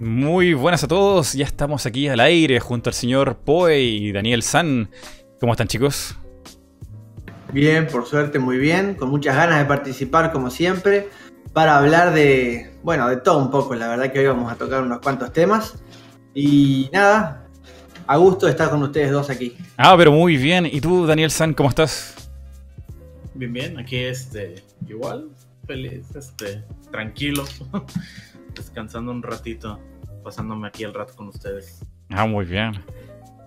Muy 0.00 0.54
buenas 0.54 0.82
a 0.82 0.88
todos, 0.88 1.34
ya 1.34 1.44
estamos 1.44 1.84
aquí 1.84 2.08
al 2.08 2.20
aire 2.20 2.58
junto 2.58 2.88
al 2.88 2.94
señor 2.94 3.36
Poe 3.36 3.82
y 3.82 4.12
Daniel 4.12 4.42
San. 4.42 4.88
¿Cómo 5.38 5.52
están 5.52 5.68
chicos? 5.68 6.16
Bien, 7.52 7.86
por 7.86 8.06
suerte 8.06 8.38
muy 8.38 8.56
bien, 8.56 8.94
con 8.94 9.10
muchas 9.10 9.36
ganas 9.36 9.58
de 9.58 9.66
participar 9.66 10.32
como 10.32 10.48
siempre, 10.48 11.10
para 11.52 11.76
hablar 11.76 12.14
de, 12.14 12.72
bueno, 12.82 13.10
de 13.10 13.18
todo 13.18 13.40
un 13.40 13.50
poco, 13.50 13.74
la 13.74 13.88
verdad 13.88 14.10
que 14.10 14.20
hoy 14.20 14.26
vamos 14.28 14.50
a 14.50 14.54
tocar 14.56 14.82
unos 14.82 15.00
cuantos 15.00 15.34
temas. 15.34 15.84
Y 16.32 16.88
nada, 16.94 17.46
a 18.06 18.16
gusto 18.16 18.46
de 18.46 18.52
estar 18.52 18.70
con 18.70 18.82
ustedes 18.82 19.10
dos 19.10 19.28
aquí. 19.28 19.54
Ah, 19.76 19.94
pero 19.98 20.12
muy 20.12 20.38
bien. 20.38 20.64
¿Y 20.64 20.80
tú, 20.80 21.06
Daniel 21.06 21.30
San, 21.30 21.52
cómo 21.52 21.68
estás? 21.68 22.30
Bien, 23.34 23.52
bien, 23.52 23.78
aquí 23.78 23.98
este, 23.98 24.64
igual, 24.88 25.28
feliz, 25.66 26.06
este, 26.16 26.64
tranquilo, 26.90 27.44
descansando 28.54 29.12
un 29.12 29.22
ratito 29.22 29.78
pasándome 30.22 30.68
aquí 30.68 30.84
el 30.84 30.94
rato 30.94 31.14
con 31.14 31.28
ustedes. 31.28 31.84
Ah, 32.08 32.26
muy 32.26 32.44
bien. 32.44 32.72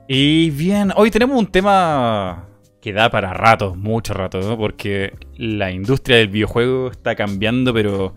Y 0.08 0.50
bien, 0.52 0.92
hoy 0.96 1.12
tenemos 1.12 1.38
un 1.38 1.48
tema 1.48 2.48
que 2.82 2.92
da 2.92 3.10
para 3.10 3.34
ratos, 3.34 3.78
mucho 3.78 4.14
rato, 4.14 4.42
¿no? 4.42 4.58
porque 4.58 5.14
la 5.38 5.72
industria 5.72 6.18
del 6.18 6.28
videojuego 6.28 6.92
está 6.92 7.16
cambiando, 7.16 7.74
pero 7.74 8.14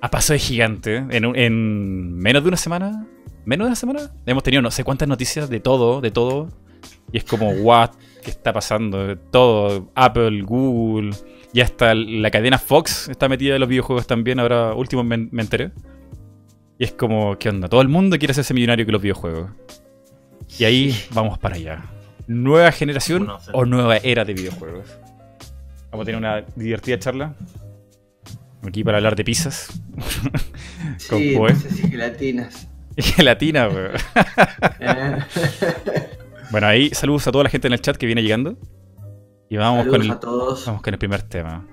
a 0.00 0.10
paso 0.10 0.32
de 0.32 0.38
gigante. 0.38 1.04
En, 1.10 1.36
en 1.36 2.14
menos 2.14 2.42
de 2.42 2.48
una 2.48 2.56
semana, 2.56 3.06
menos 3.44 3.64
de 3.64 3.68
una 3.68 3.76
semana, 3.76 4.12
hemos 4.26 4.42
tenido 4.44 4.62
no 4.62 4.70
sé 4.70 4.84
cuántas 4.84 5.08
noticias 5.08 5.50
de 5.50 5.58
todo, 5.58 6.00
de 6.00 6.12
todo. 6.12 6.48
Y 7.10 7.18
es 7.18 7.24
como, 7.24 7.50
what, 7.50 7.90
¿qué 8.22 8.30
está 8.30 8.52
pasando? 8.52 9.16
Todo, 9.18 9.90
Apple, 9.94 10.42
Google, 10.42 11.10
y 11.52 11.60
hasta 11.60 11.94
la 11.94 12.30
cadena 12.30 12.58
Fox 12.58 13.08
está 13.08 13.28
metida 13.28 13.54
en 13.54 13.60
los 13.60 13.68
videojuegos 13.68 14.06
también, 14.06 14.40
ahora 14.40 14.74
último 14.74 15.04
me, 15.04 15.16
me 15.16 15.42
enteré. 15.42 15.72
Y 16.82 16.86
es 16.86 16.92
como, 16.94 17.38
¿qué 17.38 17.48
onda? 17.48 17.68
Todo 17.68 17.80
el 17.80 17.86
mundo 17.86 18.18
quiere 18.18 18.32
hacerse 18.32 18.52
millonario 18.54 18.84
que 18.84 18.90
los 18.90 19.00
videojuegos. 19.00 19.52
Y 20.58 20.64
ahí 20.64 20.92
vamos 21.12 21.38
para 21.38 21.54
allá. 21.54 21.84
¿Nueva 22.26 22.72
generación 22.72 23.28
o 23.52 23.64
nueva 23.64 23.98
era 23.98 24.24
de 24.24 24.34
videojuegos? 24.34 24.88
Vamos 25.92 26.02
a 26.02 26.06
tener 26.06 26.18
una 26.18 26.44
divertida 26.56 26.98
charla. 26.98 27.36
Aquí 28.66 28.82
para 28.82 28.96
hablar 28.96 29.14
de 29.14 29.22
pizzas. 29.22 29.80
Con 31.08 31.20
Sí, 31.20 31.38
no 31.38 31.48
sé 31.50 31.70
si 31.70 31.88
gelatinas. 31.88 32.66
Y 32.96 33.02
gelatina, 33.02 33.68
weón. 33.68 33.92
Bueno, 36.50 36.66
ahí 36.66 36.90
saludos 36.90 37.28
a 37.28 37.30
toda 37.30 37.44
la 37.44 37.50
gente 37.50 37.68
en 37.68 37.74
el 37.74 37.80
chat 37.80 37.96
que 37.96 38.06
viene 38.06 38.24
llegando. 38.24 38.58
Y 39.48 39.56
vamos 39.56 39.84
Saludos 39.84 39.98
con, 39.98 40.04
el, 40.04 40.10
a 40.10 40.18
todos. 40.18 40.66
vamos 40.66 40.82
con 40.82 40.94
el 40.94 40.98
primer 40.98 41.22
tema. 41.22 41.64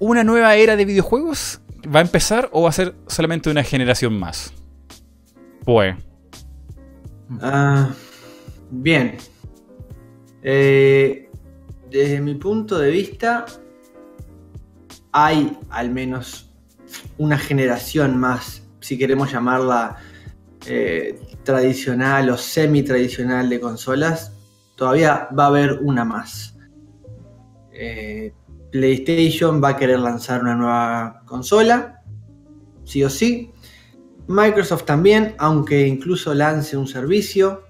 ¿Una 0.00 0.24
nueva 0.24 0.56
era 0.56 0.74
de 0.74 0.84
videojuegos 0.84 1.60
va 1.86 2.00
a 2.00 2.02
empezar 2.02 2.48
o 2.52 2.62
va 2.62 2.70
a 2.70 2.72
ser 2.72 2.94
solamente 3.06 3.50
una 3.50 3.62
generación 3.62 4.18
más? 4.18 4.52
Pues, 5.64 5.96
Ah, 7.40 7.90
bien. 8.70 9.16
Eh, 10.42 11.28
desde 11.90 12.20
mi 12.20 12.34
punto 12.36 12.78
de 12.78 12.90
vista, 12.90 13.46
hay 15.12 15.56
al 15.70 15.90
menos 15.90 16.52
una 17.18 17.38
generación 17.38 18.16
más, 18.16 18.62
si 18.80 18.96
queremos 18.96 19.32
llamarla 19.32 19.96
eh, 20.66 21.18
tradicional 21.42 22.30
o 22.30 22.36
semi-tradicional 22.36 23.48
de 23.48 23.60
consolas, 23.60 24.32
todavía 24.76 25.28
va 25.36 25.44
a 25.44 25.48
haber 25.48 25.78
una 25.82 26.04
más. 26.04 26.56
Eh, 27.72 28.32
PlayStation 28.76 29.62
va 29.62 29.70
a 29.70 29.76
querer 29.76 29.98
lanzar 29.98 30.42
una 30.42 30.54
nueva 30.54 31.22
consola, 31.24 32.02
sí 32.84 33.02
o 33.02 33.10
sí. 33.10 33.50
Microsoft 34.28 34.84
también, 34.84 35.34
aunque 35.38 35.86
incluso 35.86 36.34
lance 36.34 36.76
un 36.76 36.86
servicio. 36.86 37.62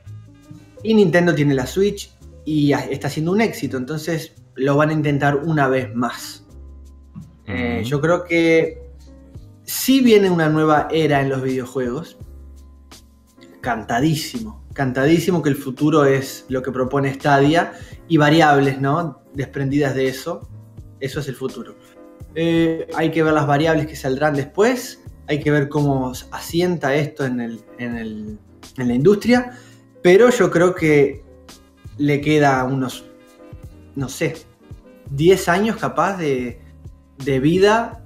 Y 0.82 0.94
Nintendo 0.94 1.34
tiene 1.34 1.54
la 1.54 1.66
Switch 1.66 2.10
y 2.44 2.72
está 2.72 3.08
siendo 3.08 3.32
un 3.32 3.40
éxito, 3.40 3.76
entonces 3.76 4.34
lo 4.54 4.76
van 4.76 4.90
a 4.90 4.92
intentar 4.92 5.36
una 5.36 5.68
vez 5.68 5.94
más. 5.94 6.44
Eh, 7.46 7.82
yo 7.84 8.00
creo 8.00 8.24
que 8.24 8.90
sí 9.64 10.00
viene 10.00 10.30
una 10.30 10.48
nueva 10.48 10.88
era 10.90 11.20
en 11.20 11.28
los 11.28 11.42
videojuegos. 11.42 12.18
Cantadísimo, 13.60 14.64
cantadísimo 14.72 15.42
que 15.42 15.50
el 15.50 15.56
futuro 15.56 16.04
es 16.04 16.46
lo 16.48 16.62
que 16.62 16.70
propone 16.70 17.12
Stadia 17.12 17.72
y 18.08 18.16
variables, 18.16 18.80
¿no? 18.80 19.22
Desprendidas 19.34 19.94
de 19.94 20.08
eso. 20.08 20.48
Eso 21.00 21.20
es 21.20 21.28
el 21.28 21.34
futuro. 21.34 21.74
Eh, 22.34 22.86
hay 22.94 23.10
que 23.10 23.22
ver 23.22 23.32
las 23.32 23.46
variables 23.46 23.86
que 23.86 23.96
saldrán 23.96 24.34
después. 24.34 25.02
Hay 25.28 25.40
que 25.40 25.50
ver 25.50 25.68
cómo 25.68 26.12
asienta 26.30 26.94
esto 26.94 27.24
en, 27.24 27.40
el- 27.40 27.60
en 27.78 27.96
el- 27.96 28.38
en 28.78 28.88
la 28.88 28.94
industria. 28.94 29.52
Pero 30.02 30.30
yo 30.30 30.50
creo 30.50 30.74
que 30.74 31.24
le 31.98 32.20
queda 32.20 32.62
unos, 32.64 33.04
no 33.94 34.08
sé, 34.08 34.36
10 35.10 35.48
años 35.48 35.76
capaz 35.76 36.16
de, 36.18 36.60
de 37.24 37.40
vida. 37.40 38.02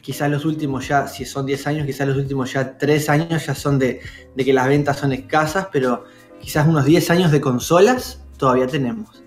Quizás 0.00 0.30
los 0.30 0.44
últimos 0.44 0.86
ya, 0.88 1.06
si 1.08 1.24
son 1.24 1.46
10 1.46 1.66
años, 1.66 1.86
quizás 1.86 2.06
los 2.08 2.16
últimos 2.16 2.52
ya 2.52 2.76
3 2.76 3.08
años 3.08 3.46
ya 3.46 3.54
son 3.54 3.78
de, 3.78 4.00
de 4.34 4.44
que 4.44 4.52
las 4.52 4.66
ventas 4.68 4.98
son 4.98 5.12
escasas, 5.12 5.68
pero 5.72 6.04
quizás 6.40 6.66
unos 6.68 6.84
10 6.84 7.08
años 7.10 7.30
de 7.32 7.40
consolas 7.40 8.20
todavía 8.36 8.66
tenemos. 8.66 9.22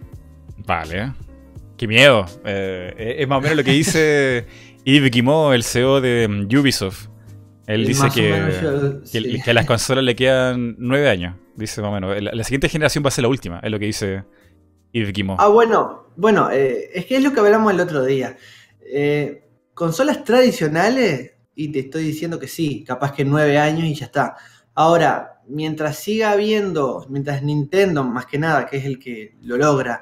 vale. 0.66 1.14
Qué 1.78 1.88
miedo. 1.88 2.26
Eh, 2.46 3.18
es 3.20 3.28
más 3.28 3.38
o 3.38 3.42
menos 3.42 3.58
lo 3.58 3.64
que 3.64 3.72
dice 3.72 4.46
Yves 4.86 5.12
Guillemot, 5.12 5.54
el 5.54 5.64
CEO 5.64 6.02
de 6.02 6.48
Ubisoft. 6.60 7.08
Él 7.68 7.84
Y 7.84 7.88
dice 7.88 8.08
que, 8.14 8.32
menos 8.32 8.62
yo- 8.62 9.02
que, 9.02 9.08
sí. 9.08 9.42
que 9.44 9.52
a 9.52 9.54
las 9.54 9.66
consolas 9.66 10.04
le 10.04 10.16
quedan 10.16 10.76
nueve 10.80 11.10
años. 11.10 11.36
Dice 11.56 11.82
más 11.82 11.90
o 11.90 11.94
menos. 11.94 12.22
La, 12.22 12.32
la 12.34 12.44
siguiente 12.44 12.70
generación 12.70 13.04
va 13.04 13.10
a 13.10 13.12
ser 13.12 13.24
la 13.24 13.28
última, 13.30 13.60
es 13.62 13.70
lo 13.72 13.78
que 13.80 13.86
dice 13.86 14.24
Yves 14.94 15.12
Guillemot. 15.14 15.38
Ah, 15.40 15.50
bueno, 15.50 16.08
bueno, 16.16 16.50
eh, 16.52 16.90
es 16.94 17.06
que 17.06 17.18
es 17.18 17.24
lo 17.24 17.34
que 17.34 17.40
hablamos 17.42 17.74
el 17.74 17.80
otro 17.82 18.06
día. 18.06 18.38
Eh, 18.82 19.44
consolas 19.74 20.24
tradicionales, 20.24 21.34
y 21.56 21.72
te 21.72 21.80
estoy 21.80 22.04
diciendo 22.06 22.40
que 22.40 22.48
sí, 22.48 22.84
capaz 22.88 23.14
que 23.14 23.26
nueve 23.26 23.58
años 23.58 23.84
y 23.86 23.94
ya 23.96 24.06
está. 24.06 24.36
Ahora, 24.74 25.42
mientras 25.48 25.98
siga 25.98 26.32
habiendo, 26.32 27.06
mientras 27.10 27.42
Nintendo, 27.44 28.04
más 28.04 28.28
que 28.28 28.38
nada, 28.38 28.66
que 28.68 28.78
es 28.78 28.86
el 28.86 28.98
que 29.00 29.36
lo 29.42 29.58
logra, 29.58 30.02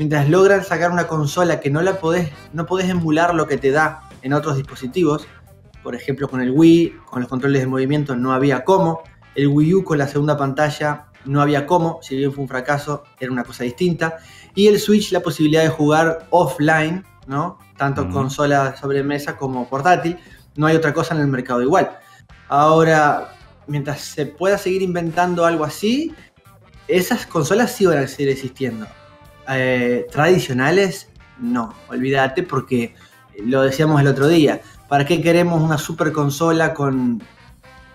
mientras 0.00 0.30
logran 0.30 0.64
sacar 0.64 0.90
una 0.90 1.06
consola 1.06 1.60
que 1.60 1.68
no 1.68 1.82
la 1.82 2.00
podés, 2.00 2.30
no 2.54 2.64
podés 2.64 2.88
emular 2.88 3.34
lo 3.34 3.46
que 3.46 3.58
te 3.58 3.70
da 3.70 4.08
en 4.22 4.32
otros 4.32 4.56
dispositivos, 4.56 5.26
por 5.82 5.94
ejemplo 5.94 6.26
con 6.26 6.40
el 6.40 6.52
Wii, 6.52 7.00
con 7.04 7.20
los 7.20 7.28
controles 7.28 7.60
de 7.60 7.66
movimiento 7.66 8.16
no 8.16 8.32
había 8.32 8.64
cómo, 8.64 9.02
el 9.34 9.48
Wii 9.48 9.74
U 9.74 9.84
con 9.84 9.98
la 9.98 10.08
segunda 10.08 10.38
pantalla 10.38 11.08
no 11.26 11.42
había 11.42 11.66
cómo, 11.66 11.98
si 12.00 12.16
bien 12.16 12.32
fue 12.32 12.40
un 12.40 12.48
fracaso, 12.48 13.04
era 13.18 13.30
una 13.30 13.44
cosa 13.44 13.64
distinta. 13.64 14.16
Y 14.54 14.68
el 14.68 14.80
Switch, 14.80 15.12
la 15.12 15.20
posibilidad 15.20 15.64
de 15.64 15.68
jugar 15.68 16.26
offline, 16.30 17.04
¿no? 17.26 17.58
Tanto 17.76 18.04
Ujú. 18.04 18.12
consola 18.12 18.76
sobre 18.76 19.02
mesa 19.02 19.36
como 19.36 19.68
portátil. 19.68 20.16
No 20.56 20.66
hay 20.66 20.76
otra 20.76 20.94
cosa 20.94 21.14
en 21.14 21.20
el 21.20 21.26
mercado 21.26 21.60
igual. 21.60 21.90
Ahora, 22.48 23.34
mientras 23.66 24.00
se 24.00 24.24
pueda 24.24 24.56
seguir 24.56 24.80
inventando 24.80 25.44
algo 25.44 25.62
así, 25.62 26.14
esas 26.88 27.26
consolas 27.26 27.72
sí 27.72 27.84
van 27.84 27.98
a 27.98 28.08
seguir 28.08 28.30
existiendo. 28.30 28.86
Eh, 29.52 30.06
tradicionales, 30.12 31.08
no, 31.40 31.74
olvídate 31.88 32.42
porque 32.44 32.94
lo 33.44 33.62
decíamos 33.62 34.00
el 34.00 34.06
otro 34.06 34.28
día. 34.28 34.60
¿Para 34.88 35.04
qué 35.04 35.20
queremos 35.20 35.60
una 35.60 35.78
super 35.78 36.12
consola 36.12 36.72
con 36.74 37.22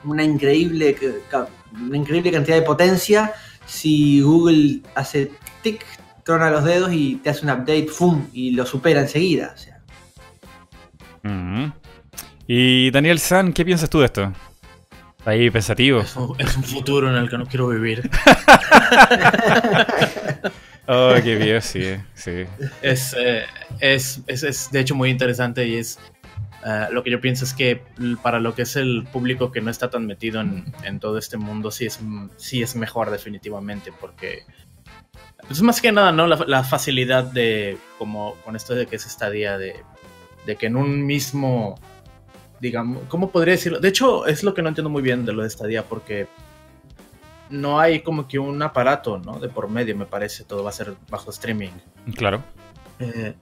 una 0.03 0.23
increíble, 0.23 0.95
una 1.71 1.97
increíble 1.97 2.31
cantidad 2.31 2.57
de 2.57 2.61
potencia 2.61 3.33
si 3.66 4.21
Google 4.21 4.81
hace 4.95 5.31
tic, 5.61 5.85
trona 6.23 6.49
los 6.49 6.63
dedos 6.63 6.91
y 6.93 7.16
te 7.17 7.29
hace 7.29 7.45
un 7.45 7.51
update, 7.51 7.87
¡fum! 7.87 8.27
y 8.33 8.51
lo 8.51 8.66
supera 8.66 9.01
enseguida? 9.01 9.53
O 9.53 9.57
sea, 9.57 9.75
Ujú. 11.23 11.72
Y 12.47 12.91
Daniel 12.91 13.19
San, 13.19 13.52
¿qué 13.52 13.66
piensas 13.66 13.90
tú 13.90 13.99
de 13.99 14.05
esto? 14.05 14.31
Ahí 15.25 15.49
pensativo. 15.49 16.02
Es 16.02 16.16
un, 16.16 16.40
es 16.40 16.55
un 16.55 16.63
futuro 16.63 17.09
en 17.09 17.16
el 17.16 17.29
que 17.29 17.37
no 17.37 17.47
quiero 17.47 17.69
vivir. 17.69 18.09
Oh, 20.87 21.14
qué 21.23 21.35
bien, 21.35 21.61
sí, 21.61 21.96
sí. 22.14 22.46
Es, 22.82 23.16
eh, 23.17 23.46
es, 23.79 24.22
es, 24.28 24.43
es, 24.43 24.72
de 24.72 24.79
hecho 24.79 24.93
muy 24.93 25.09
interesante 25.09 25.67
y 25.67 25.78
es 25.78 25.97
eh, 26.66 26.87
lo 26.91 27.03
que 27.03 27.11
yo 27.11 27.22
pienso 27.22 27.46
es 27.46 27.53
que 27.53 27.82
para 28.23 28.40
lo 28.40 28.55
que 28.55 28.64
es 28.64 28.76
el 28.76 29.08
público 29.11 29.52
que 29.52 29.61
no 29.61 29.70
está 29.70 29.90
tan 29.90 30.08
metido 30.08 30.41
en, 30.41 30.66
en 30.84 30.99
todo 30.99 31.17
este 31.17 31.37
mundo 31.37 31.70
sí 31.70 31.85
es, 31.85 31.99
sí 32.37 32.61
es 32.64 32.76
mejor 32.76 33.11
definitivamente 33.11 33.91
porque 33.99 34.43
pues 35.47 35.61
más 35.61 35.79
que 35.79 35.91
nada 35.91 36.11
no 36.11 36.26
la, 36.26 36.43
la 36.47 36.64
facilidad 36.64 37.23
de 37.23 37.78
como 37.99 38.35
con 38.43 38.55
esto 38.55 38.73
de 38.73 38.88
que 38.88 38.96
es 38.96 39.05
esta 39.05 39.29
día 39.29 39.59
de, 39.59 39.76
de 40.47 40.55
que 40.55 40.66
en 40.66 40.76
un 40.76 41.05
mismo 41.05 41.79
digamos 42.59 43.03
cómo 43.09 43.29
podría 43.29 43.53
decirlo 43.53 43.79
de 43.79 43.90
hecho 43.90 44.26
es 44.26 44.43
lo 44.43 44.53
que 44.53 44.64
no 44.64 44.70
entiendo 44.70 44.90
muy 44.90 45.03
bien 45.03 45.23
de 45.23 45.34
lo 45.34 45.43
de 45.43 45.47
esta 45.47 45.67
día 45.67 45.84
porque 45.84 46.28
no 47.49 47.79
hay 47.79 48.01
como 48.01 48.27
que 48.27 48.39
un 48.39 48.61
aparato 48.61 49.19
no 49.19 49.39
de 49.39 49.49
por 49.49 49.69
medio 49.69 49.95
me 49.95 50.05
parece 50.05 50.43
todo 50.43 50.63
va 50.63 50.69
a 50.71 50.73
ser 50.73 50.93
bajo 51.09 51.29
streaming 51.29 51.69
Claro. 52.15 52.43
eh, 52.99 53.35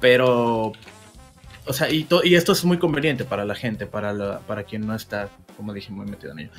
pero 0.00 0.72
o 1.64 1.72
sea, 1.72 1.90
y, 1.90 2.04
to- 2.04 2.24
y 2.24 2.34
esto 2.34 2.52
es 2.52 2.64
muy 2.64 2.78
conveniente 2.78 3.24
para 3.24 3.44
la 3.44 3.54
gente, 3.54 3.86
para, 3.86 4.12
la- 4.12 4.40
para 4.40 4.64
quien 4.64 4.84
no 4.86 4.94
está, 4.96 5.28
como 5.56 5.72
dije, 5.72 5.92
muy 5.92 6.06
metido 6.06 6.32
en 6.32 6.40
ello. 6.40 6.50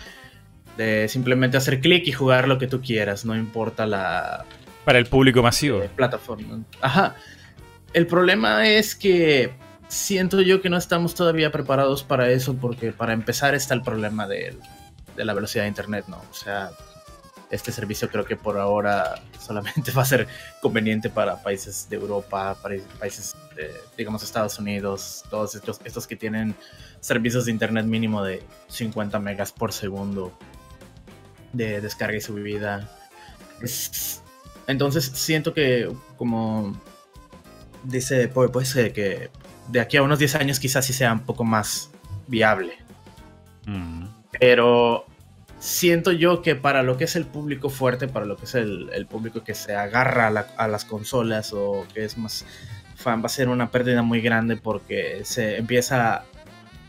De 0.77 1.09
simplemente 1.09 1.57
hacer 1.57 1.81
clic 1.81 2.07
y 2.07 2.13
jugar 2.13 2.47
lo 2.47 2.57
que 2.57 2.67
tú 2.67 2.79
quieras, 2.81 3.25
no 3.25 3.35
importa 3.35 3.85
la 3.85 4.45
Para 4.85 4.99
el 4.99 5.05
público 5.05 5.43
masivo. 5.43 5.81
eh, 5.83 5.89
plataforma. 5.93 6.61
Ajá. 6.81 7.15
El 7.93 8.07
problema 8.07 8.65
es 8.65 8.95
que 8.95 9.51
siento 9.89 10.39
yo 10.41 10.61
que 10.61 10.69
no 10.69 10.77
estamos 10.77 11.13
todavía 11.15 11.51
preparados 11.51 12.01
para 12.03 12.29
eso, 12.29 12.55
porque 12.55 12.93
para 12.93 13.11
empezar 13.11 13.53
está 13.55 13.73
el 13.73 13.81
problema 13.81 14.25
de, 14.25 14.55
de 15.15 15.25
la 15.25 15.33
velocidad 15.33 15.63
de 15.63 15.69
internet, 15.69 16.05
¿no? 16.07 16.17
O 16.17 16.33
sea, 16.33 16.71
este 17.51 17.71
servicio 17.71 18.09
creo 18.09 18.25
que 18.25 18.35
por 18.35 18.57
ahora 18.57 19.21
solamente 19.39 19.91
va 19.91 20.01
a 20.01 20.05
ser 20.05 20.27
conveniente 20.61 21.09
para 21.09 21.41
países 21.41 21.87
de 21.89 21.97
Europa, 21.97 22.57
para 22.61 22.75
países, 22.99 23.35
de, 23.55 23.73
digamos, 23.97 24.23
Estados 24.23 24.57
Unidos, 24.59 25.23
todos 25.29 25.53
estos, 25.55 25.79
estos 25.83 26.07
que 26.07 26.15
tienen 26.15 26.55
servicios 26.99 27.45
de 27.45 27.51
internet 27.51 27.85
mínimo 27.85 28.23
de 28.23 28.41
50 28.69 29.19
megas 29.19 29.51
por 29.51 29.71
segundo 29.73 30.31
de 31.51 31.81
descarga 31.81 32.17
y 32.17 32.21
subida. 32.21 32.89
Es- 33.61 34.21
entonces 34.65 35.05
siento 35.13 35.53
que 35.53 35.93
como 36.17 36.75
dice 37.83 38.27
Poe, 38.29 38.49
pues 38.49 38.75
eh, 38.77 38.93
que 38.93 39.29
de 39.67 39.79
aquí 39.81 39.97
a 39.97 40.01
unos 40.03 40.17
10 40.19 40.35
años 40.35 40.59
quizás 40.59 40.85
sí 40.85 40.93
sea 40.93 41.13
un 41.13 41.19
poco 41.25 41.43
más 41.43 41.89
viable. 42.27 42.77
Mm. 43.65 44.05
Pero 44.39 45.05
siento 45.59 46.11
yo 46.11 46.41
que 46.41 46.55
para 46.55 46.83
lo 46.83 46.97
que 46.97 47.05
es 47.05 47.15
el 47.15 47.25
público 47.25 47.69
fuerte, 47.69 48.07
para 48.07 48.25
lo 48.25 48.35
que 48.35 48.45
es 48.45 48.55
el, 48.55 48.89
el 48.93 49.05
público 49.05 49.43
que 49.43 49.53
se 49.55 49.75
agarra 49.75 50.27
a, 50.27 50.29
la- 50.31 50.47
a 50.57 50.67
las 50.67 50.85
consolas 50.85 51.53
o 51.53 51.85
que 51.93 52.03
es 52.05 52.17
más 52.17 52.45
fan, 52.95 53.21
va 53.21 53.27
a 53.27 53.29
ser 53.29 53.49
una 53.49 53.71
pérdida 53.71 54.01
muy 54.01 54.21
grande 54.21 54.57
porque 54.57 55.21
se 55.23 55.57
empieza 55.57 56.23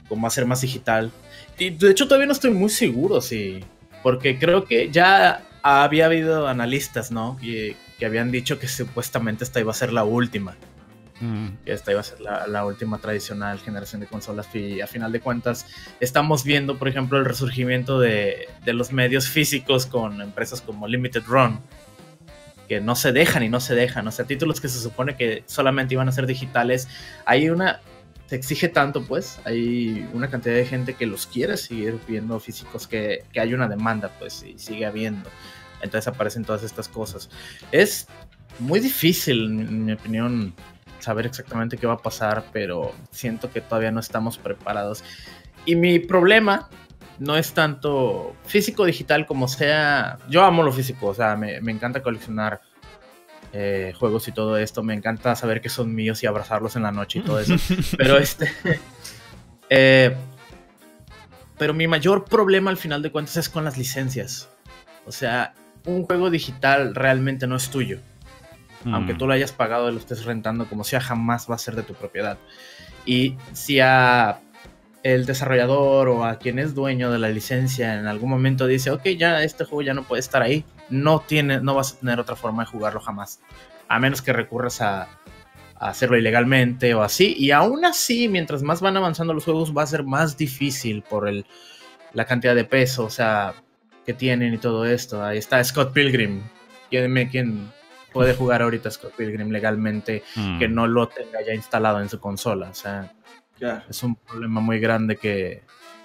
como 0.08 0.26
a 0.26 0.31
ser 0.31 0.46
más 0.46 0.61
digital. 0.61 1.12
Y 1.58 1.70
de 1.70 1.91
hecho 1.91 2.06
todavía 2.06 2.26
no 2.26 2.32
estoy 2.32 2.50
muy 2.50 2.70
seguro 2.70 3.20
si... 3.20 3.64
Porque 4.02 4.38
creo 4.38 4.64
que 4.64 4.90
ya 4.90 5.43
había 5.62 6.06
habido 6.06 6.47
analistas, 6.47 7.11
¿no? 7.11 7.38
Que, 7.40 7.75
que 7.99 8.05
habían 8.05 8.31
dicho 8.31 8.58
que 8.58 8.69
supuestamente 8.69 9.44
esta 9.44 9.61
iba 9.61 9.70
a 9.70 9.75
ser 9.75 9.93
la 9.94 10.05
última 10.05 10.56
Mm. 11.20 11.58
esta 11.64 11.93
iba 11.93 12.00
a 12.00 12.02
ser 12.02 12.20
la, 12.20 12.46
la 12.49 12.66
última 12.66 12.99
tradicional 12.99 13.61
generación 13.61 14.00
de 14.00 14.08
consolas 14.08 14.49
y 14.52 14.81
a 14.81 14.88
final 14.88 15.12
de 15.12 15.20
cuentas 15.20 15.64
estamos 16.00 16.43
viendo 16.43 16.76
por 16.76 16.88
ejemplo 16.88 17.19
el 17.19 17.25
resurgimiento 17.25 18.00
de, 18.00 18.49
de 18.64 18.72
los 18.72 18.93
medios 18.93 19.28
físicos 19.28 19.87
con 19.87 20.20
empresas 20.20 20.61
como 20.61 20.88
Limited 20.88 21.22
Run 21.25 21.61
que 22.69 22.81
no 22.81 22.96
se 22.96 23.12
dejan 23.12 23.43
y 23.43 23.49
no 23.49 23.61
se 23.61 23.75
dejan, 23.75 24.06
o 24.08 24.11
sea, 24.11 24.25
títulos 24.25 24.61
que 24.61 24.69
se 24.69 24.81
supone 24.81 25.16
que 25.16 25.44
solamente 25.46 25.94
iban 25.94 26.08
a 26.08 26.12
ser 26.12 26.26
digitales, 26.26 26.88
hay 27.26 27.50
una, 27.50 27.81
se 28.26 28.37
exige 28.37 28.69
tanto 28.69 29.05
pues, 29.05 29.38
hay 29.44 30.08
una 30.12 30.28
cantidad 30.28 30.55
de 30.55 30.66
gente 30.66 30.94
que 30.94 31.06
los 31.06 31.26
quiere 31.26 31.56
seguir 31.56 31.99
viendo 32.08 32.38
físicos 32.40 32.87
que, 32.87 33.25
que 33.32 33.40
hay 33.40 33.55
una 33.55 33.69
demanda 33.69 34.11
pues 34.19 34.43
y 34.43 34.58
sigue 34.58 34.87
habiendo, 34.87 35.28
entonces 35.82 36.08
aparecen 36.08 36.44
todas 36.44 36.62
estas 36.62 36.88
cosas. 36.88 37.28
Es 37.70 38.06
muy 38.58 38.81
difícil, 38.81 39.44
en 39.44 39.84
mi 39.84 39.93
opinión, 39.93 40.55
saber 41.05 41.27
exactamente 41.27 41.77
qué 41.77 41.87
va 41.87 41.95
a 41.95 41.99
pasar, 41.99 42.45
pero 42.53 42.93
siento 43.11 43.51
que 43.51 43.61
todavía 43.61 43.91
no 43.91 44.01
estamos 44.01 44.39
preparados. 44.39 45.05
Y 45.67 45.77
mi 45.77 45.99
problema 45.99 46.69
no 47.19 47.37
es 47.37 47.53
tanto 47.53 48.35
físico 48.47 48.85
digital 48.85 49.27
como 49.27 49.47
sea. 49.49 50.19
Yo 50.29 50.43
amo 50.43 50.62
lo 50.62 50.73
físico, 50.73 51.09
o 51.09 51.15
sea, 51.15 51.37
me, 51.37 51.61
me 51.61 51.73
encanta 51.73 52.03
coleccionar 52.03 52.61
eh, 53.53 53.93
juegos 53.99 54.27
y 54.29 54.33
todo 54.33 54.56
esto. 54.56 54.83
Me 54.83 54.95
encanta 54.95 55.37
saber 55.37 55.61
que 55.61 55.69
son 55.69 55.95
míos 55.95 56.23
y 56.23 56.27
abrazarlos 56.27 56.75
en 56.77 56.83
la 56.83 56.93
noche 56.93 57.21
y 57.21 57.23
todo 57.23 57.39
eso. 57.39 57.55
pero 57.97 58.19
este. 58.19 58.50
eh, 59.71 60.17
pero 61.59 61.75
mi 61.75 61.87
mayor 61.87 62.25
problema 62.25 62.71
al 62.71 62.77
final 62.77 63.03
de 63.03 63.12
cuentas 63.12 63.37
es 63.37 63.49
con 63.49 63.65
las 63.65 63.79
licencias. 63.79 64.49
O 65.07 65.12
sea, 65.12 65.55
un 65.85 66.05
juego 66.05 66.31
digital 66.31 66.95
realmente 66.95 67.47
no 67.47 67.57
es 67.57 67.69
tuyo 67.69 68.00
aunque 68.93 69.15
Mm. 69.15 69.19
tú 69.19 69.27
lo 69.27 69.33
hayas 69.33 69.53
pagado 69.53 69.89
y 69.89 69.93
lo 69.93 69.99
estés 69.99 70.25
rentando 70.25 70.67
como 70.67 70.85
sea, 70.85 71.01
jamás 71.01 71.49
va 71.51 71.55
a 71.55 71.59
ser 71.59 71.77
de 71.77 71.83
tu 71.83 71.95
propiedad. 71.95 72.39
Y 73.07 73.37
si 73.53 73.81
a 73.81 74.41
el 75.03 75.27
desarrollador 75.27 76.09
o 76.09 76.25
a 76.25 76.39
quien 76.39 76.59
es 76.59 76.75
dueño 76.75 77.11
de 77.13 77.19
la 77.19 77.29
licencia 77.29 77.99
en 77.99 78.07
algún 78.07 78.31
momento 78.31 78.67
dice, 78.67 78.91
ok, 78.91 79.03
ya 79.19 79.43
este 79.43 79.65
juego 79.65 79.83
ya 79.83 79.93
no 79.93 80.05
puede 80.05 80.21
estar 80.21 80.41
ahí, 80.41 80.65
no, 80.89 81.21
tiene, 81.21 81.61
no 81.61 81.75
vas 81.75 81.93
a 81.93 82.01
tener 82.01 82.19
otra 82.21 82.37
forma 82.37 82.65
de 82.65 82.71
jugarlo 82.71 83.01
jamás. 83.01 83.41
A 83.89 83.99
menos 83.99 84.23
que 84.23 84.33
recurras 84.33 84.81
a, 84.81 85.03
a 85.77 85.89
hacerlo 85.91 86.17
ilegalmente 86.17 86.95
o 86.95 87.03
así. 87.03 87.35
Y 87.39 87.51
aún 87.51 87.85
así, 87.85 88.29
mientras 88.29 88.63
más 88.63 88.81
van 88.81 88.97
avanzando 88.97 89.35
los 89.35 89.45
juegos, 89.45 89.77
va 89.77 89.83
a 89.83 89.87
ser 89.87 90.05
más 90.05 90.39
difícil 90.39 91.03
por 91.03 91.29
el, 91.29 91.45
la 92.15 92.25
cantidad 92.25 92.55
de 92.55 92.65
peso, 92.65 93.05
o 93.05 93.11
sea, 93.11 93.53
que 94.07 94.15
tienen 94.15 94.55
y 94.55 94.59
todo 94.59 94.87
esto. 94.87 95.23
Ahí 95.23 95.37
está 95.37 95.63
Scott 95.63 95.93
Pilgrim. 95.93 96.41
¿Quién, 96.89 97.29
quién 97.29 97.71
puede 98.14 98.34
jugar 98.34 98.62
ahorita 98.62 98.90
Scott 98.90 99.12
Pilgrim 99.16 99.50
legalmente 99.50 100.22
Mm. 100.37 100.58
que 100.58 100.69
no 100.69 100.87
lo 100.87 101.08
tenga 101.08 101.43
ya 101.46 101.52
instalado 101.52 102.00
en 102.00 102.08
su 102.08 102.19
consola? 102.20 102.70
O 102.70 102.75
sea, 102.75 103.12
Claro. 103.58 103.82
es 103.90 104.02
un 104.02 104.14
problema 104.16 104.61
muy 104.61 104.78
grande 104.81 105.16
que, 105.16 105.62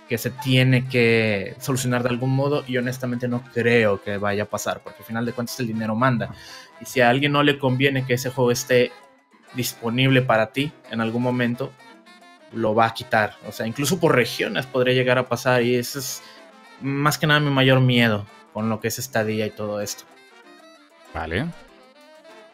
que 0.09 0.17
se 0.17 0.29
tiene 0.31 0.87
que 0.87 1.55
solucionar 1.59 2.03
de 2.03 2.09
algún 2.09 2.31
modo 2.35 2.63
y 2.67 2.77
honestamente 2.77 3.27
no 3.27 3.43
creo 3.53 4.01
que 4.01 4.17
vaya 4.17 4.43
a 4.43 4.45
pasar 4.47 4.81
porque 4.83 4.99
al 4.99 5.05
final 5.05 5.25
de 5.25 5.33
cuentas 5.33 5.59
el 5.59 5.67
dinero 5.67 5.95
manda 5.95 6.33
y 6.81 6.85
si 6.85 6.99
a 7.01 7.09
alguien 7.09 7.31
no 7.31 7.41
le 7.43 7.57
conviene 7.59 8.05
que 8.05 8.15
ese 8.15 8.29
juego 8.31 8.51
esté 8.51 8.91
disponible 9.53 10.21
para 10.23 10.47
ti 10.51 10.71
en 10.91 11.01
algún 11.01 11.21
momento 11.23 11.71
lo 12.53 12.73
va 12.75 12.85
a 12.87 12.93
quitar 12.95 13.35
o 13.47 13.51
sea 13.51 13.65
incluso 13.67 13.99
por 13.99 14.15
regiones 14.15 14.65
podría 14.67 14.93
llegar 14.95 15.17
a 15.19 15.27
pasar 15.29 15.61
y 15.63 15.75
ese 15.75 15.99
es 15.99 16.23
más 16.81 17.17
que 17.19 17.27
nada 17.27 17.39
mi 17.39 17.49
mayor 17.51 17.79
miedo 17.79 18.25
con 18.53 18.69
lo 18.69 18.79
que 18.79 18.87
es 18.89 18.97
estadía 18.99 19.45
y 19.47 19.51
todo 19.51 19.79
esto 19.81 20.05
Vale. 21.13 21.45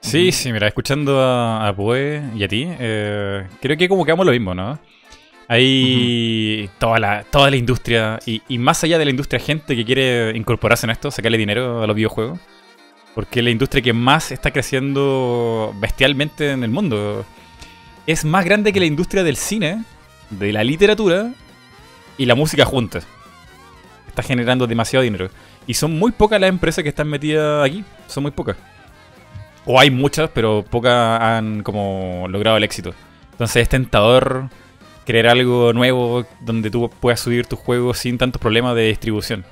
Sí, 0.05 0.31
sí, 0.31 0.53
mira, 0.53 0.67
escuchando 0.67 1.19
a, 1.19 1.67
a 1.67 1.75
Poe 1.75 2.21
y 2.35 2.43
a 2.43 2.47
ti, 2.47 2.67
eh, 2.67 3.47
creo 3.59 3.75
que 3.75 3.89
como 3.89 4.05
que 4.05 4.11
vamos 4.11 4.27
lo 4.27 4.31
mismo, 4.31 4.53
¿no? 4.53 4.77
Hay 5.47 6.69
toda, 6.77 6.99
la, 6.99 7.23
toda 7.23 7.49
la 7.49 7.55
industria, 7.55 8.19
y, 8.23 8.43
y 8.47 8.59
más 8.59 8.83
allá 8.83 8.99
de 8.99 9.05
la 9.05 9.09
industria, 9.09 9.39
gente 9.39 9.75
que 9.75 9.83
quiere 9.83 10.37
incorporarse 10.37 10.85
en 10.85 10.91
esto, 10.91 11.09
sacarle 11.09 11.39
dinero 11.39 11.81
a 11.81 11.87
los 11.87 11.95
videojuegos, 11.95 12.39
porque 13.15 13.39
es 13.39 13.45
la 13.45 13.49
industria 13.49 13.81
que 13.81 13.93
más 13.93 14.31
está 14.31 14.51
creciendo 14.51 15.73
bestialmente 15.79 16.51
en 16.51 16.63
el 16.63 16.69
mundo. 16.69 17.25
Es 18.05 18.25
más 18.25 18.45
grande 18.45 18.71
que 18.71 18.79
la 18.79 18.85
industria 18.85 19.23
del 19.23 19.37
cine, 19.37 19.83
de 20.29 20.53
la 20.53 20.63
literatura 20.63 21.33
y 22.19 22.27
la 22.27 22.35
música 22.35 22.63
juntas. 22.63 23.07
Está 24.07 24.21
generando 24.21 24.67
demasiado 24.67 25.01
dinero. 25.01 25.31
Y 25.65 25.74
son 25.74 25.97
muy 25.97 26.12
pocas 26.12 26.39
las 26.39 26.50
empresas 26.50 26.83
que 26.83 26.89
están 26.89 27.07
metidas 27.07 27.65
aquí, 27.67 27.83
son 28.07 28.21
muy 28.21 28.31
pocas. 28.31 28.55
O 29.65 29.79
hay 29.79 29.89
muchas, 29.89 30.29
pero 30.34 30.63
pocas 30.63 31.22
han 31.22 31.63
como 31.63 32.27
logrado 32.29 32.57
el 32.57 32.63
éxito. 32.63 32.93
Entonces 33.31 33.63
es 33.63 33.69
tentador 33.69 34.50
crear 35.05 35.27
algo 35.27 35.74
nuevo 35.74 36.25
donde 36.41 36.69
tú 36.69 36.89
puedas 37.00 37.19
subir 37.19 37.45
tus 37.45 37.60
juegos 37.60 38.00
sin 38.00 38.17
tantos 38.17 38.41
problemas 38.41 38.75
de 38.75 38.88
distribución. 38.88 39.45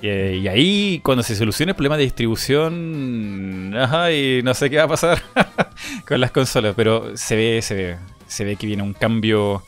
Y, 0.00 0.08
eh, 0.08 0.36
y 0.36 0.48
ahí, 0.48 1.00
cuando 1.02 1.22
se 1.22 1.34
solucione 1.34 1.70
el 1.70 1.76
problema 1.76 1.96
de 1.96 2.04
distribución, 2.04 3.74
ajá, 3.76 4.12
y 4.12 4.42
no 4.42 4.54
sé 4.54 4.70
qué 4.70 4.76
va 4.76 4.84
a 4.84 4.88
pasar 4.88 5.20
con 6.06 6.20
las 6.20 6.30
consolas, 6.30 6.74
pero 6.76 7.16
se 7.16 7.34
ve, 7.34 7.62
se 7.62 7.74
ve, 7.74 7.96
se 8.26 8.44
ve 8.44 8.56
que 8.56 8.66
viene 8.66 8.82
un 8.82 8.92
cambio 8.92 9.62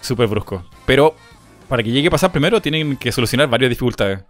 súper 0.00 0.26
brusco. 0.26 0.64
Pero 0.86 1.14
para 1.68 1.82
que 1.82 1.90
llegue 1.90 2.08
a 2.08 2.10
pasar 2.10 2.32
primero, 2.32 2.62
tienen 2.62 2.96
que 2.96 3.12
solucionar 3.12 3.48
varias 3.48 3.70
dificultades. 3.70 4.20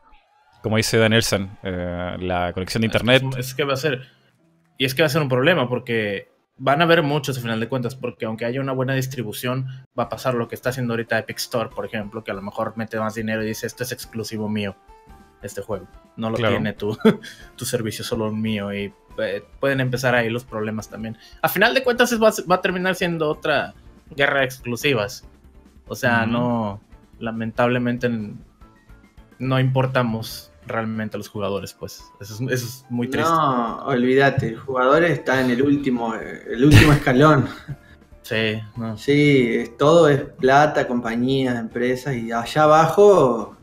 Como 0.63 0.77
dice 0.77 0.97
Danielson, 0.97 1.51
eh, 1.63 2.17
la 2.21 2.53
conexión 2.53 2.81
de 2.81 2.87
internet. 2.87 3.23
Es, 3.39 3.49
es 3.49 3.55
que 3.55 3.65
va 3.65 3.75
a 3.75 3.77
ser. 3.77 4.03
Y 4.79 4.85
es 4.85 4.95
que 4.95 5.03
va 5.03 5.07
a 5.07 5.11
ser 5.11 5.23
un 5.23 5.29
problema 5.29 5.69
porque 5.69 6.29
van 6.57 6.81
a 6.81 6.85
haber 6.85 7.03
muchos 7.03 7.37
a 7.39 7.41
final 7.41 7.61
de 7.61 7.69
cuentas. 7.69 7.95
Porque 7.97 8.27
aunque 8.27 8.45
haya 8.45 8.61
una 8.61 8.73
buena 8.73 8.95
distribución, 8.95 9.67
va 9.99 10.05
a 10.05 10.09
pasar 10.09 10.35
lo 10.35 10.49
que 10.49 10.55
está 10.55 10.71
haciendo 10.71 10.93
ahorita 10.95 11.19
Epic 11.19 11.39
Store, 11.39 11.69
por 11.71 11.85
ejemplo, 11.87 12.25
que 12.25 12.31
a 12.31 12.35
lo 12.35 12.43
mejor 12.43 12.75
mete 12.77 12.99
más 12.99 13.15
dinero 13.15 13.43
y 13.43 13.47
dice: 13.47 13.67
Esto 13.67 13.83
es 13.85 13.93
exclusivo 13.93 14.49
mío, 14.49 14.75
este 15.43 15.63
juego. 15.63 15.87
No 16.17 16.31
lo 16.31 16.37
Claro. 16.37 16.55
tiene 16.57 16.73
tu, 16.73 16.97
tu 17.57 17.65
servicio, 17.65 18.05
solo 18.05 18.31
mío. 18.33 18.73
Y 18.73 18.93
eh, 19.19 19.45
pueden 19.61 19.81
empezar 19.81 20.15
ahí 20.15 20.29
los 20.31 20.45
problemas 20.45 20.89
también. 20.89 21.17
A 21.43 21.49
final 21.49 21.73
de 21.75 21.83
cuentas, 21.85 22.11
es- 22.13 22.21
va, 22.23 22.29
a- 22.29 22.49
va 22.51 22.57
a 22.57 22.61
terminar 22.63 22.95
siendo 22.97 23.29
otra 23.29 23.75
guerra 24.17 24.41
de 24.41 24.47
exclusivas. 24.47 25.25
O 25.87 25.95
sea, 25.95 26.27
no. 26.27 26.81
Lamentablemente, 27.21 28.11
no 29.39 29.61
importamos 29.61 30.51
realmente 30.67 31.17
a 31.17 31.19
los 31.19 31.29
jugadores, 31.29 31.75
pues. 31.75 32.03
Eso 32.21 32.35
es, 32.35 32.41
eso 32.41 32.67
es 32.67 32.87
muy 32.91 33.09
triste. 33.09 33.29
No, 33.31 33.85
olvídate, 33.87 34.49
el 34.49 34.57
jugador 34.59 35.05
está 35.05 35.41
en 35.41 35.51
el 35.51 35.63
último, 35.63 36.15
el 36.15 36.65
último 36.65 36.93
escalón. 36.95 37.49
Sí, 38.23 38.59
no. 38.77 38.97
Sí, 38.97 39.49
es- 39.57 39.77
todo 39.77 40.09
es 40.09 40.21
plata, 40.23 40.87
compañías, 40.89 41.59
empresas 41.59 42.15
y 42.17 42.33
allá 42.33 42.63
abajo 42.63 43.57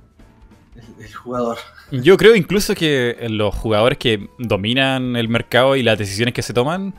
el, 0.75 1.03
el 1.05 1.13
jugador. 1.13 1.57
Yo 1.91 2.15
creo 2.15 2.35
incluso 2.35 2.73
que 2.75 3.17
los 3.29 3.53
jugadores 3.55 3.97
que 3.97 4.29
dominan 4.37 5.15
el 5.15 5.27
mercado 5.27 5.75
y 5.75 5.83
las 5.83 5.97
decisiones 5.97 6.33
que 6.33 6.41
se 6.41 6.53
toman 6.53 6.93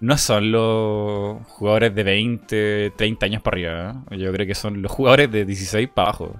no 0.00 0.18
son 0.18 0.50
los 0.50 1.46
jugadores 1.46 1.94
de 1.94 2.02
20, 2.02 2.92
30 2.96 3.26
años 3.26 3.42
para 3.42 3.54
arriba. 3.54 4.02
¿eh? 4.10 4.18
Yo 4.18 4.32
creo 4.32 4.46
que 4.46 4.54
son 4.56 4.82
los 4.82 4.90
jugadores 4.90 5.30
de 5.30 5.44
16 5.44 5.88
para 5.94 6.08
abajo. 6.08 6.34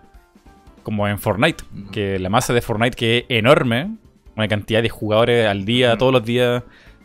Como 0.83 1.07
en 1.09 1.19
Fortnite, 1.19 1.65
que 1.93 2.19
la 2.19 2.29
masa 2.29 2.53
de 2.53 2.61
Fortnite 2.61 2.97
que 2.97 3.19
es 3.19 3.25
enorme, 3.29 3.97
una 4.37 4.49
cantidad 4.49 4.83
de 4.83 4.89
jugadores 4.89 5.47
al 5.47 5.65
día, 5.65 5.97
todos 5.97 6.13
los 6.13 6.25
días, 6.25 6.63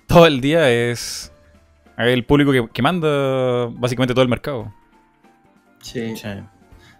todo 0.07 0.25
el 0.25 0.41
día 0.41 0.69
es 0.71 1.31
el 1.97 2.23
público 2.25 2.51
que, 2.51 2.67
que 2.71 2.81
manda 2.81 3.67
básicamente 3.71 4.13
todo 4.13 4.23
el 4.23 4.29
mercado. 4.29 4.73
Sí. 5.81 6.13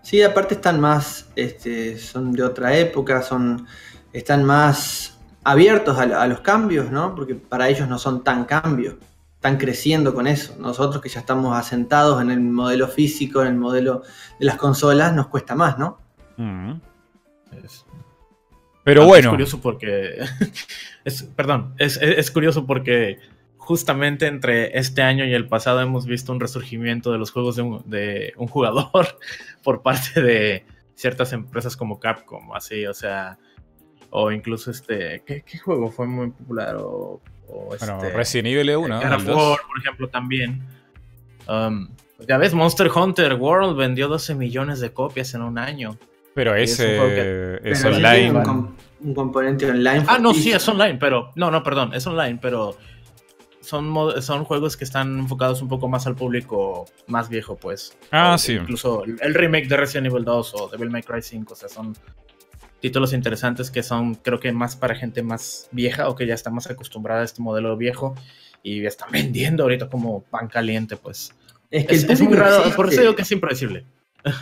Sí, 0.01 0.21
aparte 0.21 0.55
están 0.55 0.79
más, 0.79 1.29
este, 1.35 1.97
son 1.97 2.31
de 2.31 2.43
otra 2.43 2.77
época, 2.77 3.21
son, 3.21 3.67
están 4.13 4.45
más 4.45 5.19
abiertos 5.43 5.97
a, 5.97 6.03
a 6.03 6.27
los 6.27 6.39
cambios, 6.41 6.91
¿no? 6.91 7.13
Porque 7.15 7.35
para 7.35 7.67
ellos 7.67 7.87
no 7.89 7.99
son 7.99 8.23
tan 8.23 8.45
cambios 8.45 8.95
están 9.37 9.57
creciendo 9.57 10.13
con 10.13 10.27
eso. 10.27 10.55
Nosotros 10.59 11.01
que 11.01 11.09
ya 11.09 11.19
estamos 11.19 11.55
asentados 11.55 12.21
en 12.21 12.31
el 12.31 12.41
modelo 12.41 12.87
físico, 12.87 13.41
en 13.41 13.47
el 13.47 13.55
modelo 13.55 14.01
de 14.39 14.45
las 14.45 14.57
consolas, 14.57 15.13
nos 15.13 15.27
cuesta 15.27 15.55
más, 15.55 15.77
¿no? 15.77 15.99
Mm. 16.37 16.73
Pero 18.83 19.05
bueno. 19.05 19.29
Es 19.29 19.31
curioso 19.31 19.61
porque. 19.61 20.19
es, 21.03 21.23
perdón, 21.23 21.75
es, 21.77 22.31
curioso 22.31 22.65
porque 22.65 23.19
justamente 23.57 24.27
entre 24.27 24.77
este 24.77 25.01
año 25.01 25.25
y 25.25 25.33
el 25.33 25.47
pasado 25.47 25.81
hemos 25.81 26.05
visto 26.05 26.31
un 26.31 26.39
resurgimiento 26.39 27.11
de 27.11 27.17
los 27.17 27.31
juegos 27.31 27.57
de 27.57 28.33
un, 28.37 28.47
jugador 28.47 29.19
por 29.63 29.81
parte 29.81 30.21
de 30.21 30.65
ciertas 30.95 31.33
empresas 31.33 31.75
como 31.75 31.99
Capcom, 31.99 32.53
así, 32.53 32.85
o 32.85 32.93
sea, 32.93 33.37
o 34.09 34.31
incluso 34.31 34.71
este, 34.71 35.21
¿qué, 35.25 35.41
qué 35.41 35.57
juego 35.57 35.91
fue 35.91 36.07
muy 36.07 36.29
popular? 36.29 36.77
O 36.79 37.19
bueno, 37.47 37.97
este, 38.03 38.11
Resident 38.11 38.47
Evil 38.47 38.75
1. 38.75 38.99
God 38.99 39.25
por 39.25 39.79
ejemplo, 39.79 40.07
también. 40.09 40.61
Um, 41.47 41.89
ya 42.27 42.37
ves, 42.37 42.53
Monster 42.53 42.89
Hunter 42.89 43.33
World 43.33 43.77
vendió 43.77 44.07
12 44.07 44.35
millones 44.35 44.79
de 44.79 44.91
copias 44.91 45.33
en 45.33 45.41
un 45.41 45.57
año. 45.57 45.97
Pero 46.37 46.53
ese 46.53 47.57
es, 47.63 47.83
online. 47.83 48.29
Un, 48.99 49.15
componente 49.15 49.65
online. 49.65 50.03
Ah, 50.05 50.19
no, 50.19 50.35
sí, 50.35 50.51
es 50.51 50.69
online, 50.69 50.99
pero. 50.99 51.31
No, 51.33 51.49
no, 51.49 51.63
perdón, 51.63 51.95
es 51.95 52.05
online, 52.05 52.37
pero. 52.39 52.77
Son, 53.59 53.91
son 54.21 54.45
juegos 54.45 54.77
que 54.77 54.83
están 54.83 55.17
enfocados 55.17 55.63
un 55.63 55.67
poco 55.67 55.87
más 55.87 56.05
al 56.05 56.15
público 56.15 56.85
más 57.07 57.27
viejo, 57.27 57.57
pues. 57.57 57.97
Ah, 58.11 58.37
sí. 58.37 58.53
Incluso 58.53 59.03
el 59.03 59.33
remake 59.33 59.67
de 59.67 59.77
Resident 59.77 60.05
Evil 60.05 60.23
2 60.23 60.53
o 60.53 60.67
Devil 60.69 60.91
May 60.91 61.01
Cry 61.01 61.23
5, 61.23 61.53
o 61.53 61.55
sea, 61.55 61.69
son 61.69 61.97
títulos 62.81 63.13
interesantes 63.13 63.71
que 63.71 63.81
son, 63.81 64.13
creo 64.13 64.39
que 64.39 64.51
más 64.51 64.75
para 64.75 64.93
gente 64.93 65.23
más 65.23 65.69
vieja 65.71 66.07
o 66.07 66.15
que 66.15 66.27
ya 66.27 66.35
está 66.35 66.51
más 66.51 66.69
acostumbrada 66.69 67.21
a 67.21 67.25
este 67.25 67.41
modelo 67.41 67.75
viejo 67.77 68.13
y 68.61 68.85
están 68.85 69.09
vendiendo 69.11 69.63
ahorita 69.63 69.89
como 69.89 70.21
pan 70.21 70.49
caliente, 70.49 70.97
pues. 70.97 71.33
Es 71.71 72.05
que 72.05 72.13
es, 72.13 72.21
muy 72.21 72.35
raro, 72.35 72.63
por 72.75 72.89
eso 72.89 73.01
digo 73.01 73.15
que 73.15 73.23
es 73.23 73.31
impredecible. 73.31 73.85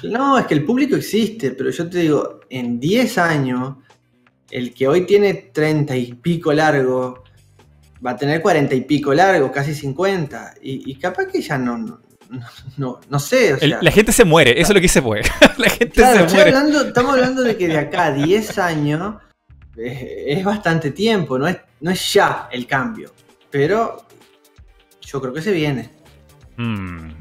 No, 0.03 0.37
es 0.37 0.45
que 0.45 0.53
el 0.53 0.65
público 0.65 0.95
existe, 0.95 1.51
pero 1.51 1.69
yo 1.69 1.89
te 1.89 1.99
digo, 1.99 2.41
en 2.49 2.79
10 2.79 3.17
años, 3.17 3.75
el 4.51 4.73
que 4.73 4.87
hoy 4.87 5.05
tiene 5.05 5.33
30 5.53 5.95
y 5.95 6.13
pico 6.13 6.53
largo, 6.53 7.23
va 8.05 8.11
a 8.11 8.17
tener 8.17 8.41
40 8.41 8.75
y 8.75 8.81
pico 8.81 9.13
largo, 9.13 9.51
casi 9.51 9.73
50, 9.73 10.55
y, 10.61 10.91
y 10.91 10.95
capaz 10.95 11.25
que 11.25 11.41
ya 11.41 11.57
no, 11.57 12.01
no, 12.77 12.99
no 13.09 13.19
sé. 13.19 13.57
la 13.67 13.91
gente 13.91 14.11
se 14.11 14.25
muere, 14.25 14.59
eso 14.59 14.71
es 14.71 14.75
lo 14.75 14.81
que 14.81 14.87
se 14.87 15.01
puede. 15.01 15.23
la 15.57 15.69
gente 15.69 16.01
se 16.01 16.35
muere. 16.35 16.53
estamos 16.87 17.13
hablando 17.13 17.43
de 17.43 17.57
que 17.57 17.67
de 17.67 17.77
acá 17.77 18.05
a 18.05 18.11
10 18.11 18.57
años 18.59 19.15
es, 19.77 20.43
bastante 20.43 20.91
tiempo, 20.91 21.37
no 21.37 21.47
es, 21.47 21.57
no 21.81 21.91
es 21.91 22.13
ya 22.13 22.49
el 22.51 22.65
cambio. 22.65 23.11
Pero 23.49 24.05
yo 25.01 25.21
creo 25.21 25.33
que 25.33 25.41
se 25.41 25.51
viene. 25.51 25.89
Hmm. 26.57 27.11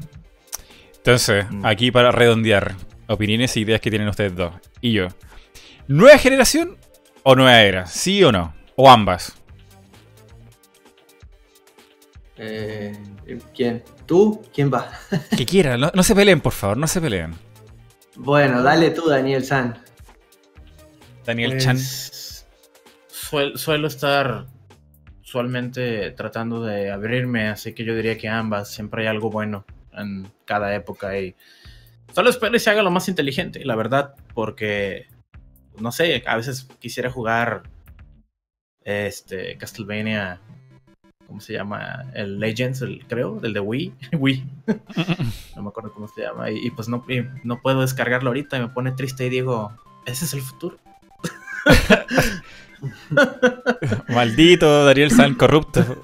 Entonces, 1.05 1.45
mm. 1.51 1.63
aquí 1.63 1.91
para 1.91 2.11
redondear, 2.11 2.73
opiniones 3.05 3.55
e 3.55 3.59
ideas 3.59 3.79
que 3.79 3.91
tienen 3.91 4.07
ustedes 4.07 4.35
dos. 4.35 4.55
Y 4.81 4.91
yo. 4.91 5.07
¿Nueva 5.87 6.17
generación 6.17 6.77
o 7.21 7.35
nueva 7.35 7.61
era? 7.61 7.85
¿Sí 7.85 8.23
o 8.23 8.31
no? 8.31 8.55
¿O 8.75 8.89
ambas? 8.89 9.35
Eh, 12.37 12.97
¿Quién? 13.55 13.83
¿Tú? 14.07 14.41
¿Quién 14.51 14.73
va? 14.73 14.89
que 15.37 15.45
quiera, 15.45 15.77
no, 15.77 16.01
se 16.01 16.15
peleen, 16.15 16.41
por 16.41 16.53
favor, 16.53 16.75
no 16.75 16.87
se 16.87 16.99
peleen. 16.99 17.35
Bueno, 18.15 18.63
dale 18.63 18.89
tú, 18.89 19.07
Daniel 19.07 19.45
San. 19.45 19.77
Daniel 21.23 21.51
pues, 21.51 21.63
Chan. 21.63 21.77
suelo 23.55 23.87
estar 23.87 24.47
usualmente 25.21 26.09
tratando 26.11 26.63
de 26.63 26.89
abrirme, 26.89 27.49
así 27.49 27.75
que 27.75 27.85
yo 27.85 27.95
diría 27.95 28.17
que 28.17 28.27
ambas. 28.27 28.71
Siempre 28.71 29.03
hay 29.03 29.07
algo 29.09 29.29
bueno 29.29 29.67
en 29.97 30.31
cada 30.45 30.75
época 30.75 31.19
y 31.19 31.35
solo 32.13 32.29
espero 32.29 32.51
que 32.51 32.59
se 32.59 32.69
haga 32.69 32.83
lo 32.83 32.91
más 32.91 33.09
inteligente, 33.09 33.65
la 33.65 33.75
verdad, 33.75 34.15
porque 34.33 35.07
no 35.79 35.91
sé, 35.91 36.23
a 36.25 36.37
veces 36.37 36.67
quisiera 36.79 37.11
jugar 37.11 37.63
este 38.83 39.57
Castlevania 39.57 40.39
¿Cómo 41.27 41.41
se 41.41 41.53
llama? 41.53 42.05
El 42.13 42.39
Legends, 42.39 42.81
el, 42.81 43.05
creo, 43.07 43.39
del 43.39 43.53
de 43.53 43.59
Wii. 43.59 43.93
Wii. 44.19 44.43
no 45.55 45.63
me 45.63 45.69
acuerdo 45.69 45.91
cómo 45.91 46.07
se 46.07 46.21
llama. 46.21 46.51
Y, 46.51 46.69
pues 46.71 46.87
no, 46.87 47.05
no 47.43 47.61
puedo 47.61 47.81
descargarlo 47.81 48.29
ahorita 48.29 48.57
y 48.57 48.61
me 48.61 48.69
pone 48.69 48.91
triste 48.91 49.25
y 49.25 49.29
digo, 49.29 49.71
ese 50.05 50.25
es 50.25 50.33
el 50.33 50.41
futuro. 50.41 50.77
Maldito 54.09 54.85
Dariel 54.85 55.11
San 55.11 55.35
corrupto. 55.35 55.83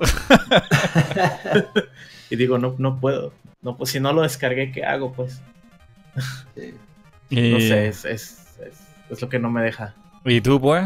y 2.29 2.36
digo, 2.36 2.57
no, 2.57 2.75
no 2.77 3.00
puedo. 3.00 3.33
No, 3.62 3.77
pues 3.77 3.91
si 3.91 4.00
no 4.00 4.12
lo 4.12 4.24
descargué, 4.24 4.72
¿qué 4.72 4.84
hago? 4.84 5.13
Pues. 5.13 5.41
No 7.30 7.60
sé, 7.60 7.88
es, 7.88 8.06
es, 8.06 8.58
es, 9.10 9.22
lo 9.22 9.30
que 9.30 9.39
no 9.39 9.50
me 9.50 9.62
deja. 9.62 9.96
¿Y 10.25 10.41
tú, 10.41 10.60
pues? 10.60 10.86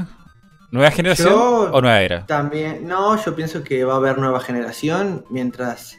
¿Nueva 0.72 0.91
generación 0.91 1.34
o 1.34 1.82
nueva 1.82 2.01
era? 2.01 2.25
También, 2.25 2.88
no, 2.88 3.24
yo 3.24 3.36
pienso 3.36 3.63
que 3.63 3.84
va 3.86 3.94
a 3.94 3.98
haber 3.98 4.17
nueva 4.17 4.39
generación 4.41 5.25
mientras, 5.29 5.98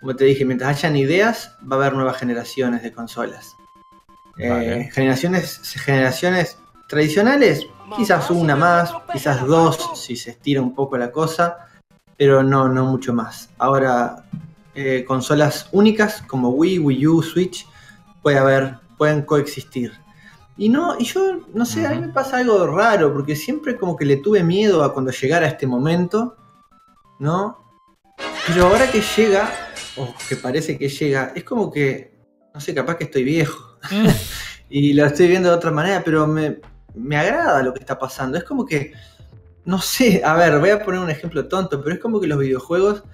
como 0.00 0.16
te 0.16 0.24
dije, 0.24 0.44
mientras 0.44 0.76
hayan 0.76 0.96
ideas, 0.96 1.56
va 1.60 1.76
a 1.76 1.78
haber 1.80 1.94
nuevas 1.94 2.18
generaciones 2.18 2.82
de 2.82 2.92
consolas. 2.92 3.54
Eh, 4.38 4.90
generaciones, 4.92 5.60
generaciones 5.84 6.58
tradicionales, 6.88 7.66
quizás 7.96 8.30
una 8.30 8.56
más, 8.56 8.92
quizás 9.12 9.46
dos, 9.46 9.92
si 9.94 10.16
se 10.16 10.32
estira 10.32 10.60
un 10.60 10.74
poco 10.74 10.98
la 10.98 11.10
cosa, 11.10 11.68
pero 12.16 12.42
no, 12.42 12.68
no 12.68 12.84
mucho 12.84 13.14
más. 13.14 13.50
Ahora, 13.58 14.24
eh, 14.76 15.04
consolas 15.06 15.68
únicas 15.72 16.22
como 16.26 16.50
Wii, 16.50 16.80
Wii 16.80 17.06
U, 17.06 17.22
Switch, 17.22 17.66
puede 18.20 18.36
haber, 18.36 18.76
pueden 18.98 19.22
coexistir. 19.22 19.92
Y 20.58 20.68
no, 20.68 20.98
y 20.98 21.04
yo, 21.04 21.40
no 21.54 21.64
sé, 21.64 21.86
a 21.86 21.90
mí 21.90 22.00
me 22.00 22.08
pasa 22.08 22.36
algo 22.36 22.66
raro, 22.66 23.12
porque 23.12 23.36
siempre 23.36 23.76
como 23.76 23.96
que 23.96 24.04
le 24.04 24.16
tuve 24.16 24.42
miedo 24.42 24.84
a 24.84 24.92
cuando 24.92 25.12
llegara 25.12 25.46
este 25.46 25.66
momento, 25.66 26.36
¿no? 27.18 27.58
Pero 28.46 28.66
ahora 28.66 28.90
que 28.90 29.02
llega, 29.16 29.50
o 29.96 30.14
que 30.28 30.36
parece 30.36 30.76
que 30.76 30.90
llega, 30.90 31.32
es 31.34 31.44
como 31.44 31.70
que, 31.70 32.14
no 32.52 32.60
sé, 32.60 32.74
capaz 32.74 32.96
que 32.96 33.04
estoy 33.04 33.24
viejo. 33.24 33.78
Mm. 33.90 34.08
y 34.68 34.92
lo 34.92 35.06
estoy 35.06 35.28
viendo 35.28 35.48
de 35.48 35.56
otra 35.56 35.70
manera, 35.70 36.02
pero 36.04 36.26
me, 36.26 36.60
me 36.94 37.16
agrada 37.16 37.62
lo 37.62 37.72
que 37.72 37.80
está 37.80 37.98
pasando. 37.98 38.36
Es 38.36 38.44
como 38.44 38.66
que, 38.66 38.92
no 39.64 39.80
sé, 39.80 40.22
a 40.22 40.34
ver, 40.34 40.58
voy 40.58 40.70
a 40.70 40.84
poner 40.84 41.00
un 41.00 41.10
ejemplo 41.10 41.48
tonto, 41.48 41.82
pero 41.82 41.94
es 41.94 42.00
como 42.00 42.20
que 42.20 42.26
los 42.26 42.38
videojuegos 42.38 43.04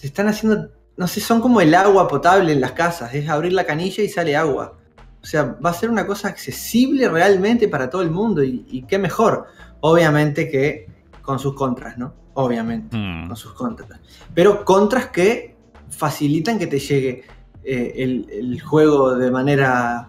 se 0.00 0.06
están 0.06 0.28
haciendo, 0.28 0.70
no 0.96 1.06
sé, 1.06 1.20
son 1.20 1.42
como 1.42 1.60
el 1.60 1.74
agua 1.74 2.08
potable 2.08 2.52
en 2.52 2.60
las 2.62 2.72
casas, 2.72 3.12
es 3.12 3.28
abrir 3.28 3.52
la 3.52 3.64
canilla 3.64 4.02
y 4.02 4.08
sale 4.08 4.34
agua. 4.34 4.78
O 5.22 5.26
sea, 5.26 5.58
va 5.62 5.68
a 5.68 5.74
ser 5.74 5.90
una 5.90 6.06
cosa 6.06 6.28
accesible 6.28 7.06
realmente 7.06 7.68
para 7.68 7.90
todo 7.90 8.00
el 8.00 8.10
mundo 8.10 8.42
y, 8.42 8.82
qué 8.88 8.98
mejor. 8.98 9.44
Obviamente 9.80 10.48
que 10.48 10.86
con 11.20 11.38
sus 11.38 11.54
contras, 11.54 11.98
¿no? 11.98 12.14
Obviamente, 12.32 12.96
mm. 12.96 13.28
con 13.28 13.36
sus 13.36 13.52
contras. 13.52 14.00
Pero 14.32 14.64
contras 14.64 15.08
que 15.08 15.54
facilitan 15.90 16.58
que 16.58 16.66
te 16.66 16.78
llegue 16.78 17.24
eh, 17.62 17.92
el, 17.98 18.58
juego 18.62 19.14
de 19.16 19.30
manera 19.30 20.08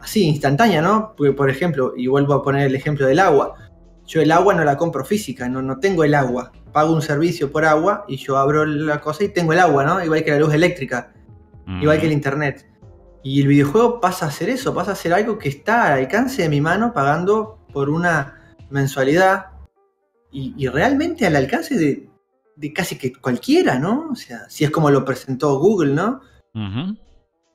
así, 0.00 0.24
instantánea, 0.24 0.82
¿no? 0.82 1.14
Porque, 1.16 1.32
por 1.32 1.48
ejemplo, 1.48 1.92
y 1.96 2.08
vuelvo 2.08 2.34
a 2.34 2.42
poner 2.42 2.66
el 2.66 2.74
ejemplo 2.74 3.06
del 3.06 3.20
agua. 3.20 3.54
Yo 4.04 4.20
el 4.20 4.32
agua 4.32 4.54
no 4.54 4.64
la 4.64 4.76
compro 4.76 5.04
física, 5.04 5.48
no, 5.48 5.62
no 5.62 5.78
tengo 5.78 6.02
el 6.02 6.16
agua. 6.16 6.50
Pago 6.72 6.92
un 6.92 7.02
servicio 7.02 7.50
por 7.50 7.64
agua 7.64 8.04
y 8.08 8.16
yo 8.16 8.36
abro 8.36 8.64
la 8.64 9.00
cosa 9.00 9.24
y 9.24 9.28
tengo 9.28 9.52
el 9.52 9.58
agua, 9.58 9.84
¿no? 9.84 10.04
Igual 10.04 10.24
que 10.24 10.30
la 10.30 10.38
luz 10.38 10.52
eléctrica, 10.52 11.12
igual 11.80 12.00
que 12.00 12.06
el 12.06 12.12
internet. 12.12 12.66
Y 13.22 13.40
el 13.40 13.48
videojuego 13.48 14.00
pasa 14.00 14.26
a 14.26 14.30
ser 14.30 14.48
eso, 14.48 14.74
pasa 14.74 14.92
a 14.92 14.96
ser 14.96 15.12
algo 15.12 15.38
que 15.38 15.48
está 15.48 15.92
al 15.92 16.00
alcance 16.00 16.42
de 16.42 16.48
mi 16.48 16.60
mano 16.60 16.92
pagando 16.92 17.58
por 17.72 17.90
una 17.90 18.56
mensualidad 18.70 19.46
y, 20.30 20.68
realmente 20.68 21.26
al 21.26 21.36
alcance 21.36 21.76
de, 21.76 22.72
casi 22.72 22.98
que 22.98 23.12
cualquiera, 23.12 23.78
¿no? 23.78 24.10
O 24.12 24.14
sea, 24.14 24.48
si 24.48 24.64
es 24.64 24.70
como 24.70 24.90
lo 24.90 25.04
presentó 25.04 25.58
Google, 25.58 25.94
¿no? 25.94 26.20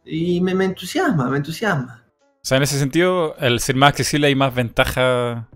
Y 0.06 0.42
me, 0.42 0.52
entusiasma, 0.66 1.30
me 1.30 1.38
entusiasma. 1.38 2.04
O 2.20 2.46
sea, 2.46 2.58
en 2.58 2.64
ese 2.64 2.80
sentido, 2.80 3.36
el 3.38 3.60
ser 3.60 3.76
más 3.76 3.90
accesible 3.90 4.28
hay 4.28 4.36
más 4.36 4.54
ventaja 4.54 5.48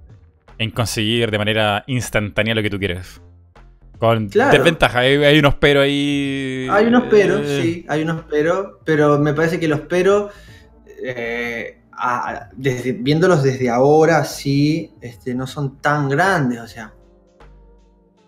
en 0.57 0.71
conseguir 0.71 1.31
de 1.31 1.37
manera 1.37 1.83
instantánea 1.87 2.55
lo 2.55 2.61
que 2.61 2.69
tú 2.69 2.79
quieres. 2.79 3.21
Con 3.99 4.29
Claro. 4.29 4.53
desventaja, 4.57 4.99
hay, 4.99 5.15
hay 5.23 5.39
unos 5.39 5.55
pero 5.55 5.81
ahí. 5.81 6.67
Hay 6.69 6.85
unos 6.85 7.03
peros, 7.05 7.41
eh, 7.45 7.61
sí, 7.63 7.85
hay 7.89 8.03
unos 8.03 8.23
peros, 8.25 8.77
pero 8.85 9.17
me 9.17 9.33
parece 9.33 9.59
que 9.59 9.67
los 9.67 9.81
peros, 9.81 10.31
eh, 11.03 11.79
a- 11.91 12.49
desde- 12.55 12.91
viéndolos 12.93 13.41
desde 13.43 13.69
ahora, 13.69 14.23
sí, 14.23 14.91
este, 15.01 15.33
no 15.33 15.47
son 15.47 15.77
tan 15.81 16.09
grandes, 16.09 16.59
o 16.59 16.67
sea. 16.67 16.93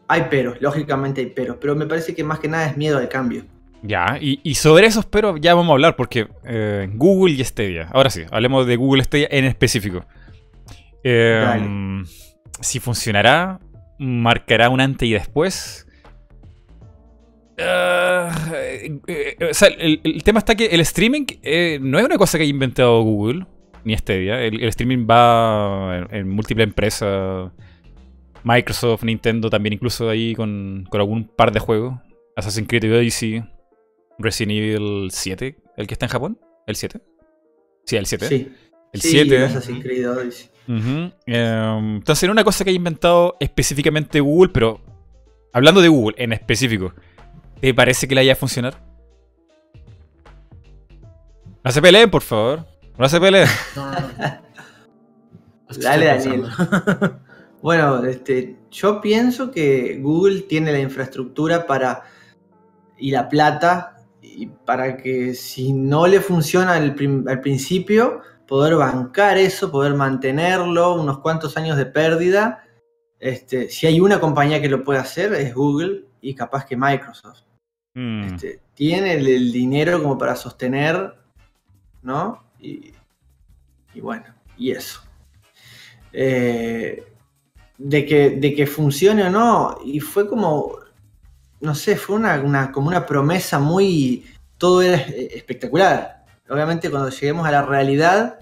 Hay 0.07 0.23
peros, 0.23 0.59
lógicamente 0.59 1.21
hay 1.21 1.27
peros, 1.27 1.57
pero 1.61 1.75
me 1.75 1.85
parece 1.85 2.15
que 2.15 2.23
más 2.23 2.39
que 2.39 2.47
nada 2.47 2.65
es 2.65 2.75
miedo 2.75 2.97
al 2.97 3.07
cambio. 3.09 3.43
Ya, 3.83 4.17
y, 4.19 4.39
y 4.43 4.55
sobre 4.55 4.87
esos 4.87 5.05
pero 5.05 5.37
ya 5.37 5.53
vamos 5.53 5.69
a 5.69 5.73
hablar, 5.73 5.95
porque 5.95 6.27
eh, 6.45 6.89
Google 6.95 7.35
y 7.35 7.43
Stadia. 7.45 7.87
Ahora 7.93 8.09
sí, 8.09 8.23
hablemos 8.31 8.65
de 8.65 8.75
Google 8.75 9.03
Stadia 9.03 9.27
en 9.29 9.45
específico. 9.45 10.03
Dale. 11.03 12.03
si 12.59 12.79
funcionará, 12.79 13.59
marcará 13.99 14.69
un 14.69 14.81
antes 14.81 15.07
y 15.07 15.13
después. 15.13 15.85
Ah, 17.59 18.31
eh, 18.53 18.99
eh, 19.07 19.35
o 19.51 19.53
sea, 19.53 19.67
el, 19.67 19.99
el 20.03 20.23
tema 20.23 20.39
está 20.39 20.55
que 20.55 20.67
el 20.67 20.79
streaming 20.79 21.25
eh, 21.43 21.77
no 21.81 21.99
es 21.99 22.05
una 22.05 22.17
cosa 22.17 22.37
que 22.37 22.43
haya 22.43 22.49
inventado 22.51 23.01
Google 23.03 23.45
ni 23.83 23.95
Stadia. 23.97 24.41
El, 24.43 24.61
el 24.61 24.69
streaming 24.69 25.05
va 25.09 25.97
en, 26.09 26.15
en 26.15 26.29
múltiples 26.29 26.65
empresas. 26.65 27.51
Microsoft, 28.43 29.03
Nintendo 29.03 29.49
también, 29.49 29.73
incluso 29.73 30.09
ahí 30.09 30.33
con, 30.33 30.87
con 30.89 31.01
algún 31.01 31.27
par 31.27 31.51
de 31.51 31.59
juegos. 31.59 31.95
Assassin's 32.37 32.69
Creed 32.69 32.85
Odyssey, 32.95 33.43
Resident 34.17 34.57
Evil 34.57 35.09
7, 35.11 35.57
el 35.75 35.87
que 35.87 35.93
está 35.93 36.05
en 36.05 36.11
Japón. 36.11 36.39
¿El 36.65 36.77
7? 36.77 37.01
Sí, 37.85 37.97
el 37.97 38.05
7. 38.05 38.27
Sí. 38.27 38.51
El 38.93 39.01
Sí, 39.01 39.09
7. 39.09 39.43
Assassin's 39.43 39.83
Creed 39.83 40.09
Odyssey. 40.09 40.49
Eh, 40.71 41.11
entonces, 41.25 42.23
era 42.23 42.31
una 42.31 42.43
cosa 42.43 42.63
que 42.63 42.69
ha 42.69 42.73
inventado 42.73 43.35
específicamente 43.39 44.19
Google, 44.19 44.51
pero 44.53 44.79
hablando 45.51 45.81
de 45.81 45.87
Google 45.87 46.15
en 46.17 46.31
específico, 46.31 46.93
¿te 47.59 47.73
parece 47.73 48.07
que 48.07 48.13
le 48.13 48.21
vaya 48.21 48.33
a 48.33 48.35
funcionar? 48.35 48.75
No 51.63 51.71
se 51.71 51.81
peleen, 51.81 52.09
por 52.09 52.21
favor. 52.21 52.65
No 52.97 53.09
se 53.09 53.19
peleen. 53.19 53.47
No, 53.75 53.91
no, 53.91 53.99
no. 53.99 54.49
Dale, 55.81 56.05
Daniel. 56.05 56.45
Bueno, 57.61 58.01
este, 58.05 58.55
yo 58.71 59.01
pienso 59.01 59.51
que 59.51 59.99
Google 60.01 60.43
tiene 60.43 60.71
la 60.71 60.79
infraestructura 60.79 61.67
para 61.67 62.03
y 62.97 63.11
la 63.11 63.27
plata 63.27 63.97
y 64.21 64.47
para 64.47 64.95
que 64.95 65.33
si 65.33 65.73
no 65.73 66.07
le 66.07 66.21
funciona 66.21 66.75
al 66.75 66.95
principio, 67.41 68.21
poder 68.49 68.75
bancar 68.75 69.37
eso, 69.37 69.71
poder 69.71 69.93
mantenerlo, 69.93 70.95
unos 70.95 71.19
cuantos 71.19 71.55
años 71.55 71.77
de 71.77 71.85
pérdida. 71.85 72.65
Este, 73.19 73.69
si 73.69 73.85
hay 73.85 73.99
una 73.99 74.19
compañía 74.19 74.59
que 74.61 74.67
lo 74.69 74.83
puede 74.83 74.97
hacer 74.99 75.33
es 75.35 75.53
Google 75.53 76.05
y 76.19 76.33
capaz 76.33 76.65
que 76.65 76.75
Microsoft. 76.75 77.41
Mm. 77.93 78.23
Este, 78.23 78.59
tiene 78.73 79.13
el, 79.13 79.27
el 79.27 79.51
dinero 79.51 80.01
como 80.01 80.17
para 80.17 80.35
sostener, 80.35 81.13
¿no? 82.01 82.43
Y, 82.59 82.91
y 83.93 84.01
bueno, 84.01 84.25
y 84.57 84.71
eso. 84.71 85.01
Eh, 86.11 87.05
de, 87.77 88.05
que, 88.05 88.31
de 88.31 88.55
que 88.55 88.65
funcione 88.65 89.23
o 89.25 89.29
no, 89.29 89.77
y 89.85 89.99
fue 89.99 90.27
como, 90.27 90.73
no 91.61 91.75
sé, 91.75 91.95
fue 91.97 92.15
una, 92.15 92.39
una- 92.41 92.71
como 92.71 92.87
una 92.87 93.05
promesa 93.05 93.59
muy, 93.59 94.25
todo 94.57 94.81
era 94.81 94.97
espectacular. 94.97 96.18
Obviamente 96.49 96.89
cuando 96.89 97.09
lleguemos 97.09 97.47
a 97.47 97.51
la 97.51 97.61
realidad, 97.61 98.39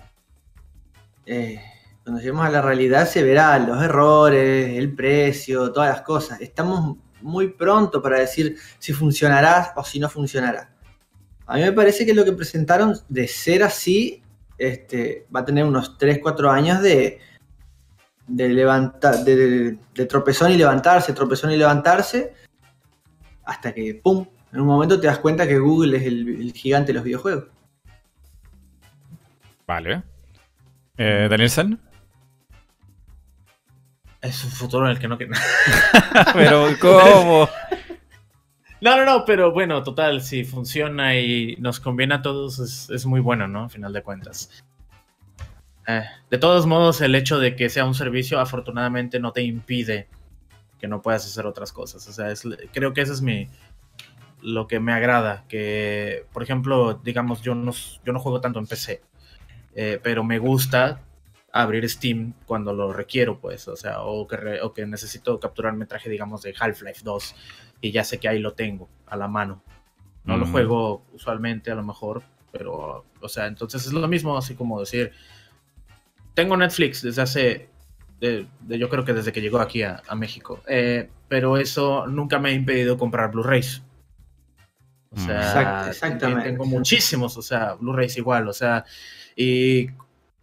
eh, 1.25 1.61
cuando 2.03 2.21
lleguemos 2.21 2.45
a 2.45 2.49
la 2.49 2.61
realidad 2.61 3.05
se 3.05 3.21
verán 3.21 3.67
los 3.67 3.83
errores, 3.83 4.77
el 4.77 4.95
precio, 4.95 5.73
todas 5.73 5.89
las 5.89 6.01
cosas. 6.03 6.39
Estamos 6.39 6.95
muy 7.21 7.49
pronto 7.49 8.01
para 8.01 8.19
decir 8.19 8.57
si 8.79 8.93
funcionará 8.93 9.73
o 9.75 9.83
si 9.83 9.99
no 9.99 10.09
funcionará. 10.09 10.73
A 11.45 11.55
mí 11.55 11.61
me 11.61 11.73
parece 11.73 12.05
que 12.05 12.13
lo 12.13 12.23
que 12.23 12.31
presentaron 12.31 12.97
de 13.09 13.27
ser 13.27 13.63
así 13.63 14.23
este, 14.57 15.27
va 15.35 15.41
a 15.41 15.45
tener 15.45 15.65
unos 15.65 15.97
3-4 15.97 16.49
años 16.49 16.81
de, 16.81 17.19
de, 18.25 19.77
de, 19.93 20.05
tropezón 20.05 20.51
y 20.51 20.57
levantarse, 20.57 21.11
tropezón 21.11 21.51
y 21.51 21.57
levantarse, 21.57 22.33
hasta 23.43 23.74
que, 23.74 24.00
¡pum!, 24.01 24.25
en 24.53 24.61
un 24.61 24.67
momento 24.67 25.00
te 25.00 25.07
das 25.07 25.20
cuenta 25.20 25.46
que 25.46 25.59
Google 25.59 25.98
es 25.98 26.03
el 26.03 26.53
gigante 26.53 26.87
de 26.87 26.93
los 26.93 27.03
videojuegos. 27.03 27.56
Vale. 29.68 30.03
Eh, 30.98 31.27
Daniel 31.30 31.50
San. 31.50 31.80
Es 34.22 34.44
un 34.44 34.51
futuro 34.51 34.86
en 34.86 34.92
el 34.92 35.00
que 35.00 35.08
no. 35.08 35.18
Pero, 36.34 36.68
¿cómo? 36.82 37.48
No, 38.80 38.96
no, 38.96 39.06
no, 39.06 39.25
pero 39.25 39.51
bueno, 39.51 39.82
total, 39.82 40.22
si 40.22 40.44
funciona 40.44 41.16
y 41.18 41.56
nos 41.60 41.80
conviene 41.80 42.14
a 42.14 42.22
todos, 42.22 42.60
es, 42.60 42.90
es 42.92 43.08
muy 43.08 43.20
bueno, 43.22 43.48
¿no? 43.48 43.64
A 43.64 43.70
final 43.70 43.92
de 43.92 44.03
cuentas. 44.03 44.64
Eh, 45.88 46.03
de 46.30 46.38
todos 46.38 46.68
modos, 46.68 47.01
el 47.01 47.16
hecho 47.16 47.40
de 47.40 47.56
que 47.56 47.70
sea 47.70 47.86
un 47.86 47.96
servicio, 47.96 48.40
afortunadamente, 48.40 49.20
no 49.20 49.32
te 49.32 49.42
impide 49.42 50.08
que 50.80 50.88
no 50.88 51.01
puedas 51.01 51.25
hacer 51.25 51.48
otras 51.48 51.72
cosas. 51.74 52.08
O 52.08 52.12
sea, 52.14 52.30
es- 52.32 52.48
creo 52.72 52.94
que 52.94 53.01
eso 53.01 53.14
es 53.14 53.22
mi. 53.22 53.50
Lo 54.44 54.68
que 54.68 54.80
me 54.80 54.94
agrada. 54.94 55.46
Que, 55.50 56.25
por 56.32 56.44
ejemplo, 56.44 56.94
digamos, 57.03 57.42
yo 57.42 57.56
no, 57.56 57.72
yo 58.06 58.14
no 58.14 58.20
juego 58.20 58.42
tanto 58.42 58.60
en 58.60 58.68
PC, 58.68 59.01
eh, 59.79 60.00
pero 60.01 60.24
me 60.24 60.40
gusta 60.40 61.01
abrir 61.53 61.87
Steam 61.87 62.33
cuando 62.46 62.74
lo 62.74 62.92
requiero, 62.92 63.40
pues. 63.40 63.68
O 63.68 63.75
sea, 63.75 64.01
o 64.01 64.27
que, 64.27 64.35
re- 64.37 64.61
o 64.61 64.74
que 64.74 64.85
necesito 64.87 65.40
capturar 65.40 65.74
metraje, 65.74 66.09
digamos, 66.09 66.42
de 66.42 66.53
Half-Life 66.59 67.01
2 67.03 67.35
y 67.81 67.92
ya 67.92 68.03
sé 68.03 68.18
que 68.20 68.27
ahí 68.27 68.40
lo 68.40 68.53
tengo 68.53 68.90
a 69.05 69.16
la 69.16 69.27
mano. 69.27 69.61
No 70.25 70.35
lo 70.37 70.46
Mm. 70.48 70.51
juego 70.51 71.05
usualmente 71.13 71.72
a 71.72 71.75
lo 71.75 71.83
mejor, 71.83 72.24
pero, 72.51 73.05
o 73.22 73.29
sea, 73.29 73.46
entonces 73.48 73.85
es 73.85 73.94
lo 73.94 74.07
mismo, 74.07 74.35
así 74.37 74.55
como 74.55 74.79
decir, 74.79 75.13
tengo 76.33 76.57
Netflix 76.57 77.01
desde 77.01 77.22
hace, 77.22 77.70
de- 78.20 78.48
de- 78.61 78.79
yo 78.79 78.90
creo 78.90 79.05
que 79.05 79.13
desde 79.13 79.31
que 79.31 79.42
llegó 79.42 79.59
aquí 79.59 79.83
a, 79.83 80.01
a 80.07 80.16
México, 80.16 80.61
eh, 80.68 81.09
pero 81.27 81.57
eso 81.57 82.07
nunca 82.07 82.40
me 82.40 82.50
ha 82.50 82.53
impedido 82.53 82.98
comprar 82.98 83.31
Blu-rays. 83.31 83.83
O 85.11 85.20
Mm. 85.20 85.25
sea, 85.25 85.42
Exact- 85.42 85.87
exactamente. 85.90 86.50
tengo 86.50 86.66
muchísimos, 86.66 87.37
o 87.37 87.42
sea, 87.42 87.74
Blu-rays 87.75 88.18
igual, 88.18 88.48
o 88.50 88.53
sea, 88.53 88.83
y 89.37 89.87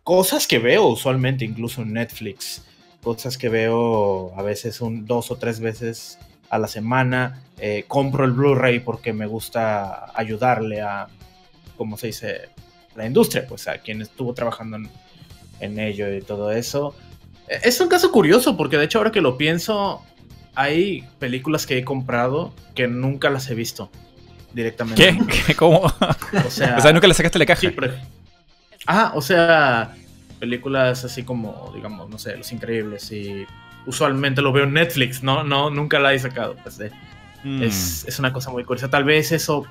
cosas 0.02 0.46
que 0.46 0.58
veo 0.58 0.86
usualmente 0.86 1.44
incluso 1.44 1.82
en 1.82 1.92
Netflix, 1.92 2.62
cosas 3.02 3.36
que 3.36 3.48
veo 3.50 4.32
a 4.38 4.42
veces 4.42 4.80
un, 4.80 5.04
dos 5.04 5.30
o 5.30 5.36
tres 5.36 5.60
veces 5.60 6.18
a 6.48 6.58
la 6.58 6.68
semana. 6.68 7.42
eh, 7.58 7.84
compro 7.88 8.24
el 8.24 8.32
Blu-ray 8.32 8.80
porque 8.80 9.12
me 9.12 9.26
gusta 9.26 10.06
ayudarle 10.18 10.80
a, 10.80 11.08
¿cómo 11.76 11.96
se 11.96 12.06
dice? 12.08 12.48
La 12.96 13.06
industria, 13.06 13.44
pues 13.48 13.66
a 13.68 13.78
quien 13.78 14.00
estuvo 14.02 14.32
trabajando 14.34 14.76
en, 14.76 14.88
en 15.60 15.78
ello 15.78 16.12
y 16.14 16.20
todo 16.22 16.50
eso. 16.52 16.94
Eh, 17.48 17.58
Es 17.64 17.80
un 17.80 17.88
caso 17.88 18.10
curioso 18.12 18.56
porque 18.56 18.76
de 18.78 18.84
hecho 18.84 18.98
ahora 18.98 19.10
que 19.12 19.20
lo 19.20 19.36
pienso, 19.36 20.02
hay 20.54 21.04
películas 21.18 21.66
que 21.66 21.78
he 21.78 21.84
comprado 21.84 22.52
que 22.74 22.86
nunca 22.86 23.30
las 23.30 23.50
he 23.50 23.54
visto 23.54 23.90
directamente. 24.52 25.16
¿Qué? 25.46 25.54
¿Cómo? 25.56 25.80
O 25.80 26.50
sea, 26.50 26.76
O 26.78 26.80
sea, 26.80 26.92
nunca 26.92 27.06
le 27.08 27.14
sacaste 27.14 27.38
la 27.38 27.46
caja. 27.46 27.60
Sí, 27.60 27.68
Ah, 28.86 29.12
o 29.14 29.20
sea, 29.22 29.94
películas 30.40 31.04
así 31.04 31.22
como, 31.22 31.70
digamos, 31.74 32.08
no 32.10 32.18
sé, 32.18 32.36
Los 32.36 32.52
Increíbles 32.52 33.10
y 33.12 33.46
usualmente 33.86 34.42
lo 34.42 34.52
veo 34.52 34.64
en 34.64 34.72
Netflix, 34.74 35.22
¿no? 35.22 35.42
No, 35.44 35.70
nunca 35.70 35.98
la 35.98 36.12
he 36.14 36.18
sacado, 36.18 36.56
pues 36.62 36.78
Mm. 37.44 37.62
es, 37.62 38.04
es 38.08 38.18
una 38.18 38.32
cosa 38.32 38.50
muy 38.50 38.64
curiosa. 38.64 38.88
Tal 38.88 39.04
vez 39.04 39.30
eso, 39.30 39.66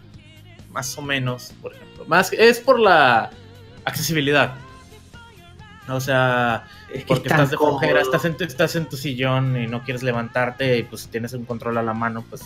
más 0.71 0.95
o 0.97 1.01
menos, 1.01 1.53
por 1.61 1.73
ejemplo. 1.73 2.05
Más 2.07 2.31
es 2.33 2.59
por 2.59 2.79
la 2.79 3.31
accesibilidad. 3.85 4.53
O 5.89 5.99
sea, 5.99 6.65
Es 6.93 6.99
que 6.99 7.05
porque 7.07 7.27
estás 7.29 7.49
de 7.51 7.57
cómodo. 7.57 7.81
estás 7.97 8.25
en, 8.25 8.37
tu- 8.37 8.43
estás 8.43 8.75
en 8.75 8.85
tu 8.87 8.95
sillón 8.95 9.57
y 9.59 9.65
no 9.67 9.81
quieres 9.83 10.01
levantarte 10.03 10.77
y 10.77 10.83
pues 10.83 11.07
tienes 11.07 11.33
un 11.33 11.45
control 11.45 11.77
a 11.79 11.83
la 11.83 11.93
mano, 11.93 12.23
pues 12.29 12.43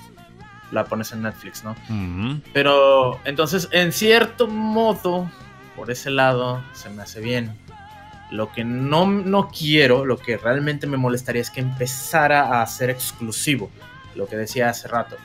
la 0.71 0.85
pones 0.85 1.11
en 1.11 1.21
Netflix, 1.23 1.63
¿no? 1.63 1.75
Mm. 1.89 2.41
Pero 2.53 3.19
entonces, 3.25 3.67
en 3.71 3.91
cierto 3.91 4.47
modo, 4.47 5.29
por 5.77 5.91
ese 5.91 6.09
lado, 6.09 6.63
se 6.73 6.89
me 6.89 7.03
hace 7.03 7.21
bien. 7.21 7.51
Lo 8.31 8.51
que 8.51 8.65
no, 8.65 9.05
no 9.05 9.47
quiero, 9.47 10.03
lo 10.03 10.17
que 10.17 10.35
realmente 10.35 10.87
me 10.87 10.97
molestaría 10.97 11.41
es 11.41 11.51
que 11.51 11.61
empezara 11.61 12.61
a 12.61 12.65
ser 12.65 12.89
exclusivo. 12.89 13.69
Lo 14.15 14.27
que 14.27 14.35
decía 14.35 14.69
hace 14.69 14.87
rato. 14.87 15.15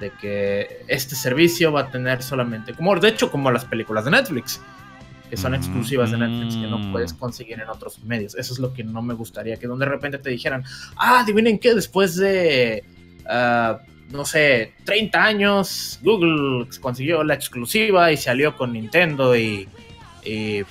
De 0.00 0.10
que 0.10 0.84
este 0.88 1.14
servicio 1.14 1.70
va 1.70 1.82
a 1.82 1.90
tener 1.90 2.22
solamente, 2.22 2.72
como 2.72 2.96
de 2.96 3.08
hecho 3.08 3.30
como 3.30 3.52
las 3.52 3.66
películas 3.66 4.06
de 4.06 4.10
Netflix, 4.10 4.60
que 5.30 5.36
son 5.36 5.54
exclusivas 5.54 6.10
de 6.10 6.18
Netflix, 6.18 6.56
que 6.56 6.66
no 6.66 6.78
mm. 6.78 6.92
puedes 6.92 7.12
conseguir 7.12 7.60
en 7.60 7.68
otros 7.68 8.02
medios. 8.02 8.34
Eso 8.34 8.54
es 8.54 8.58
lo 8.58 8.72
que 8.72 8.82
no 8.82 9.02
me 9.02 9.14
gustaría, 9.14 9.56
que 9.58 9.66
donde 9.66 9.84
de 9.84 9.92
repente 9.92 10.18
te 10.18 10.30
dijeran, 10.30 10.64
ah, 10.96 11.20
adivinen 11.20 11.58
qué, 11.58 11.74
después 11.74 12.16
de, 12.16 12.82
ah, 13.28 13.78
no 14.10 14.24
sé, 14.24 14.74
30 14.84 15.22
años, 15.22 16.00
Google 16.02 16.66
consiguió 16.80 17.22
la 17.22 17.34
exclusiva 17.34 18.10
y 18.10 18.16
salió 18.16 18.56
con 18.56 18.72
Nintendo 18.72 19.36
y, 19.36 19.68
y, 20.24 20.62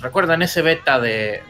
recuerdan 0.00 0.42
ese 0.42 0.60
beta 0.62 1.00
de 1.00 1.42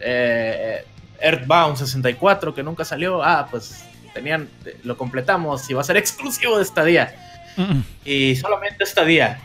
eh, 0.00 0.84
Earthbound 1.20 1.76
64 1.76 2.54
que 2.54 2.62
nunca 2.62 2.84
salió, 2.84 3.22
ah, 3.22 3.48
pues 3.50 3.84
tenían, 4.14 4.48
lo 4.84 4.96
completamos 4.96 5.68
y 5.68 5.74
va 5.74 5.82
a 5.82 5.84
ser 5.84 5.96
exclusivo 5.98 6.56
de 6.56 6.62
esta 6.62 6.84
día. 6.84 7.14
Mm. 7.56 7.80
Y 8.04 8.36
solamente 8.36 8.84
esta 8.84 9.04
día. 9.04 9.40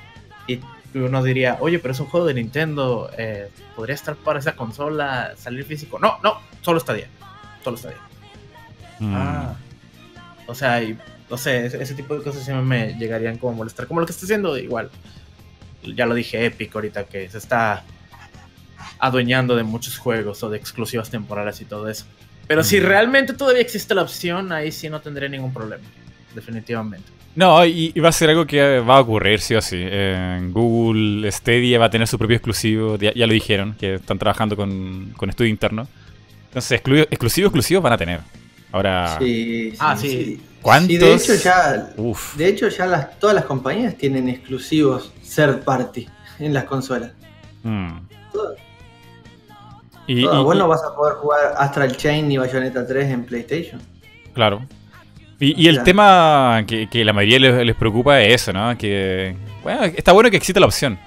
Y 0.47 0.59
uno 0.95 1.21
diría, 1.21 1.57
oye, 1.59 1.79
pero 1.79 1.93
es 1.93 1.99
un 1.99 2.07
juego 2.07 2.25
de 2.25 2.33
Nintendo, 2.33 3.11
eh, 3.17 3.49
podría 3.75 3.95
estar 3.95 4.15
para 4.15 4.39
esa 4.39 4.55
consola, 4.55 5.33
salir 5.37 5.65
físico. 5.65 5.99
No, 5.99 6.17
no, 6.23 6.39
solo 6.61 6.79
esta 6.79 6.93
día. 6.93 7.07
Solo 7.63 7.75
esta 7.75 7.89
día. 7.89 7.99
Mm. 8.99 9.13
Ah. 9.15 9.55
O 10.47 10.55
sea, 10.55 10.81
y, 10.81 10.97
no 11.29 11.37
sé, 11.37 11.67
ese, 11.67 11.81
ese 11.81 11.93
tipo 11.93 12.17
de 12.17 12.23
cosas 12.23 12.43
siempre 12.43 12.65
me 12.65 12.93
llegarían 12.95 13.37
como 13.37 13.53
a 13.53 13.55
molestar. 13.57 13.85
Como 13.85 13.99
lo 13.99 14.05
que 14.05 14.11
está 14.11 14.25
haciendo, 14.25 14.57
igual. 14.57 14.89
Ya 15.83 16.05
lo 16.05 16.13
dije, 16.13 16.45
Epic 16.45 16.75
ahorita 16.75 17.05
que 17.05 17.29
se 17.29 17.37
está 17.37 17.83
adueñando 18.99 19.55
de 19.55 19.63
muchos 19.63 19.97
juegos 19.97 20.43
o 20.43 20.49
de 20.49 20.57
exclusivas 20.57 21.09
temporales 21.09 21.61
y 21.61 21.65
todo 21.65 21.89
eso. 21.89 22.05
Pero 22.47 22.63
si 22.63 22.79
realmente 22.79 23.33
todavía 23.33 23.61
existe 23.61 23.93
la 23.93 24.01
opción, 24.01 24.51
ahí 24.51 24.71
sí 24.71 24.89
no 24.89 24.99
tendré 24.99 25.29
ningún 25.29 25.53
problema. 25.53 25.83
Definitivamente. 26.33 27.07
No, 27.35 27.63
y, 27.65 27.91
y 27.95 27.99
va 27.99 28.09
a 28.09 28.11
ser 28.11 28.31
algo 28.31 28.45
que 28.45 28.79
va 28.79 28.97
a 28.97 28.99
ocurrir, 29.01 29.39
sí 29.39 29.55
o 29.55 29.61
sí. 29.61 29.77
En 29.79 30.51
Google 30.51 31.31
Stadia 31.31 31.79
va 31.79 31.85
a 31.85 31.89
tener 31.89 32.07
su 32.07 32.17
propio 32.17 32.35
exclusivo, 32.35 32.97
ya, 32.97 33.13
ya 33.13 33.27
lo 33.27 33.33
dijeron, 33.33 33.75
que 33.79 33.95
están 33.95 34.17
trabajando 34.17 34.55
con, 34.55 35.13
con 35.15 35.29
estudio 35.29 35.49
interno. 35.49 35.87
Entonces, 36.47 36.81
exclu- 36.81 37.07
exclusivos, 37.09 37.49
exclusivos 37.49 37.83
van 37.83 37.93
a 37.93 37.97
tener. 37.97 38.19
Ahora, 38.71 39.17
Sí, 39.19 39.71
sí, 39.71 39.77
Ah, 39.79 39.95
sí. 39.97 40.41
¿Cuántos? 40.61 40.89
Sí, 40.91 40.97
de 40.97 41.13
hecho 41.15 41.35
ya, 41.35 41.89
uff. 41.97 42.35
de 42.35 42.47
hecho 42.47 42.67
ya 42.67 42.85
las, 42.85 43.17
todas 43.19 43.33
las 43.35 43.45
compañías 43.45 43.95
tienen 43.95 44.27
exclusivos 44.27 45.13
third 45.35 45.63
party 45.63 46.07
en 46.39 46.53
las 46.53 46.65
consolas. 46.65 47.11
Mm. 47.63 47.99
Todas. 48.33 48.57
Y, 50.07 50.23
todas. 50.23 50.39
y- 50.39 50.43
Vos 50.43 50.55
y- 50.55 50.57
no 50.59 50.67
vas 50.67 50.81
a 50.83 50.95
poder 50.95 51.15
jugar 51.15 51.53
Astral 51.57 51.95
Chain 51.95 52.27
ni 52.27 52.37
Bayonetta 52.37 52.85
3 52.85 53.09
en 53.09 53.23
PlayStation. 53.25 53.81
Claro. 54.33 54.61
Y, 55.39 55.61
y 55.61 55.67
el 55.69 55.83
tema 55.83 56.63
que, 56.67 56.87
que 56.89 57.05
la 57.05 57.13
mayoría 57.13 57.39
les, 57.39 57.65
les 57.65 57.75
preocupa 57.75 58.21
es 58.21 58.41
eso, 58.41 58.51
¿no? 58.51 58.77
Que, 58.77 59.35
bueno, 59.63 59.83
está 59.85 60.11
bueno 60.11 60.29
que 60.29 60.35
exista 60.37 60.59
la 60.59 60.65
opción. 60.65 60.99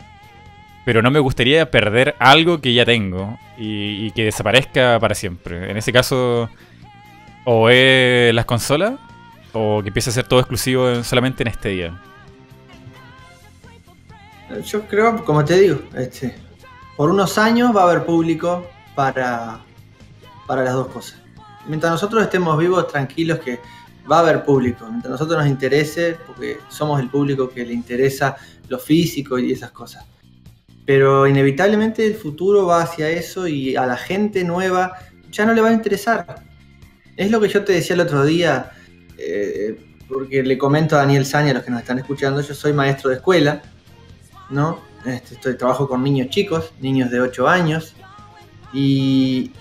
Pero 0.86 1.02
no 1.02 1.10
me 1.10 1.18
gustaría 1.20 1.70
perder 1.70 2.16
algo 2.18 2.60
que 2.60 2.72
ya 2.72 2.84
tengo 2.86 3.38
y, 3.58 4.06
y 4.06 4.10
que 4.12 4.24
desaparezca 4.24 4.98
para 4.98 5.14
siempre. 5.14 5.70
En 5.70 5.76
ese 5.76 5.92
caso, 5.92 6.48
o 7.44 7.68
es 7.68 8.34
las 8.34 8.44
consolas, 8.44 8.94
o 9.52 9.80
que 9.82 9.88
empiece 9.88 10.10
a 10.10 10.12
ser 10.12 10.26
todo 10.26 10.40
exclusivo 10.40 10.88
en- 10.90 11.04
solamente 11.04 11.42
en 11.42 11.48
este 11.48 11.68
día. 11.70 12.00
Yo 14.64 14.82
creo, 14.86 15.24
como 15.24 15.44
te 15.44 15.58
digo, 15.58 15.80
este, 15.96 16.34
por 16.96 17.10
unos 17.10 17.38
años 17.38 17.74
va 17.74 17.82
a 17.82 17.90
haber 17.90 18.04
público 18.04 18.66
para, 18.94 19.60
para 20.46 20.62
las 20.62 20.74
dos 20.74 20.88
cosas. 20.88 21.18
Mientras 21.66 21.90
nosotros 21.92 22.22
estemos 22.22 22.58
vivos, 22.58 22.86
tranquilos 22.88 23.38
que 23.38 23.60
va 24.10 24.16
a 24.16 24.20
haber 24.20 24.44
público. 24.44 24.86
Mientras 24.88 25.12
nosotros 25.12 25.38
nos 25.38 25.46
interese, 25.48 26.16
porque 26.26 26.58
somos 26.68 27.00
el 27.00 27.08
público 27.08 27.48
que 27.48 27.64
le 27.64 27.72
interesa 27.72 28.36
lo 28.68 28.78
físico 28.78 29.38
y 29.38 29.52
esas 29.52 29.70
cosas. 29.70 30.04
Pero 30.84 31.26
inevitablemente 31.26 32.04
el 32.06 32.14
futuro 32.16 32.66
va 32.66 32.82
hacia 32.82 33.08
eso 33.08 33.46
y 33.46 33.76
a 33.76 33.86
la 33.86 33.96
gente 33.96 34.44
nueva 34.44 34.92
ya 35.30 35.46
no 35.46 35.54
le 35.54 35.60
va 35.62 35.68
a 35.68 35.72
interesar. 35.72 36.42
Es 37.22 37.30
lo 37.30 37.40
que 37.40 37.48
yo 37.48 37.62
te 37.62 37.72
decía 37.72 37.94
el 37.94 38.00
otro 38.00 38.24
día, 38.24 38.72
eh, 39.16 39.78
porque 40.08 40.42
le 40.42 40.58
comento 40.58 40.96
a 40.96 40.98
Daniel 40.98 41.24
Saña, 41.24 41.52
a 41.52 41.54
los 41.54 41.62
que 41.62 41.70
nos 41.70 41.80
están 41.80 42.00
escuchando, 42.00 42.40
yo 42.40 42.52
soy 42.52 42.72
maestro 42.72 43.10
de 43.10 43.16
escuela, 43.16 43.62
¿no? 44.50 44.80
Este, 45.06 45.36
estoy, 45.36 45.56
trabajo 45.56 45.88
con 45.88 46.02
niños 46.02 46.30
chicos, 46.30 46.72
niños 46.80 47.12
de 47.12 47.20
8 47.20 47.48
años, 47.48 47.94
y, 48.72 49.52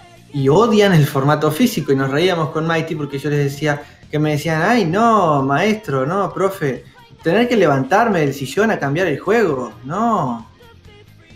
odian 0.50 0.94
el 0.94 1.06
formato 1.06 1.52
físico. 1.52 1.92
Y 1.92 1.96
nos 1.96 2.10
reíamos 2.10 2.50
con 2.50 2.66
Mighty 2.66 2.96
porque 2.96 3.20
yo 3.20 3.30
les 3.30 3.52
decía 3.52 3.84
que 4.10 4.18
me 4.18 4.32
decían, 4.32 4.64
ay, 4.64 4.86
no, 4.86 5.44
maestro, 5.44 6.08
no, 6.08 6.34
profe, 6.34 6.84
tener 7.22 7.48
que 7.48 7.58
levantarme 7.58 8.22
del 8.22 8.34
sillón 8.34 8.72
a 8.72 8.80
cambiar 8.80 9.06
el 9.06 9.20
juego, 9.20 9.72
no. 9.84 10.50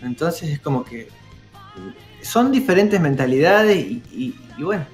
Entonces 0.02 0.50
es 0.50 0.58
como 0.60 0.84
que 0.84 1.08
son 2.20 2.50
diferentes 2.50 3.00
mentalidades 3.00 3.76
y- 3.76 4.34
y 4.58 4.62
bueno, 4.62 4.86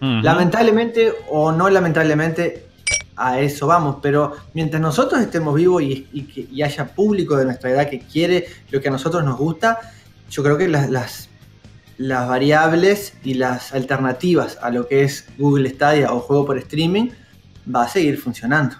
Lamentablemente 0.00 1.12
o 1.30 1.50
no 1.52 1.68
lamentablemente 1.70 2.66
a 3.16 3.40
eso 3.40 3.66
vamos, 3.66 3.96
pero 4.00 4.36
mientras 4.54 4.80
nosotros 4.80 5.20
estemos 5.20 5.54
vivos 5.54 5.82
y, 5.82 6.06
y 6.12 6.22
que 6.22 6.46
y 6.52 6.62
haya 6.62 6.86
público 6.86 7.36
de 7.36 7.44
nuestra 7.46 7.70
edad 7.70 7.90
que 7.90 7.98
quiere 8.00 8.46
lo 8.70 8.80
que 8.80 8.88
a 8.88 8.90
nosotros 8.92 9.24
nos 9.24 9.36
gusta, 9.36 9.78
yo 10.30 10.42
creo 10.44 10.56
que 10.56 10.68
las, 10.68 10.88
las, 10.88 11.28
las 11.96 12.28
variables 12.28 13.14
y 13.24 13.34
las 13.34 13.72
alternativas 13.74 14.56
a 14.62 14.70
lo 14.70 14.86
que 14.86 15.02
es 15.02 15.26
Google 15.36 15.68
Stadia 15.70 16.12
o 16.12 16.20
juego 16.20 16.46
por 16.46 16.58
streaming 16.58 17.10
va 17.74 17.82
a 17.84 17.88
seguir 17.88 18.18
funcionando. 18.18 18.76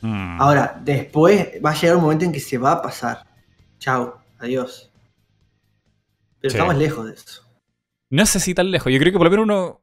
Mm. 0.00 0.40
Ahora, 0.40 0.80
después 0.82 1.48
va 1.64 1.70
a 1.72 1.74
llegar 1.74 1.96
un 1.96 2.02
momento 2.02 2.24
en 2.24 2.32
que 2.32 2.40
se 2.40 2.56
va 2.56 2.72
a 2.72 2.82
pasar. 2.82 3.26
Chao, 3.78 4.22
adiós. 4.38 4.90
Pero 6.40 6.50
Sí. 6.50 6.56
estamos 6.56 6.76
lejos 6.76 7.06
de 7.06 7.12
eso. 7.14 7.42
No 8.08 8.24
sé 8.24 8.40
si 8.40 8.54
tan 8.54 8.70
lejos. 8.70 8.90
Yo 8.92 8.98
creo 8.98 9.12
que 9.12 9.18
por 9.18 9.26
lo 9.26 9.30
menos 9.30 9.44
uno. 9.44 9.80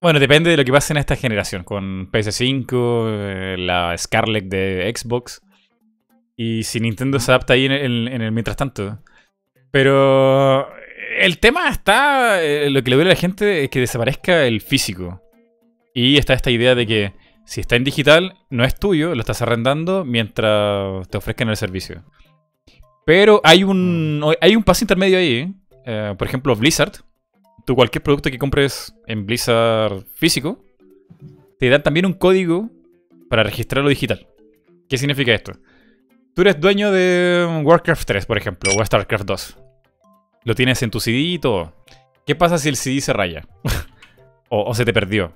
Bueno, 0.00 0.20
depende 0.20 0.50
de 0.50 0.56
lo 0.56 0.64
que 0.64 0.72
pase 0.72 0.92
en 0.92 0.98
esta 0.98 1.16
generación. 1.16 1.64
Con 1.64 2.10
PS5, 2.12 3.06
eh, 3.10 3.56
la 3.58 3.96
Scarlett 3.98 4.44
de 4.44 4.92
Xbox. 4.94 5.42
Y 6.36 6.62
si 6.62 6.78
Nintendo 6.80 7.18
se 7.18 7.32
adapta 7.32 7.54
ahí 7.54 7.66
en 7.66 7.72
el, 7.72 8.08
en 8.08 8.22
el 8.22 8.32
mientras 8.32 8.56
tanto. 8.56 8.98
Pero. 9.70 10.68
El 11.18 11.38
tema 11.40 11.68
está. 11.68 12.42
eh, 12.42 12.70
lo 12.70 12.82
que 12.82 12.90
le 12.90 12.96
duele 12.96 13.10
a 13.10 13.14
la 13.14 13.20
gente 13.20 13.64
es 13.64 13.70
que 13.70 13.80
desaparezca 13.80 14.46
el 14.46 14.60
físico. 14.60 15.20
Y 15.94 16.16
está 16.16 16.34
esta 16.34 16.50
idea 16.50 16.76
de 16.76 16.86
que 16.86 17.12
si 17.44 17.60
está 17.60 17.74
en 17.74 17.82
digital, 17.82 18.36
no 18.50 18.62
es 18.62 18.78
tuyo, 18.78 19.14
lo 19.14 19.20
estás 19.20 19.42
arrendando 19.42 20.04
mientras 20.04 21.08
te 21.08 21.16
ofrezcan 21.18 21.48
el 21.48 21.56
servicio. 21.56 22.04
Pero 23.06 23.40
hay 23.42 23.64
un, 23.64 24.22
hay 24.40 24.54
un 24.54 24.62
paso 24.62 24.84
intermedio 24.84 25.18
ahí. 25.18 25.32
¿eh? 25.32 25.52
Eh, 25.86 26.14
por 26.18 26.28
ejemplo, 26.28 26.54
Blizzard. 26.54 26.92
Tú 27.68 27.76
cualquier 27.76 28.02
producto 28.02 28.30
que 28.30 28.38
compres 28.38 28.94
en 29.06 29.26
Blizzard 29.26 30.02
físico, 30.14 30.64
te 31.58 31.68
dan 31.68 31.82
también 31.82 32.06
un 32.06 32.14
código 32.14 32.70
para 33.28 33.42
registrarlo 33.42 33.90
digital. 33.90 34.26
¿Qué 34.88 34.96
significa 34.96 35.34
esto? 35.34 35.52
Tú 36.34 36.40
eres 36.40 36.58
dueño 36.58 36.90
de 36.90 37.46
Warcraft 37.62 38.06
3, 38.06 38.24
por 38.24 38.38
ejemplo, 38.38 38.72
o 38.74 38.82
StarCraft 38.82 39.26
2. 39.26 39.58
Lo 40.44 40.54
tienes 40.54 40.82
en 40.82 40.90
tu 40.90 40.98
CD 40.98 41.18
y 41.18 41.38
todo. 41.38 41.74
¿Qué 42.26 42.34
pasa 42.34 42.56
si 42.56 42.70
el 42.70 42.76
CD 42.76 43.02
se 43.02 43.12
raya? 43.12 43.46
o, 44.48 44.72
se 44.74 44.86
te 44.86 44.94
perdió. 44.94 45.34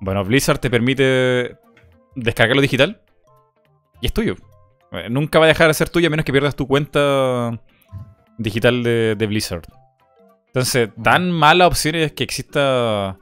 Bueno, 0.00 0.24
Blizzard 0.24 0.60
te 0.60 0.70
permite 0.70 1.58
descargarlo 2.14 2.62
digital 2.62 3.02
y 4.00 4.06
es 4.06 4.14
tuyo. 4.14 4.36
Eh, 4.92 5.10
Nunca 5.10 5.38
va 5.38 5.44
a 5.44 5.48
dejar 5.48 5.68
de 5.68 5.74
ser 5.74 5.90
tuyo 5.90 6.06
a 6.06 6.10
menos 6.10 6.24
que 6.24 6.32
pierdas 6.32 6.56
tu 6.56 6.66
cuenta 6.66 7.60
digital 8.38 8.82
de 8.82 9.26
Blizzard. 9.28 9.64
Entonces, 10.48 10.90
tan 11.02 11.30
mala 11.30 11.66
opción 11.66 11.94
es 11.94 12.12
que 12.12 12.24
exista 12.24 13.18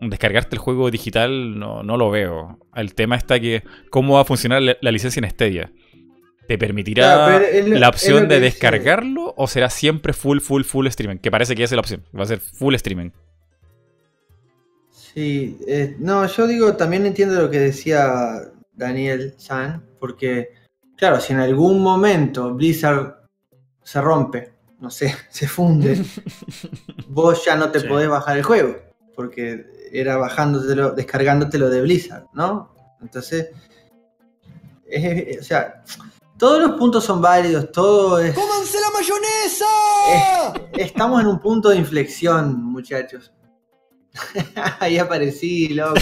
descargarte 0.00 0.54
el 0.54 0.60
juego 0.60 0.90
digital, 0.90 1.58
no, 1.58 1.82
no 1.82 1.96
lo 1.96 2.10
veo. 2.10 2.58
El 2.74 2.94
tema 2.94 3.16
está 3.16 3.38
que, 3.40 3.62
¿cómo 3.90 4.14
va 4.14 4.22
a 4.22 4.24
funcionar 4.24 4.62
la, 4.62 4.76
la 4.80 4.92
licencia 4.92 5.20
en 5.20 5.30
Stadia? 5.30 5.72
¿Te 6.46 6.58
permitirá 6.58 7.38
la 7.64 7.88
opción 7.88 8.26
de 8.28 8.36
dice- 8.36 8.40
descargarlo 8.40 9.34
o 9.36 9.46
será 9.46 9.70
siempre 9.70 10.12
full, 10.12 10.40
full, 10.40 10.62
full 10.64 10.86
streaming? 10.88 11.18
Que 11.18 11.30
parece 11.30 11.54
que 11.54 11.62
esa 11.62 11.74
es 11.74 11.76
la 11.76 11.80
opción. 11.80 12.02
Va 12.16 12.24
a 12.24 12.26
ser 12.26 12.40
full 12.40 12.74
streaming. 12.74 13.10
Sí, 14.90 15.58
eh, 15.66 15.96
no, 15.98 16.26
yo 16.26 16.46
digo, 16.46 16.76
también 16.76 17.06
entiendo 17.06 17.40
lo 17.40 17.50
que 17.50 17.58
decía 17.58 18.42
Daniel 18.72 19.34
San, 19.38 19.84
porque, 19.98 20.50
claro, 20.96 21.20
si 21.20 21.32
en 21.32 21.40
algún 21.40 21.82
momento 21.82 22.54
Blizzard 22.54 23.16
se 23.82 24.00
rompe, 24.00 24.52
no 24.80 24.90
sé, 24.90 25.14
se 25.30 25.46
funde, 25.46 26.02
vos 27.08 27.44
ya 27.44 27.56
no 27.56 27.70
te 27.70 27.80
Sí. 27.80 27.86
podés 27.88 28.08
bajar 28.08 28.36
el 28.38 28.42
juego, 28.42 28.76
porque 29.14 29.66
era 29.92 30.16
bajándotelo, 30.16 30.92
descargándotelo 30.92 31.68
de 31.70 31.82
Blizzard, 31.82 32.26
¿no? 32.32 32.74
Entonces, 33.00 33.48
es- 34.86 35.40
o 35.40 35.44
sea, 35.44 35.82
todos 36.38 36.60
los 36.62 36.78
puntos 36.78 37.04
son 37.04 37.20
válidos, 37.20 37.70
todo 37.70 38.18
es... 38.18 38.34
¡Cómanse 38.34 38.78
la 38.80 38.90
mayonesa! 38.90 40.68
Estamos 40.72 41.20
en 41.20 41.26
un 41.26 41.38
punto 41.40 41.68
de 41.68 41.76
inflexión, 41.76 42.62
muchachos. 42.64 43.32
Ahí 44.80 44.96
aparecí, 44.98 45.68
loco. 45.74 45.98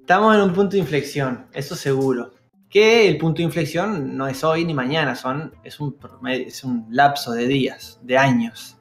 Estamos 0.00 0.34
en 0.34 0.42
un 0.42 0.52
punto 0.52 0.72
de 0.72 0.78
inflexión, 0.80 1.46
eso 1.52 1.74
seguro. 1.74 2.32
Que 2.74 3.08
el 3.08 3.18
punto 3.18 3.38
de 3.38 3.44
inflexión 3.44 4.16
no 4.16 4.26
es 4.26 4.42
hoy 4.42 4.64
ni 4.64 4.74
mañana, 4.74 5.14
son, 5.14 5.54
es, 5.62 5.78
un, 5.78 5.96
es 6.28 6.64
un 6.64 6.86
lapso 6.90 7.30
de 7.32 7.46
días, 7.46 8.00
de 8.02 8.18
años. 8.18 8.76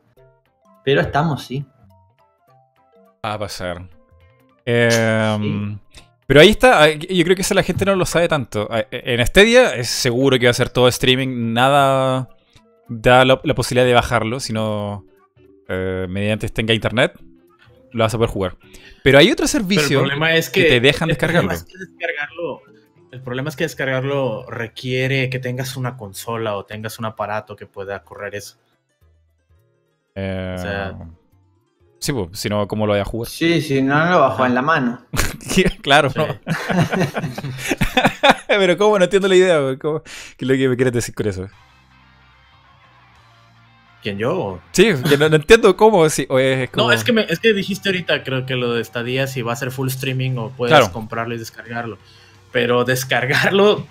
Pero 0.83 0.99
estamos, 1.01 1.43
sí. 1.45 1.63
Va 3.23 3.33
a 3.35 3.39
pasar. 3.39 3.87
Em, 4.65 5.77
Pero 6.25 6.41
ahí 6.41 6.49
está, 6.49 6.89
eh, 6.89 6.97
yo 6.99 7.23
creo 7.23 7.35
que 7.35 7.43
eso 7.43 7.53
la 7.53 7.61
gente 7.63 7.85
no 7.85 7.95
lo 7.95 8.05
sabe 8.07 8.27
tanto. 8.27 8.67
Eh, 8.73 8.87
En 8.91 9.25
Stadia 9.27 9.75
es 9.75 9.89
seguro 9.89 10.39
que 10.39 10.47
va 10.47 10.51
a 10.51 10.53
ser 10.55 10.69
todo 10.69 10.87
streaming, 10.87 11.53
nada 11.53 12.29
da 12.89 13.23
la, 13.25 13.39
la 13.43 13.53
posibilidad 13.55 13.85
de 13.85 13.93
bajarlo, 13.93 14.39
sino 14.39 15.05
eh, 15.69 16.07
mediante 16.09 16.49
tenga 16.49 16.73
internet. 16.73 17.13
lo 17.91 18.03
vas 18.03 18.13
a 18.13 18.17
poder 18.17 18.31
jugar. 18.31 18.57
Pero 19.03 19.19
hay 19.19 19.27
otro 19.31 19.45
Pero 19.45 19.45
el 19.45 19.49
servicio 19.49 19.99
problema 19.99 20.33
es 20.35 20.49
que, 20.49 20.63
que 20.63 20.69
te 20.69 20.79
dejan 20.79 21.09
el 21.11 21.17
problema 21.17 21.53
descargarlo. 21.53 21.53
es 21.53 21.63
que 21.63 21.77
descargarlo. 21.77 22.61
El 23.13 23.21
problema 23.21 23.49
es 23.49 23.55
que 23.55 23.63
descargarlo 23.63 24.49
requiere 24.49 25.29
que 25.29 25.37
tengas 25.37 25.77
una 25.77 25.97
consola 25.97 26.55
o 26.55 26.65
tengas 26.65 26.97
un 26.97 27.05
aparato 27.05 27.55
que 27.55 27.67
pueda 27.67 28.01
correr 28.03 28.33
eso. 28.33 28.55
Eh, 30.15 30.55
o 30.57 30.61
sea- 30.61 30.95
sí, 31.99 32.11
pues, 32.11 32.39
si 32.39 32.49
no, 32.49 32.67
¿cómo 32.67 32.87
lo 32.87 32.93
voy 32.93 33.01
a 33.01 33.05
jugar? 33.05 33.29
Sí, 33.29 33.61
sí, 33.61 33.83
no 33.83 34.03
lo 34.09 34.19
bajó 34.19 34.47
en 34.47 34.55
la 34.55 34.63
mano. 34.63 35.05
claro, 35.83 36.09
Sí. 36.09 36.17
¿no? 36.19 36.25
Pero 38.47 38.77
¿cómo? 38.77 38.97
No 38.97 39.03
entiendo 39.03 39.27
la 39.27 39.35
idea. 39.35 39.59
¿Cómo? 39.79 40.01
¿Qué 40.01 40.45
es 40.45 40.47
lo 40.47 40.55
que 40.55 40.69
me 40.69 40.75
quieres 40.75 40.93
decir 40.93 41.13
con 41.13 41.27
eso? 41.27 41.47
¿Quién 44.01 44.17
yo? 44.17 44.59
Sí, 44.71 44.91
que 45.07 45.17
no, 45.17 45.29
no 45.29 45.35
entiendo 45.35 45.77
cómo. 45.77 46.09
si- 46.09 46.25
o 46.29 46.39
es 46.39 46.67
como- 46.71 46.87
No, 46.87 46.91
es 46.93 47.03
que, 47.03 47.13
me- 47.13 47.25
es 47.29 47.39
que 47.39 47.53
dijiste 47.53 47.89
ahorita, 47.89 48.23
creo 48.23 48.45
que 48.47 48.55
lo 48.55 48.73
de 48.73 48.81
estadía, 48.81 49.27
si 49.27 49.43
va 49.43 49.53
a 49.53 49.55
ser 49.55 49.69
full 49.71 49.87
streaming 49.87 50.35
o 50.37 50.49
puedes 50.49 50.75
Claro. 50.75 50.91
comprarlo 50.91 51.35
y 51.35 51.37
descargarlo. 51.37 51.99
Pero 52.53 52.85
descargarlo, 52.85 53.85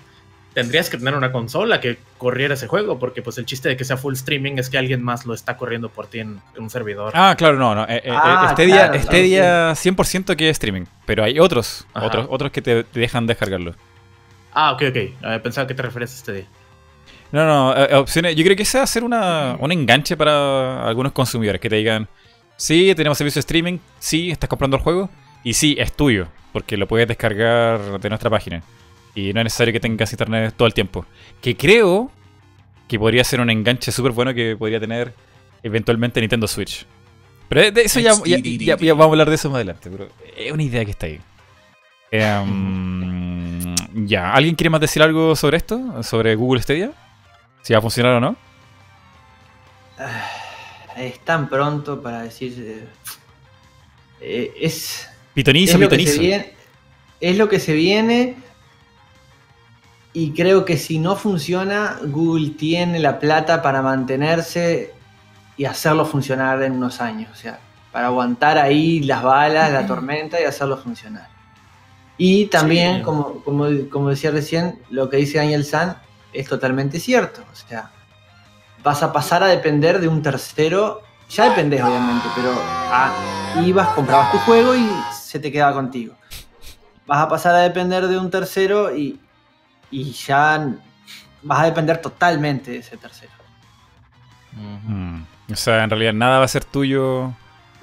tendrías 0.55 0.89
que 0.89 0.97
tener 0.97 1.13
una 1.15 1.31
consola 1.31 1.79
que 1.79 1.97
corriera 2.17 2.55
ese 2.55 2.65
juego, 2.67 2.97
porque 2.97 3.21
pues 3.21 3.37
el 3.37 3.45
chiste 3.45 3.69
de 3.69 3.77
que 3.77 3.83
sea 3.85 3.97
full 3.97 4.13
streaming 4.13 4.53
es 4.57 4.69
que 4.71 4.79
alguien 4.79 5.03
más 5.03 5.25
lo 5.27 5.35
está 5.35 5.57
corriendo 5.57 5.89
por 5.89 6.07
ti 6.07 6.19
en, 6.21 6.41
en 6.55 6.63
un 6.63 6.69
servidor. 6.71 7.11
Ah, 7.15 7.35
claro, 7.37 7.57
no, 7.57 7.75
no. 7.75 7.83
eh, 7.83 8.01
eh, 8.05 8.09
Ah, 8.11 8.47
este 8.49 8.65
día, 8.65 8.75
claro, 8.75 8.93
este 8.95 9.07
claro, 9.09 9.23
día 9.23 9.71
100% 9.75 10.35
que 10.35 10.49
es 10.49 10.53
streaming. 10.55 10.85
Pero 11.05 11.23
hay 11.23 11.39
otros, 11.39 11.85
Ajá. 11.93 12.07
otros, 12.07 12.27
otros 12.29 12.51
que 12.51 12.61
te, 12.63 12.83
te 12.83 12.99
dejan 12.99 13.27
descargarlo. 13.27 13.75
Ah, 14.53 14.71
ok, 14.71 14.81
ok. 14.89 14.95
Eh, 14.95 15.39
pensaba 15.43 15.67
que 15.67 15.73
te 15.73 15.81
refieres 15.83 16.11
a 16.13 16.15
este 16.15 16.33
día. 16.33 16.45
No, 17.31 17.45
no, 17.45 17.75
eh, 17.75 17.95
opciones. 17.95 18.35
Yo 18.35 18.43
creo 18.43 18.55
que 18.55 18.61
ese 18.63 18.77
va 18.77 18.83
a 18.83 18.87
ser 18.87 19.03
una, 19.03 19.57
un 19.59 19.71
enganche 19.71 20.15
para 20.15 20.87
algunos 20.87 21.11
consumidores 21.11 21.59
que 21.59 21.69
te 21.69 21.77
digan: 21.77 22.07
Sí, 22.55 22.93
tenemos 22.95 23.17
servicio 23.17 23.39
de 23.39 23.41
streaming, 23.41 23.79
sí, 23.97 24.29
estás 24.29 24.47
comprando 24.47 24.77
el 24.77 24.83
juego, 24.83 25.09
y 25.43 25.53
sí, 25.53 25.75
es 25.79 25.91
tuyo, 25.93 26.27
porque 26.51 26.77
lo 26.77 26.87
puedes 26.87 27.07
descargar 27.07 27.99
de 27.99 28.09
nuestra 28.09 28.29
página. 28.29 28.61
Y 29.15 29.31
no 29.33 29.41
es 29.41 29.45
necesario 29.45 29.71
que 29.73 29.79
tengas 29.79 30.11
internet 30.11 30.53
todo 30.57 30.67
el 30.67 30.73
tiempo. 30.73 31.05
Que 31.41 31.55
creo 31.55 32.11
que 32.87 32.97
podría 32.97 33.23
ser 33.23 33.41
un 33.41 33.49
enganche 33.49 33.91
súper 33.91 34.11
bueno 34.11 34.33
que 34.33 34.55
podría 34.57 34.79
tener 34.79 35.13
eventualmente 35.61 36.19
Nintendo 36.19 36.47
Switch. 36.47 36.85
Pero 37.49 37.71
de- 37.71 37.81
eso 37.83 37.99
ya, 37.99 38.13
vamos 38.15 39.01
a 39.01 39.03
hablar 39.11 39.29
de 39.29 39.35
eso 39.35 39.49
más 39.49 39.57
adelante. 39.57 39.89
Pero 39.91 40.09
es 40.35 40.51
una 40.51 40.63
idea 40.63 40.83
que 40.85 40.91
está 40.91 41.05
ahí. 41.05 41.19
Em, 42.09 43.75
ya, 44.07 44.33
¿alguien 44.33 44.55
quiere 44.55 44.69
más 44.69 44.81
decir 44.81 45.01
algo 45.03 45.35
sobre 45.35 45.57
esto? 45.57 46.01
¿Sobre 46.03 46.35
Google 46.35 46.61
Stadia? 46.61 46.91
Si 47.61 47.73
va 47.73 47.79
a 47.79 47.81
funcionar 47.81 48.13
o 48.13 48.19
no. 48.19 48.35
Es 50.97 51.19
tan 51.19 51.49
pronto 51.49 52.01
para 52.01 52.21
decir. 52.23 52.53
eh, 52.59 52.87
eh, 54.21 54.53
es, 54.61 55.07
Pitonizo, 55.33 55.73
es, 55.75 55.79
lo 55.79 55.89
que 55.89 55.95
se 55.95 55.97
pitonizo. 55.97 56.21
viene, 56.21 56.53
es 57.21 57.37
lo 57.37 57.49
que 57.49 57.59
se 57.59 57.73
viene. 57.73 58.35
Y 60.13 60.31
creo 60.33 60.63
que 60.63 60.77
si 60.77 60.99
no 60.99 61.15
funciona, 61.15 61.97
Google 62.03 62.51
tiene 62.51 62.99
la 62.99 63.17
plata 63.19 63.61
para 63.63 63.81
mantenerse 63.81 64.93
y 65.57 65.65
hacerlo 65.65 66.05
funcionar 66.05 66.61
en 66.61 66.73
unos 66.73 67.01
años. 67.01 67.31
O 67.31 67.35
sea, 67.35 67.59
para 67.91 68.07
aguantar 68.07 68.57
ahí 68.59 68.99
las 69.01 69.23
balas, 69.23 69.71
la 69.71 69.87
tormenta 69.87 70.39
y 70.39 70.43
hacerlo 70.43 70.77
funcionar. 70.77 71.27
Y 72.17 72.45
también, 72.45 72.97
Sí. 72.97 73.01
como, 73.03 73.43
como, 73.43 73.65
como 73.89 74.09
decía 74.09 74.29
recién, 74.29 74.79
lo 74.91 75.09
que 75.09 75.17
dice 75.17 75.39
Daniel 75.39 75.65
San 75.65 75.97
es 76.31 76.47
totalmente 76.47 76.99
cierto. 76.99 77.41
O 77.51 77.55
sea, 77.55 77.89
vas 78.83 79.01
a 79.01 79.11
pasar 79.11 79.41
a 79.41 79.47
depender 79.47 79.99
de 79.99 80.07
un 80.07 80.21
tercero. 80.21 81.01
Ya 81.29 81.49
dependés, 81.49 81.81
obviamente, 81.81 82.27
pero 82.35 82.51
ah, 82.91 83.11
ibas, 83.65 83.87
comprabas 83.89 84.31
tu 84.31 84.37
juego 84.39 84.75
y 84.75 84.87
se 85.33 85.39
te 85.39 85.51
quedaba 85.51 85.73
contigo. 85.73 86.13
Vas 87.07 87.23
a 87.23 87.27
pasar 87.27 87.55
a 87.55 87.59
depender 87.59 88.05
de 88.07 88.19
un 88.19 88.29
tercero 88.29 88.95
y, 88.95 89.19
y 89.89 90.11
ya 90.11 90.75
vas 91.41 91.59
a 91.59 91.65
depender 91.65 91.97
totalmente 91.97 92.69
de 92.69 92.77
ese 92.77 92.97
tercero. 92.97 93.31
Mm, 94.51 95.23
O 95.51 95.55
sea, 95.55 95.83
en 95.83 95.89
realidad 95.89 96.13
nada 96.13 96.37
va 96.37 96.45
a 96.45 96.47
ser 96.47 96.63
tuyo 96.65 97.33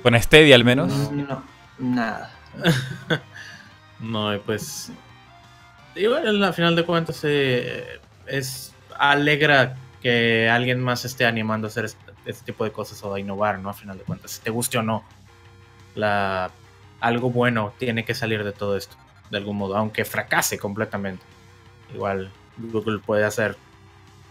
con 0.00 0.14
Stadia 0.22 0.54
al 0.54 0.64
menos. 0.64 1.10
No, 1.10 1.42
nada. 1.80 2.30
No, 3.98 4.34
y 4.34 4.38
pues. 4.38 4.90
Igual, 5.94 6.42
al 6.42 6.54
final 6.54 6.74
de 6.74 6.86
cuentas, 6.86 7.20
eh, 7.24 8.00
es 8.26 8.72
alegra 8.96 9.76
que 10.00 10.48
alguien 10.48 10.80
más 10.80 11.04
esté 11.04 11.26
animando 11.26 11.66
a 11.66 11.68
hacer 11.70 11.84
este, 11.84 12.12
este 12.24 12.44
tipo 12.46 12.64
de 12.64 12.72
cosas 12.72 13.02
o 13.02 13.12
a 13.12 13.20
innovar, 13.20 13.58
¿no? 13.58 13.68
A 13.68 13.74
final 13.74 13.98
de 13.98 14.04
cuentas, 14.04 14.30
si 14.30 14.40
te 14.40 14.48
guste 14.48 14.78
o 14.78 14.82
no, 14.82 15.04
la, 15.96 16.50
algo 17.00 17.30
bueno 17.30 17.72
tiene 17.78 18.04
que 18.04 18.14
salir 18.14 18.44
de 18.44 18.52
todo 18.52 18.76
esto, 18.76 18.96
de 19.30 19.38
algún 19.38 19.56
modo, 19.56 19.76
aunque 19.76 20.04
fracase 20.04 20.58
completamente. 20.58 21.24
Igual, 21.94 22.30
Google 22.58 22.98
puede 22.98 23.24
hacer 23.24 23.56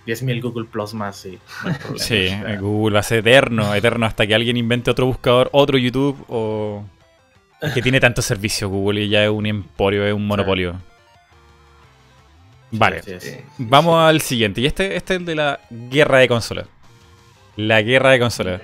10.000 0.08 0.42
Google 0.42 0.66
Plus 0.66 0.94
más 0.94 1.26
y 1.26 1.40
no 1.66 1.74
problema. 1.78 1.98
Sí, 1.98 2.28
O 2.28 2.30
sea, 2.30 2.56
Google 2.60 2.94
va 2.94 3.00
a 3.00 3.04
ser 3.04 3.20
eterno, 3.20 3.74
eterno 3.76 4.06
hasta 4.06 4.26
que 4.26 4.36
alguien 4.36 4.58
invente 4.58 4.92
otro 4.92 5.06
buscador, 5.06 5.50
otro 5.52 5.78
YouTube 5.78 6.24
o 6.28 6.84
que 7.74 7.82
tiene 7.82 8.00
tantos 8.00 8.26
servicios 8.26 8.70
Google 8.72 9.02
y 9.02 9.10
ya 9.10 9.24
es 9.24 9.30
un 9.30 9.46
emporio, 9.46 10.06
es 10.06 10.14
un 10.14 10.26
monopolio. 10.26 10.76
Vale, 12.72 13.02
sí, 13.02 13.14
sí, 13.20 13.32
sí. 13.32 13.38
vamos 13.58 14.02
al 14.02 14.22
siguiente. 14.22 14.62
Y 14.62 14.68
este, 14.68 14.96
este 14.96 15.16
es 15.16 15.20
el 15.20 15.26
de 15.26 15.36
la 15.36 15.60
guerra 15.70 16.20
de 16.20 16.28
consolas. 16.28 16.68
La 17.56 17.82
guerra 17.82 18.12
de 18.12 18.20
consolas. 18.20 18.62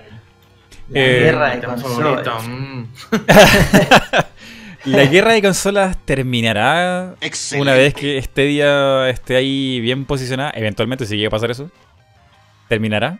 La 0.89 0.99
Eh, 1.01 1.19
guerra 1.19 1.55
de 1.55 1.61
consolas. 1.65 2.47
mm. 2.47 2.83
¿La 4.85 5.05
guerra 5.05 5.33
de 5.33 5.41
consolas 5.41 5.97
terminará 6.05 7.15
Excelente. 7.19 7.61
una 7.63 7.73
vez 7.75 7.93
que 7.95 8.21
Stadia 8.21 9.09
esté 9.09 9.35
ahí 9.35 9.79
bien 9.81 10.05
posicionada? 10.05 10.51
Eventualmente, 10.53 11.07
si 11.07 11.17
llega 11.17 11.29
a 11.29 11.31
pasar 11.31 11.49
eso. 11.49 11.71
¿Terminará? 12.69 13.17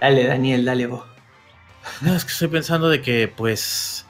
Dale, 0.00 0.24
Daniel, 0.26 0.64
dale 0.64 0.86
vos. 0.86 1.04
No, 2.02 2.14
es 2.14 2.24
que 2.24 2.32
estoy 2.32 2.48
pensando 2.48 2.88
de 2.88 3.00
que, 3.00 3.28
pues. 3.34 4.04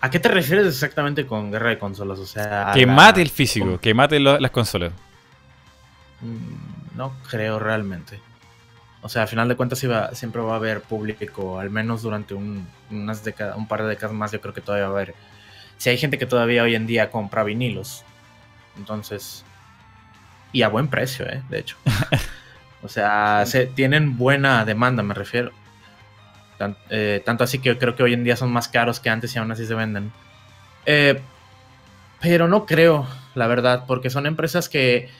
¿A 0.00 0.10
qué 0.10 0.18
te 0.20 0.28
refieres 0.28 0.66
exactamente 0.66 1.26
con 1.26 1.50
guerra 1.50 1.70
de 1.70 1.78
consolas? 1.78 2.18
O 2.18 2.26
sea, 2.26 2.72
Que 2.74 2.86
la- 2.86 2.92
mate 2.92 3.22
el 3.22 3.30
físico, 3.30 3.78
que 3.80 3.94
mate 3.94 4.20
lo- 4.20 4.38
las 4.38 4.50
consolas. 4.50 4.92
Mm, 6.20 6.96
No 6.96 7.14
creo 7.30 7.58
realmente. 7.58 8.18
O 9.06 9.08
sea, 9.08 9.22
a 9.22 9.26
final 9.28 9.46
de 9.46 9.54
cuentas 9.54 9.80
iba- 9.84 10.12
siempre 10.16 10.42
va 10.42 10.54
a 10.54 10.56
haber 10.56 10.80
público, 10.80 11.60
al 11.60 11.70
menos 11.70 12.02
durante 12.02 12.34
un, 12.34 12.66
unas 12.90 13.22
décadas, 13.22 13.56
un 13.56 13.68
par 13.68 13.84
de 13.84 13.88
décadas 13.90 14.12
más, 14.12 14.32
yo 14.32 14.40
creo 14.40 14.52
que 14.52 14.60
todavía 14.60 14.88
va 14.88 14.98
a 14.98 15.02
haber. 15.02 15.14
Si 15.76 15.90
hay 15.90 15.96
gente 15.96 16.18
que 16.18 16.26
todavía 16.26 16.64
hoy 16.64 16.74
en 16.74 16.88
día 16.88 17.08
compra 17.08 17.44
vinilos, 17.44 18.04
entonces. 18.76 19.44
Y 20.50 20.62
a 20.62 20.68
buen 20.68 20.88
precio, 20.88 21.24
¿eh? 21.24 21.40
De 21.48 21.60
hecho. 21.60 21.76
o 22.82 22.88
sea, 22.88 23.44
se, 23.46 23.66
tienen 23.66 24.18
buena 24.18 24.64
demanda, 24.64 25.04
me 25.04 25.14
refiero. 25.14 25.52
Eh, 26.90 27.22
tanto 27.24 27.44
así 27.44 27.60
que 27.60 27.68
yo 27.68 27.78
creo 27.78 27.94
que 27.94 28.02
hoy 28.02 28.12
en 28.12 28.24
día 28.24 28.34
son 28.34 28.50
más 28.50 28.66
caros 28.66 28.98
que 28.98 29.08
antes 29.08 29.32
y 29.36 29.38
aún 29.38 29.52
así 29.52 29.66
se 29.66 29.74
venden. 29.76 30.10
Eh, 30.84 31.20
pero 32.20 32.48
no 32.48 32.66
creo, 32.66 33.06
la 33.36 33.46
verdad, 33.46 33.84
porque 33.86 34.10
son 34.10 34.26
empresas 34.26 34.68
que, 34.68 35.10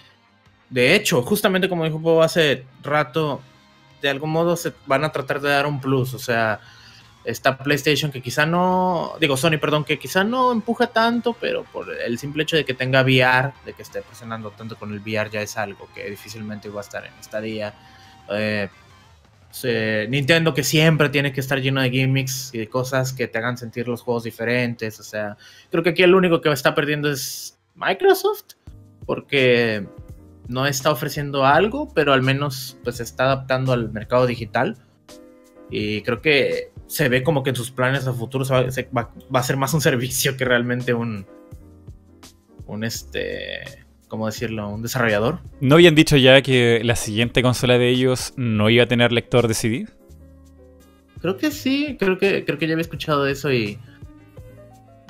de 0.71 0.97
hecho, 0.97 1.23
justamente 1.23 1.69
como 1.69 1.85
dijo 1.85 2.01
Bob 2.01 2.23
hace 2.23 2.65
rato, 2.83 3.43
de 4.01 4.09
algún 4.09 4.31
modo 4.31 4.57
se 4.57 4.73
van 4.87 5.05
a 5.05 5.13
tratar 5.13 5.41
de 5.41 5.49
dar 5.51 5.67
un 5.67 5.81
plus. 5.81 6.15
O 6.15 6.19
sea, 6.19 6.61
está 7.25 7.59
PlayStation 7.59 8.11
que 8.13 8.23
quizá 8.23 8.47
no, 8.47 9.15
digo 9.21 9.37
Sony, 9.37 9.59
perdón, 9.61 9.85
que 9.85 9.99
quizá 9.99 10.23
no 10.25 10.53
empuja 10.53 10.87
tanto, 10.89 11.33
pero 11.41 11.65
por 11.65 11.93
el 11.93 12.19
simple 12.19 12.45
hecho 12.45 12.57
de 12.57 12.65
que 12.65 12.75
tenga 12.75 13.03
VR, 13.03 13.53
de 13.65 13.73
que 13.73 13.83
esté 13.83 14.03
presionando 14.03 14.51
tanto 14.53 14.77
con 14.77 14.93
el 14.93 15.01
VR, 15.01 15.29
ya 15.31 15.41
es 15.43 15.57
algo 15.57 15.89
que 15.95 16.09
difícilmente 16.09 16.69
va 16.69 16.81
a 16.81 16.85
estar 16.85 17.05
en 17.05 17.13
esta 17.19 17.41
día. 17.41 17.75
Eh, 18.31 18.69
se- 19.51 20.07
Nintendo 20.09 20.53
que 20.55 20.63
siempre 20.63 21.09
tiene 21.09 21.33
que 21.33 21.41
estar 21.41 21.61
lleno 21.61 21.81
de 21.81 21.91
gimmicks 21.91 22.51
y 22.55 22.59
de 22.59 22.69
cosas 22.69 23.13
que 23.13 23.27
te 23.27 23.39
hagan 23.39 23.57
sentir 23.57 23.89
los 23.89 24.03
juegos 24.03 24.25
diferentes. 24.25 25.01
O 25.01 25.03
sea, 25.03 25.37
creo 25.71 25.83
que 25.83 25.91
aquí 25.91 26.03
el 26.03 26.15
único 26.15 26.41
que 26.41 26.51
está 26.53 26.75
perdiendo 26.75 27.11
es 27.11 27.59
Microsoft. 27.75 28.55
Porque 29.07 29.87
no 30.49 30.67
está 30.67 30.91
ofreciendo 30.91 31.45
algo, 31.45 31.93
pero 31.95 32.13
al 32.13 32.23
menos 32.23 32.79
pues 32.85 32.97
se 32.97 33.03
está 33.03 33.25
adaptando 33.25 33.73
al 33.73 33.91
mercado 33.93 34.27
digital. 34.27 34.77
Y 35.71 36.03
creo 36.03 36.21
que 36.23 36.71
se 36.87 37.09
ve 37.09 37.23
como 37.25 37.43
que 37.43 37.51
en 37.51 37.57
sus 37.57 37.71
planes 37.73 38.07
a 38.07 38.13
futuro 38.13 38.45
se 38.45 38.55
va, 38.55 38.71
se 38.71 38.89
va- 38.97 39.13
va 39.35 39.41
a 39.41 39.43
ser 39.43 39.57
más 39.57 39.75
un 39.75 39.81
servicio 39.83 40.37
que 40.37 40.45
realmente 40.45 40.95
un. 40.95 41.27
Un 42.67 42.85
este. 42.85 43.85
¿Cómo 44.09 44.27
decirlo? 44.27 44.69
Un 44.69 44.83
desarrollador. 44.83 45.41
¿No 45.61 45.75
habían 45.77 45.97
dicho 45.97 46.17
ya 46.17 46.41
que 46.43 46.81
la 46.85 46.95
siguiente 46.95 47.43
consola 47.43 47.77
de 47.79 47.89
ellos 47.89 48.33
no 48.37 48.71
iba 48.71 48.85
a 48.85 48.87
tener 48.89 49.11
lector 49.11 49.49
de 49.49 49.55
CD? 49.55 49.87
Creo 51.21 51.37
que 51.37 51.51
sí, 51.51 51.97
creo 51.99 52.19
que, 52.19 52.45
creo 52.45 52.57
que 52.59 52.67
ya 52.69 52.75
había 52.75 52.83
escuchado 52.83 53.27
eso 53.27 53.53
y. 53.53 53.79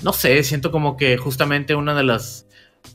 No 0.03 0.13
sé, 0.13 0.43
siento 0.45 0.71
como 0.71 0.97
que 0.97 1.17
justamente 1.19 1.75
una 1.75 1.95
de 1.95 2.05
las. 2.05 2.47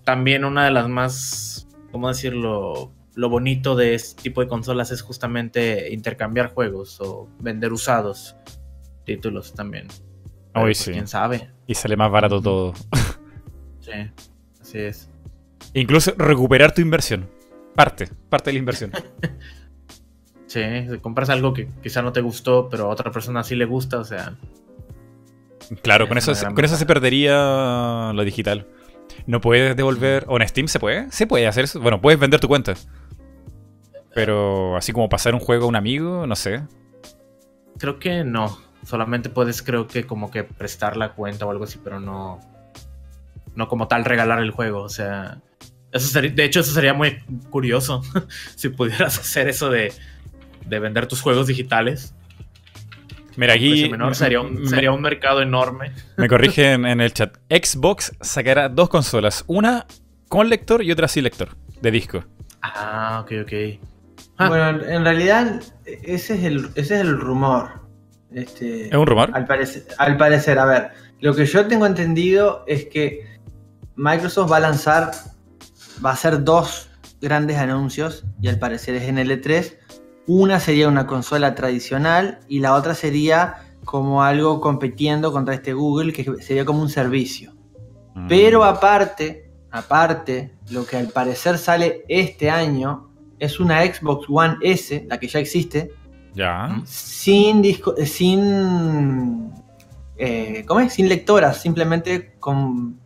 También 0.03 0.45
una 0.45 0.65
de 0.65 0.71
las 0.71 0.87
más. 0.89 1.50
¿Cómo 1.91 2.07
decirlo? 2.07 2.91
Lo 3.15 3.29
bonito 3.29 3.75
de 3.75 3.93
este 3.93 4.21
tipo 4.21 4.41
de 4.41 4.47
consolas 4.47 4.91
es 4.91 5.01
justamente 5.01 5.91
intercambiar 5.93 6.53
juegos 6.53 6.99
o 7.01 7.27
vender 7.39 7.73
usados. 7.73 8.35
títulos 9.05 9.53
también. 9.53 9.87
Hoy 10.53 10.63
pues, 10.63 10.77
sí. 10.77 10.91
Quién 10.91 11.07
sabe. 11.07 11.49
Y 11.67 11.75
sale 11.75 11.97
más 11.97 12.11
barato 12.11 12.41
todo. 12.41 12.73
Sí, 13.79 13.91
así 14.61 14.79
es. 14.79 15.09
Incluso 15.73 16.13
recuperar 16.17 16.73
tu 16.73 16.81
inversión. 16.81 17.29
Parte, 17.75 18.09
parte 18.29 18.49
de 18.49 18.53
la 18.53 18.59
inversión. 18.59 18.91
Sí, 20.47 20.59
si 20.89 20.97
compras 20.97 21.29
algo 21.29 21.53
que 21.53 21.69
quizá 21.81 22.01
no 22.01 22.11
te 22.11 22.19
gustó, 22.19 22.67
pero 22.67 22.87
a 22.87 22.89
otra 22.89 23.09
persona 23.09 23.41
sí 23.41 23.55
le 23.55 23.63
gusta, 23.63 23.99
o 23.99 24.03
sea, 24.03 24.35
Claro, 25.81 26.03
Es 26.03 26.09
con 26.09 26.17
eso, 26.17 26.33
con 26.53 26.65
eso 26.65 26.75
se 26.75 26.85
perdería 26.85 28.11
lo 28.13 28.23
digital. 28.23 28.67
No 29.25 29.41
puedes 29.41 29.75
devolver. 29.75 30.25
¿O 30.27 30.39
en 30.39 30.47
Steam 30.47 30.67
se 30.67 30.79
puede? 30.79 31.11
Se 31.11 31.27
puede 31.27 31.47
hacer 31.47 31.65
eso. 31.65 31.79
Bueno, 31.79 32.01
puedes 32.01 32.19
vender 32.19 32.39
tu 32.39 32.47
cuenta. 32.47 32.73
Pero 34.13 34.75
así 34.75 34.91
como 34.91 35.09
pasar 35.09 35.33
un 35.33 35.39
juego 35.39 35.65
a 35.65 35.67
un 35.67 35.75
amigo, 35.75 36.27
no 36.27 36.35
sé. 36.35 36.61
creo 37.77 37.99
que 37.99 38.23
no. 38.23 38.59
Solamente 38.85 39.29
puedes, 39.29 39.61
creo 39.61 39.87
que 39.87 40.05
como 40.05 40.31
que 40.31 40.43
prestar 40.43 40.97
la 40.97 41.13
cuenta 41.13 41.45
o 41.45 41.51
algo 41.51 41.63
así, 41.63 41.79
pero 41.83 41.99
no. 41.99 42.39
No 43.55 43.67
como 43.67 43.87
tal 43.87 44.05
regalar 44.05 44.39
el 44.39 44.51
juego. 44.51 44.81
O 44.81 44.89
sea. 44.89 45.41
Eso 45.91 46.07
sería, 46.07 46.31
de 46.31 46.45
hecho, 46.45 46.61
eso 46.61 46.71
sería 46.71 46.93
muy 46.93 47.19
curioso. 47.49 48.01
si 48.55 48.69
pudieras 48.69 49.19
hacer 49.19 49.47
eso 49.49 49.69
de, 49.69 49.93
de 50.65 50.79
vender 50.79 51.07
tus 51.07 51.21
juegos 51.21 51.47
digitales. 51.47 52.13
Mira, 53.37 53.53
aquí 53.53 53.89
menor, 53.89 54.15
sería, 54.15 54.41
un, 54.41 54.61
me, 54.61 54.69
sería 54.69 54.91
un 54.91 55.01
mercado 55.01 55.41
enorme. 55.41 55.93
me 56.17 56.27
corrigen 56.27 56.85
en 56.85 57.01
el 57.01 57.13
chat. 57.13 57.37
Xbox 57.49 58.11
sacará 58.21 58.69
dos 58.69 58.89
consolas. 58.89 59.43
Una 59.47 59.85
con 60.27 60.49
lector 60.49 60.83
y 60.83 60.91
otra 60.91 61.07
sin 61.07 61.23
lector. 61.23 61.55
De 61.81 61.91
disco. 61.91 62.23
Ah, 62.61 63.21
ok, 63.23 63.31
ok. 63.43 63.53
Ah. 64.37 64.47
Bueno, 64.47 64.83
en 64.83 65.03
realidad 65.03 65.61
ese 65.85 66.35
es 66.35 66.43
el, 66.43 66.69
ese 66.75 66.95
es 66.95 67.01
el 67.01 67.19
rumor. 67.19 67.81
Este, 68.33 68.87
¿Es 68.87 68.93
un 68.93 69.05
rumor? 69.05 69.29
Al 69.33 69.45
parecer, 69.45 69.83
al 69.97 70.17
parecer, 70.17 70.57
a 70.59 70.65
ver, 70.65 70.89
lo 71.19 71.35
que 71.35 71.45
yo 71.45 71.67
tengo 71.67 71.85
entendido 71.85 72.63
es 72.67 72.85
que 72.85 73.39
Microsoft 73.95 74.51
va 74.51 74.57
a 74.57 74.61
lanzar, 74.61 75.11
va 76.03 76.11
a 76.11 76.13
hacer 76.13 76.43
dos 76.43 76.89
grandes 77.21 77.57
anuncios 77.57 78.25
y 78.41 78.47
al 78.47 78.57
parecer 78.57 78.95
es 78.95 79.03
en 79.03 79.17
el 79.17 79.29
E3. 79.31 79.77
Una 80.27 80.59
sería 80.59 80.87
una 80.87 81.07
consola 81.07 81.55
tradicional 81.55 82.39
y 82.47 82.59
la 82.59 82.75
otra 82.75 82.93
sería 82.95 83.55
como 83.85 84.23
algo 84.23 84.61
compitiendo 84.61 85.31
contra 85.31 85.55
este 85.55 85.73
Google, 85.73 86.13
que 86.13 86.23
sería 86.41 86.65
como 86.65 86.81
un 86.81 86.89
servicio. 86.89 87.53
Mm. 88.13 88.27
Pero 88.27 88.63
aparte, 88.63 89.51
aparte, 89.71 90.53
lo 90.69 90.85
que 90.85 90.97
al 90.97 91.07
parecer 91.09 91.57
sale 91.57 92.05
este 92.07 92.49
año 92.49 93.09
es 93.39 93.59
una 93.59 93.83
Xbox 93.83 94.27
One 94.29 94.57
S, 94.61 95.05
la 95.09 95.19
que 95.19 95.27
ya 95.27 95.39
existe, 95.39 95.91
Ya. 96.35 96.81
sin 96.85 97.61
disco, 97.61 97.95
eh, 97.97 98.05
sin 98.05 99.51
eh, 100.17 100.63
¿cómo 100.67 100.81
es? 100.81 100.93
Sin 100.93 101.09
lectoras, 101.09 101.59
simplemente 101.59 102.35
con, 102.39 102.99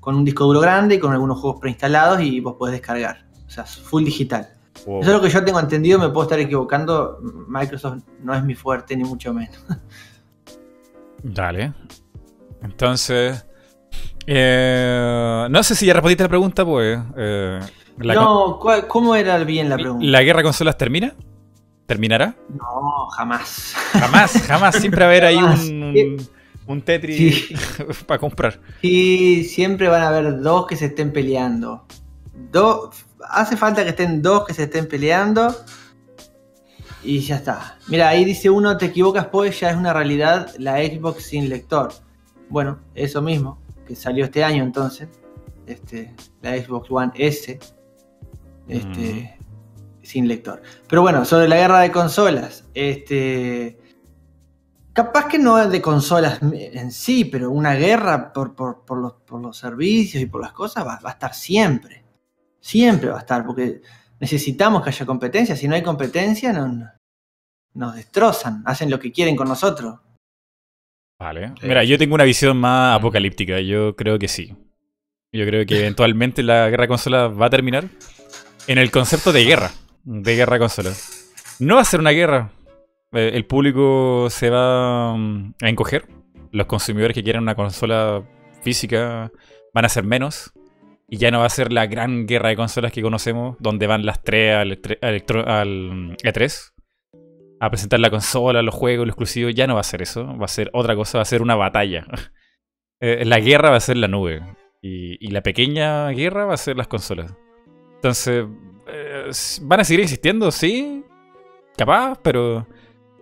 con 0.00 0.16
un 0.16 0.24
disco 0.24 0.44
duro 0.44 0.58
grande 0.58 0.96
y 0.96 0.98
con 0.98 1.12
algunos 1.12 1.38
juegos 1.38 1.60
preinstalados 1.60 2.20
y 2.20 2.40
vos 2.40 2.56
podés 2.58 2.72
descargar. 2.72 3.24
O 3.46 3.50
sea, 3.50 3.64
full 3.64 4.02
digital. 4.04 4.48
Wow. 4.86 5.00
Eso 5.02 5.10
es 5.10 5.16
lo 5.16 5.22
que 5.22 5.28
yo 5.30 5.44
tengo 5.44 5.60
entendido, 5.60 5.98
me 5.98 6.08
puedo 6.08 6.22
estar 6.22 6.38
equivocando. 6.40 7.18
Microsoft 7.48 8.02
no 8.22 8.34
es 8.34 8.42
mi 8.44 8.54
fuerte, 8.54 8.96
ni 8.96 9.04
mucho 9.04 9.32
menos. 9.34 9.56
Dale. 11.22 11.72
Entonces. 12.62 13.44
eh, 14.26 15.46
no 15.50 15.62
sé 15.62 15.74
si 15.74 15.86
ya 15.86 15.92
respondiste 15.94 16.24
la 16.24 16.28
pregunta, 16.28 16.64
pues. 16.64 16.98
eh, 17.16 17.60
la, 17.98 18.14
no, 18.14 18.58
¿cuál- 18.60 18.86
¿cómo 18.86 19.14
era 19.14 19.36
bien 19.44 19.68
la 19.68 19.76
pregunta? 19.76 20.04
¿La 20.06 20.22
guerra 20.22 20.38
de 20.38 20.44
consolas 20.44 20.76
termina? 20.78 21.14
¿Terminará? 21.86 22.36
No, 22.48 23.06
jamás. 23.16 23.74
Jamás, 23.92 24.32
jamás. 24.46 24.76
Siempre 24.76 25.00
va 25.00 25.06
a 25.06 25.10
haber 25.10 25.24
ahí 25.24 25.36
un, 25.36 26.26
un, 26.66 26.82
Tetris 26.82 27.48
Sí. 27.48 27.54
para 28.06 28.18
comprar. 28.20 28.60
Y 28.80 29.42
siempre 29.44 29.88
van 29.88 30.02
a 30.02 30.08
haber 30.08 30.40
dos 30.40 30.66
que 30.66 30.76
se 30.76 30.86
estén 30.86 31.12
peleando. 31.12 31.84
Dos, 32.50 33.06
hace 33.28 33.56
falta 33.56 33.82
que 33.84 33.90
estén 33.90 34.22
dos 34.22 34.46
que 34.46 34.54
se 34.54 34.64
estén 34.64 34.86
peleando. 34.88 35.54
Y 37.02 37.20
ya 37.20 37.36
está. 37.36 37.78
Mira, 37.88 38.08
ahí 38.08 38.24
dice 38.24 38.50
uno, 38.50 38.76
te 38.76 38.86
equivocas, 38.86 39.26
pues 39.28 39.58
ya 39.60 39.70
es 39.70 39.76
una 39.76 39.92
realidad 39.92 40.50
la 40.58 40.76
Xbox 40.78 41.24
sin 41.24 41.48
lector. 41.48 41.92
Bueno, 42.50 42.80
eso 42.94 43.22
mismo, 43.22 43.58
que 43.86 43.96
salió 43.96 44.24
este 44.26 44.44
año 44.44 44.62
entonces. 44.62 45.08
Este, 45.66 46.14
la 46.42 46.56
Xbox 46.58 46.90
One 46.90 47.12
S. 47.14 47.58
Este, 48.68 49.38
sin 50.02 50.28
lector. 50.28 50.60
Pero 50.88 51.02
bueno, 51.02 51.24
sobre 51.24 51.48
la 51.48 51.56
guerra 51.56 51.80
de 51.80 51.90
consolas. 51.92 52.64
Este. 52.74 53.78
Capaz 54.92 55.28
que 55.28 55.38
no 55.38 55.58
es 55.58 55.70
de 55.70 55.80
consolas 55.80 56.40
en 56.42 56.90
sí, 56.90 57.24
pero 57.24 57.50
una 57.50 57.74
guerra 57.74 58.32
por, 58.32 58.54
por- 58.56 58.84
por 58.84 58.98
los, 58.98 59.12
por 59.24 59.40
los 59.40 59.56
servicios 59.56 60.22
y 60.22 60.26
por 60.26 60.42
las 60.42 60.52
cosas 60.52 60.84
va, 60.86 60.98
va 61.02 61.10
a 61.10 61.12
estar 61.12 61.32
siempre. 61.32 61.99
Siempre 62.60 63.10
va 63.10 63.16
a 63.16 63.20
estar, 63.20 63.44
porque 63.46 63.80
necesitamos 64.20 64.82
que 64.82 64.90
haya 64.90 65.06
competencia. 65.06 65.56
Si 65.56 65.66
no 65.68 65.74
hay 65.74 65.82
competencia, 65.82 66.52
no- 66.52 66.90
nos 67.74 67.94
destrozan, 67.94 68.62
hacen 68.66 68.90
lo 68.90 68.98
que 68.98 69.12
quieren 69.12 69.36
con 69.36 69.48
nosotros. 69.48 69.98
Vale. 71.18 71.52
Mira, 71.62 71.84
yo 71.84 71.98
tengo 71.98 72.14
una 72.14 72.24
visión 72.24 72.56
más 72.56 72.98
apocalíptica. 72.98 73.60
Yo 73.60 73.94
creo 73.94 74.18
que 74.18 74.26
sí. 74.28 74.54
Yo 75.32 75.44
creo 75.46 75.64
que 75.66 75.78
eventualmente 75.78 76.42
la 76.42 76.68
guerra 76.70 76.84
de 76.84 76.88
consolas 76.88 77.30
va 77.38 77.46
a 77.46 77.50
terminar 77.50 77.84
en 78.66 78.78
el 78.78 78.90
concepto 78.90 79.32
de 79.32 79.44
guerra. 79.44 79.70
De 80.02 80.34
guerra 80.34 80.54
de 80.54 80.60
consolas. 80.60 81.56
No 81.60 81.76
va 81.76 81.82
a 81.82 81.84
ser 81.84 82.00
una 82.00 82.10
guerra. 82.10 82.50
Eh, 83.12 83.32
El 83.34 83.44
público 83.46 84.28
se 84.30 84.50
va 84.50 85.14
mm, 85.14 85.54
a 85.60 85.68
encoger. 85.68 86.08
Los 86.52 86.66
consumidores 86.66 87.14
que 87.14 87.22
quieran 87.22 87.42
una 87.42 87.54
consola 87.54 88.22
física 88.62 89.30
van 89.74 89.84
a 89.84 89.88
ser 89.88 90.04
menos. 90.04 90.52
Y 91.10 91.16
ya 91.18 91.30
no 91.32 91.40
va 91.40 91.46
a 91.46 91.50
ser 91.50 91.72
la 91.72 91.86
gran 91.86 92.26
guerra 92.26 92.50
de 92.50 92.56
consolas 92.56 92.92
que 92.92 93.02
conocemos, 93.02 93.56
donde 93.58 93.86
van 93.88 94.06
las 94.06 94.22
tres 94.22 94.54
al, 94.56 94.80
tre- 94.80 94.98
al 95.02 95.10
electro- 95.14 95.44
al 95.46 96.16
E3 96.22 96.72
a 97.60 97.68
presentar 97.68 97.98
la 98.00 98.10
consola, 98.10 98.62
los 98.62 98.74
juegos, 98.74 99.06
lo 99.06 99.10
exclusivo. 99.10 99.50
Ya 99.50 99.66
no 99.66 99.74
va 99.74 99.80
a 99.80 99.84
ser 99.84 100.02
eso. 100.02 100.24
Va 100.38 100.44
a 100.44 100.48
ser 100.48 100.70
otra 100.72 100.94
cosa, 100.94 101.18
va 101.18 101.22
a 101.22 101.26
ser 101.26 101.42
una 101.42 101.56
batalla. 101.56 102.06
Eh, 103.02 103.24
la 103.24 103.40
guerra 103.40 103.70
va 103.70 103.76
a 103.76 103.80
ser 103.80 103.96
la 103.96 104.08
nube. 104.08 104.42
Y, 104.82 105.16
y 105.26 105.30
la 105.30 105.40
pequeña 105.40 106.10
guerra 106.10 106.44
va 106.44 106.52
a 106.52 106.58
ser 106.58 106.76
las 106.76 106.86
consolas. 106.86 107.32
Entonces, 107.94 108.44
eh, 108.88 109.30
¿van 109.62 109.80
a 109.80 109.84
seguir 109.84 110.02
existiendo? 110.02 110.50
Sí. 110.50 111.02
Capaz, 111.78 112.18
pero 112.22 112.66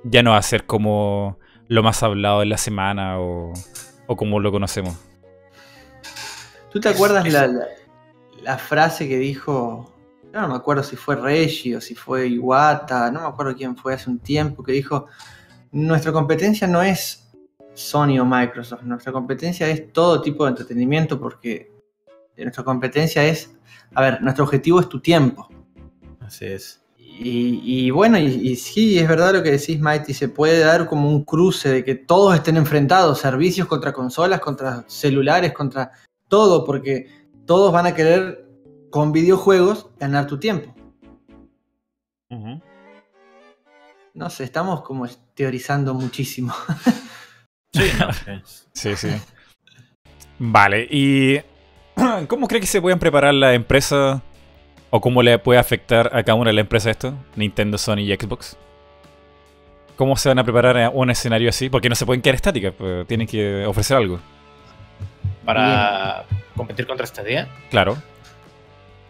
ya 0.03 0.25
no 0.25 0.33
va 0.33 0.39
a 0.39 0.43
ser 0.43 0.67
como 0.67 1.39
lo 1.69 1.85
más 1.85 2.03
hablado 2.03 2.43
en 2.43 2.49
la 2.49 2.59
semana 2.59 3.21
o, 3.21 3.53
o 4.09 4.17
como 4.17 4.41
lo 4.41 4.51
conocemos. 4.51 4.97
¿Tú 6.73 6.81
te 6.81 6.89
acuerdas 6.89 7.31
la, 7.33 7.47
la- 7.47 7.67
la 8.49 8.57
frase 8.57 9.07
que 9.07 9.19
dijo? 9.19 9.93
yo 10.33 10.41
No 10.41 10.49
me 10.49 10.55
acuerdo 10.55 10.83
si 10.83 10.97
fue 10.97 11.17
Reggie 11.17 11.77
o 11.77 11.83
si 11.83 11.95
fue 11.95 12.29
Iwata, 12.29 13.11
no 13.11 13.21
me 13.21 13.27
acuerdo 13.27 13.55
quién 13.55 13.77
fue 13.77 13.93
hace 13.93 14.09
un 14.09 14.21
tiempo, 14.21 14.65
que 14.65 14.73
dijo, 14.73 15.05
nuestra 15.71 16.13
competencia 16.13 16.67
no 16.67 16.81
es 16.81 17.29
Sony 17.75 18.19
o 18.19 18.25
Microsoft, 18.25 18.85
nuestra 18.85 19.13
competencia 19.13 19.69
es 19.69 19.93
todo 19.93 20.23
tipo 20.23 20.45
de 20.45 20.53
entretenimiento 20.53 21.21
porque 21.21 21.71
nuestra 22.39 22.65
competencia 22.65 23.23
es, 23.23 23.55
a 23.95 24.01
ver, 24.01 24.23
nuestro 24.23 24.45
objetivo 24.45 24.81
es 24.81 24.89
tu 24.89 24.99
tiempo. 24.99 25.47
Así 26.21 26.47
es. 26.47 26.81
Y, 26.97 27.61
y 27.63 27.91
bueno, 27.91 28.17
y, 28.19 28.25
y 28.25 28.57
sí, 28.57 28.99
es 28.99 29.07
verdad 29.07 29.35
lo 29.35 29.43
que 29.43 29.51
decís, 29.51 29.79
Mighty, 29.79 30.15
se 30.15 30.31
puede 30.31 30.61
dar 30.61 30.87
como 30.87 31.11
un 31.11 31.23
cruce 31.23 31.69
de 31.69 31.85
que 31.85 31.97
todos 31.97 32.35
estén 32.35 32.57
enfrentados, 32.57 33.19
servicios 33.19 33.69
contra 33.69 33.93
consolas, 33.93 34.41
contra 34.41 34.85
celulares, 34.87 35.53
contra 35.53 35.91
todo, 36.29 36.65
porque 36.65 37.18
todos 37.49 37.73
van 37.73 37.87
a 37.87 37.95
querer 37.95 38.47
con 38.91 39.11
videojuegos 39.11 39.89
ganar 39.99 40.27
tu 40.27 40.39
tiempo. 40.39 40.75
No 44.15 44.31
sé, 44.31 44.45
estamos 44.45 44.83
como 44.83 45.09
teorizando 45.35 45.95
muchísimo. 45.95 46.55
Sí, 47.71 47.83
no, 47.99 48.11
sí. 48.15 48.33
Sí, 48.73 48.97
sí. 48.97 49.09
Vale, 50.39 50.89
¿y 50.91 51.39
cómo 52.29 52.49
cree 52.49 52.63
que 52.63 52.67
se 52.67 52.81
pueden 52.81 52.99
preparar 52.99 53.35
las 53.35 53.55
empresas 53.55 54.23
o 54.89 55.01
cómo 55.03 55.23
le 55.23 55.39
puede 55.39 55.61
afectar 55.61 56.07
a 56.17 56.23
cada 56.23 56.35
una 56.35 56.49
de 56.49 56.55
las 56.55 56.63
empresas 56.63 56.93
esto? 56.93 57.13
Nintendo, 57.37 57.77
Sony 57.77 57.99
y 57.99 58.15
Xbox. 58.15 58.57
¿Cómo 59.97 60.17
se 60.17 60.31
van 60.31 60.39
a 60.39 60.45
preparar 60.45 60.79
a 60.79 60.89
un 60.89 61.11
escenario 61.11 61.51
así? 61.51 61.69
Porque 61.69 61.91
no 61.91 61.95
se 61.95 62.07
pueden 62.07 62.23
quedar 62.23 62.37
estáticas, 62.37 62.73
pues, 62.73 63.07
tienen 63.07 63.27
que 63.27 63.67
ofrecer 63.67 63.99
algo. 63.99 64.19
Para 65.55 66.25
competir 66.55 66.87
contra 66.87 67.07
Stadia, 67.07 67.49
Claro. 67.71 67.97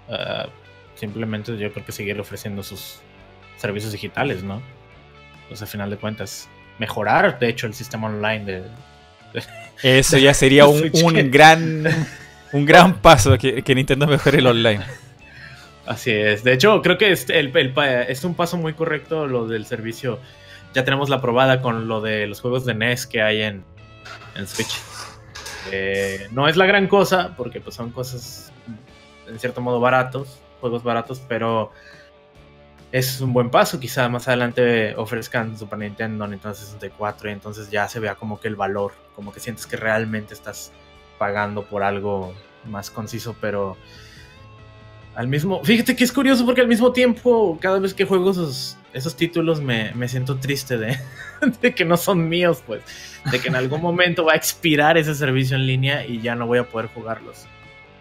eh, 0.09 0.47
simplemente 0.95 1.57
yo 1.59 1.73
creo 1.73 1.85
que 1.85 1.93
seguir 1.93 2.19
ofreciendo 2.21 2.63
sus 2.63 3.01
servicios 3.57 3.91
digitales, 3.93 4.43
¿no? 4.45 4.63
Pues 5.49 5.63
a 5.63 5.67
final 5.67 5.91
de 5.91 5.97
cuentas, 5.97 6.49
mejorar, 6.79 7.39
de 7.41 7.49
hecho, 7.49 7.67
el 7.67 7.75
sistema 7.75 8.07
online 8.07 8.45
de, 8.45 8.63
Eso 9.83 10.17
ya 10.19 10.33
sería 10.43 10.67
un, 10.67 10.91
un 10.93 11.31
gran 11.31 11.85
un 12.53 12.65
gran 12.65 12.95
paso 12.95 13.37
que, 13.37 13.63
que 13.63 13.75
Nintendo 13.75 14.07
mejore 14.07 14.39
el 14.39 14.47
online. 14.47 14.81
Así 15.87 16.13
es. 16.13 16.45
De 16.45 16.53
hecho, 16.53 16.83
creo 16.83 16.99
que 16.99 17.11
es, 17.13 17.29
el- 17.31 17.53
es 18.09 18.23
un 18.25 18.35
paso 18.35 18.57
muy 18.59 18.75
correcto 18.75 19.27
lo 19.27 19.47
del 19.49 19.67
servicio 19.67 20.21
ya 20.75 20.85
tenemos 20.85 21.09
la 21.09 21.21
probada 21.21 21.63
con 21.63 21.89
lo 21.89 22.01
de 22.03 22.27
los 22.27 22.41
juegos 22.43 22.65
de 22.67 22.75
NES 22.75 23.07
que 23.07 23.23
hay 23.23 23.41
en, 23.43 23.65
en 24.37 24.47
Switch. 24.47 24.79
Eh, 25.73 26.29
no 26.31 26.49
es 26.49 26.57
la 26.57 26.67
gran 26.67 26.87
cosa, 26.89 27.35
porque 27.37 27.61
pues 27.61 27.75
son 27.77 27.91
cosas 27.91 28.53
en 29.27 29.39
cierto 29.39 29.61
modo 29.61 29.81
baratos, 29.81 30.41
juegos 30.61 30.83
baratos, 30.83 31.23
pero 31.29 31.71
es 32.93 33.21
un 33.21 33.33
buen 33.33 33.51
paso. 33.51 33.79
Quizá 33.81 34.09
más 34.09 34.29
adelante 34.29 34.95
ofrezcan 34.97 35.59
Super 35.59 35.79
Nintendo, 35.79 36.27
Nintendo 36.27 36.55
64 36.55 37.29
y 37.29 37.33
entonces 37.33 37.71
ya 37.71 37.89
se 37.89 38.01
vea 38.01 38.15
como 38.15 38.41
que 38.41 38.49
el 38.49 38.57
valor, 38.57 38.93
como 39.15 39.33
que 39.33 39.41
sientes 39.41 39.67
que 39.67 39.77
realmente 39.77 40.35
estás 40.35 40.73
pagando 41.19 41.65
por 41.65 41.83
algo 41.83 42.35
más 42.65 42.91
conciso, 42.91 43.37
pero 43.41 43.77
al 45.19 45.27
mismo... 45.27 45.65
Fíjate 45.65 45.97
que 45.97 46.05
es 46.05 46.13
curioso 46.13 46.47
porque 46.47 46.61
al 46.61 46.69
mismo 46.69 46.93
tiempo, 46.93 47.59
cada 47.61 47.81
vez 47.81 47.93
que 47.93 48.05
juego 48.05 48.31
esos, 48.31 48.79
esos 48.93 49.17
títulos 49.17 49.61
me, 49.61 49.93
me 49.95 50.07
siento 50.07 50.37
triste 50.37 50.79
de, 50.79 50.97
de 51.61 51.75
que 51.75 51.85
no 51.85 51.97
son 51.97 52.29
míos, 52.29 52.63
pues. 52.65 52.85
De 53.29 53.41
que 53.41 53.49
en 53.49 53.57
algún 53.57 53.83
momento 53.83 54.25
va 54.25 54.35
a 54.35 54.37
expirar 54.37 54.97
ese 54.97 55.17
servicio 55.17 55.57
en 55.57 55.67
línea 55.67 56.07
y 56.07 56.21
ya 56.21 56.37
no 56.37 56.47
voy 56.47 56.59
a 56.59 56.69
poder 56.69 56.89
jugarlos. 56.95 57.47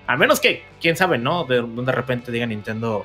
A 0.06 0.16
menos 0.16 0.40
que, 0.40 0.64
quién 0.80 0.96
sabe, 0.96 1.18
¿no? 1.18 1.46
De, 1.46 1.64
de 1.64 1.92
repente 1.92 2.32
diga 2.32 2.46
Nintendo... 2.46 3.04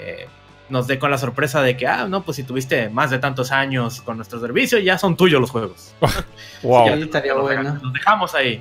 Eh, 0.00 0.26
nos 0.68 0.88
dé 0.88 0.98
con 0.98 1.12
la 1.12 1.18
sorpresa 1.18 1.62
de 1.62 1.76
que, 1.76 1.86
ah, 1.86 2.08
no, 2.08 2.24
pues 2.24 2.36
si 2.36 2.42
tuviste 2.42 2.88
más 2.88 3.10
de 3.10 3.20
tantos 3.20 3.52
años 3.52 4.00
con 4.00 4.16
nuestro 4.16 4.40
servicio, 4.40 4.80
ya 4.80 4.98
son 4.98 5.16
tuyos 5.16 5.40
los 5.40 5.50
juegos. 5.50 5.94
wow. 6.64 6.88
Sí, 6.88 7.02
estaría 7.02 7.34
bueno. 7.34 7.78
Los 7.80 7.92
dejamos 7.92 8.34
ahí. 8.34 8.60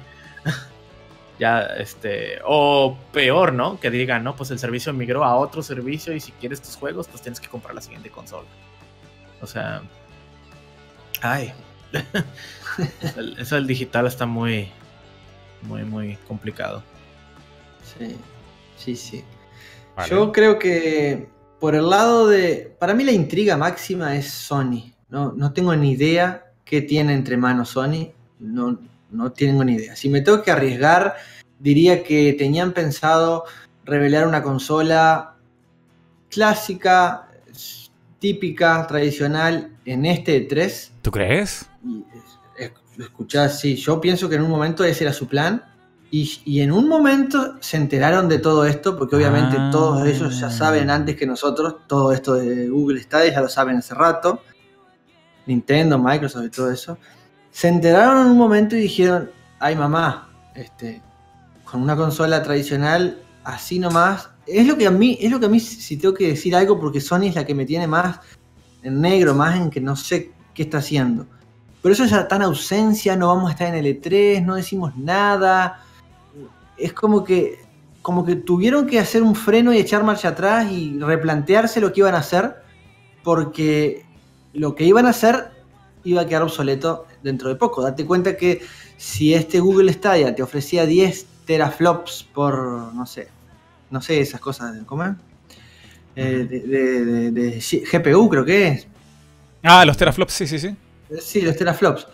Ya, 1.40 1.62
este. 1.78 2.40
O 2.46 2.98
peor, 3.12 3.54
¿no? 3.54 3.80
Que 3.80 3.90
digan, 3.90 4.24
no, 4.24 4.36
pues 4.36 4.52
el 4.52 4.60
servicio 4.60 4.94
migró 4.94 5.24
a 5.24 5.36
otro 5.36 5.62
servicio 5.64 6.14
y 6.14 6.20
si 6.20 6.32
quieres 6.34 6.62
tus 6.62 6.76
juegos, 6.76 7.08
pues 7.08 7.22
tienes 7.22 7.40
que 7.40 7.48
comprar 7.48 7.74
la 7.76 7.82
siguiente 7.82 8.10
consola. 8.10 8.48
O 9.42 9.48
sea. 9.48 9.82
Ay. 11.22 11.54
El- 13.18 13.38
Eso 13.40 13.56
del 13.56 13.68
digital 13.68 14.08
está 14.08 14.26
muy. 14.26 14.70
Muy, 15.64 15.84
muy 15.84 16.18
complicado. 16.28 16.84
Sí, 17.98 18.16
sí, 18.76 18.96
sí. 18.96 19.24
Vale. 19.96 20.10
Yo 20.10 20.32
creo 20.32 20.60
que 20.60 21.30
por 21.60 21.76
el 21.76 21.90
lado 21.90 22.28
de... 22.28 22.76
Para 22.80 22.94
mí 22.94 23.04
la 23.06 23.14
intriga 23.14 23.56
máxima 23.56 24.16
es 24.18 24.30
Sony. 24.30 24.92
No, 25.08 25.32
no 25.32 25.54
tengo 25.54 25.74
ni 25.76 25.92
idea 25.92 26.52
qué 26.66 26.82
tiene 26.82 27.14
entre 27.14 27.38
manos 27.38 27.70
Sony. 27.70 28.12
No, 28.40 28.78
no 29.14 29.32
tengo 29.32 29.64
ni 29.64 29.74
idea. 29.76 29.96
Si 29.96 30.10
me 30.10 30.22
tengo 30.22 30.42
que 30.44 30.52
arriesgar, 30.52 31.16
diría 31.60 32.04
que 32.04 32.34
tenían 32.34 32.74
pensado 32.74 33.46
revelar 33.86 34.28
una 34.28 34.44
consola 34.44 35.36
clásica, 36.30 37.30
típica, 38.20 38.86
tradicional 38.88 39.72
en 39.86 40.06
este 40.06 40.40
3 40.42 40.92
¿Tú 41.02 41.12
crees? 41.12 41.66
y 41.86 42.04
es- 42.58 42.72
es- 42.72 43.00
escuchá, 43.06 43.50
sí, 43.50 43.76
yo 43.76 44.00
pienso 44.02 44.30
que 44.30 44.36
en 44.36 44.42
un 44.44 44.50
momento 44.50 44.84
ese 44.84 45.04
era 45.04 45.14
su 45.14 45.28
plan. 45.28 45.64
Y, 46.10 46.42
y 46.46 46.62
en 46.62 46.72
un 46.72 46.88
momento 46.88 47.56
se 47.60 47.76
enteraron 47.78 48.30
de 48.30 48.38
todo 48.38 48.66
esto, 48.68 48.96
porque 48.98 49.16
obviamente 49.16 49.58
Ah. 49.60 49.70
todos 49.72 50.08
ellos 50.08 50.40
ya 50.40 50.52
saben 50.52 50.92
antes 50.92 51.16
que 51.16 51.26
nosotros, 51.26 51.88
todo 51.88 52.12
esto 52.14 52.36
de 52.36 52.70
Google 52.70 53.02
Stadia 53.02 53.32
ya 53.34 53.42
lo 53.42 53.50
saben 53.50 53.78
hace 53.78 53.96
rato. 53.96 54.44
Nintendo, 55.48 55.98
Microsoft 55.98 56.46
y 56.46 56.50
todo 56.50 56.72
eso. 56.72 57.00
Se 57.54 57.68
enteraron 57.68 58.26
en 58.26 58.32
un 58.32 58.38
momento 58.38 58.76
y 58.76 58.82
dijeron, 58.82 59.30
ay 59.60 59.76
mamá, 59.76 60.28
este, 60.56 61.02
con 61.64 61.84
una 61.84 61.96
consola 61.96 62.42
tradicional, 62.42 63.20
así 63.44 63.78
nomás. 63.80 64.30
Es 64.48 64.68
lo 64.68 64.76
que 64.76 64.88
a 64.88 64.92
mí, 64.92 65.18
es 65.22 65.32
lo 65.32 65.40
que 65.40 65.46
a 65.46 65.50
mí, 65.50 65.60
si 65.60 65.96
tengo 65.98 66.16
que 66.16 66.30
decir 66.30 66.56
algo, 66.56 66.80
porque 66.80 67.00
Sony 67.00 67.28
es 67.28 67.36
la 67.36 67.46
que 67.46 67.54
me 67.54 67.66
tiene 67.66 67.88
más 67.88 68.20
en 68.82 69.00
negro, 69.00 69.36
más 69.36 69.56
en 69.56 69.70
que 69.70 69.80
no 69.80 69.96
sé 69.96 70.32
qué 70.56 70.64
está 70.64 70.80
haciendo. 70.80 71.28
Pero 71.84 71.94
eso 71.94 72.06
ya 72.06 72.28
en 72.30 72.42
ausencia, 72.42 73.16
no 73.16 73.28
vamos 73.28 73.50
a 73.50 73.54
estar 73.54 73.68
en 73.68 73.76
el 73.76 74.02
E3, 74.02 74.44
no 74.44 74.56
decimos 74.56 74.98
nada. 74.98 75.80
Es 76.76 76.92
como 76.92 77.24
que, 77.24 77.60
como 78.02 78.26
que 78.26 78.36
tuvieron 78.36 78.88
que 78.88 79.00
hacer 79.00 79.22
un 79.22 79.36
freno 79.36 79.72
y 79.72 79.78
echar 79.78 80.04
marcha 80.04 80.30
atrás 80.30 80.72
y 80.72 80.98
replantearse 81.00 81.80
lo 81.80 81.94
que 81.94 82.00
iban 82.00 82.16
a 82.16 82.20
hacer, 82.20 82.56
porque 83.24 84.06
lo 84.54 84.74
que 84.74 84.86
iban 84.86 85.06
a 85.06 85.12
hacer 85.12 85.53
iba 86.04 86.22
a 86.22 86.26
quedar 86.28 86.44
obsoleto 86.44 87.06
dentro 87.22 87.50
de 87.50 87.56
poco. 87.56 87.82
Date 87.82 88.06
cuenta 88.06 88.36
que 88.38 88.62
si 88.98 89.34
este 89.34 89.60
Google 89.60 89.92
Stadia 89.94 90.34
te 90.36 90.44
ofrecía 90.44 90.86
10 90.86 91.26
teraflops 91.46 92.28
por, 92.34 92.94
no 92.94 93.06
sé, 93.06 93.28
no 93.90 94.02
sé 94.02 94.20
esas 94.22 94.40
cosas, 94.42 94.76
¿cómo 94.86 95.04
es? 95.06 95.12
Eh, 96.16 96.46
de, 96.50 96.60
de- 96.60 97.06
de- 97.06 97.32
de 97.32 97.60
GPU 97.92 98.30
creo 98.30 98.46
que 98.46 98.68
es. 98.68 98.88
Ah, 99.64 99.84
los 99.86 99.98
teraflops, 99.98 100.34
sí, 100.34 100.46
sí, 100.48 100.60
sí. 100.60 100.76
Sí, 101.22 101.42
los 101.42 101.56
teraflops. 101.56 102.08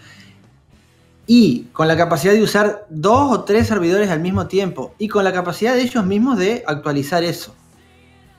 Y 1.27 1.65
con 1.73 1.87
la 1.87 1.95
capacidad 1.95 2.33
de 2.33 2.41
usar 2.41 2.87
dos 2.89 3.31
o 3.31 3.43
tres 3.43 3.67
servidores 3.67 4.09
al 4.09 4.19
mismo 4.19 4.47
tiempo. 4.47 4.95
Y 4.97 5.07
con 5.07 5.23
la 5.23 5.31
capacidad 5.31 5.75
de 5.75 5.81
ellos 5.81 6.05
mismos 6.05 6.37
de 6.39 6.63
actualizar 6.65 7.23
eso. 7.23 7.53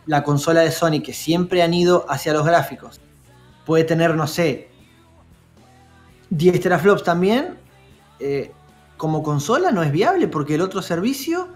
La 0.07 0.25
consola 0.25 0.63
de 0.63 0.73
Sony, 0.73 1.01
que 1.05 1.13
siempre 1.13 1.63
han 1.63 1.73
ido 1.73 2.05
hacia 2.09 2.33
los 2.33 2.45
gráficos, 2.45 3.01
puede 3.65 3.85
tener, 3.85 4.15
no 4.17 4.27
sé, 4.27 4.70
10 6.31 6.61
teraflops 6.61 7.03
también. 7.05 7.57
eh, 8.23 8.53
como 8.99 9.23
consola 9.23 9.71
no 9.73 9.83
es 9.83 9.91
viable 9.91 10.29
porque 10.29 10.57
el 10.57 10.61
otro 10.61 10.83
servicio 10.83 11.49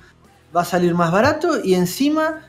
va 0.56 0.62
a 0.62 0.64
salir 0.64 0.94
más 0.94 1.12
barato 1.12 1.62
y 1.62 1.74
encima 1.74 2.40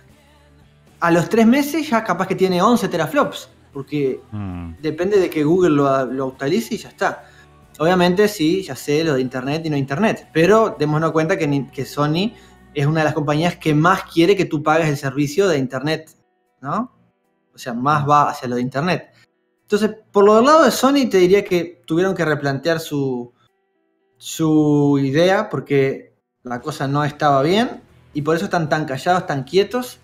a 1.02 1.12
los 1.12 1.28
tres 1.28 1.46
meses 1.46 1.90
ya 1.90 2.02
capaz 2.04 2.26
que 2.28 2.36
tiene 2.36 2.62
11 2.62 2.88
teraflops. 2.88 3.50
Porque 3.74 4.22
Mm. 4.32 4.76
depende 4.82 5.20
de 5.20 5.30
que 5.30 5.44
Google 5.44 5.72
lo, 5.76 6.06
lo 6.06 6.28
actualice 6.30 6.76
y 6.76 6.78
ya 6.78 6.88
está. 6.90 7.26
Obviamente 7.78 8.30
sí, 8.30 8.64
ya 8.64 8.74
sé 8.74 9.04
lo 9.04 9.16
de 9.16 9.22
Internet 9.22 9.64
y 9.66 9.70
no 9.70 9.76
Internet, 9.76 10.30
pero 10.32 10.78
démonos 10.80 11.12
cuenta 11.12 11.38
que, 11.38 11.68
que 11.74 11.84
Sony 11.86 12.32
es 12.74 12.86
una 12.86 13.02
de 13.02 13.06
las 13.06 13.14
compañías 13.14 13.58
que 13.58 13.74
más 13.76 14.04
quiere 14.04 14.34
que 14.38 14.46
tú 14.46 14.64
pagues 14.64 14.88
el 14.88 14.96
servicio 14.96 15.50
de 15.50 15.58
Internet, 15.58 16.10
¿no? 16.62 16.90
O 17.54 17.58
sea, 17.58 17.74
más 17.74 18.08
va 18.08 18.30
hacia 18.30 18.48
lo 18.48 18.56
de 18.56 18.62
Internet. 18.62 19.10
Entonces, 19.66 19.92
por 20.12 20.24
lo 20.24 20.36
del 20.36 20.46
lado 20.46 20.64
de 20.64 20.72
Sony 20.72 21.10
te 21.10 21.18
diría 21.18 21.44
que 21.44 21.82
tuvieron 21.86 22.14
que 22.16 22.24
replantear 22.24 22.80
su, 22.80 23.34
su 24.18 25.00
idea 25.02 25.50
porque 25.50 26.14
la 26.44 26.62
cosa 26.62 26.88
no 26.88 27.04
estaba 27.04 27.42
bien 27.42 27.82
y 28.14 28.22
por 28.22 28.36
eso 28.36 28.46
están 28.46 28.70
tan 28.70 28.86
callados, 28.86 29.26
tan 29.26 29.44
quietos 29.44 30.00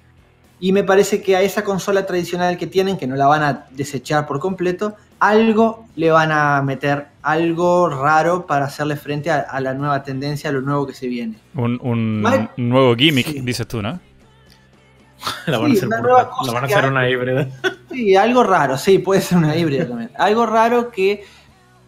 y 0.60 0.74
me 0.74 0.84
parece 0.84 1.22
que 1.22 1.36
a 1.36 1.42
esa 1.42 1.64
consola 1.64 2.06
tradicional 2.06 2.58
que 2.58 2.68
tienen, 2.68 2.98
que 2.98 3.08
no 3.08 3.16
la 3.16 3.26
van 3.28 3.42
a 3.44 3.68
desechar 3.72 4.28
por 4.28 4.40
completo, 4.40 4.96
algo 5.20 5.86
le 5.96 6.12
van 6.12 6.32
a 6.32 6.62
meter, 6.62 7.08
algo 7.24 7.90
raro 7.90 8.46
para 8.46 8.66
hacerle 8.66 8.96
frente 8.96 9.32
a, 9.32 9.40
a 9.40 9.60
la 9.60 9.74
nueva 9.74 10.04
tendencia, 10.04 10.50
a 10.50 10.54
lo 10.54 10.62
nuevo 10.62 10.86
que 10.86 10.94
se 10.94 11.08
viene. 11.08 11.36
Un, 11.56 12.22
nuevo 12.58 12.96
gimmick, 12.96 13.28
Sí. 13.28 13.42
dices 13.42 13.68
tú, 13.68 13.82
¿no? 13.82 14.00
La 15.48 15.58
van 15.58 15.72
a 15.72 15.74
Sí, 15.76 15.78
hacer, 15.80 15.88
una 15.90 16.02
la 16.02 16.52
van 16.54 16.64
a 16.64 16.68
hacer 16.68 16.86
una 16.86 17.10
híbrida. 17.10 17.48
Sí, 17.92 18.16
algo 18.16 18.44
raro, 18.44 18.78
sí, 18.78 19.00
puede 19.00 19.22
ser 19.22 19.38
una 19.38 19.56
híbrida 19.56 19.88
también. 19.88 20.12
Algo 20.18 20.46
raro 20.46 20.90
que, 20.92 21.24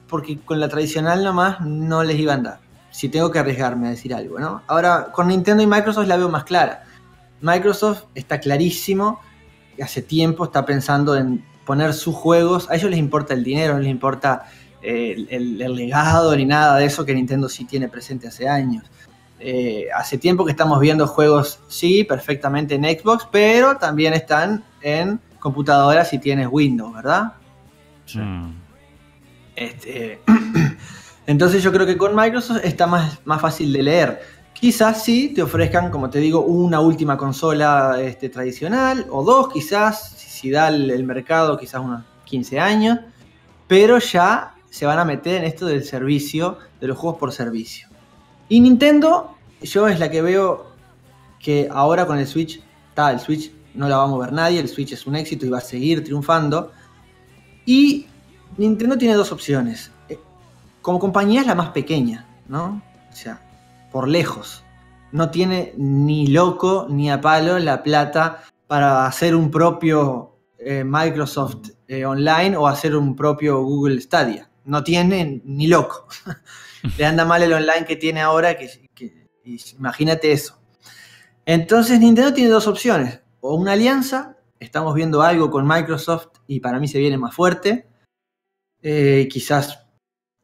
porque 0.08 0.40
con 0.40 0.60
la 0.60 0.68
tradicional 0.70 1.24
nomás 1.24 1.62
no 1.62 2.04
les 2.04 2.18
iban 2.20 2.46
a 2.46 2.50
dar. 2.52 2.60
Si 2.92 3.10
tengo 3.10 3.32
que 3.32 3.40
arriesgarme 3.40 3.88
a 3.88 3.92
decir 3.92 4.14
algo, 4.14 4.40
¿no? 4.40 4.62
Ahora, 4.68 5.08
con 5.12 5.28
Nintendo 5.30 5.64
y 5.64 5.68
Microsoft 5.68 6.08
la 6.08 6.18
veo 6.18 6.30
más 6.30 6.44
clara. 6.44 6.84
Microsoft 7.42 8.04
está 8.14 8.40
clarísimo, 8.40 9.20
hace 9.82 10.02
tiempo 10.04 10.46
está 10.46 10.64
pensando 10.66 11.16
en 11.18 11.44
poner 11.66 11.94
sus 11.94 12.14
juegos, 12.16 12.70
a 12.70 12.76
ellos 12.76 12.92
les 12.92 13.00
importa 13.00 13.34
el 13.34 13.44
dinero, 13.44 13.74
no 13.74 13.80
les 13.80 13.90
importa 13.90 14.44
eh, 14.84 15.14
el, 15.18 15.28
el- 15.32 15.62
el 15.62 15.76
legado 15.76 16.36
ni 16.36 16.46
nada 16.46 16.78
de 16.78 16.86
eso 16.86 17.04
que 17.06 17.14
Nintendo 17.16 17.50
sí 17.50 17.66
tiene 17.66 17.88
presente 17.88 18.28
hace 18.28 18.48
años. 18.48 18.84
Eh, 19.40 19.88
hace 19.94 20.18
tiempo 20.18 20.46
que 20.46 20.52
estamos 20.52 20.80
viendo 20.80 21.06
juegos, 21.08 21.60
sí, 21.68 22.04
perfectamente 22.04 22.76
en 22.76 22.84
Xbox, 22.84 23.28
pero 23.32 23.78
también 23.78 24.14
están 24.14 24.64
en 24.82 25.20
computadoras 25.40 26.10
si 26.10 26.20
tienes 26.20 26.48
Windows, 26.50 26.94
¿verdad? 26.96 27.34
Mm. 28.14 28.52
Este, 29.56 30.22
entonces 31.28 31.62
yo 31.62 31.72
creo 31.74 31.86
que 31.86 31.98
con 31.98 32.16
Microsoft 32.16 32.62
está 32.64 32.88
más, 32.88 33.20
más 33.26 33.42
fácil 33.42 33.74
de 33.74 33.84
leer. 33.84 34.22
Quizás 34.54 35.04
sí 35.04 35.34
te 35.36 35.42
ofrezcan, 35.42 35.92
como 35.92 36.10
te 36.10 36.20
digo, 36.20 36.42
una 36.42 36.80
última 36.80 37.18
consola 37.18 37.98
este, 38.02 38.30
tradicional, 38.30 39.08
o 39.10 39.24
dos 39.24 39.52
quizás, 39.52 40.12
si, 40.16 40.30
si 40.30 40.50
da 40.52 40.70
el, 40.70 40.90
el 40.90 41.04
mercado, 41.04 41.58
quizás 41.58 41.82
unos 41.82 42.04
15 42.24 42.60
años, 42.60 43.00
pero 43.68 44.00
ya 44.00 44.56
se 44.70 44.86
van 44.86 45.00
a 45.00 45.06
meter 45.06 45.36
en 45.36 45.44
esto 45.44 45.66
del 45.66 45.84
servicio, 45.84 46.60
de 46.80 46.88
los 46.88 46.98
juegos 46.98 47.20
por 47.20 47.32
servicio. 47.34 47.93
Y 48.50 48.60
Nintendo, 48.60 49.36
yo 49.62 49.88
es 49.88 50.00
la 50.00 50.10
que 50.10 50.22
veo 50.22 50.68
que 51.40 51.68
ahora 51.72 52.06
con 52.06 52.18
el 52.18 52.28
Switch, 52.28 52.62
está, 52.90 53.12
el 53.12 53.20
Switch 53.20 53.52
no 53.74 53.88
la 53.90 53.98
va 53.98 54.04
a 54.04 54.08
mover 54.08 54.32
nadie, 54.32 54.60
el 54.60 54.70
Switch 54.70 54.94
es 54.94 55.08
un 55.08 55.16
éxito 55.16 55.46
y 55.46 55.50
va 55.50 55.58
a 55.58 55.62
seguir 55.62 56.04
triunfando. 56.04 56.72
Y 57.66 58.08
Nintendo 58.58 58.98
tiene 58.98 59.16
dos 59.16 59.32
opciones. 59.32 59.92
Eh, 60.10 60.20
Como 60.82 61.00
compañía 61.00 61.42
es 61.42 61.48
la 61.48 61.56
más 61.56 61.70
pequeña, 61.70 62.26
¿no? 62.48 62.82
O 63.12 63.16
sea, 63.16 63.42
por 63.92 64.08
lejos. 64.08 64.64
No 65.12 65.30
tiene 65.30 65.74
ni 65.78 66.28
loco 66.28 66.88
ni 66.90 67.12
a 67.12 67.22
palo 67.22 67.60
la 67.60 67.84
plata 67.84 68.44
para 68.68 69.06
hacer 69.06 69.36
un 69.36 69.52
propio 69.52 70.38
eh, 70.58 70.84
Microsoft 70.86 71.70
eh, 71.88 72.06
online 72.06 72.58
o 72.58 72.68
hacer 72.68 72.96
un 72.96 73.16
propio 73.16 73.62
Google 73.64 74.02
Stadia. 74.02 74.50
No 74.66 74.84
tiene 74.84 75.42
ni 75.46 75.68
loco. 75.68 76.08
Le 76.98 77.06
anda 77.06 77.26
mal 77.26 77.42
el 77.44 77.54
online 77.54 77.86
que 77.86 77.96
tiene 77.96 78.22
ahora, 78.22 78.58
que, 78.58 78.70
imagínate 79.78 80.32
eso. 80.32 80.60
Entonces 81.46 82.00
Nintendo 82.00 82.34
tiene 82.34 82.50
dos 82.50 82.68
opciones. 82.68 83.22
O 83.42 83.56
una 83.56 83.74
alianza, 83.74 84.38
estamos 84.60 84.94
viendo 84.96 85.22
algo 85.22 85.50
con 85.52 85.68
Microsoft 85.68 86.28
y 86.48 86.60
para 86.60 86.80
mí 86.80 86.88
se 86.88 87.00
viene 87.00 87.18
más 87.18 87.36
fuerte. 87.36 87.88
Eh, 88.82 89.28
quizás, 89.32 89.80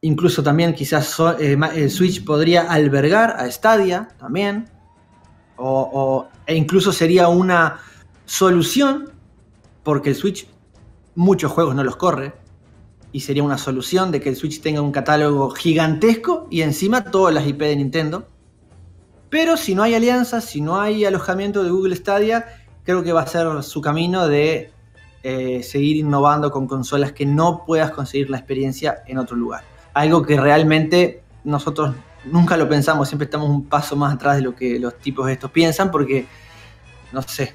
incluso 0.02 0.42
también 0.42 0.74
quizás 0.74 1.06
so- 1.06 1.38
eh, 1.38 1.56
el 1.74 1.90
Switch 1.90 2.24
podría 2.24 2.70
albergar 2.70 3.36
a 3.38 3.50
Stadia 3.50 4.08
también. 4.18 4.68
O, 5.56 5.90
o- 5.92 6.28
e 6.46 6.54
incluso 6.54 6.92
sería 6.92 7.28
una 7.28 7.80
solución, 8.26 9.12
porque 9.82 10.10
el 10.10 10.16
Switch 10.16 10.46
muchos 11.14 11.52
juegos 11.52 11.74
no 11.74 11.84
los 11.84 11.96
corre. 11.96 12.32
Y 13.12 13.20
sería 13.20 13.42
una 13.42 13.58
solución 13.58 14.12
de 14.12 14.20
que 14.20 14.28
el 14.28 14.36
Switch 14.36 14.60
tenga 14.60 14.80
un 14.80 14.92
catálogo 14.92 15.50
gigantesco 15.50 16.46
y 16.50 16.62
encima 16.62 17.04
todas 17.04 17.34
las 17.34 17.46
IP 17.46 17.60
de 17.60 17.76
Nintendo. 17.76 18.26
Pero 19.30 19.56
si 19.56 19.74
no 19.74 19.82
hay 19.82 19.94
alianzas, 19.94 20.44
si 20.44 20.60
no 20.60 20.80
hay 20.80 21.04
alojamiento 21.04 21.62
de 21.62 21.70
Google 21.70 21.96
Stadia, 21.96 22.46
creo 22.84 23.02
que 23.02 23.12
va 23.12 23.22
a 23.22 23.26
ser 23.26 23.62
su 23.62 23.80
camino 23.80 24.28
de 24.28 24.72
eh, 25.22 25.62
seguir 25.62 25.96
innovando 25.96 26.50
con 26.50 26.66
consolas 26.66 27.12
que 27.12 27.26
no 27.26 27.64
puedas 27.66 27.90
conseguir 27.90 28.30
la 28.30 28.38
experiencia 28.38 29.02
en 29.06 29.18
otro 29.18 29.36
lugar. 29.36 29.64
Algo 29.92 30.22
que 30.22 30.40
realmente 30.40 31.22
nosotros 31.44 31.94
nunca 32.24 32.56
lo 32.56 32.68
pensamos, 32.68 33.08
siempre 33.08 33.26
estamos 33.26 33.48
un 33.48 33.66
paso 33.66 33.96
más 33.96 34.14
atrás 34.14 34.36
de 34.36 34.42
lo 34.42 34.54
que 34.54 34.78
los 34.78 34.98
tipos 34.98 35.28
estos 35.30 35.50
piensan 35.50 35.90
porque, 35.90 36.26
no 37.12 37.22
sé, 37.22 37.54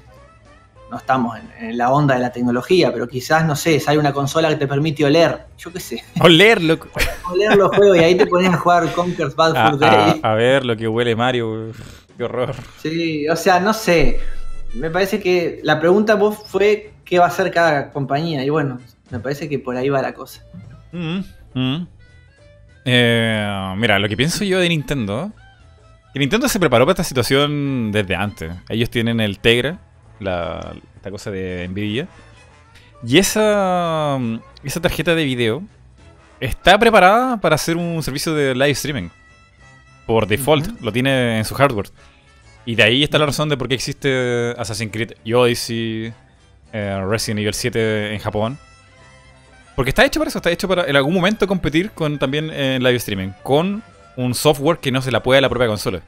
no 0.90 0.96
estamos 0.98 1.36
en, 1.38 1.68
en 1.70 1.78
la 1.78 1.90
onda 1.92 2.14
de 2.14 2.20
la 2.20 2.30
tecnología, 2.32 2.92
pero 2.92 3.08
quizás, 3.08 3.44
no 3.44 3.56
sé, 3.56 3.80
si 3.80 3.90
hay 3.90 3.96
una 3.96 4.12
consola 4.12 4.48
que 4.48 4.56
te 4.56 4.66
permite 4.68 5.04
oler, 5.04 5.46
yo 5.58 5.72
qué 5.72 5.80
sé, 5.80 6.04
Oler, 6.20 6.62
loco. 6.62 6.88
oler 7.30 7.56
los 7.56 7.74
juegos 7.76 7.96
y 7.98 8.00
ahí 8.04 8.14
te 8.16 8.26
pones 8.26 8.52
a 8.52 8.56
jugar 8.56 8.92
Conker's 8.92 9.34
Bad 9.34 9.56
A, 9.56 9.70
Fur 9.70 9.78
Day. 9.80 10.20
a- 10.22 10.32
a 10.32 10.34
ver 10.34 10.64
lo 10.64 10.76
que 10.76 10.86
huele 10.88 11.16
Mario. 11.16 11.72
Qué 12.16 12.24
horror. 12.24 12.54
Sí, 12.80 13.28
o 13.28 13.36
sea, 13.36 13.60
no 13.60 13.74
sé. 13.74 14.20
Me 14.74 14.90
parece 14.90 15.20
que 15.20 15.60
la 15.62 15.78
pregunta 15.80 16.14
vos 16.14 16.38
fue 16.46 16.92
qué 17.04 17.18
va 17.18 17.26
a 17.26 17.28
hacer 17.28 17.50
cada 17.50 17.90
compañía. 17.92 18.42
Y 18.44 18.48
bueno, 18.50 18.78
me 19.10 19.20
parece 19.20 19.48
que 19.48 19.58
por 19.58 19.76
ahí 19.76 19.88
va 19.90 20.00
la 20.02 20.14
cosa. 20.14 20.42
Mm, 20.92 21.18
mm. 21.54 21.86
Eh, 22.84 23.74
mira, 23.76 23.98
lo 23.98 24.08
que 24.08 24.16
pienso 24.16 24.44
yo 24.44 24.58
de 24.60 24.68
Nintendo. 24.68 25.32
Que 26.12 26.20
Nintendo 26.20 26.48
se 26.48 26.58
preparó 26.58 26.86
para 26.86 26.92
esta 26.92 27.04
situación 27.04 27.90
desde 27.92 28.14
antes. 28.14 28.52
Ellos 28.70 28.88
tienen 28.88 29.20
el 29.20 29.38
Tegra, 29.38 29.78
la, 30.20 30.74
esta 30.96 31.10
cosa 31.10 31.30
de 31.30 31.66
Nvidia. 31.68 32.08
Y 33.06 33.18
esa, 33.18 34.18
esa 34.64 34.80
tarjeta 34.80 35.14
de 35.14 35.24
video 35.24 35.62
está 36.40 36.78
preparada 36.78 37.36
para 37.40 37.54
hacer 37.54 37.76
un 37.76 38.02
servicio 38.02 38.34
de 38.34 38.54
live 38.54 38.70
streaming. 38.70 39.08
Por 40.06 40.26
default, 40.26 40.80
lo 40.80 40.92
tiene 40.92 41.38
en 41.38 41.44
su 41.44 41.54
hardware. 41.54 41.88
Y 42.64 42.74
de 42.74 42.82
ahí 42.82 43.02
está 43.02 43.18
la 43.18 43.26
razón 43.26 43.48
de 43.48 43.56
por 43.56 43.68
qué 43.68 43.74
existe 43.74 44.54
Assassin's 44.58 44.92
Creed 44.92 45.12
y 45.24 45.32
Odyssey, 45.32 46.12
eh, 46.72 47.04
Resident 47.08 47.40
Evil 47.40 47.54
7 47.54 48.14
en 48.14 48.18
Japón. 48.18 48.58
Porque 49.76 49.90
está 49.90 50.04
hecho 50.04 50.18
para 50.18 50.30
eso, 50.30 50.38
está 50.38 50.50
hecho 50.50 50.66
para 50.66 50.86
en 50.86 50.96
algún 50.96 51.14
momento 51.14 51.46
competir 51.46 51.90
con 51.90 52.18
también 52.18 52.50
en 52.50 52.82
live 52.82 52.96
streaming, 52.96 53.28
con 53.42 53.82
un 54.16 54.34
software 54.34 54.78
que 54.78 54.90
no 54.90 55.02
se 55.02 55.12
la 55.12 55.22
puede 55.22 55.38
a 55.38 55.42
la 55.42 55.48
propia 55.48 55.68
consola. 55.68 56.02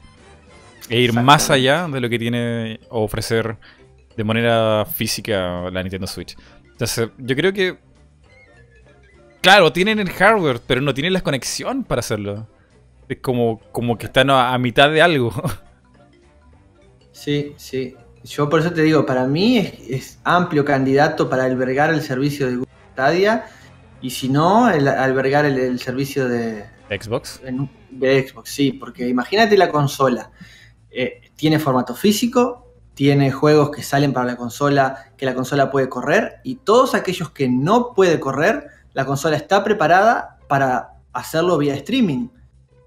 E 0.89 0.99
ir 0.99 1.13
más 1.13 1.49
allá 1.51 1.87
de 1.87 2.01
lo 2.01 2.09
que 2.09 2.17
tiene 2.17 2.79
ofrecer 2.89 3.57
de 4.15 4.23
manera 4.23 4.85
física 4.85 5.69
la 5.71 5.81
Nintendo 5.83 6.07
Switch. 6.07 6.35
Entonces, 6.71 7.09
yo 7.17 7.35
creo 7.35 7.53
que. 7.53 7.77
Claro, 9.41 9.71
tienen 9.71 9.99
el 9.99 10.09
hardware, 10.09 10.59
pero 10.67 10.81
no 10.81 10.93
tienen 10.93 11.13
la 11.13 11.21
conexión 11.21 11.83
para 11.85 11.99
hacerlo. 11.99 12.47
Es 13.07 13.19
como, 13.21 13.59
como 13.71 13.97
que 13.97 14.07
están 14.07 14.29
a, 14.29 14.53
a 14.53 14.57
mitad 14.57 14.89
de 14.91 15.01
algo. 15.01 15.31
Sí, 17.11 17.53
sí. 17.57 17.95
Yo 18.23 18.49
por 18.49 18.59
eso 18.59 18.71
te 18.73 18.81
digo, 18.81 19.05
para 19.05 19.25
mí 19.25 19.57
es, 19.57 19.73
es 19.89 20.19
amplio 20.23 20.65
candidato 20.65 21.29
para 21.29 21.45
albergar 21.45 21.89
el 21.93 22.01
servicio 22.01 22.47
de 22.47 22.55
Google 22.57 22.71
Stadia. 22.93 23.45
Y 24.01 24.09
si 24.11 24.29
no, 24.29 24.69
el- 24.69 24.87
albergar 24.87 25.45
el, 25.45 25.57
el 25.57 25.79
servicio 25.79 26.27
de, 26.27 26.65
Xbox. 26.89 27.41
en- 27.43 27.69
de 27.89 28.27
Xbox, 28.27 28.49
sí, 28.51 28.71
porque 28.73 29.07
imagínate 29.07 29.57
la 29.57 29.69
consola. 29.69 30.31
Eh, 30.91 31.21
tiene 31.35 31.59
formato 31.59 31.95
físico, 31.95 32.68
tiene 32.99 33.31
juegos 33.31 33.71
que 33.71 33.81
salen 33.81 34.11
para 34.11 34.25
la 34.25 34.35
consola, 34.35 35.05
que 35.15 35.25
la 35.25 35.33
consola 35.33 35.71
puede 35.71 35.87
correr, 35.87 36.41
y 36.43 36.55
todos 36.55 36.95
aquellos 36.95 37.29
que 37.31 37.47
no 37.47 37.93
puede 37.93 38.19
correr, 38.19 38.67
la 38.91 39.05
consola 39.05 39.37
está 39.37 39.63
preparada 39.63 40.37
para 40.49 40.95
hacerlo 41.13 41.57
vía 41.57 41.75
streaming. 41.75 42.27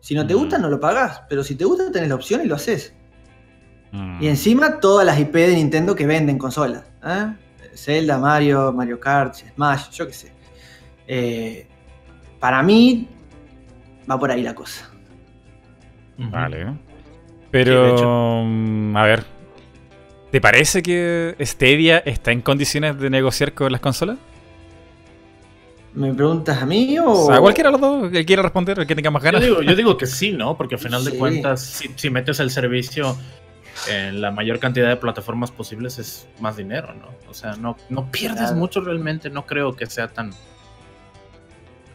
Si 0.00 0.14
no 0.14 0.26
te 0.26 0.34
Mm. 0.34 0.36
gusta, 0.36 0.58
no 0.58 0.68
lo 0.68 0.78
pagás, 0.78 1.22
pero 1.30 1.42
si 1.42 1.54
te 1.54 1.64
gusta, 1.64 1.90
tenés 1.90 2.10
la 2.10 2.16
opción 2.16 2.42
y 2.44 2.46
lo 2.46 2.56
haces. 2.56 2.94
Mm. 3.92 4.22
Y 4.22 4.28
encima 4.28 4.80
todas 4.80 5.06
las 5.06 5.18
IP 5.18 5.34
de 5.46 5.54
Nintendo 5.54 5.94
que 5.94 6.04
venden 6.06 6.36
consolas. 6.36 6.84
¿eh? 7.06 7.32
Zelda, 7.74 8.18
Mario, 8.18 8.70
Mario 8.70 9.00
Kart, 9.00 9.34
Smash, 9.54 9.88
yo 9.92 10.06
qué 10.06 10.12
sé. 10.12 10.32
Eh, 11.08 11.66
para 12.38 12.62
mí 12.62 13.08
va 14.10 14.18
por 14.18 14.30
ahí 14.30 14.42
la 14.42 14.54
cosa. 14.54 14.90
Vale. 16.18 16.66
Sí, 16.66 16.78
Pero, 17.50 17.82
de 17.84 17.92
hecho. 17.92 18.42
mm, 18.44 18.94
a 18.98 19.04
ver, 19.04 19.24
¿te 20.32 20.40
parece 20.40 20.82
que 20.82 21.36
Stadia 21.40 21.98
está 21.98 22.32
en 22.32 22.40
condiciones 22.40 22.98
de 22.98 23.08
negociar 23.10 23.52
con 23.52 23.70
las 23.70 23.80
consolas? 23.80 24.18
¿Me 25.94 26.12
preguntas 26.14 26.60
a 26.62 26.66
mí 26.66 26.98
o...? 26.98 27.10
O 27.10 27.26
sea, 27.26 27.38
cualquiera 27.38 27.68
de 27.68 27.72
los 27.72 27.80
dos, 27.80 28.04
el 28.04 28.10
que 28.12 28.24
quiera 28.24 28.42
responder, 28.42 28.78
el 28.80 28.86
que 28.86 28.94
tenga 28.96 29.10
más 29.10 29.22
Yo 29.22 29.26
ganas. 29.26 29.42
digo, 29.42 29.62
yo 29.62 29.76
digo 29.76 29.96
que 29.98 30.06
sí, 30.06 30.32
¿no? 30.32 30.56
Porque 30.56 30.76
al 30.76 30.80
final 30.80 31.02
Sí. 31.04 31.10
de 31.12 31.18
cuentas, 31.18 31.60
si, 31.60 31.90
si 31.96 32.08
metes 32.10 32.40
el 32.40 32.50
servicio 32.50 33.14
en 33.90 34.22
la 34.22 34.30
mayor 34.30 34.58
cantidad 34.58 34.88
de 34.88 34.96
plataformas 34.96 35.50
posibles, 35.50 35.98
es 35.98 36.26
más 36.40 36.56
dinero, 36.56 36.94
¿no? 36.94 37.08
O 37.30 37.34
sea, 37.34 37.56
no, 37.56 37.76
no 37.90 38.10
pierdes 38.10 38.38
Claro. 38.40 38.56
mucho 38.56 38.80
realmente, 38.80 39.28
no 39.28 39.44
creo 39.46 39.76
que 39.76 39.84
sea 39.86 40.08
tan... 40.08 40.30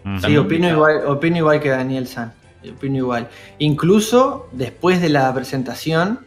Ujú. 0.06 0.28
Sí, 0.28 0.38
opino 0.38 0.70
igual, 0.70 1.06
opino 1.08 1.38
igual 1.38 1.60
que 1.60 1.70
Daniel 1.70 2.08
San. 2.08 2.34
Opino 2.72 2.98
igual. 2.98 3.30
Incluso 3.58 4.48
después 4.52 5.02
de 5.02 5.10
la 5.10 5.34
presentación, 5.34 6.20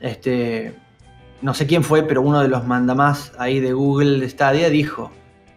este, 0.00 0.74
no 1.42 1.54
sé 1.54 1.66
quién 1.66 1.82
fue, 1.84 2.02
pero 2.02 2.22
uno 2.22 2.40
de 2.40 2.48
los 2.48 2.66
mandamás 2.66 3.32
ahí 3.38 3.60
de 3.60 3.72
Google 3.72 4.28
Stadia 4.28 4.70
dijo, 4.70 5.10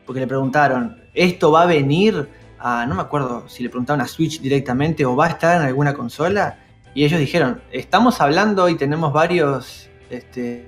porque 0.05 0.19
le 0.21 0.27
preguntaron, 0.27 0.97
¿esto 1.13 1.51
va 1.51 1.63
a 1.63 1.65
venir 1.65 2.29
a, 2.59 2.85
no 2.85 2.95
me 2.95 3.01
acuerdo 3.01 3.47
si 3.49 3.63
le 3.63 3.69
preguntaron 3.69 4.01
a 4.01 4.07
Switch 4.07 4.39
directamente 4.41 5.05
o 5.05 5.15
va 5.15 5.25
a 5.25 5.29
estar 5.29 5.57
en 5.59 5.67
alguna 5.67 5.93
consola? 5.93 6.57
Y 6.93 7.05
ellos 7.05 7.19
dijeron, 7.19 7.61
estamos 7.71 8.19
hablando 8.21 8.67
y 8.69 8.75
tenemos 8.75 9.13
varios, 9.13 9.89
este, 10.09 10.67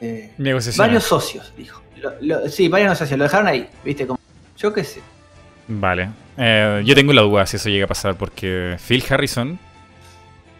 eh, 0.00 0.32
Negociaciones. 0.38 0.78
varios 0.88 1.04
socios, 1.04 1.52
dijo. 1.56 1.82
Lo- 2.00 2.12
lo- 2.20 2.48
sí, 2.48 2.68
varios 2.68 2.96
socios, 2.96 3.18
lo 3.18 3.24
dejaron 3.24 3.46
ahí, 3.48 3.68
viste, 3.84 4.06
como, 4.06 4.18
yo 4.56 4.72
qué 4.72 4.84
sé. 4.84 5.00
Vale. 5.68 6.10
Eh, 6.36 6.82
yo 6.84 6.94
tengo 6.94 7.12
la 7.12 7.22
duda 7.22 7.44
si 7.46 7.56
eso 7.56 7.68
llega 7.68 7.86
a 7.86 7.88
pasar, 7.88 8.16
porque 8.16 8.76
Phil 8.86 9.02
Harrison 9.10 9.58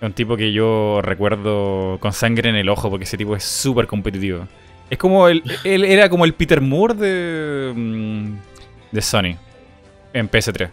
es 0.01 0.03
un 0.03 0.13
tipo 0.13 0.37
que 0.37 0.53
yo 0.53 1.01
recuerdo 1.03 1.99
con 2.01 2.13
sangre 2.13 2.51
en 2.51 2.57
el 2.57 2.69
ojo, 2.69 2.91
porque 2.91 3.05
ese 3.05 3.17
tipo 3.17 3.35
es 3.37 3.45
súper 3.45 3.87
competitivo. 3.87 4.47
Es 4.91 4.99
como 4.99 5.29
el, 5.29 5.43
él 5.65 5.85
era 5.85 6.09
como 6.09 6.25
el 6.25 6.35
Peter 6.35 6.61
Moore 6.61 6.95
de, 6.95 7.73
mm, 7.75 8.33
de 8.93 9.03
Sony 9.03 9.37
en 10.13 10.31
PS3. 10.31 10.71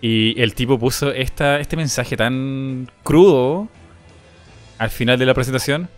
Y 0.00 0.40
el 0.40 0.54
tipo 0.54 0.78
puso 0.78 1.10
esta, 1.12 1.58
este 1.60 1.76
mensaje 1.76 2.16
tan 2.16 2.90
crudo 3.02 3.68
al 4.78 4.90
final 4.90 5.18
de 5.18 5.26
la 5.26 5.34
presentación. 5.34 5.88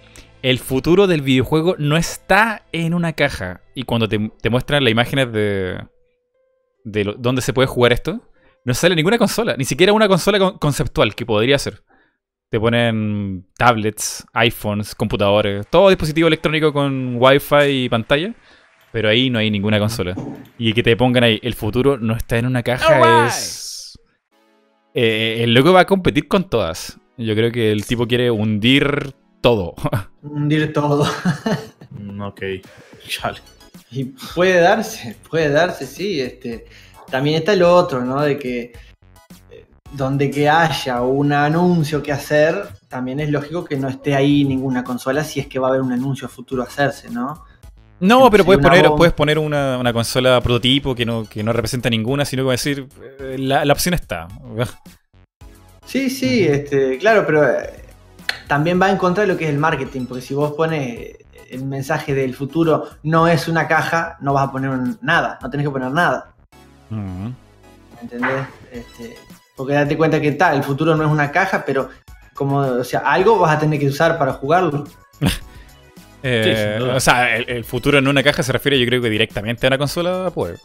El 0.42 0.58
futuro 0.58 1.06
del 1.06 1.22
videojuego 1.22 1.74
no 1.78 1.96
está 1.96 2.62
en 2.72 2.92
una 2.94 3.14
caja. 3.14 3.62
Y 3.74 3.84
cuando 3.84 4.08
te, 4.08 4.18
muestran 4.50 4.84
las 4.84 4.90
imágenes 4.90 5.32
de, 5.32 5.82
de 6.84 7.04
lo- 7.04 7.14
dónde 7.14 7.40
se 7.42 7.52
puede 7.54 7.66
jugar 7.66 7.92
esto, 7.94 8.20
no 8.64 8.74
sale 8.74 8.94
ninguna 8.94 9.16
consola, 9.18 9.56
ni 9.56 9.64
siquiera 9.64 9.92
una 9.94 10.06
consola 10.08 10.38
con- 10.38 10.58
conceptual 10.58 11.14
que 11.14 11.24
podría 11.26 11.58
ser. 11.58 11.82
Te 12.50 12.60
ponen 12.60 13.46
tablets, 13.56 14.24
iPhones, 14.32 14.94
computadores, 14.94 15.66
todo 15.68 15.88
dispositivo 15.88 16.28
electrónico 16.28 16.72
con 16.72 17.16
Wi-Fi 17.16 17.84
y 17.84 17.88
pantalla, 17.88 18.32
pero 18.92 19.08
ahí 19.08 19.28
no 19.28 19.38
hay 19.38 19.50
ninguna 19.50 19.78
consola. 19.78 20.14
Y 20.56 20.72
que 20.72 20.82
te 20.82 20.96
pongan 20.96 21.24
ahí, 21.24 21.40
el 21.42 21.54
futuro 21.54 21.98
no 21.98 22.14
está 22.14 22.38
en 22.38 22.46
una 22.46 22.62
caja, 22.62 23.26
es... 23.26 23.98
Eh, 24.94 25.42
el 25.42 25.52
loco 25.52 25.72
va 25.72 25.80
a 25.80 25.86
competir 25.86 26.28
con 26.28 26.48
todas. 26.48 27.00
Yo 27.16 27.34
creo 27.34 27.50
que 27.50 27.72
el 27.72 27.84
tipo 27.84 28.06
quiere 28.06 28.30
hundir 28.30 29.14
todo. 29.40 29.74
Hundir 30.22 30.72
todo. 30.72 31.06
Mm, 31.90 32.22
ok, 32.22 32.42
chale. 33.08 33.40
Y 33.90 34.04
puede 34.04 34.60
darse, 34.60 35.16
puede 35.28 35.50
darse, 35.50 35.86
sí. 35.86 36.20
Este, 36.20 36.64
también 37.10 37.36
está 37.36 37.54
lo 37.54 37.74
otro, 37.74 38.04
¿no? 38.04 38.22
De 38.22 38.38
que 38.38 38.60
eh, 38.62 38.72
donde 39.96 40.30
que 40.30 40.48
haya 40.48 41.02
un 41.02 41.32
anuncio 41.32 42.02
que 42.02 42.12
hacer, 42.12 42.68
también 42.88 43.20
es 43.20 43.30
lógico 43.30 43.64
que 43.64 43.76
no 43.76 43.88
esté 43.88 44.14
ahí 44.14 44.44
ninguna 44.44 44.82
consola 44.84 45.22
si 45.24 45.40
es 45.40 45.46
que 45.46 45.58
va 45.58 45.68
a 45.68 45.70
haber 45.70 45.82
un 45.82 45.92
anuncio 45.92 46.28
futuro 46.28 46.62
a 46.62 46.66
hacerse, 46.66 47.10
¿no? 47.10 47.44
No, 48.00 48.28
pero 48.30 48.44
puedes 48.44 48.62
poner, 48.62 48.82
bomba. 48.82 48.96
puedes 48.96 49.14
poner 49.14 49.38
una, 49.38 49.78
una 49.78 49.92
consola 49.92 50.40
prototipo 50.40 50.94
que 50.94 51.06
no, 51.06 51.24
que 51.24 51.42
no 51.42 51.52
representa 51.52 51.88
ninguna, 51.88 52.24
sino 52.24 52.42
que 52.42 52.46
va 52.46 52.52
a 52.52 52.54
decir, 52.54 52.88
eh, 53.20 53.36
la, 53.38 53.64
la 53.64 53.72
opción 53.72 53.94
está. 53.94 54.28
Sí, 55.86 56.08
sí, 56.08 56.46
este, 56.46 56.96
claro, 56.96 57.24
pero 57.26 57.46
eh, 57.46 57.84
también 58.48 58.80
va 58.80 58.90
en 58.90 58.96
contra 58.96 59.20
de 59.20 59.26
lo 59.28 59.36
que 59.36 59.44
es 59.44 59.50
el 59.50 59.58
marketing, 59.58 60.06
porque 60.06 60.22
si 60.22 60.32
vos 60.32 60.52
pones 60.52 61.16
el 61.50 61.64
mensaje 61.66 62.14
del 62.14 62.34
futuro 62.34 62.88
no 63.02 63.28
es 63.28 63.48
una 63.48 63.68
caja, 63.68 64.16
no 64.20 64.32
vas 64.32 64.48
a 64.48 64.50
poner 64.52 64.70
nada, 65.02 65.38
no 65.42 65.50
tenés 65.50 65.66
que 65.66 65.70
poner 65.70 65.90
nada, 65.90 66.30
Mm. 66.90 67.24
¿me 67.26 68.00
¿entendés? 68.02 68.46
Este, 68.72 69.16
porque 69.56 69.74
date 69.74 69.96
cuenta 69.96 70.20
que 70.20 70.32
tal, 70.32 70.56
el 70.56 70.62
futuro 70.64 70.96
no 70.96 71.04
es 71.04 71.10
una 71.10 71.30
caja, 71.30 71.64
pero 71.64 71.88
como, 72.34 72.58
o 72.58 72.84
sea, 72.84 73.00
algo 73.00 73.38
vas 73.38 73.56
a 73.56 73.58
tener 73.60 73.78
que 73.78 73.86
usar 73.86 74.18
para 74.18 74.32
jugarlo. 74.34 74.84
Eh, 76.26 76.76
Sí, 76.78 76.82
o 76.82 77.00
sea, 77.00 77.36
el, 77.36 77.46
el 77.50 77.64
futuro 77.66 77.98
en 77.98 78.08
una 78.08 78.22
caja 78.22 78.42
se 78.42 78.50
refiere 78.50 78.78
yo 78.80 78.86
creo 78.86 79.02
que 79.02 79.10
directamente 79.10 79.66
a 79.66 79.68
una 79.68 79.76
consola, 79.76 80.30
pues. 80.34 80.58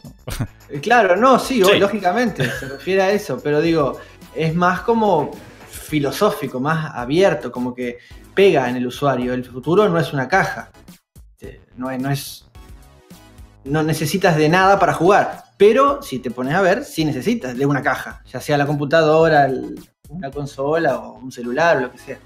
Eh, 0.70 0.80
Claro, 0.80 1.16
no, 1.16 1.38
sí, 1.38 1.62
Sí. 1.62 1.78
lógicamente, 1.78 2.50
se 2.50 2.66
refiere 2.66 3.02
a 3.02 3.10
eso, 3.10 3.38
pero 3.44 3.60
digo, 3.60 4.00
es 4.34 4.54
más 4.54 4.80
como 4.80 5.30
filosófico, 5.68 6.60
más 6.60 6.94
abierto, 6.94 7.52
como 7.52 7.74
que 7.74 7.98
pega 8.34 8.70
en 8.70 8.76
el 8.76 8.86
usuario. 8.86 9.34
El 9.34 9.44
futuro 9.44 9.86
no 9.86 9.98
es 9.98 10.14
una 10.14 10.26
caja. 10.28 10.70
Este, 11.38 11.60
No 11.76 11.90
es, 11.90 12.00
no 12.00 12.10
es. 12.10 12.46
No 13.64 13.82
necesitas 13.82 14.36
de 14.38 14.48
nada 14.48 14.78
para 14.78 14.94
jugar. 14.94 15.42
Pero 15.60 16.00
si 16.02 16.18
te 16.20 16.30
pones 16.30 16.54
a 16.54 16.62
ver, 16.62 16.84
sí 16.86 17.04
necesitas 17.04 17.54
de 17.54 17.66
una 17.66 17.82
caja. 17.82 18.22
Ya 18.32 18.40
sea 18.40 18.56
la 18.56 18.64
computadora, 18.66 19.44
el- 19.44 19.78
una 20.08 20.30
consola 20.30 20.96
o 20.98 21.18
un 21.18 21.30
celular 21.30 21.76
o 21.76 21.80
lo 21.82 21.92
que 21.92 21.98
sea. 21.98 22.18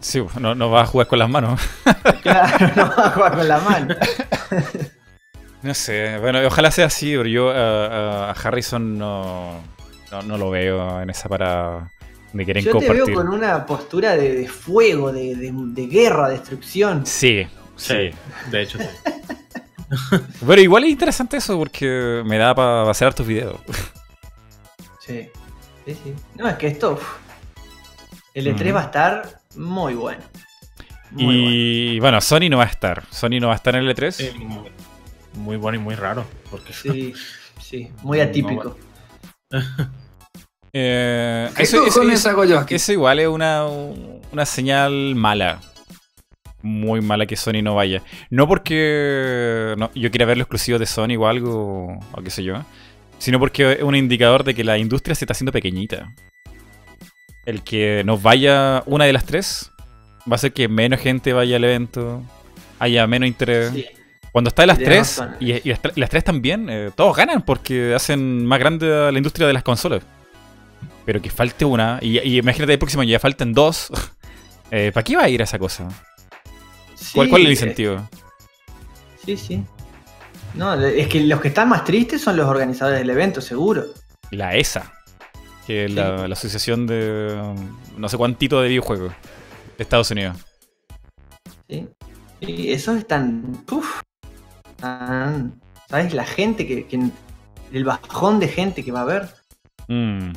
Sí, 0.00 0.22
no, 0.38 0.54
no 0.54 0.70
vas 0.70 0.82
a 0.86 0.92
jugar 0.92 1.06
con 1.06 1.18
las 1.18 1.30
manos. 1.30 1.58
Claro, 2.22 2.70
no 2.76 2.86
vas 2.88 2.98
a 2.98 3.10
jugar 3.10 3.34
con 3.36 3.48
la 3.48 3.58
mano. 3.58 3.94
No 5.62 5.72
sé, 5.72 6.18
bueno, 6.18 6.40
ojalá 6.46 6.70
sea 6.70 6.86
así, 6.86 7.16
pero 7.16 7.26
yo 7.26 7.50
a, 7.50 8.28
a 8.28 8.32
Harrison 8.32 8.98
no, 8.98 9.62
no, 10.12 10.22
no 10.22 10.36
lo 10.36 10.50
veo 10.50 11.00
en 11.00 11.08
esa 11.08 11.26
para 11.30 11.90
de 12.34 12.44
querer 12.44 12.62
Yo 12.62 12.72
te 12.72 12.86
compartir. 12.86 13.06
veo 13.06 13.14
con 13.16 13.28
una 13.32 13.64
postura 13.64 14.14
de, 14.14 14.34
de 14.34 14.46
fuego, 14.46 15.10
de, 15.10 15.34
de- 15.34 15.52
de 15.54 15.86
guerra, 15.86 16.28
destrucción. 16.28 17.06
Sí, 17.06 17.46
sí. 17.76 17.94
Sí, 18.10 18.50
de 18.50 18.62
hecho 18.62 18.78
sí. 18.78 18.84
Pero 20.46 20.60
igual 20.60 20.84
es 20.84 20.90
interesante 20.90 21.36
eso 21.38 21.56
porque 21.58 22.22
me 22.24 22.38
da 22.38 22.54
para 22.54 22.90
hacer 22.90 23.08
hartos 23.08 23.26
videos. 23.26 23.56
Sí, 25.00 25.28
sí, 25.84 25.94
sí. 26.02 26.14
No, 26.36 26.48
es 26.48 26.56
que 26.56 26.66
esto. 26.68 26.92
uf, 26.92 27.02
el 28.34 28.46
E3 28.46 28.64
Ujú. 28.66 28.74
va 28.74 28.80
a 28.80 28.84
estar 28.84 29.40
muy 29.56 29.94
bueno. 29.94 30.22
Muy 31.10 31.24
bueno. 31.24 31.40
y 31.50 32.00
bueno. 32.00 32.20
Sony 32.20 32.48
no 32.50 32.58
va 32.58 32.64
a 32.64 32.68
estar. 32.68 33.04
Sony 33.10 33.38
no 33.40 33.48
va 33.48 33.52
a 33.52 33.56
estar 33.56 33.74
en 33.76 33.84
el 33.86 33.94
E3. 33.96 34.10
Sí, 34.12 34.30
muy, 34.38 34.70
muy 35.34 35.56
bueno 35.56 35.78
y 35.78 35.80
muy 35.80 35.94
raro. 35.94 36.24
Porque 36.50 36.72
Sí, 36.72 37.14
sí, 37.62 37.90
muy 38.02 38.18
No, 38.22 38.24
atípico. 38.24 38.78
Eh, 40.76 41.50
¿Qué 41.54 41.62
eso, 41.62 41.86
eso- 41.86 42.02
eso- 42.02 42.30
hago 42.30 42.44
yo 42.44 42.58
aquí? 42.58 42.74
eso 42.74 42.90
igual 42.90 43.20
es 43.20 43.28
una, 43.28 43.64
una 43.64 44.44
señal 44.44 45.14
mala. 45.14 45.60
Muy 46.66 47.02
mala 47.02 47.26
que 47.26 47.36
Sony 47.36 47.60
no 47.62 47.74
vaya. 47.74 48.02
No 48.30 48.48
porque 48.48 49.74
no, 49.76 49.90
yo 49.94 50.10
quiera 50.10 50.24
ver 50.24 50.38
lo 50.38 50.44
exclusivo 50.44 50.78
de 50.78 50.86
Sony 50.86 51.16
o 51.18 51.26
algo, 51.26 51.98
o 52.12 52.22
qué 52.22 52.30
sé 52.30 52.42
yo. 52.42 52.54
Sino 53.18 53.38
porque 53.38 53.72
es 53.72 53.82
un 53.82 53.94
indicador 53.94 54.44
de 54.44 54.54
que 54.54 54.64
la 54.64 54.78
industria 54.78 55.14
se 55.14 55.24
está 55.26 55.32
haciendo 55.32 55.52
pequeñita. 55.52 56.12
El 57.44 57.62
que 57.62 58.02
nos 58.06 58.22
vaya 58.22 58.82
una 58.86 59.04
de 59.04 59.12
las 59.12 59.24
tres 59.26 59.70
va 60.26 60.32
a 60.32 60.34
hacer 60.36 60.52
que 60.54 60.68
menos 60.68 61.00
gente 61.00 61.34
vaya 61.34 61.56
al 61.56 61.64
evento, 61.64 62.22
haya 62.78 63.06
menos 63.06 63.28
interés. 63.28 63.70
Sí, 63.74 63.84
Cuando 64.32 64.48
está 64.48 64.62
en 64.62 64.68
las 64.68 64.78
tres, 64.78 65.22
y, 65.40 65.52
y 65.52 65.70
las, 65.70 65.82
tre- 65.82 65.92
y 65.94 66.00
las 66.00 66.08
tres 66.08 66.24
también, 66.24 66.68
eh, 66.70 66.90
todos 66.96 67.14
ganan 67.14 67.42
porque 67.42 67.92
hacen 67.94 68.46
más 68.46 68.58
grande 68.58 68.86
la 69.12 69.18
industria 69.18 69.46
de 69.46 69.52
las 69.52 69.62
consolas. 69.62 70.02
Pero 71.04 71.20
que 71.20 71.28
falte 71.28 71.66
una, 71.66 71.98
y, 72.00 72.18
y 72.20 72.38
imagínate 72.38 72.72
el 72.72 72.78
próximo 72.78 73.02
ya 73.02 73.18
faltan 73.20 73.52
dos. 73.52 73.88
eh, 74.70 74.90
¿Para 74.94 75.04
qué 75.04 75.16
va 75.16 75.24
a 75.24 75.28
ir 75.28 75.42
a 75.42 75.44
esa 75.44 75.58
cosa? 75.58 75.86
¿Cuál, 77.14 77.26
Sí, 77.26 77.30
cuál 77.30 77.42
es 77.42 77.46
el 77.46 77.52
incentivo? 77.52 78.08
Sí, 79.24 79.36
sí. 79.36 79.62
No, 80.54 80.74
es 80.74 81.08
que 81.08 81.20
los 81.22 81.40
que 81.40 81.48
están 81.48 81.68
más 81.68 81.84
tristes 81.84 82.20
son 82.22 82.36
los 82.36 82.46
organizadores 82.46 83.00
del 83.00 83.10
evento, 83.10 83.40
seguro. 83.40 83.84
La 84.30 84.54
ESA, 84.54 84.92
que 85.66 85.84
es 85.86 85.90
Sí. 85.90 85.96
la, 85.96 86.28
la 86.28 86.32
asociación 86.34 86.86
de 86.86 87.54
no 87.96 88.08
sé 88.08 88.16
cuántito 88.16 88.60
de 88.62 88.68
videojuegos 88.68 89.12
de 89.76 89.82
Estados 89.82 90.10
Unidos. 90.10 90.36
¿sí? 91.68 91.88
Y 92.40 92.72
esos 92.72 92.98
están. 92.98 93.64
uf, 93.70 94.00
están- 94.70 95.60
¿Sabes? 95.88 96.14
La 96.14 96.24
gente 96.24 96.66
que, 96.66 96.86
que- 96.86 97.10
El 97.72 97.84
bajón 97.84 98.38
de 98.40 98.48
gente 98.48 98.84
que 98.84 98.92
va 98.92 99.00
a 99.00 99.02
haber. 99.02 99.28
Mm. 99.88 100.30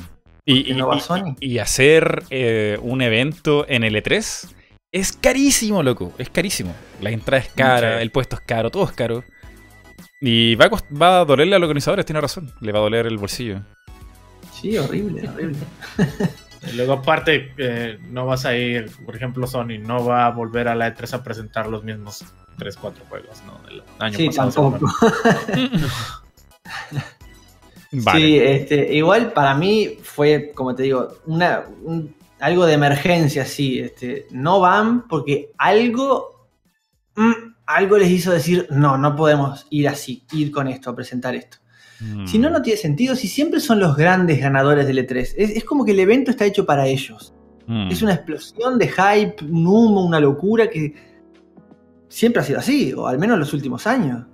Y, 0.44 0.72
y- 0.72 0.74
no 0.74 0.88
va 0.88 0.96
y- 0.96 1.00
Sony? 1.00 1.36
y 1.40 1.58
hacer 1.58 2.24
eh, 2.30 2.78
un 2.82 3.02
evento 3.02 3.64
en 3.68 3.84
el 3.84 3.94
E3 3.94 4.48
es 4.92 5.12
carísimo, 5.12 5.82
loco. 5.82 6.12
Es 6.18 6.30
carísimo. 6.30 6.74
La 7.00 7.10
entrada 7.10 7.42
es 7.42 7.50
cara, 7.52 7.96
Sí. 7.96 8.02
el 8.02 8.10
puesto 8.10 8.36
es 8.36 8.42
caro, 8.42 8.70
todo 8.70 8.84
es 8.84 8.92
caro. 8.92 9.24
Y 10.20 10.54
va 10.56 10.66
a, 10.66 10.70
va 10.94 11.20
a 11.20 11.24
dolerle 11.24 11.56
a 11.56 11.58
los 11.58 11.66
organizadores, 11.66 12.04
tiene 12.06 12.20
razón. 12.20 12.52
Le 12.60 12.72
va 12.72 12.78
a 12.80 12.82
doler 12.82 13.06
el 13.06 13.18
bolsillo. 13.18 13.60
Sí, 14.52 14.76
horrible, 14.76 15.28
horrible. 15.28 15.58
Luego 16.74 16.94
aparte, 16.94 17.52
eh, 17.56 17.98
no 18.10 18.26
vas 18.26 18.44
a 18.44 18.56
ir, 18.56 18.90
por 19.06 19.14
ejemplo, 19.14 19.46
Sony 19.46 19.78
no 19.80 20.04
va 20.04 20.26
a 20.26 20.30
volver 20.30 20.66
a 20.66 20.74
la 20.74 20.92
E3 20.92 21.12
a 21.14 21.22
presentar 21.22 21.68
los 21.68 21.84
mismos 21.84 22.24
3, 22.58 22.76
4 22.76 23.04
juegos, 23.08 23.40
¿no? 23.46 23.58
Del 23.68 23.82
año 24.00 24.16
Sí, 24.16 24.26
pasado. 24.26 24.50
tampoco. 24.72 24.92
Vale. 27.90 28.20
Sí, 28.20 28.38
este, 28.38 28.92
igual 28.94 29.32
para 29.32 29.54
mí 29.54 29.98
fue, 30.02 30.52
como 30.54 30.74
te 30.74 30.82
digo, 30.82 31.08
una, 31.26 31.62
un- 31.82 32.14
algo 32.40 32.66
de 32.66 32.74
emergencia, 32.74 33.44
sí. 33.44 33.78
Este, 33.78 34.26
no 34.30 34.60
van 34.60 35.08
porque 35.08 35.52
algo, 35.58 36.48
mm, 37.16 37.32
algo 37.66 37.98
les 37.98 38.10
hizo 38.10 38.32
decir, 38.32 38.66
no, 38.70 38.98
no 38.98 39.16
podemos 39.16 39.66
ir 39.70 39.88
así, 39.88 40.24
ir 40.32 40.50
con 40.50 40.68
esto, 40.68 40.90
a 40.90 40.96
presentar 40.96 41.34
esto. 41.34 41.58
Mm. 42.00 42.26
Si 42.26 42.38
no, 42.38 42.50
no 42.50 42.62
tiene 42.62 42.78
sentido, 42.78 43.16
si 43.16 43.28
siempre 43.28 43.60
son 43.60 43.80
los 43.80 43.96
grandes 43.96 44.40
ganadores 44.40 44.86
del 44.86 44.98
E3. 44.98 45.34
Es, 45.36 45.36
es 45.36 45.64
como 45.64 45.84
que 45.84 45.92
el 45.92 46.00
evento 46.00 46.30
está 46.30 46.44
hecho 46.44 46.64
para 46.64 46.86
ellos. 46.86 47.34
Mm. 47.66 47.90
Es 47.90 48.02
una 48.02 48.14
explosión 48.14 48.78
de 48.78 48.88
hype, 48.88 49.44
un 49.44 49.66
humo, 49.66 50.04
una 50.04 50.20
locura 50.20 50.68
que 50.68 50.94
siempre 52.08 52.40
ha 52.40 52.44
sido 52.44 52.58
así, 52.58 52.92
o 52.94 53.06
al 53.06 53.18
menos 53.18 53.34
en 53.34 53.40
los 53.40 53.52
últimos 53.52 53.86
años. 53.86 54.24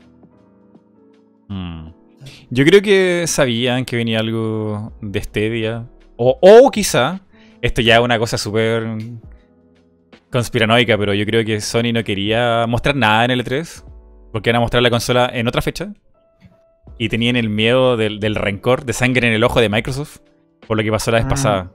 Yo 2.51 2.65
creo 2.65 2.83
que 2.83 3.25
sabían 3.27 3.85
que 3.85 3.97
venía 3.97 4.21
algo 4.21 4.93
de 5.01 5.23
Stadia. 5.23 5.87
O, 6.17 6.39
o 6.41 6.71
quizá, 6.71 7.21
esto 7.65 7.81
ya 7.83 7.97
es 7.97 8.01
una 8.03 8.19
cosa 8.19 8.37
súper 8.39 8.87
conspiranoica, 10.31 10.97
pero 10.99 11.15
yo 11.15 11.25
creo 11.27 11.45
que 11.45 11.61
Sony 11.61 11.93
no 11.93 12.03
quería 12.05 12.67
mostrar 12.69 12.97
nada 12.97 13.25
en 13.25 13.31
el 13.31 13.45
E3. 13.45 13.85
Porque 14.33 14.51
iban 14.51 14.57
a 14.57 14.61
mostrar 14.61 14.83
la 14.83 14.91
consola 14.91 15.31
en 15.33 15.47
otra 15.47 15.63
fecha. 15.63 15.93
Y 16.99 17.09
tenían 17.09 17.37
el 17.37 17.49
miedo 17.49 17.97
del, 17.97 18.19
del 18.21 18.35
rencor, 18.35 18.85
de 18.85 18.93
sangre 18.93 19.29
en 19.29 19.35
el 19.35 19.45
ojo 19.45 19.61
de 19.61 19.69
Microsoft. 19.69 20.19
Por 20.67 20.77
lo 20.77 20.83
que 20.83 20.91
pasó 20.91 21.11
la 21.11 21.19
vez 21.19 21.27
Ah. 21.27 21.29
pasada. 21.29 21.73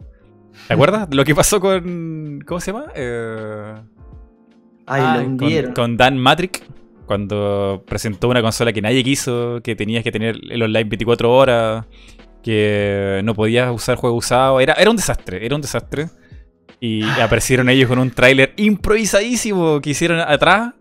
¿Te 0.68 0.74
acuerdas? 0.74 1.08
Lo 1.14 1.24
que 1.24 1.34
pasó 1.36 1.60
con. 1.62 2.42
¿Cómo 2.46 2.60
se 2.60 2.72
llama? 2.74 2.88
Eh, 2.96 3.76
Ay, 4.88 5.02
Ah, 5.06 5.18
lo 5.24 5.38
con, 5.38 5.74
con 5.74 5.98
Dan 5.98 6.18
Matrick, 6.18 6.64
cuando 7.06 7.84
presentó 7.88 8.28
una 8.28 8.42
consola 8.42 8.74
que 8.74 8.82
nadie 8.82 9.04
quiso, 9.04 9.62
que 9.64 9.76
tenías 9.76 10.04
que 10.04 10.12
tener 10.12 10.36
el 10.50 10.62
online 10.64 10.90
24 10.90 11.32
horas, 11.32 11.86
que 12.44 13.22
no 13.24 13.34
podías 13.36 13.72
usar 13.74 13.96
juego 13.98 14.16
usado. 14.16 14.60
Era, 14.60 14.74
era 14.74 14.90
un 14.90 14.96
desastre, 14.96 15.46
era 15.46 15.56
un 15.56 15.62
desastre. 15.62 16.10
Y 16.80 17.04
aparecieron 17.04 17.70
ellos 17.70 17.90
con 17.90 18.00
un 18.00 18.10
tráiler 18.12 18.54
improvisadísimo 18.56 19.82
que 19.82 19.90
hicieron 19.90 20.20
atrás 20.22 20.74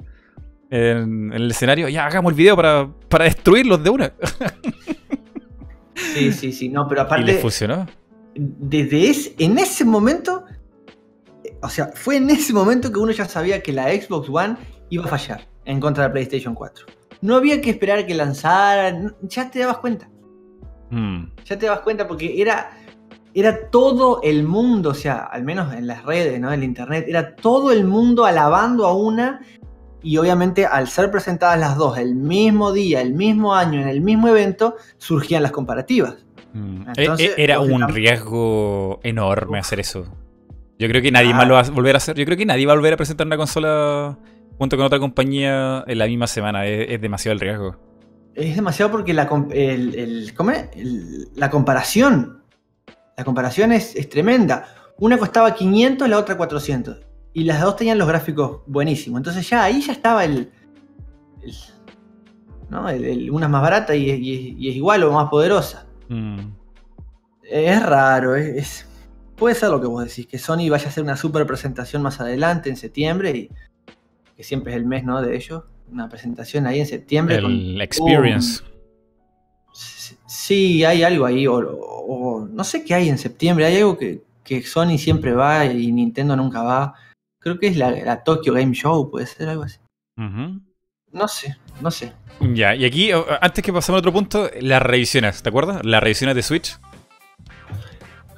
en, 0.70 1.32
en 1.32 1.32
el 1.32 1.50
escenario. 1.50 1.88
Ya, 1.88 2.06
hagamos 2.06 2.30
el 2.32 2.36
video 2.36 2.54
para, 2.54 2.88
para 3.08 3.24
destruirlos 3.24 3.82
de 3.82 3.90
una. 3.90 4.12
Sí, 6.14 6.32
sí, 6.32 6.52
sí. 6.52 6.68
No, 6.68 6.86
pero 6.88 7.02
Y 7.02 7.04
aparte. 7.04 7.24
les 7.24 7.40
funcionó. 7.40 7.86
desde 8.34 9.10
ese, 9.10 9.34
en 9.38 9.58
ese 9.58 9.84
momento, 9.84 10.44
eh, 11.44 11.56
o 11.60 11.68
sea, 11.68 11.90
fue 11.94 12.16
en 12.16 12.30
ese 12.30 12.52
momento 12.52 12.92
que 12.92 12.98
uno 13.00 13.10
ya 13.10 13.24
sabía 13.24 13.62
que 13.62 13.72
la 13.72 13.88
Xbox 13.90 14.28
One 14.30 14.56
iba 14.90 15.04
a 15.04 15.08
fallar 15.08 15.48
en 15.64 15.80
contra 15.80 16.04
de 16.04 16.08
la 16.08 16.12
PlayStation 16.12 16.54
4. 16.54 16.86
No 17.22 17.34
había 17.34 17.60
que 17.60 17.70
esperar 17.70 17.98
a 17.98 18.06
que 18.06 18.14
lanzaran, 18.14 19.16
ya 19.22 19.50
te 19.50 19.58
dabas 19.58 19.78
cuenta, 19.78 20.08
Mm. 20.90 21.24
ya 21.44 21.58
te 21.58 21.66
dabas 21.66 21.80
cuenta 21.80 22.06
porque 22.08 22.40
era, 22.40 22.70
era 23.34 23.68
todo 23.70 24.20
el 24.22 24.44
mundo, 24.44 24.90
o 24.90 24.94
sea, 24.94 25.18
al 25.18 25.44
menos 25.44 25.72
en 25.74 25.86
las 25.86 26.04
redes, 26.04 26.40
¿no? 26.40 26.52
en 26.52 26.60
la 26.60 26.64
internet, 26.66 27.04
era 27.08 27.34
todo 27.36 27.70
el 27.72 27.84
mundo 27.84 28.24
alabando 28.24 28.86
a 28.86 28.94
una 28.94 29.40
y 30.02 30.16
obviamente 30.16 30.64
al 30.64 30.88
ser 30.88 31.10
presentadas 31.10 31.58
las 31.58 31.76
dos 31.76 31.98
el 31.98 32.14
mismo 32.14 32.72
día, 32.72 33.00
el 33.02 33.14
mismo 33.14 33.54
año, 33.54 33.80
en 33.80 33.88
el 33.88 34.00
mismo 34.00 34.28
evento, 34.28 34.76
surgían 34.96 35.42
las 35.42 35.52
comparativas. 35.52 36.24
Mm. 36.54 36.82
Entonces, 36.96 37.30
E- 37.36 37.40
e- 37.40 37.44
Era 37.44 37.60
un 37.60 37.86
riesgo 37.88 39.00
enorme 39.02 39.58
hacer 39.58 39.80
eso. 39.80 40.06
Yo 40.78 40.88
creo 40.88 41.02
que 41.02 41.10
nadie 41.10 41.32
Ah. 41.32 41.36
más 41.36 41.48
lo 41.48 41.54
va 41.54 41.60
a 41.60 41.70
volver 41.70 41.96
a 41.96 41.98
hacer. 41.98 42.16
Yo 42.16 42.24
creo 42.24 42.36
que 42.38 42.46
nadie 42.46 42.64
va 42.64 42.72
a 42.72 42.76
volver 42.76 42.94
a 42.94 42.96
presentar 42.96 43.26
una 43.26 43.36
consola 43.36 44.16
junto 44.56 44.76
con 44.76 44.86
otra 44.86 44.98
compañía 45.00 45.84
en 45.86 45.98
la 45.98 46.06
misma 46.06 46.26
semana. 46.28 46.64
Es, 46.66 46.90
es 46.90 47.00
demasiado 47.00 47.32
el 47.34 47.40
riesgo. 47.40 47.76
Es 48.38 48.54
demasiado 48.56 48.90
porque 48.92 49.12
la, 49.12 49.26
com- 49.26 49.48
el- 49.52 49.94
el- 49.96 50.34
¿cómo 50.34 50.50
es? 50.52 50.68
El- 50.74 51.28
la 51.34 51.50
comparación. 51.50 52.42
La 53.16 53.24
comparación 53.24 53.72
es, 53.72 53.96
es 53.96 54.08
tremenda. 54.08 54.66
Una 54.98 55.18
costaba 55.18 55.54
500, 55.54 56.08
la 56.08 56.18
otra 56.18 56.36
400. 56.36 57.00
Y 57.34 57.44
las 57.44 57.60
dos 57.60 57.76
tenían 57.76 57.98
los 57.98 58.06
gráficos 58.08 58.60
buenísimos. 58.66 59.18
Entonces 59.18 59.48
ya 59.48 59.64
ahí 59.64 59.80
ya 59.80 59.92
estaba 59.92 60.24
el. 60.24 60.50
¿no? 62.70 62.82
Una 62.82 63.46
es 63.46 63.50
más 63.50 63.62
barata 63.62 63.94
y 63.94 64.10
es 64.68 64.76
igual 64.76 65.02
o 65.04 65.12
más 65.12 65.28
poderosa. 65.28 65.86
Mm. 66.08 66.38
Es 67.42 67.82
raro, 67.82 68.36
es, 68.36 68.46
es- 68.56 68.86
puede 69.36 69.54
ser 69.54 69.70
lo 69.70 69.80
que 69.80 69.86
vos 69.86 70.04
decís, 70.04 70.26
que 70.26 70.38
Sony 70.38 70.68
vaya 70.68 70.86
a 70.86 70.88
hacer 70.88 71.02
una 71.02 71.16
super 71.16 71.46
presentación 71.46 72.02
más 72.02 72.20
adelante 72.20 72.68
en 72.70 72.76
septiembre 72.76 73.30
y 73.30 73.50
que 74.36 74.42
siempre 74.42 74.72
es 74.72 74.78
el 74.78 74.84
mes, 74.86 75.04
¿no? 75.04 75.22
De 75.22 75.34
ellos, 75.36 75.64
una 75.90 76.08
presentación 76.08 76.66
ahí 76.66 76.80
en 76.80 76.86
septiembre. 76.86 77.40
con- 77.40 77.50
El 77.52 77.80
experience. 77.80 78.62
Sí, 79.72 80.16
Sí, 80.26 80.84
hay 80.84 81.02
algo 81.02 81.26
ahí, 81.26 81.46
o, 81.46 82.48
no 82.50 82.64
sé 82.64 82.82
qué 82.84 82.94
hay 82.94 83.08
en 83.10 83.18
septiembre, 83.18 83.66
hay 83.66 83.76
algo 83.76 83.98
que, 83.98 84.22
que 84.42 84.62
Sony 84.62 84.96
siempre 84.98 85.32
va 85.32 85.66
y 85.66 85.92
Nintendo 85.92 86.34
nunca 86.36 86.62
va. 86.62 86.94
Creo 87.38 87.58
que 87.58 87.66
es 87.68 87.76
la, 87.76 87.90
la 87.90 88.22
Tokyo 88.24 88.54
Game 88.54 88.72
Show, 88.74 89.10
puede 89.10 89.26
ser 89.26 89.48
algo 89.50 89.64
así. 89.64 89.78
No 90.16 91.28
sé, 91.28 91.56
no 91.80 91.90
sé. 91.90 92.12
Ya, 92.54 92.74
y 92.74 92.84
aquí, 92.86 93.10
antes 93.40 93.62
que 93.62 93.72
pasemos 93.72 93.98
a 93.98 94.00
otro 94.00 94.12
punto, 94.12 94.50
las 94.60 94.80
revisiones, 94.82 95.42
¿te 95.42 95.48
acuerdas? 95.50 95.84
Las 95.84 96.02
revisiones 96.02 96.34
de 96.34 96.42
Switch. 96.42 96.78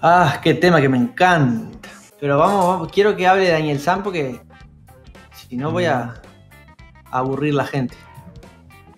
Ah, 0.03 0.41
qué 0.43 0.55
tema 0.55 0.81
que 0.81 0.89
me 0.89 0.99
encanta. 0.99 1.89
Pero 2.19 2.39
vamos, 2.39 2.67
vamos, 2.67 2.93
quiero 2.93 3.17
que 3.17 3.27
hable 3.27 3.49
Daniel 3.49 3.79
San 3.79 4.03
porque 4.03 4.41
si 5.33 5.57
no 5.57 5.71
voy 5.71 5.85
a, 5.87 6.01
a 6.01 6.20
aburrir 7.11 7.55
la 7.55 7.67
gente. 7.67 7.97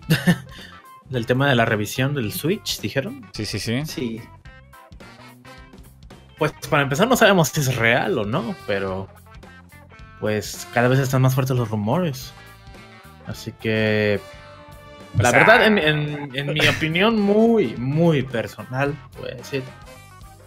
Del 1.09 1.25
tema 1.25 1.47
de 1.47 1.55
la 1.55 1.65
revisión 1.65 2.13
del 2.15 2.31
Switch, 2.33 2.79
dijeron. 2.81 3.25
Sí, 3.33 3.45
sí, 3.45 3.59
sí. 3.59 3.85
Sí, 3.85 4.21
Pues 6.37 6.51
para 6.69 6.83
empezar 6.83 7.07
no 7.07 7.15
sabemos 7.15 7.49
si 7.49 7.61
es 7.61 7.75
real 7.75 8.17
o 8.17 8.25
no, 8.25 8.55
pero 8.67 9.07
pues 10.19 10.67
cada 10.73 10.87
vez 10.87 10.99
están 10.99 11.21
más 11.21 11.35
fuertes 11.35 11.55
los 11.55 11.69
rumores. 11.69 12.33
Así 13.27 13.51
que 13.53 14.19
O 15.17 15.21
la 15.21 15.29
sea- 15.29 15.39
verdad, 15.39 15.65
en, 15.67 15.77
en- 15.77 16.29
en 16.35 16.53
mi 16.53 16.67
opinión 16.67 17.19
muy, 17.21 17.75
muy 17.77 18.23
personal, 18.23 18.95
voy 19.19 19.31
a 19.31 19.35
decir, 19.35 19.63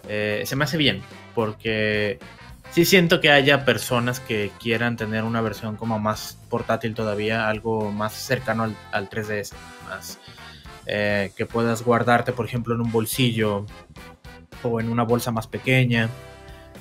eh, 0.09 0.43
se 0.45 0.55
me 0.55 0.65
hace 0.65 0.77
bien, 0.77 1.01
porque 1.33 2.19
sí 2.71 2.85
siento 2.85 3.21
que 3.21 3.31
haya 3.31 3.65
personas 3.65 4.19
que 4.19 4.51
quieran 4.59 4.97
tener 4.97 5.23
una 5.23 5.41
versión 5.41 5.75
como 5.75 5.99
más 5.99 6.37
portátil 6.49 6.93
todavía, 6.93 7.49
algo 7.49 7.91
más 7.91 8.13
cercano 8.13 8.63
al, 8.63 8.75
al 8.91 9.09
3DS, 9.09 9.53
más 9.89 10.19
eh, 10.85 11.31
que 11.35 11.45
puedas 11.45 11.83
guardarte, 11.83 12.31
por 12.31 12.45
ejemplo, 12.45 12.73
en 12.73 12.79
un 12.79 12.91
bolsillo 12.91 13.65
o 14.63 14.79
en 14.79 14.89
una 14.89 15.03
bolsa 15.03 15.31
más 15.31 15.45
pequeña, 15.45 16.09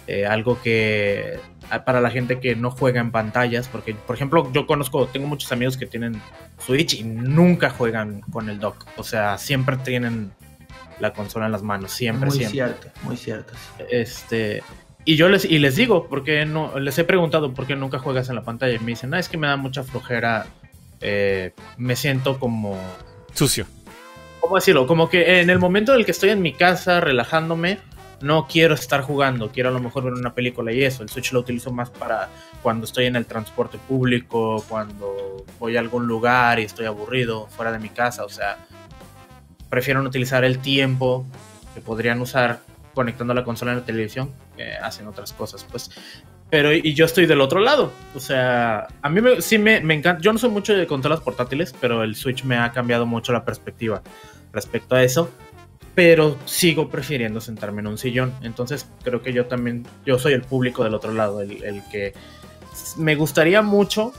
eh, 0.07 0.25
algo 0.25 0.63
que 0.63 1.41
ah, 1.71 1.85
para 1.85 2.01
la 2.01 2.11
gente 2.11 2.39
que 2.39 2.55
no 2.55 2.71
juega 2.71 3.01
en 3.01 3.11
pantallas, 3.11 3.67
porque 3.67 3.95
por 3.95 4.15
ejemplo 4.15 4.51
yo 4.53 4.69
conozco, 4.69 5.07
tengo 5.09 5.27
muchos 5.27 5.51
amigos 5.51 5.77
que 5.77 5.87
tienen 5.87 6.23
Switch 6.59 6.95
y 6.95 7.03
nunca 7.03 7.71
juegan 7.71 8.21
con 8.21 8.49
el 8.49 8.61
dock. 8.61 8.87
O 8.97 9.03
sea, 9.03 9.39
siempre 9.39 9.77
tienen 9.79 10.31
la 11.01 11.13
consola 11.13 11.47
en 11.47 11.53
las 11.53 11.65
manos, 11.65 11.91
siempre, 11.91 12.29
muy 12.29 12.39
siempre. 12.39 12.55
cierto, 12.55 12.89
muy 13.03 13.17
cierto. 13.17 13.55
Este, 13.91 14.63
y 15.09 15.15
yo 15.15 15.29
les, 15.29 15.45
y 15.45 15.61
les 15.61 15.77
digo, 15.77 16.09
porque 16.09 16.45
no, 16.47 16.81
les 16.81 16.99
he 16.99 17.05
preguntado 17.05 17.55
por 17.55 17.65
qué 17.65 17.77
nunca 17.77 18.01
juegas 18.01 18.29
en 18.29 18.35
la 18.35 18.43
pantalla. 18.43 18.75
Y 18.75 18.81
me 18.81 18.87
dicen, 18.87 19.11
no, 19.11 19.17
es 19.17 19.29
que 19.29 19.39
me 19.39 19.47
da 19.47 19.57
mucha 19.57 19.85
flojera. 19.85 20.47
eh, 21.01 21.53
me 21.79 21.95
siento 21.95 22.41
como. 22.41 22.77
Sucio. 23.33 23.67
¿Cómo 24.41 24.57
decirlo? 24.57 24.89
Como 24.89 25.09
que 25.09 25.41
en 25.41 25.49
el 25.49 25.61
momento 25.61 25.93
en 25.93 26.01
el 26.01 26.05
que 26.05 26.11
estoy 26.11 26.31
en 26.31 26.43
mi 26.43 26.53
casa 26.53 27.01
relajándome, 27.01 27.79
no 28.21 28.49
quiero 28.49 28.75
estar 28.75 29.03
jugando. 29.03 29.53
Quiero 29.53 29.69
a 29.69 29.73
lo 29.73 29.79
mejor 29.79 30.03
ver 30.03 30.15
una 30.15 30.35
película 30.35 30.73
y 30.73 30.83
eso. 30.83 31.05
El 31.05 31.09
Switch 31.09 31.33
lo 31.33 31.39
utilizo 31.39 31.71
más 31.71 31.89
para 31.89 32.29
cuando 32.61 32.85
estoy 32.85 33.07
en 33.07 33.15
el 33.15 33.27
transporte 33.27 33.79
público, 33.79 34.65
cuando 34.69 35.45
voy 35.61 35.77
a 35.77 35.81
algún 35.81 36.09
lugar 36.09 36.59
y 36.59 36.65
estoy 36.65 36.87
aburrido 36.87 37.47
fuera 37.47 37.71
de 37.71 37.79
mi 37.79 37.91
casa. 37.91 38.25
O 38.25 38.29
sea, 38.29 38.59
prefiero 39.71 40.03
no 40.03 40.09
utilizar 40.09 40.45
el 40.45 40.59
tiempo 40.59 41.25
que 41.75 41.81
podrían 41.81 42.21
usar 42.21 42.59
conectando 42.93 43.35
la 43.35 43.45
consola 43.45 43.71
en 43.71 43.79
la 43.79 43.85
televisión 43.85 44.33
que 44.57 44.75
hacen 44.75 45.07
otras 45.07 45.33
cosas, 45.33 45.65
pues. 45.71 45.91
Pero 46.49 46.73
y 46.73 46.95
yo 46.95 47.05
estoy 47.07 47.27
del 47.27 47.41
otro 47.41 47.61
lado. 47.61 47.93
O 48.15 48.21
sea, 48.21 48.87
a 49.03 49.09
mí 49.09 49.21
me- 49.21 49.41
sí 49.43 49.59
me, 49.59 49.81
me 49.81 49.95
encanta. 49.95 50.23
Yo 50.23 50.33
no 50.33 50.39
soy 50.39 50.51
mucho 50.51 50.75
de 50.75 50.87
consolas 50.87 51.21
portátiles, 51.21 51.75
pero 51.81 52.03
el 52.05 52.15
Switch 52.15 52.45
me 52.45 52.57
ha 52.57 52.71
cambiado 52.73 53.05
mucho 53.07 53.33
la 53.33 53.45
perspectiva 53.45 54.03
respecto 54.53 54.95
a 54.95 55.03
eso. 55.03 55.29
Pero 55.97 56.37
sigo 56.45 56.89
prefiriendo 56.89 57.41
sentarme 57.41 57.81
en 57.81 57.87
un 57.89 57.99
sillón. 57.99 58.33
Entonces 58.43 58.87
creo 59.03 59.23
que 59.23 59.33
yo 59.33 59.47
también, 59.47 59.87
yo 60.05 60.19
soy 60.19 60.35
el 60.35 60.43
público 60.43 60.85
del 60.85 60.95
otro 60.95 61.13
lado, 61.13 61.41
el, 61.41 61.65
el 61.65 61.83
que 61.91 62.13
me 62.97 63.15
gustaría 63.17 63.63
mucho 63.63 64.13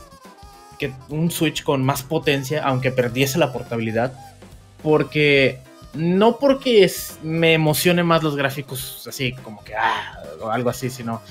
que 0.79 0.91
un 1.09 1.31
Switch 1.31 1.63
con 1.63 1.83
más 1.83 2.03
potencia, 2.03 2.63
aunque 2.63 2.91
perdiese 2.91 3.37
la 3.39 3.53
portabilidad, 3.53 4.13
porque 4.83 5.59
no 5.97 6.37
porque 6.37 6.83
es- 6.83 7.17
me 7.23 7.53
emocione 7.53 8.03
más 8.03 8.23
los 8.23 8.35
gráficos 8.35 9.05
así 9.07 9.33
como 9.43 9.63
que 9.63 9.75
ah, 9.75 10.17
o 10.41 10.49
algo 10.49 10.69
así, 10.69 10.89
sino 10.89 11.21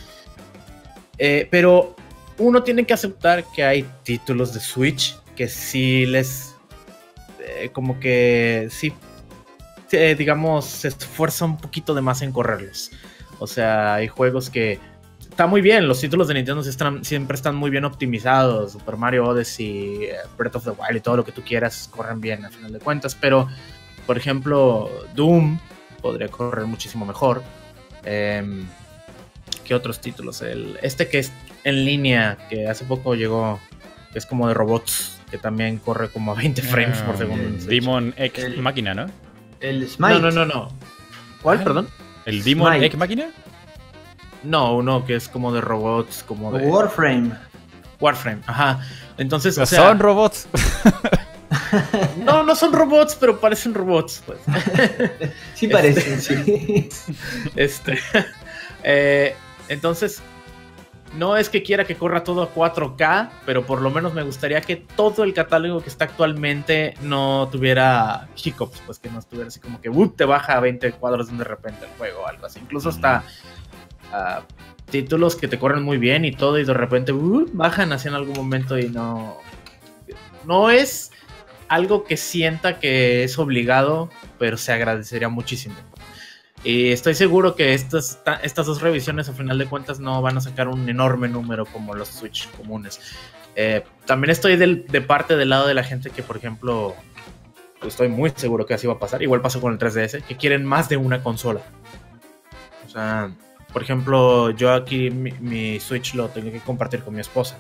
eh, 1.18 1.48
pero 1.50 1.94
uno 2.38 2.62
tiene 2.62 2.84
que 2.84 2.92
aceptar 2.94 3.44
que 3.54 3.64
hay 3.64 3.86
títulos 4.02 4.52
de 4.52 4.60
Switch 4.60 5.16
que 5.34 5.48
sí 5.48 6.04
les 6.06 6.54
eh, 7.40 7.70
como 7.72 7.98
que 8.00 8.68
sí 8.70 8.92
eh, 9.92 10.14
digamos 10.18 10.66
se 10.66 10.88
esfuerza 10.88 11.44
un 11.44 11.56
poquito 11.58 11.94
de 11.94 12.00
más 12.02 12.20
en 12.22 12.32
correrlos. 12.32 12.90
O 13.38 13.46
sea, 13.46 13.94
hay 13.94 14.08
juegos 14.08 14.50
que 14.50 14.80
está 15.20 15.46
muy 15.46 15.60
bien, 15.60 15.86
los 15.86 16.00
títulos 16.00 16.26
de 16.28 16.34
Nintendo 16.34 16.62
siempre 17.02 17.34
están 17.36 17.54
muy 17.54 17.70
bien 17.70 17.84
optimizados. 17.84 18.72
Super 18.72 18.96
Mario 18.96 19.26
Odyssey, 19.26 20.04
eh, 20.06 20.14
Breath 20.38 20.56
of 20.56 20.64
the 20.64 20.70
Wild 20.70 20.96
y 20.96 21.00
todo 21.00 21.18
lo 21.18 21.24
que 21.24 21.32
tú 21.32 21.42
quieras 21.42 21.88
corren 21.94 22.20
bien 22.20 22.44
al 22.44 22.52
final 22.52 22.72
de 22.72 22.78
cuentas. 22.80 23.14
Pero, 23.14 23.46
por 24.06 24.16
ejemplo, 24.16 24.90
Doom 25.14 25.58
podría 26.00 26.28
correr 26.28 26.66
muchísimo 26.66 27.04
mejor. 27.06 27.42
Em, 28.04 28.66
¿Qué 29.64 29.74
otros 29.74 30.00
títulos? 30.00 30.42
El, 30.42 30.78
este 30.82 31.08
que 31.08 31.18
es 31.18 31.32
en 31.64 31.84
línea, 31.84 32.38
que 32.48 32.68
hace 32.68 32.84
poco 32.84 33.14
llegó, 33.16 33.58
que 34.12 34.18
es 34.18 34.26
como 34.26 34.46
de 34.48 34.54
robots, 34.54 35.18
que 35.30 35.38
también 35.38 35.78
corre 35.78 36.08
como 36.08 36.32
a 36.32 36.34
20 36.36 36.62
frames 36.62 36.98
por 37.02 37.16
Ah, 37.16 37.18
segundo. 37.18 37.64
Demon 37.66 38.14
X 38.16 38.56
Máquina, 38.58 38.94
¿no? 38.94 39.06
El 39.60 39.88
Smite. 39.88 40.14
No, 40.14 40.20
no, 40.20 40.30
no, 40.30 40.44
no. 40.46 40.68
¿Cuál, 41.42 41.58
Ah. 41.60 41.64
perdón? 41.64 41.88
¿El 42.26 42.44
Demon 42.44 42.68
Smite. 42.72 42.86
X 42.86 42.98
Máquina? 42.98 43.30
No, 44.44 44.76
uno 44.76 45.04
que 45.04 45.16
es 45.16 45.28
como 45.28 45.52
de 45.52 45.60
robots, 45.60 46.22
como 46.22 46.52
de 46.52 46.66
Warframe. 46.68 47.32
Warframe. 47.98 48.42
Ajá. 48.46 48.80
Entonces, 49.18 49.58
o 49.58 49.66
sea, 49.66 49.80
son 49.88 49.98
robots. 49.98 50.46
no, 52.24 52.42
no 52.42 52.54
son 52.54 52.72
robots, 52.72 53.16
pero 53.18 53.40
parecen 53.40 53.74
robots. 53.74 54.22
Pues. 54.26 54.38
Sí 55.54 55.68
parecen, 55.68 56.20
sí. 56.20 56.88
Este, 57.56 57.98
eh, 58.82 59.34
entonces, 59.68 60.22
no 61.16 61.36
es 61.36 61.48
que 61.48 61.62
quiera 61.62 61.84
que 61.84 61.96
corra 61.96 62.24
todo 62.24 62.42
a 62.42 62.54
4K, 62.54 63.30
pero 63.46 63.64
por 63.64 63.80
lo 63.80 63.90
menos 63.90 64.12
me 64.12 64.22
gustaría 64.22 64.60
que 64.60 64.76
todo 64.76 65.24
el 65.24 65.34
catálogo 65.34 65.80
que 65.80 65.88
está 65.88 66.04
actualmente 66.04 66.94
no 67.00 67.48
tuviera 67.50 68.28
hiccups, 68.36 68.82
pues 68.84 68.98
que 68.98 69.10
no 69.10 69.18
estuviera 69.18 69.48
así 69.48 69.60
como 69.60 69.80
que 69.80 69.88
¡uh! 69.88 70.08
te 70.08 70.24
baja 70.24 70.56
a 70.56 70.60
20 70.60 70.92
cuadros 70.92 71.36
de 71.36 71.44
repente 71.44 71.86
el 71.86 71.90
juego 71.96 72.22
o 72.22 72.26
algo 72.26 72.46
así. 72.46 72.60
Incluso 72.60 72.90
hasta 72.90 73.24
ah, 74.12 74.42
títulos 74.90 75.36
que 75.36 75.48
te 75.48 75.58
corren 75.58 75.82
muy 75.82 75.98
bien 75.98 76.24
y 76.24 76.32
todo, 76.32 76.58
y 76.58 76.64
de 76.64 76.74
repente 76.74 77.12
¡uh! 77.12 77.48
bajan 77.52 77.92
así 77.92 78.08
en 78.08 78.14
algún 78.14 78.34
momento 78.34 78.78
y 78.78 78.88
no. 78.88 79.38
No 80.44 80.70
es 80.70 81.10
algo 81.68 82.04
que 82.04 82.16
sienta 82.16 82.78
que 82.78 83.24
es 83.24 83.38
obligado, 83.38 84.10
pero 84.38 84.56
se 84.56 84.72
agradecería 84.72 85.28
muchísimo. 85.28 85.74
Y 86.64 86.90
estoy 86.90 87.14
seguro 87.14 87.54
que 87.54 87.74
estas, 87.74 88.22
ta- 88.24 88.40
estas 88.42 88.66
dos 88.66 88.80
revisiones 88.80 89.28
a 89.28 89.32
final 89.32 89.58
de 89.58 89.66
cuentas 89.66 90.00
no 90.00 90.20
van 90.22 90.36
a 90.36 90.40
sacar 90.40 90.68
un 90.68 90.88
enorme 90.88 91.28
número 91.28 91.64
como 91.66 91.94
los 91.94 92.08
Switch 92.08 92.48
comunes. 92.56 93.00
Eh, 93.54 93.84
también 94.04 94.30
estoy 94.30 94.56
de 94.56 95.00
parte 95.02 95.36
del 95.36 95.50
lado 95.50 95.66
de 95.66 95.74
la 95.74 95.84
gente 95.84 96.10
que, 96.10 96.22
por 96.22 96.36
ejemplo, 96.36 96.94
estoy 97.86 98.08
muy 98.08 98.32
seguro 98.34 98.66
que 98.66 98.74
así 98.74 98.86
va 98.86 98.94
a 98.94 98.98
pasar. 98.98 99.22
Igual 99.22 99.42
pasó 99.42 99.60
con 99.60 99.72
el 99.72 99.78
3DS, 99.78 100.22
que 100.24 100.36
quieren 100.36 100.64
más 100.64 100.88
de 100.88 100.96
una 100.96 101.22
consola. 101.22 101.60
O 102.84 102.88
sea, 102.88 103.30
por 103.72 103.82
ejemplo, 103.82 104.50
yo 104.50 104.72
aquí 104.72 105.10
mi, 105.10 105.32
mi 105.32 105.78
Switch 105.80 106.14
lo 106.14 106.28
tengo 106.28 106.50
que 106.50 106.60
compartir 106.60 107.00
con 107.02 107.14
mi 107.14 107.20
esposa. 107.20 107.56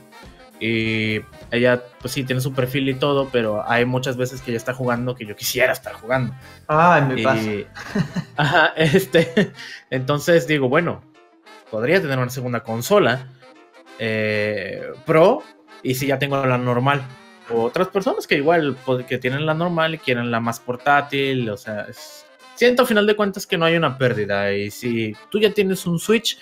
Y 0.58 1.20
ella, 1.50 1.82
pues 2.00 2.14
sí, 2.14 2.24
tiene 2.24 2.40
su 2.40 2.52
perfil 2.54 2.88
y 2.88 2.94
todo, 2.94 3.28
pero 3.30 3.62
hay 3.68 3.84
muchas 3.84 4.16
veces 4.16 4.40
que 4.40 4.50
ella 4.52 4.56
está 4.58 4.72
jugando 4.72 5.14
que 5.14 5.26
yo 5.26 5.36
quisiera 5.36 5.72
estar 5.72 5.92
jugando. 5.92 6.34
Ay, 6.66 7.02
me 7.02 7.22
pasa. 7.22 7.42
Y- 7.42 7.66
Ajá, 8.36 8.72
este. 8.76 9.52
Entonces 9.90 10.46
digo, 10.46 10.68
bueno, 10.68 11.02
podría 11.70 12.00
tener 12.00 12.18
una 12.18 12.30
segunda 12.30 12.62
consola 12.62 13.26
eh, 13.98 14.82
Pro 15.04 15.42
y 15.82 15.94
si 15.94 16.06
ya 16.06 16.18
tengo 16.18 16.44
la 16.44 16.58
normal. 16.58 17.02
O 17.50 17.62
otras 17.62 17.88
personas 17.88 18.26
que 18.26 18.36
igual 18.36 18.76
pues, 18.84 19.06
que 19.06 19.18
tienen 19.18 19.46
la 19.46 19.54
normal 19.54 19.94
y 19.94 19.98
quieren 19.98 20.30
la 20.30 20.40
más 20.40 20.58
portátil, 20.58 21.48
o 21.50 21.56
sea, 21.56 21.82
es- 21.88 22.24
siento 22.56 22.82
a 22.82 22.86
final 22.86 23.06
de 23.06 23.14
cuentas 23.14 23.46
que 23.46 23.56
no 23.58 23.64
hay 23.66 23.76
una 23.76 23.96
pérdida. 23.98 24.52
Y 24.52 24.70
si 24.70 25.14
tú 25.30 25.38
ya 25.38 25.52
tienes 25.52 25.86
un 25.86 25.98
Switch, 25.98 26.38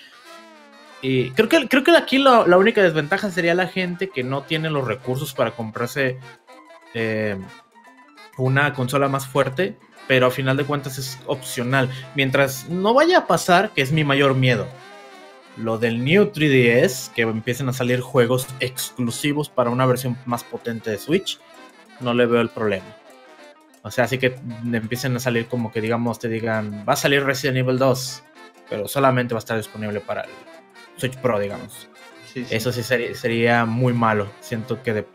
y 1.04 1.32
creo 1.32 1.50
que, 1.50 1.68
creo 1.68 1.84
que 1.84 1.94
aquí 1.94 2.16
la, 2.16 2.46
la 2.46 2.56
única 2.56 2.82
desventaja 2.82 3.30
sería 3.30 3.54
la 3.54 3.66
gente 3.66 4.08
que 4.08 4.24
no 4.24 4.44
tiene 4.44 4.70
los 4.70 4.86
recursos 4.88 5.34
para 5.34 5.50
comprarse 5.50 6.16
eh, 6.94 7.36
una 8.38 8.72
consola 8.72 9.06
más 9.10 9.26
fuerte, 9.26 9.76
pero 10.08 10.28
a 10.28 10.30
final 10.30 10.56
de 10.56 10.64
cuentas 10.64 10.96
es 10.96 11.20
opcional. 11.26 11.90
Mientras 12.14 12.70
no 12.70 12.94
vaya 12.94 13.18
a 13.18 13.26
pasar, 13.26 13.68
que 13.74 13.82
es 13.82 13.92
mi 13.92 14.02
mayor 14.02 14.34
miedo, 14.34 14.66
lo 15.58 15.76
del 15.76 16.02
New 16.02 16.32
3DS, 16.32 17.12
que 17.12 17.20
empiecen 17.20 17.68
a 17.68 17.74
salir 17.74 18.00
juegos 18.00 18.46
exclusivos 18.60 19.50
para 19.50 19.68
una 19.68 19.84
versión 19.84 20.16
más 20.24 20.42
potente 20.42 20.90
de 20.90 20.96
Switch, 20.96 21.38
no 22.00 22.14
le 22.14 22.24
veo 22.24 22.40
el 22.40 22.48
problema. 22.48 22.96
O 23.82 23.90
sea, 23.90 24.04
así 24.04 24.16
que 24.16 24.38
empiecen 24.72 25.14
a 25.16 25.20
salir 25.20 25.48
como 25.48 25.70
que 25.70 25.82
digamos, 25.82 26.18
te 26.18 26.30
digan, 26.30 26.86
va 26.88 26.94
a 26.94 26.96
salir 26.96 27.22
Resident 27.24 27.58
Evil 27.58 27.76
2, 27.76 28.22
pero 28.70 28.88
solamente 28.88 29.34
va 29.34 29.40
a 29.40 29.44
estar 29.44 29.58
disponible 29.58 30.00
para 30.00 30.22
el 30.22 30.53
Switch 30.96 31.16
Pro, 31.18 31.38
digamos. 31.38 31.88
Sí, 32.32 32.44
sí. 32.44 32.54
Eso 32.54 32.72
sí 32.72 32.82
sería, 32.82 33.14
sería 33.14 33.64
muy 33.64 33.92
malo. 33.92 34.28
Siento 34.40 34.82
que 34.82 34.92
de 34.92 35.06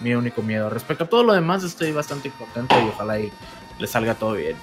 mi 0.00 0.14
único 0.14 0.42
miedo. 0.42 0.70
Respecto 0.70 1.04
a 1.04 1.06
todo 1.06 1.22
lo 1.22 1.32
demás, 1.32 1.62
estoy 1.64 1.92
bastante 1.92 2.30
contento 2.30 2.74
y 2.80 2.88
ojalá 2.88 3.18
y 3.18 3.32
le 3.78 3.86
salga 3.86 4.14
todo 4.14 4.32
bien. 4.32 4.56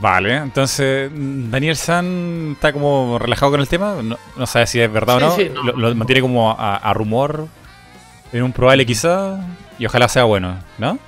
Vale, 0.00 0.36
entonces 0.36 1.10
mm, 1.12 1.50
Daniel 1.50 1.76
San 1.76 2.52
está 2.52 2.72
como 2.72 3.18
relajado 3.18 3.52
con 3.52 3.60
el 3.60 3.68
tema. 3.68 3.96
No, 4.02 4.18
no 4.36 4.46
sabe 4.46 4.66
si 4.66 4.80
es 4.80 4.92
verdad 4.92 5.18
Sí, 5.18 5.24
o 5.24 5.26
no. 5.28 5.36
sí, 5.36 5.50
no, 5.54 5.62
lo, 5.62 5.94
mantiene 5.94 6.20
como 6.20 6.50
a, 6.50 6.76
a 6.76 6.92
rumor. 6.94 7.48
En 8.32 8.42
un 8.42 8.52
probable 8.52 8.84
quizá. 8.84 9.38
Y 9.78 9.86
ojalá 9.86 10.08
sea 10.08 10.24
bueno, 10.24 10.56
¿no? 10.78 10.98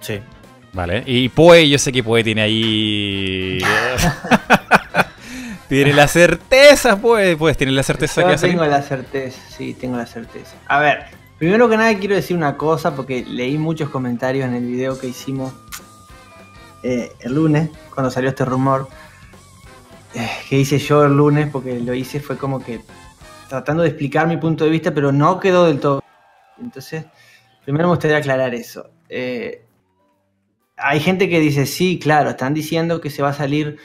Sí. 0.00 0.20
Vale. 0.72 1.02
Y 1.06 1.28
Poe, 1.28 1.68
yo 1.68 1.78
sé 1.78 1.92
que 1.92 2.02
Poe 2.02 2.22
tiene 2.24 2.42
ahí. 2.42 3.58
tiene 5.70 5.94
la 5.94 6.06
certeza, 6.08 7.00
Poe. 7.00 7.36
Pues 7.36 7.56
tiene 7.56 7.72
la 7.72 7.82
certeza 7.82 8.22
que 8.24 8.32
Yo 8.32 8.38
salir. 8.38 8.56
tengo 8.58 8.66
la 8.70 8.82
certeza, 8.82 9.40
sí, 9.56 9.72
tengo 9.74 9.96
la 9.96 10.06
certeza. 10.06 10.56
A 10.66 10.80
ver, 10.80 11.04
primero 11.38 11.68
que 11.68 11.76
nada 11.76 11.96
quiero 11.98 12.14
decir 12.14 12.36
una 12.36 12.56
cosa 12.56 12.94
porque 12.94 13.24
leí 13.24 13.56
muchos 13.56 13.88
comentarios 13.88 14.46
en 14.46 14.54
el 14.54 14.66
video 14.66 14.98
que 14.98 15.06
hicimos 15.08 15.52
eh, 16.82 17.12
el 17.20 17.34
lunes, 17.34 17.70
cuando 17.94 18.10
salió 18.10 18.30
este 18.30 18.44
rumor. 18.44 18.88
eh, 20.14 20.28
que 20.48 20.58
hice 20.58 20.78
yo 20.78 21.04
el 21.04 21.16
lunes, 21.16 21.48
porque 21.50 21.78
lo 21.80 21.94
hice 21.94 22.18
fue 22.20 22.36
como 22.36 22.62
que 22.62 22.80
tratando 23.48 23.82
de 23.82 23.88
explicar 23.90 24.26
mi 24.26 24.36
punto 24.36 24.64
de 24.64 24.70
vista, 24.70 24.92
pero 24.92 25.12
no 25.12 25.38
quedó 25.40 25.66
del 25.66 25.78
todo. 25.80 26.02
Entonces, 26.60 27.04
primero 27.64 27.86
me 27.86 27.94
gustaría 27.94 28.16
aclarar 28.18 28.54
eso. 28.54 28.90
Eh, 29.08 29.64
hay 30.76 30.98
gente 31.00 31.28
que 31.28 31.38
dice, 31.40 31.66
sí, 31.66 31.98
claro, 32.00 32.30
están 32.30 32.54
diciendo 32.54 33.00
que 33.00 33.10
se 33.10 33.22
va 33.22 33.28
a 33.30 33.34
salir 33.34 33.78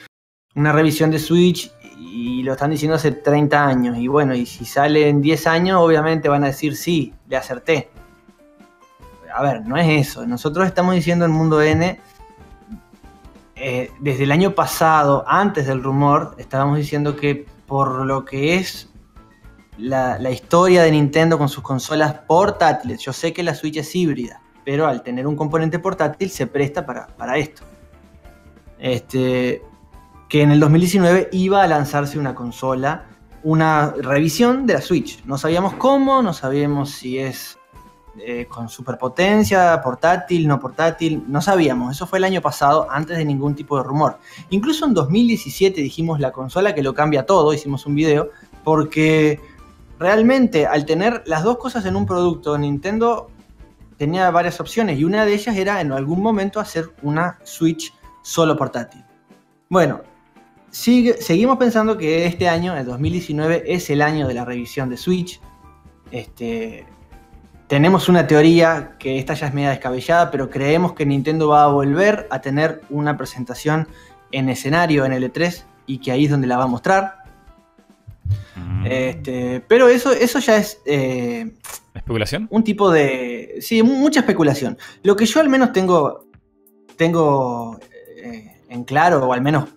una 0.54 0.72
revisión 0.72 1.10
de 1.10 1.18
Switch 1.18 1.70
y 2.06 2.42
lo 2.42 2.52
están 2.52 2.70
diciendo 2.70 2.96
hace 2.96 3.12
30 3.12 3.66
años. 3.66 3.98
Y 3.98 4.08
bueno, 4.08 4.34
y 4.34 4.46
si 4.46 4.64
sale 4.64 5.08
en 5.08 5.20
10 5.20 5.46
años, 5.46 5.80
obviamente 5.80 6.28
van 6.28 6.44
a 6.44 6.48
decir, 6.48 6.76
sí, 6.76 7.12
le 7.28 7.36
acerté. 7.36 7.90
A 9.34 9.42
ver, 9.42 9.66
no 9.66 9.76
es 9.76 10.08
eso. 10.08 10.26
Nosotros 10.26 10.66
estamos 10.66 10.94
diciendo 10.94 11.24
en 11.24 11.32
Mundo 11.32 11.60
N, 11.60 12.00
eh, 13.56 13.90
desde 14.00 14.24
el 14.24 14.32
año 14.32 14.54
pasado, 14.54 15.24
antes 15.26 15.66
del 15.66 15.82
rumor, 15.82 16.36
estábamos 16.38 16.78
diciendo 16.78 17.16
que 17.16 17.46
por 17.66 18.06
lo 18.06 18.24
que 18.24 18.54
es 18.54 18.88
la, 19.76 20.18
la 20.18 20.30
historia 20.30 20.82
de 20.82 20.92
Nintendo 20.92 21.36
con 21.36 21.48
sus 21.48 21.62
consolas 21.62 22.14
portátiles, 22.26 23.00
yo 23.00 23.12
sé 23.12 23.32
que 23.32 23.42
la 23.42 23.54
Switch 23.54 23.76
es 23.76 23.94
híbrida, 23.94 24.40
pero 24.64 24.86
al 24.86 25.02
tener 25.02 25.26
un 25.26 25.36
componente 25.36 25.78
portátil 25.78 26.30
se 26.30 26.46
presta 26.46 26.86
para, 26.86 27.08
para 27.08 27.36
esto. 27.36 27.62
Este, 28.78 29.62
que 30.28 30.42
en 30.42 30.50
el 30.50 30.60
2019 30.60 31.28
iba 31.32 31.62
a 31.62 31.66
lanzarse 31.66 32.18
una 32.18 32.34
consola, 32.34 33.06
una 33.42 33.92
revisión 33.92 34.66
de 34.66 34.74
la 34.74 34.80
Switch. 34.80 35.24
No 35.24 35.38
sabíamos 35.38 35.74
cómo, 35.74 36.22
no 36.22 36.32
sabíamos 36.32 36.90
si 36.90 37.18
es 37.18 37.58
eh, 38.18 38.46
con 38.46 38.68
superpotencia, 38.68 39.80
portátil, 39.82 40.48
no 40.48 40.58
portátil, 40.58 41.22
no 41.28 41.42
sabíamos. 41.42 41.94
Eso 41.94 42.06
fue 42.06 42.18
el 42.18 42.24
año 42.24 42.40
pasado, 42.40 42.88
antes 42.90 43.18
de 43.18 43.24
ningún 43.24 43.54
tipo 43.54 43.76
de 43.76 43.84
rumor. 43.84 44.18
Incluso 44.50 44.86
en 44.86 44.94
2017 44.94 45.80
dijimos 45.82 46.18
la 46.18 46.32
consola 46.32 46.74
que 46.74 46.82
lo 46.82 46.94
cambia 46.94 47.26
todo, 47.26 47.52
hicimos 47.52 47.84
un 47.86 47.94
video, 47.94 48.30
porque 48.64 49.38
realmente 49.98 50.66
al 50.66 50.86
tener 50.86 51.22
las 51.26 51.44
dos 51.44 51.58
cosas 51.58 51.84
en 51.84 51.94
un 51.94 52.06
producto, 52.06 52.56
Nintendo 52.56 53.30
tenía 53.96 54.30
varias 54.30 54.60
opciones 54.60 54.98
y 54.98 55.04
una 55.04 55.24
de 55.24 55.34
ellas 55.34 55.56
era 55.56 55.80
en 55.80 55.92
algún 55.92 56.22
momento 56.22 56.58
hacer 56.58 56.90
una 57.02 57.38
Switch 57.44 57.92
solo 58.22 58.56
portátil. 58.56 59.04
Bueno, 59.68 60.00
sigue- 60.76 61.20
seguimos 61.20 61.56
pensando 61.58 61.96
que 61.96 62.26
este 62.26 62.48
año, 62.48 62.76
el 62.76 62.84
2019, 62.84 63.64
es 63.66 63.88
el 63.90 64.02
año 64.02 64.28
de 64.28 64.34
la 64.34 64.44
revisión 64.44 64.88
de 64.90 64.96
Switch. 64.96 65.40
Este, 66.10 66.86
tenemos 67.66 68.08
una 68.08 68.26
teoría 68.26 68.96
que 68.98 69.18
esta 69.18 69.34
ya 69.34 69.46
es 69.48 69.54
media 69.54 69.70
descabellada, 69.70 70.30
pero 70.30 70.50
creemos 70.50 70.92
que 70.92 71.06
Nintendo 71.06 71.48
va 71.48 71.64
a 71.64 71.68
volver 71.68 72.26
a 72.30 72.40
tener 72.40 72.82
una 72.90 73.16
presentación 73.16 73.88
en 74.32 74.48
escenario 74.48 75.04
en 75.04 75.12
L3 75.12 75.64
y 75.86 75.98
que 75.98 76.12
ahí 76.12 76.24
es 76.26 76.30
donde 76.30 76.46
la 76.46 76.58
va 76.58 76.64
a 76.64 76.68
mostrar. 76.68 77.14
Mm. 78.54 78.86
Este, 78.86 79.60
pero 79.66 79.88
eso, 79.88 80.12
eso 80.12 80.38
ya 80.40 80.56
es 80.58 80.80
eh, 80.86 81.52
¿Especulación? 81.94 82.46
un 82.50 82.62
tipo 82.64 82.90
de. 82.90 83.56
Sí, 83.60 83.82
mu- 83.82 83.96
mucha 83.96 84.20
especulación. 84.20 84.76
Lo 85.02 85.16
que 85.16 85.26
yo 85.26 85.40
al 85.40 85.48
menos 85.48 85.72
tengo. 85.72 86.26
Tengo 86.96 87.78
eh, 88.22 88.60
en 88.68 88.84
claro, 88.84 89.26
o 89.26 89.32
al 89.32 89.42
menos 89.42 89.68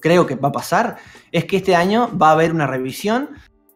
creo 0.00 0.26
que 0.26 0.34
va 0.34 0.48
a 0.48 0.52
pasar, 0.52 0.96
es 1.32 1.44
que 1.44 1.58
este 1.58 1.76
año 1.76 2.10
va 2.16 2.30
a 2.30 2.32
haber 2.32 2.52
una 2.52 2.66
revisión 2.66 3.30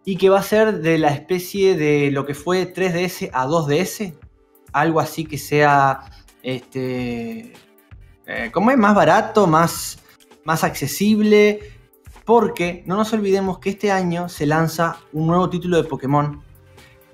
y 0.05 0.16
que 0.16 0.29
va 0.29 0.41
a 0.41 0.43
ser 0.43 0.81
de 0.81 0.99
la 0.99 1.09
especie 1.09 1.77
de 1.77 2.11
lo 2.11 2.27
que 2.27 2.35
fue 2.35 2.72
3DS 2.72 3.31
a 3.33 3.47
2DS. 3.47 4.14
Algo 4.72 5.01
así 5.01 5.25
que 5.25 5.39
sea. 5.39 6.01
Este. 6.43 7.53
eh, 8.27 8.51
¿Cómo 8.53 8.70
es? 8.70 8.77
Más 8.77 8.95
barato, 8.95 9.47
más, 9.47 9.99
más 10.45 10.62
accesible. 10.64 11.61
Porque 12.25 12.83
no 12.87 12.97
nos 12.97 13.12
olvidemos 13.12 13.59
que 13.59 13.70
este 13.70 13.91
año 13.91 14.29
se 14.29 14.47
lanza 14.47 14.99
un 15.12 15.27
nuevo 15.27 15.49
título 15.49 15.77
de 15.77 15.89
Pokémon 15.89 16.43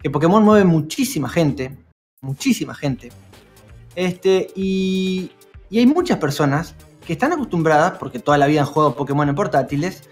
que 0.03 0.11
Pokémon 0.11 0.43
mueve 0.43 0.65
muchísima 0.65 1.29
gente, 1.29 1.77
muchísima 2.23 2.75
gente. 2.75 3.11
Este, 3.95 4.49
y, 4.55 5.31
y 5.69 5.79
hay 5.79 5.87
muchas 5.87 6.19
personas 6.19 6.75
que 7.05 7.13
están 7.13 7.33
acostumbradas, 7.33 7.99
porque 7.99 8.19
toda 8.19 8.39
la 8.39 8.47
vida 8.47 8.61
han 8.61 8.67
jugado 8.67 8.95
Pokémon 8.95 9.29
en 9.29 9.35
portátiles, 9.35 10.09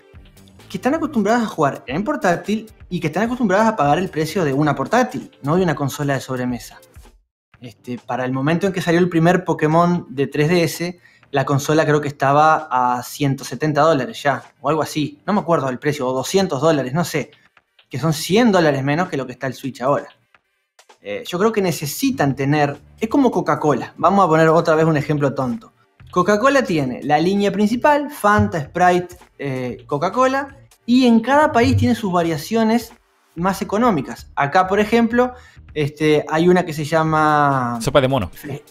que 0.69 0.79
están 0.79 0.95
acostumbradas 0.95 1.43
a 1.43 1.47
jugar 1.47 1.85
en 1.87 2.05
portátil 2.05 2.71
y 2.89 3.01
que 3.01 3.07
están 3.07 3.25
acostumbradas 3.25 3.67
a 3.67 3.77
pagar 3.77 3.99
el 3.99 4.09
precio 4.09 4.45
de 4.45 4.53
una 4.53 4.75
portátil, 4.75 5.31
no 5.43 5.57
de 5.57 5.63
una 5.63 5.75
consola 5.75 6.15
de 6.15 6.21
sobremesa. 6.21 6.79
Este, 7.61 7.99
para 7.99 8.25
el 8.25 8.33
momento 8.33 8.67
en 8.67 8.73
que 8.73 8.81
salió 8.81 9.01
el 9.01 9.09
primer 9.09 9.45
Pokémon 9.45 10.07
de 10.11 10.31
3DS, 10.31 10.99
la 11.31 11.45
consola 11.45 11.85
creo 11.85 12.01
que 12.01 12.09
estaba 12.09 12.69
a 12.71 13.03
170 13.03 13.81
dólares 13.81 14.23
ya, 14.23 14.43
o 14.61 14.69
algo 14.69 14.83
así. 14.83 15.21
No 15.27 15.33
me 15.33 15.41
acuerdo 15.41 15.67
del 15.67 15.79
precio, 15.79 16.07
o 16.07 16.13
200 16.13 16.61
dólares, 16.61 16.95
no 16.95 17.05
sé 17.05 17.31
que 17.89 17.99
son 17.99 18.13
100 18.13 18.53
dólares 18.53 18.83
menos 18.85 19.09
que 19.09 19.17
lo 19.17 19.27
que 19.27 19.33
está 19.33 19.47
el 19.47 19.55
Switch 19.55 19.81
ahora. 19.81 20.09
Eh, 21.01 21.25
yo 21.27 21.39
creo 21.39 21.53
que 21.53 21.63
necesitan 21.63 22.35
tener, 22.35 22.77
es 22.99 23.09
como 23.09 23.31
Coca-Cola, 23.31 23.95
vamos 23.97 24.25
a 24.25 24.29
poner 24.29 24.49
otra 24.49 24.75
vez 24.75 24.85
un 24.85 24.97
ejemplo 24.97 25.35
tonto. 25.35 25.73
Coca-Cola 26.11 26.63
tiene 26.63 27.01
la 27.03 27.19
línea 27.19 27.53
principal, 27.53 28.11
Fanta, 28.11 28.61
Sprite, 28.63 29.17
eh, 29.39 29.85
Coca-Cola, 29.87 30.57
y 30.87 31.07
en 31.07 31.21
cada 31.21 31.53
país 31.53 31.77
tiene 31.77 31.95
sus 31.95 32.11
variaciones 32.13 32.93
más 33.35 33.61
económicas. 33.63 34.31
Acá, 34.35 34.67
por 34.67 34.81
ejemplo, 34.81 35.35
este, 35.75 36.25
hay 36.29 36.49
una 36.49 36.65
que 36.65 36.73
se 36.73 36.85
llama 36.85 37.79
Sopa 37.81 38.01
de 38.01 38.09
mono. 38.09 38.31
fre- 38.31 38.63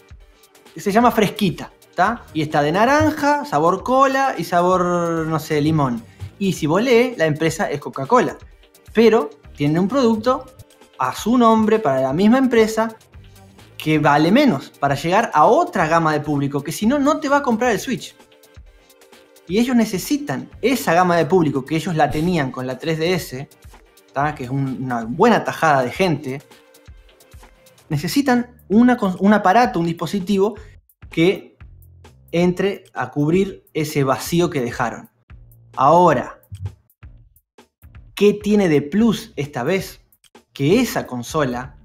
se 0.76 0.92
llama 0.92 1.10
fresquita, 1.10 1.72
¿está? 1.88 2.22
Y 2.34 2.42
está 2.42 2.62
de 2.62 2.72
naranja, 2.72 3.44
sabor 3.44 3.82
cola 3.82 4.34
y 4.36 4.44
sabor, 4.44 4.84
no 5.26 5.38
sé, 5.38 5.60
limón. 5.60 6.02
Y 6.38 6.52
si 6.52 6.66
vos 6.66 6.82
lees, 6.82 7.16
la 7.18 7.26
empresa 7.26 7.70
es 7.70 7.80
Coca-Cola. 7.80 8.36
Pero 8.92 9.30
tiene 9.56 9.80
un 9.80 9.88
producto 9.88 10.44
a 10.98 11.14
su 11.14 11.38
nombre 11.38 11.78
para 11.78 12.00
la 12.00 12.12
misma 12.12 12.38
empresa 12.38 12.88
que 13.78 13.98
vale 14.00 14.32
menos 14.32 14.70
para 14.70 14.96
llegar 14.96 15.30
a 15.32 15.46
otra 15.46 15.86
gama 15.86 16.12
de 16.12 16.20
público 16.20 16.62
que 16.62 16.72
si 16.72 16.84
no, 16.84 16.98
no 16.98 17.20
te 17.20 17.28
va 17.28 17.38
a 17.38 17.42
comprar 17.42 17.70
el 17.70 17.78
Switch. 17.78 18.14
Y 19.46 19.58
ellos 19.58 19.76
necesitan 19.76 20.50
esa 20.60 20.92
gama 20.92 21.16
de 21.16 21.24
público 21.24 21.64
que 21.64 21.76
ellos 21.76 21.94
la 21.94 22.10
tenían 22.10 22.50
con 22.50 22.66
la 22.66 22.78
3DS, 22.78 23.48
¿tá? 24.12 24.34
que 24.34 24.44
es 24.44 24.50
un- 24.50 24.82
una 24.82 25.04
buena 25.04 25.44
tajada 25.44 25.82
de 25.82 25.90
gente, 25.90 26.42
necesitan 27.88 28.60
una 28.68 28.98
un 29.20 29.32
aparato, 29.32 29.80
un 29.80 29.86
dispositivo 29.86 30.56
que 31.08 31.56
entre 32.32 32.84
a 32.92 33.10
cubrir 33.10 33.64
ese 33.72 34.04
vacío 34.04 34.50
que 34.50 34.60
dejaron. 34.60 35.08
Ahora, 35.76 36.40
¿qué 38.14 38.34
tiene 38.34 38.68
de 38.68 38.82
plus 38.82 39.32
esta 39.36 39.62
vez? 39.62 40.00
Que 40.52 40.80
esa 40.80 41.06
consola 41.06 41.77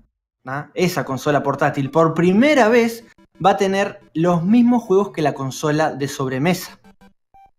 ¿ah? 0.46 0.70
esa 0.74 1.06
consola 1.06 1.44
portátil, 1.44 1.90
por 1.90 2.14
primera 2.14 2.70
vez 2.70 3.06
va 3.44 3.52
a 3.52 3.58
tener 3.58 4.00
los 4.14 4.44
mismos 4.44 4.84
juegos 4.84 5.12
que 5.12 5.22
la 5.22 5.34
consola 5.34 5.92
de 5.92 6.08
sobremesa, 6.08 6.80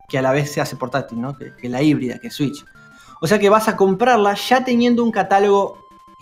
que 0.09 0.19
a 0.19 0.23
la 0.23 0.33
vez 0.33 0.53
se 0.53 0.61
hace 0.61 0.77
portátil, 0.77 1.21
¿no? 1.21 1.37
que, 1.37 1.55
que 1.55 1.69
la 1.69 1.83
híbrida, 1.83 2.19
que 2.19 2.31
Switch. 2.31 2.65
O 3.21 3.27
sea 3.27 3.39
que 3.39 3.49
vas 3.49 3.69
a 3.69 3.77
comprarla 3.77 4.35
ya 4.35 4.65
teniendo 4.65 5.03
un 5.03 5.11
catálogo 5.11 5.79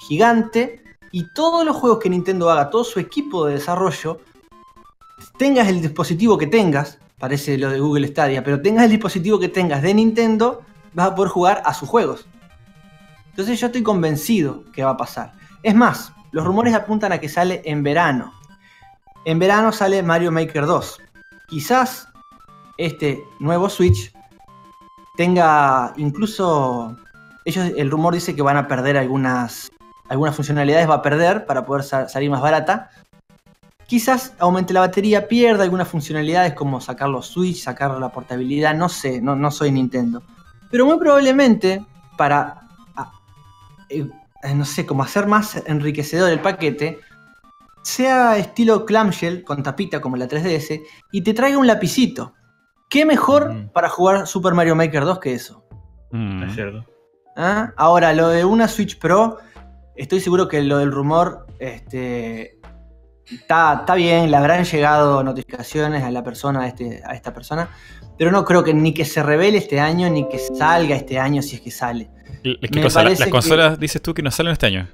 gigante 0.07 0.83
y 1.11 1.33
todos 1.35 1.65
los 1.65 1.77
juegos 1.77 1.99
que 1.99 2.11
Nintendo 2.11 2.51
haga, 2.51 2.71
todo 2.71 2.85
su 2.85 3.01
equipo 3.01 3.47
de 3.47 3.55
desarrollo, 3.55 4.21
tengas 5.37 5.69
el 5.69 5.83
dispositivo 5.83 6.39
que 6.39 6.47
tengas, 6.47 6.99
parece 7.19 7.59
lo 7.59 7.71
de 7.71 7.81
Google 7.81 8.09
Stadia, 8.09 8.43
pero 8.43 8.61
tengas 8.63 8.85
el 8.85 8.91
dispositivo 8.91 9.39
que 9.39 9.49
tengas 9.49 9.83
de 9.83 9.95
Nintendo, 9.95 10.63
vas 10.95 11.09
a 11.09 11.15
poder 11.15 11.31
jugar 11.31 11.63
a 11.65 11.75
sus 11.75 11.89
juegos. 11.89 12.27
Entonces 13.31 13.61
yo 13.61 13.67
estoy 13.67 13.83
convencido 13.83 14.65
que 14.73 14.85
va 14.85 14.91
a 14.91 14.97
pasar. 14.97 15.33
Es 15.63 15.75
más, 15.75 16.13
los 16.33 16.45
rumores 16.45 16.75
apuntan 16.75 17.13
a 17.13 17.19
que 17.19 17.29
sale 17.29 17.63
en 17.65 17.83
verano. 17.83 18.33
En 19.25 19.39
verano 19.39 19.71
sale 19.73 20.03
Mario 20.03 20.33
Maker 20.33 20.67
2. 20.67 20.99
Quizás 21.49 22.09
este 22.79 23.23
nuevo 23.39 23.69
Switch 23.69 24.13
tenga 25.17 25.93
incluso... 25.97 26.97
Ellos, 27.45 27.73
el 27.77 27.91
rumor 27.91 28.15
dice 28.15 28.35
que 28.37 28.43
van 28.43 28.57
a 28.57 28.69
perder 28.69 28.97
algunas, 28.97 29.71
algunas 30.09 30.35
funcionalidades, 30.35 30.89
va 30.89 30.95
a 30.97 31.03
perder 31.03 31.45
para 31.45 31.67
poder 31.67 31.83
sa- 31.83 32.09
salir 32.09 32.31
más 32.31 32.41
barata. 32.41 32.91
Quizás 33.87 34.33
aumente 34.39 34.73
la 34.73 34.81
batería, 34.81 35.27
pierda 35.29 35.65
algunas 35.65 35.89
funcionalidades 35.89 36.55
como 36.55 36.81
sacar 36.81 37.09
los 37.09 37.27
Switch, 37.27 37.61
sacar 37.63 37.91
la 37.99 38.11
portabilidad, 38.11 38.75
no 38.75 38.89
sé, 38.89 39.21
no, 39.21 39.35
no 39.37 39.51
soy 39.51 39.73
Nintendo. 39.73 40.23
Pero 40.71 40.87
muy 40.87 40.99
probablemente 40.99 41.85
para, 42.17 42.61
eh, 43.89 44.09
no 44.55 44.65
sé, 44.65 44.87
como 44.87 45.03
hacer 45.03 45.27
más 45.27 45.63
enriquecedor 45.67 46.31
el 46.31 46.41
paquete, 46.41 47.01
sea 47.83 48.37
estilo 48.37 48.85
clamshell 48.85 49.45
con 49.45 49.63
tapita 49.63 50.01
como 50.01 50.17
la 50.17 50.29
3DS 50.29 50.81
y 51.13 51.23
te 51.23 51.35
traiga 51.35 51.59
un 51.59 51.67
lapicito. 51.67 52.35
¿Qué 52.89 53.05
mejor 53.07 53.53
Mm. 53.53 53.69
para 53.71 53.89
jugar 53.89 54.27
Super 54.27 54.55
Mario 54.55 54.75
Maker 54.77 55.05
2 55.05 55.19
que 55.19 55.35
eso? 55.35 55.65
Mm. 56.11 56.43
Es 56.45 56.55
cierto. 56.55 56.85
¿Ah? 57.37 57.73
Ahora, 57.77 58.13
lo 58.13 58.29
de 58.29 58.45
una 58.45 58.69
Switch 58.69 58.99
Pro, 58.99 59.39
estoy 59.97 60.21
seguro 60.21 60.47
que 60.49 60.63
lo 60.63 60.79
del 60.79 60.93
rumor 60.93 61.47
este, 61.59 62.59
está, 63.31 63.79
está 63.81 63.95
bien, 63.95 64.31
le 64.31 64.37
habrán 64.37 64.65
llegado 64.65 65.25
notificaciones 65.25 66.03
a 66.05 66.11
la 66.11 66.23
persona, 66.23 66.61
a, 66.63 66.67
este, 66.69 67.03
a 67.07 67.15
esta 67.15 67.33
persona, 67.33 67.71
pero 68.19 68.31
no 68.31 68.45
creo 68.45 68.63
que 68.63 68.75
ni 68.75 68.93
que 68.93 69.07
se 69.07 69.23
revele 69.23 69.57
este 69.59 69.81
año, 69.81 70.11
ni 70.11 70.29
que 70.29 70.39
salga 70.39 70.95
este 70.95 71.19
año 71.19 71.41
si 71.41 71.57
es 71.57 71.63
que 71.63 71.71
sale. 71.71 72.11
Las 72.43 72.71
que- 72.71 73.31
consolas, 73.31 73.79
dices 73.79 74.03
tú, 74.03 74.15
que 74.15 74.23
no 74.23 74.31
salen 74.31 74.53
este 74.53 74.67
año. 74.67 74.89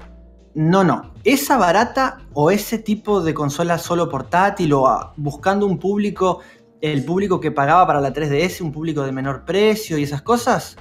No, 0.55 0.83
no. 0.85 1.15
Esa 1.25 1.57
barata 1.57 2.19
o 2.33 2.51
ese 2.51 2.79
tipo 2.79 3.21
de 3.21 3.35
consola 3.35 3.79
solo 3.79 4.09
portátil 4.09 4.73
o 4.73 4.87
ah, 4.87 5.13
buscando 5.17 5.67
un 5.67 5.79
público, 5.79 6.41
el 6.81 7.05
público 7.05 7.41
que 7.41 7.51
pagaba 7.51 7.87
para 7.87 8.01
la 8.01 8.13
3DS, 8.13 8.61
un 8.61 8.73
público 8.73 9.03
de 9.05 9.13
menor 9.13 9.45
precio 9.45 9.99
y 9.99 10.03
esas 10.03 10.23
cosas, 10.23 10.77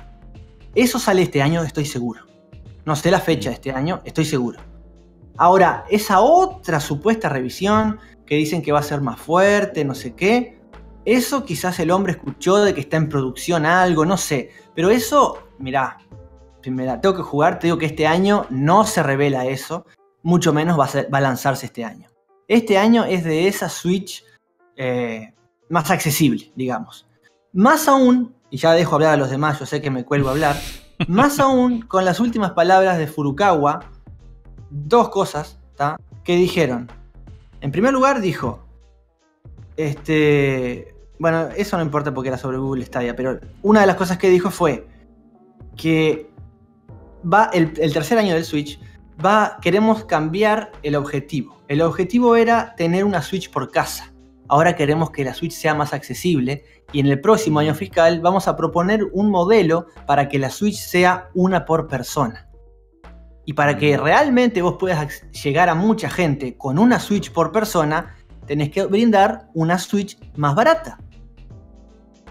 eso 0.73 0.99
sale 0.99 1.21
este 1.21 1.41
año, 1.41 1.63
estoy 1.63 1.85
seguro. 1.85 2.21
No 2.85 2.95
sé 2.95 3.11
la 3.11 3.19
fecha 3.19 3.49
de 3.49 3.55
este 3.55 3.71
año, 3.71 4.01
estoy 4.05 4.25
seguro. 4.25 4.59
Ahora, 5.37 5.85
esa 5.89 6.21
otra 6.21 6.79
supuesta 6.79 7.29
revisión 7.29 7.99
que 8.25 8.35
dicen 8.35 8.61
que 8.61 8.71
va 8.71 8.79
a 8.79 8.83
ser 8.83 9.01
más 9.01 9.19
fuerte, 9.19 9.85
no 9.85 9.93
sé 9.93 10.15
qué, 10.15 10.59
eso 11.05 11.45
quizás 11.45 11.79
el 11.79 11.91
hombre 11.91 12.13
escuchó 12.13 12.57
de 12.57 12.73
que 12.73 12.81
está 12.81 12.97
en 12.97 13.09
producción 13.09 13.65
algo, 13.65 14.05
no 14.05 14.17
sé. 14.17 14.49
Pero 14.75 14.89
eso, 14.89 15.47
mirá, 15.59 15.97
si 16.67 16.71
me 16.71 16.83
la 16.85 16.99
tengo 16.99 17.15
que 17.15 17.21
jugar, 17.21 17.59
te 17.59 17.67
digo 17.67 17.77
que 17.77 17.85
este 17.85 18.05
año 18.07 18.45
no 18.49 18.85
se 18.85 19.01
revela 19.01 19.45
eso, 19.45 19.85
mucho 20.21 20.51
menos 20.51 20.77
va 20.77 20.83
a, 20.83 20.87
ser- 20.89 21.07
va 21.13 21.19
a 21.19 21.21
lanzarse 21.21 21.67
este 21.67 21.85
año. 21.85 22.09
Este 22.49 22.77
año 22.77 23.05
es 23.05 23.23
de 23.23 23.47
esa 23.47 23.69
Switch 23.69 24.25
eh, 24.75 25.33
más 25.69 25.89
accesible, 25.91 26.51
digamos. 26.57 27.07
Más 27.53 27.87
aún, 27.87 28.35
y 28.49 28.57
ya 28.57 28.73
dejo 28.73 28.95
hablar 28.95 29.13
a 29.13 29.17
los 29.17 29.29
demás, 29.29 29.57
yo 29.59 29.65
sé 29.65 29.81
que 29.81 29.89
me 29.89 30.03
cuelgo 30.03 30.27
a 30.27 30.33
hablar, 30.33 30.57
más 31.07 31.39
aún 31.39 31.83
con 31.83 32.03
las 32.03 32.19
últimas 32.19 32.51
palabras 32.51 32.97
de 32.97 33.07
Furukawa, 33.07 33.79
dos 34.69 35.07
cosas, 35.07 35.57
¿tá? 35.77 35.95
Que 36.25 36.35
dijeron. 36.35 36.91
En 37.61 37.71
primer 37.71 37.93
lugar 37.93 38.19
dijo, 38.19 38.65
este, 39.77 40.93
bueno, 41.17 41.47
eso 41.55 41.77
no 41.77 41.83
importa 41.83 42.13
porque 42.13 42.27
era 42.27 42.37
sobre 42.37 42.57
Google 42.57 42.83
Stadia, 42.85 43.15
pero 43.15 43.39
una 43.61 43.79
de 43.79 43.87
las 43.87 43.95
cosas 43.95 44.17
que 44.17 44.29
dijo 44.29 44.51
fue 44.51 44.85
que 45.77 46.29
va 47.31 47.49
el, 47.53 47.73
tercer 47.73 48.17
año 48.17 48.33
del 48.33 48.45
Switch, 48.45 48.79
va, 49.23 49.57
queremos 49.61 50.05
cambiar 50.05 50.71
el 50.83 50.95
objetivo. 50.95 51.57
El 51.67 51.81
objetivo 51.81 52.35
era 52.35 52.75
tener 52.75 53.03
una 53.03 53.21
Switch 53.21 53.51
por 53.51 53.71
casa. 53.71 54.13
Ahora 54.47 54.75
queremos 54.75 55.11
que 55.11 55.25
la 55.25 55.33
Switch 55.33 55.51
sea 55.51 55.75
más 55.75 55.93
accesible 55.93 56.63
y 56.93 57.01
en 57.01 57.07
el 57.07 57.19
próximo 57.19 57.59
año 57.59 57.75
fiscal 57.75 58.21
vamos 58.21 58.47
a 58.47 58.55
proponer 58.55 59.03
un 59.11 59.29
modelo 59.29 59.87
para 60.05 60.29
que 60.29 60.39
la 60.39 60.49
Switch 60.49 60.77
sea 60.77 61.29
una 61.33 61.65
por 61.65 61.87
persona. 61.87 62.47
Y 63.45 63.53
para 63.53 63.77
que 63.77 63.97
realmente 63.97 64.61
vos 64.61 64.75
puedas 64.77 65.29
llegar 65.31 65.69
a 65.69 65.75
mucha 65.75 66.09
gente 66.09 66.57
con 66.57 66.79
una 66.79 66.99
Switch 66.99 67.31
por 67.31 67.51
persona, 67.51 68.15
tenés 68.45 68.71
que 68.71 68.85
brindar 68.85 69.49
una 69.53 69.77
Switch 69.79 70.17
más 70.35 70.55
barata. 70.55 70.99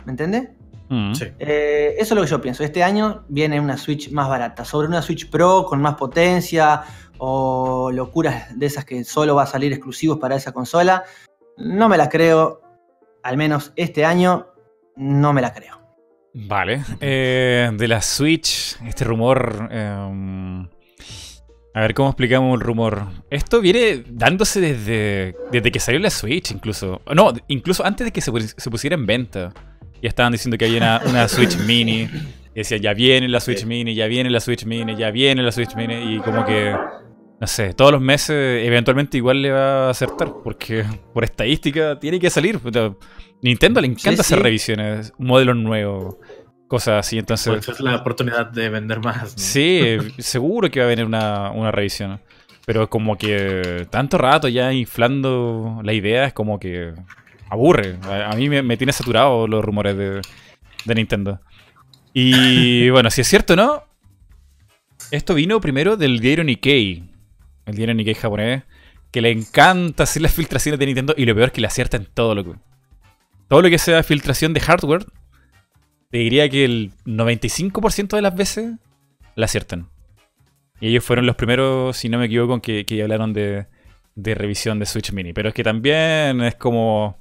¿Me 0.05 0.13
entendés? 0.13 0.56
Mm. 0.89 1.15
Sí. 1.15 1.25
Eh, 1.39 1.95
eso 1.99 2.15
es 2.15 2.17
lo 2.17 2.23
que 2.23 2.31
yo 2.31 2.41
pienso. 2.41 2.65
Este 2.65 2.83
año 2.83 3.25
viene 3.29 3.61
una 3.61 3.77
Switch 3.77 4.11
más 4.11 4.29
barata. 4.29 4.65
Sobre 4.65 4.89
una 4.89 5.03
Switch 5.03 5.29
Pro 5.29 5.65
con 5.67 5.81
más 5.81 5.95
potencia 5.95 6.83
o 7.19 7.91
locuras 7.93 8.59
de 8.59 8.67
esas 8.67 8.85
que 8.85 9.05
solo 9.05 9.35
va 9.35 9.45
a 9.45 9.47
salir 9.47 9.73
exclusivos 9.73 10.19
para 10.19 10.37
esa 10.37 10.53
consola. 10.53 11.05
No 11.57 11.89
me 11.89 11.97
la 11.97 12.09
creo. 12.09 12.61
Al 13.23 13.37
menos 13.37 13.73
este 13.77 14.05
año 14.05 14.47
no 14.97 15.33
me 15.33 15.41
la 15.41 15.53
creo. 15.53 15.81
Vale. 16.35 16.83
Eh, 17.01 17.71
de 17.73 17.89
la 17.89 18.03
Switch, 18.03 18.77
este 18.87 19.05
rumor. 19.05 19.69
eh, 19.71 20.67
a 21.77 21.81
ver 21.81 21.93
cómo 21.93 22.09
explicamos 22.09 22.55
el 22.55 22.61
rumor. 22.63 23.03
Esto 23.29 23.61
viene 23.61 24.03
dándose 24.09 24.63
desde, 24.63 25.37
desde 25.53 25.71
que 25.71 25.79
salió 25.79 26.01
la 26.01 26.09
Switch, 26.09 26.51
incluso. 26.51 27.03
No, 27.15 27.35
incluso 27.49 27.85
antes 27.85 28.07
de 28.07 28.13
que 28.13 28.23
se 28.23 28.71
pusiera 28.71 28.97
en 28.97 29.05
venta. 29.05 29.53
Ya 30.03 30.09
estaban 30.09 30.33
diciendo 30.33 30.57
que 30.59 30.67
había 30.67 30.79
una, 30.79 31.01
una 31.07 31.29
Switch 31.29 31.57
Mini. 31.59 32.09
Y 32.55 32.61
decían, 32.61 32.81
ya 32.81 32.95
viene 32.95 33.29
la 33.29 33.41
Switch 33.41 33.65
Mini, 33.65 33.95
ya 33.95 34.07
viene 34.07 34.31
la 34.31 34.41
Switch 34.41 34.65
Mini, 34.65 34.97
ya 34.97 35.11
viene 35.11 35.43
la 35.43 35.53
Switch 35.53 35.75
Mini. 35.75 36.15
Y 36.17 36.21
como 36.21 36.45
que. 36.45 36.75
No 37.39 37.47
sé, 37.47 37.75
todos 37.75 37.93
los 37.93 38.01
meses 38.01 38.65
eventualmente 38.67 39.19
igual 39.19 39.43
le 39.43 39.51
va 39.51 39.89
a 39.89 39.91
acertar. 39.91 40.33
Porque 40.43 40.85
por 41.13 41.23
estadística 41.25 41.99
tiene 41.99 42.19
que 42.19 42.31
salir. 42.31 42.59
Nintendo 43.43 43.81
le 43.83 43.89
encanta 43.89 44.23
Sí, 44.23 44.33
hacer 44.33 44.39
sí. 44.39 44.43
revisiones, 44.43 45.13
modelos 45.19 45.57
nuevos, 45.57 46.17
cosas 46.67 47.07
así. 47.07 47.19
Entonces, 47.19 47.53
Pues 47.53 47.69
es 47.69 47.81
la 47.81 47.97
oportunidad 47.97 48.47
de 48.47 48.71
vender 48.71 49.01
más. 49.01 49.23
¿no? 49.23 49.29
sí, 49.37 49.99
seguro 50.19 50.71
que 50.71 50.81
va 50.81 50.87
a 50.87 50.89
venir 50.89 51.05
una, 51.05 51.51
una 51.51 51.71
revisión. 51.71 52.21
Pero 52.65 52.89
como 52.89 53.17
que 53.19 53.87
tanto 53.91 54.17
rato 54.19 54.49
ya 54.49 54.73
inflando 54.73 55.81
la 55.85 55.93
idea 55.93 56.25
es 56.25 56.33
como 56.33 56.59
que 56.59 56.95
aburre. 57.49 57.99
A, 58.03 58.31
a 58.33 58.37
mí 58.37 58.49
me, 58.49 58.63
me 58.63 58.77
tiene 58.77 58.93
saturado 58.93 59.47
los 59.47 59.65
rumores 59.65 59.97
de, 59.97 60.21
de 60.85 60.95
Nintendo. 60.95 61.41
Y 62.13 62.89
bueno, 62.91 63.11
si 63.11 63.21
es 63.21 63.29
cierto 63.29 63.55
o 63.55 63.57
no, 63.57 63.85
esto 65.11 65.35
vino 65.35 65.61
primero 65.61 65.97
del 65.97 66.21
diario 66.21 66.45
Nikkei, 66.45 67.05
el 67.67 67.75
diario 67.75 67.95
Nikkei 67.95 68.15
japonés, 68.15 68.63
que 69.11 69.21
le 69.21 69.31
encanta 69.31 70.03
hacer 70.03 70.23
las 70.23 70.33
filtraciones 70.33 70.79
de 70.79 70.87
Nintendo 70.87 71.15
y 71.17 71.25
lo 71.25 71.35
peor 71.35 71.49
es 71.49 71.53
que 71.53 71.61
le 71.61 71.67
acierta 71.67 71.97
en 71.97 72.07
todo 72.07 72.35
lo 72.35 72.45
que... 72.45 72.53
Todo 73.49 73.63
lo 73.63 73.71
que 73.71 73.79
sea 73.79 74.03
filtración 74.03 74.53
de 74.55 74.61
hardware, 74.61 75.07
te 76.11 76.19
diría 76.19 76.49
que 76.49 76.65
el 76.65 76.93
95% 77.05 78.17
de 78.17 78.23
las 78.23 78.35
veces 78.35 78.73
la 79.37 79.45
aciertan. 79.45 79.89
Y 80.81 80.89
ellos 80.89 81.05
fueron 81.05 81.27
los 81.27 81.37
primeros, 81.37 81.97
si 81.97 82.09
no 82.09 82.19
me 82.19 82.27
equivoco, 82.27 82.61
que, 82.61 82.85
que 82.85 83.03
hablaron 83.03 83.33
de, 83.33 83.67
de 84.17 84.35
revisión 84.35 84.81
de 84.81 84.87
Switch 84.87 85.13
Mini. 85.13 85.33
Pero 85.33 85.51
es 85.51 85.55
que 85.55 85.63
también 85.63 86.41
es 86.41 86.57
como... 86.57 87.19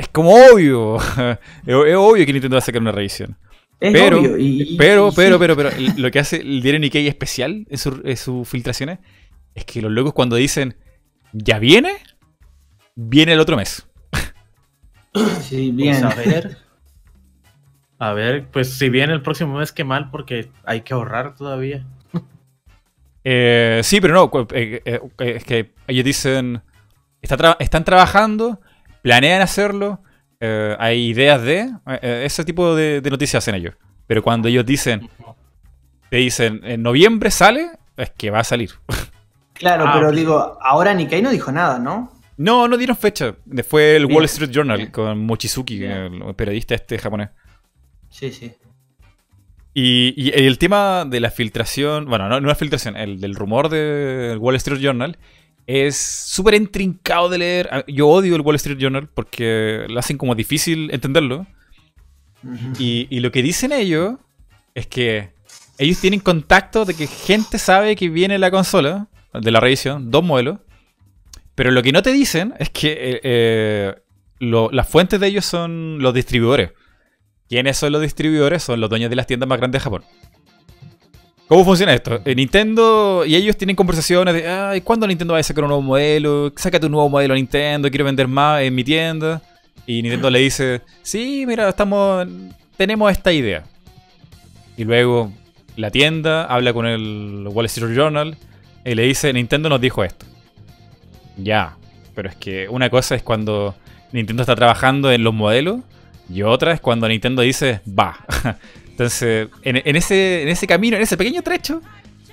Es 0.00 0.08
como 0.08 0.30
obvio. 0.34 0.96
es, 1.26 1.38
es 1.66 1.96
obvio 1.96 2.24
que 2.26 2.32
Nintendo 2.32 2.54
va 2.54 2.58
a 2.58 2.62
sacar 2.62 2.80
una 2.80 2.92
revisión. 2.92 3.36
Es 3.78 3.92
Pero- 3.92 4.18
obvio. 4.18 4.38
y- 4.38 4.62
y- 4.62 4.76
Pero, 4.76 5.08
y 5.08 5.14
pero, 5.14 5.32
sí. 5.32 5.38
pero, 5.38 5.56
pero, 5.56 5.70
lo 5.98 6.10
que 6.10 6.18
hace 6.18 6.36
el 6.36 6.62
diario 6.62 6.80
Nikkei 6.80 7.06
especial 7.06 7.66
en, 7.68 7.78
su- 7.78 8.00
en 8.04 8.16
sus 8.16 8.48
filtraciones 8.48 8.98
es 9.54 9.64
que 9.64 9.82
los 9.82 9.90
locos 9.92 10.12
cuando 10.14 10.36
dicen 10.36 10.76
ya 11.32 11.58
viene, 11.58 11.92
viene 12.94 13.32
el 13.34 13.40
otro 13.40 13.56
mes. 13.56 13.86
Sí, 15.42 15.72
Pues 15.72 15.76
bien. 15.76 16.04
a 16.04 16.14
ver. 16.14 16.56
A 17.98 18.12
ver, 18.14 18.46
pues 18.50 18.72
si 18.78 18.88
viene 18.88 19.12
el 19.12 19.20
próximo 19.22 19.58
mes, 19.58 19.72
qué 19.72 19.84
mal, 19.84 20.10
porque 20.10 20.50
hay 20.64 20.80
que 20.80 20.94
ahorrar 20.94 21.34
todavía. 21.34 21.84
Eh, 23.24 23.80
sí, 23.84 24.00
pero 24.00 24.14
no, 24.14 24.30
eh, 24.54 24.80
eh, 24.84 25.00
eh, 25.18 25.32
es 25.36 25.44
que 25.44 25.72
ellos 25.86 26.04
dicen, 26.04 26.62
está 27.20 27.36
tra- 27.36 27.56
están 27.60 27.84
trabajando, 27.84 28.60
planean 29.02 29.42
hacerlo, 29.42 30.02
eh, 30.40 30.76
hay 30.78 31.06
ideas 31.08 31.42
de, 31.42 31.70
eh, 32.02 32.22
ese 32.24 32.44
tipo 32.44 32.74
de, 32.74 33.00
de 33.00 33.10
noticias 33.10 33.42
hacen 33.44 33.54
ellos. 33.54 33.74
Pero 34.06 34.22
cuando 34.22 34.48
ellos 34.48 34.64
dicen, 34.66 35.08
te 36.10 36.16
dicen, 36.18 36.60
en 36.64 36.82
noviembre 36.82 37.30
sale, 37.30 37.70
es 37.96 38.10
que 38.10 38.30
va 38.30 38.40
a 38.40 38.44
salir. 38.44 38.70
Claro, 39.52 39.84
Ah, 39.86 39.92
pero 39.92 40.10
digo, 40.10 40.56
ahora 40.62 40.94
Nikkei 40.94 41.20
no 41.20 41.28
dijo 41.30 41.52
nada, 41.52 41.78
¿no? 41.78 42.14
No, 42.38 42.66
no 42.66 42.78
dieron 42.78 42.96
fecha. 42.96 43.34
Fue 43.68 43.94
el 43.94 44.06
Bien. 44.06 44.16
Wall 44.16 44.24
Street 44.24 44.48
Journal 44.50 44.78
Bien. 44.78 44.90
con 44.90 45.18
Mochizuki, 45.26 45.78
Bien. 45.80 46.22
el 46.22 46.34
periodista 46.34 46.74
este 46.74 46.96
japonés. 46.98 47.28
Sí, 48.08 48.32
sí. 48.32 48.54
Y, 49.74 50.14
y 50.16 50.30
el 50.46 50.56
tema 50.56 51.04
de 51.04 51.20
la 51.20 51.30
filtración, 51.30 52.06
bueno, 52.06 52.30
no, 52.30 52.40
no 52.40 52.48
la 52.48 52.54
filtración, 52.54 52.96
el 52.96 53.20
del 53.20 53.34
rumor 53.34 53.68
del 53.68 54.38
Wall 54.38 54.56
Street 54.56 54.80
Journal 54.80 55.18
es 55.66 55.96
súper 55.96 56.54
intrincado 56.54 57.28
de 57.28 57.38
leer. 57.38 57.68
Ah, 57.72 57.84
Yo 57.86 58.08
odio 58.08 58.34
el 58.36 58.40
Wall 58.42 58.56
Street 58.56 58.78
Journal 58.78 59.08
porque 59.08 59.86
lo 59.88 59.98
hacen 60.00 60.18
como 60.18 60.34
difícil 60.34 60.90
entenderlo. 60.92 61.46
Y, 62.78 63.06
y 63.10 63.20
lo 63.20 63.30
que 63.30 63.42
dicen 63.42 63.70
ellos 63.72 64.14
es 64.74 64.86
que 64.86 65.32
ellos 65.78 65.98
tienen 66.00 66.20
contacto 66.20 66.84
de 66.84 66.94
que 66.94 67.06
gente 67.06 67.58
sabe 67.58 67.96
que 67.96 68.08
viene 68.08 68.38
la 68.38 68.50
consola 68.50 69.08
de 69.32 69.50
la 69.50 69.60
revisión, 69.60 70.10
dos 70.10 70.24
modelos. 70.24 70.58
Pero 71.54 71.70
lo 71.70 71.82
que 71.82 71.92
no 71.92 72.02
te 72.02 72.12
dicen 72.12 72.54
es 72.58 72.70
que 72.70 72.92
eh, 72.92 73.20
eh, 73.22 73.94
lo- 74.38 74.70
las 74.70 74.88
fuentes 74.88 75.20
de 75.20 75.26
ellos 75.26 75.44
son 75.44 75.98
los 76.00 76.14
distribuidores. 76.14 76.72
¿Quiénes 77.48 77.76
son 77.76 77.92
los 77.92 78.00
distribuidores? 78.00 78.62
Son 78.62 78.80
los 78.80 78.88
dueños 78.88 79.10
de 79.10 79.16
las 79.16 79.26
tiendas 79.26 79.48
más 79.48 79.58
grandes 79.58 79.80
de 79.80 79.84
Japón. 79.84 80.04
¿Cómo 81.50 81.64
funciona 81.64 81.92
esto? 81.92 82.20
Eh, 82.24 82.36
Nintendo 82.36 83.24
y 83.26 83.34
ellos 83.34 83.56
tienen 83.56 83.74
conversaciones 83.74 84.34
de, 84.34 84.48
ay, 84.48 84.82
¿cuándo 84.82 85.04
Nintendo 85.04 85.34
va 85.34 85.40
a 85.40 85.42
sacar 85.42 85.64
un 85.64 85.70
nuevo 85.70 85.82
modelo? 85.82 86.52
Sácate 86.54 86.86
un 86.86 86.92
nuevo 86.92 87.08
modelo 87.08 87.34
Nintendo, 87.34 87.90
quiero 87.90 88.04
vender 88.04 88.28
más 88.28 88.62
en 88.62 88.72
mi 88.72 88.84
tienda. 88.84 89.42
Y 89.84 90.00
Nintendo 90.00 90.30
le 90.30 90.38
dice, 90.38 90.80
sí, 91.02 91.42
mira, 91.48 91.68
estamos, 91.68 92.24
tenemos 92.76 93.10
esta 93.10 93.32
idea. 93.32 93.64
Y 94.76 94.84
luego 94.84 95.32
la 95.74 95.90
tienda 95.90 96.44
habla 96.44 96.72
con 96.72 96.86
el 96.86 97.48
Wall 97.50 97.66
Street 97.66 97.96
Journal 97.96 98.36
y 98.84 98.94
le 98.94 99.02
dice, 99.02 99.32
Nintendo 99.32 99.68
nos 99.68 99.80
dijo 99.80 100.04
esto. 100.04 100.26
Ya, 101.36 101.76
pero 102.14 102.28
es 102.28 102.36
que 102.36 102.68
una 102.68 102.90
cosa 102.90 103.16
es 103.16 103.24
cuando 103.24 103.74
Nintendo 104.12 104.44
está 104.44 104.54
trabajando 104.54 105.10
en 105.10 105.24
los 105.24 105.34
modelos 105.34 105.80
y 106.32 106.42
otra 106.42 106.72
es 106.74 106.80
cuando 106.80 107.08
Nintendo 107.08 107.42
dice, 107.42 107.80
va. 107.88 108.24
Entonces, 109.04 109.48
en, 109.62 109.80
en 109.82 109.96
ese, 109.96 110.42
en 110.42 110.48
ese 110.48 110.66
camino, 110.66 110.94
en 110.96 111.02
ese 111.02 111.16
pequeño 111.16 111.40
trecho, 111.40 111.80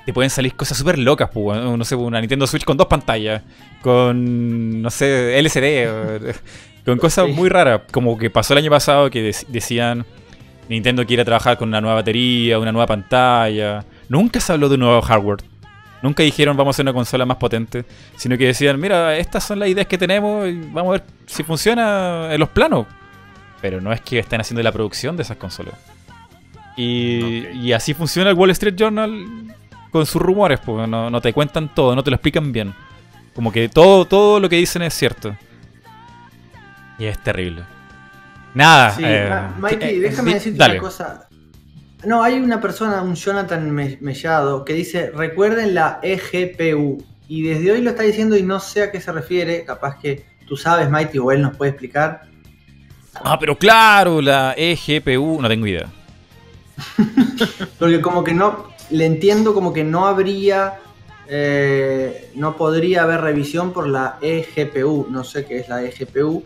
te 0.06 0.12
pueden 0.12 0.30
salir 0.30 0.54
cosas 0.54 0.78
súper 0.78 0.98
locas, 1.00 1.30
pues, 1.34 1.58
no 1.64 1.84
sé, 1.86 1.96
una 1.96 2.20
Nintendo 2.20 2.46
Switch 2.46 2.66
con 2.66 2.76
dos 2.76 2.88
pantallas, 2.88 3.42
con, 3.82 4.82
no 4.82 4.90
sé, 4.90 5.40
LCD, 5.40 6.36
con 6.86 6.98
cosas 6.98 7.30
muy 7.30 7.48
raras, 7.48 7.82
como 7.92 8.18
que 8.18 8.30
pasó 8.30 8.54
el 8.54 8.58
año 8.60 8.70
pasado 8.70 9.10
que 9.10 9.30
dec- 9.30 9.48
decían, 9.48 10.06
Nintendo 10.68 11.06
quiere 11.06 11.24
trabajar 11.24 11.58
con 11.58 11.70
una 11.70 11.80
nueva 11.80 11.96
batería, 11.96 12.60
una 12.60 12.74
nueva 12.74 12.86
pantalla. 12.88 13.86
Nunca 14.10 14.42
se 14.42 14.52
habló 14.52 14.68
de 14.68 14.74
un 14.76 14.82
nuevo 14.82 15.02
hardware. 15.02 15.40
Nunca 16.02 16.22
dijeron 16.24 16.58
vamos 16.58 16.74
a 16.74 16.76
hacer 16.76 16.84
una 16.84 16.92
consola 16.94 17.26
más 17.26 17.38
potente, 17.38 17.86
sino 18.18 18.38
que 18.38 18.48
decían, 18.48 18.78
mira, 18.78 19.18
estas 19.18 19.46
son 19.46 19.60
las 19.60 19.70
ideas 19.70 19.88
que 19.88 19.98
tenemos 19.98 20.50
y 20.50 20.54
vamos 20.74 20.90
a 20.90 20.92
ver 21.00 21.04
si 21.28 21.44
funciona 21.44 22.28
en 22.34 22.40
los 22.42 22.50
planos. 22.50 22.88
Pero 23.62 23.80
no 23.80 23.94
es 23.94 24.02
que 24.02 24.20
estén 24.20 24.42
haciendo 24.42 24.62
la 24.62 24.74
producción 24.74 25.16
de 25.16 25.24
esas 25.24 25.38
consolas. 25.38 25.74
Y, 26.78 27.48
y 27.54 27.74
así 27.74 27.94
funciona 27.94 28.30
el 28.30 28.36
Wall 28.36 28.52
Street 28.52 28.76
Journal 28.78 29.26
con 29.92 30.06
sus 30.06 30.22
rumores, 30.22 30.60
pues 30.64 30.88
no, 30.88 31.10
no 31.10 31.22
te 31.22 31.34
cuentan 31.34 31.74
todo, 31.74 31.96
no 31.96 32.04
te 32.04 32.12
lo 32.12 32.16
explican 32.16 32.52
bien. 32.52 32.74
Como 33.34 33.52
que 33.52 33.68
todo, 33.68 34.06
todo 34.06 34.40
lo 34.40 34.48
que 34.48 34.56
dicen 34.58 34.82
es 34.84 34.94
cierto. 34.94 35.36
Y 37.00 37.06
es 37.06 37.18
terrible. 37.24 37.64
Nada. 38.54 38.92
Sí, 38.92 39.04
eh, 39.06 39.28
Ma- 39.30 39.56
Mikey, 39.60 39.96
eh, 39.98 40.00
déjame 40.00 40.34
decirte 40.36 40.58
dale. 40.58 40.74
una 40.76 40.82
cosa. 40.82 41.28
No, 42.06 42.24
hay 42.24 42.36
una 42.36 42.62
persona, 42.62 43.02
un 43.02 43.16
Jonathan 43.16 43.70
Me- 43.72 43.98
Mellado, 44.02 44.64
que 44.64 44.74
dice, 44.74 45.12
recuerden 45.12 45.74
la 45.74 46.00
eGPU. 46.02 47.04
Y 47.28 47.42
desde 47.44 47.72
hoy 47.72 47.82
lo 47.82 47.90
está 47.92 48.04
diciendo 48.04 48.38
y 48.38 48.44
no 48.44 48.60
sé 48.60 48.84
a 48.84 48.92
qué 48.92 49.02
se 49.02 49.12
refiere. 49.12 49.66
Capaz 49.66 49.98
que 50.00 50.26
tú 50.48 50.56
sabes, 50.58 50.90
Mighty, 50.90 51.18
o 51.20 51.32
él 51.32 51.42
nos 51.42 51.56
puede 51.58 51.72
explicar. 51.72 52.22
Ah, 53.24 53.38
pero 53.40 53.58
claro, 53.58 54.22
la 54.22 54.54
eGPU, 54.58 55.42
no 55.42 55.48
tengo 55.48 55.68
idea. 55.68 55.88
Porque 57.80 58.02
como 58.02 58.24
que 58.24 58.34
no, 58.34 58.68
le 58.90 59.06
entiendo 59.06 59.54
como 59.54 59.74
que 59.74 59.84
no 59.84 60.08
habría, 60.08 60.76
eh, 61.28 62.32
no 62.36 62.56
podría 62.58 63.04
haber 63.04 63.22
revisión 63.22 63.74
por 63.74 63.88
la 63.88 64.18
eGPU. 64.22 65.08
No 65.10 65.24
sé 65.24 65.46
qué 65.46 65.60
es 65.60 65.70
la 65.70 65.84
eGPU, 65.84 66.44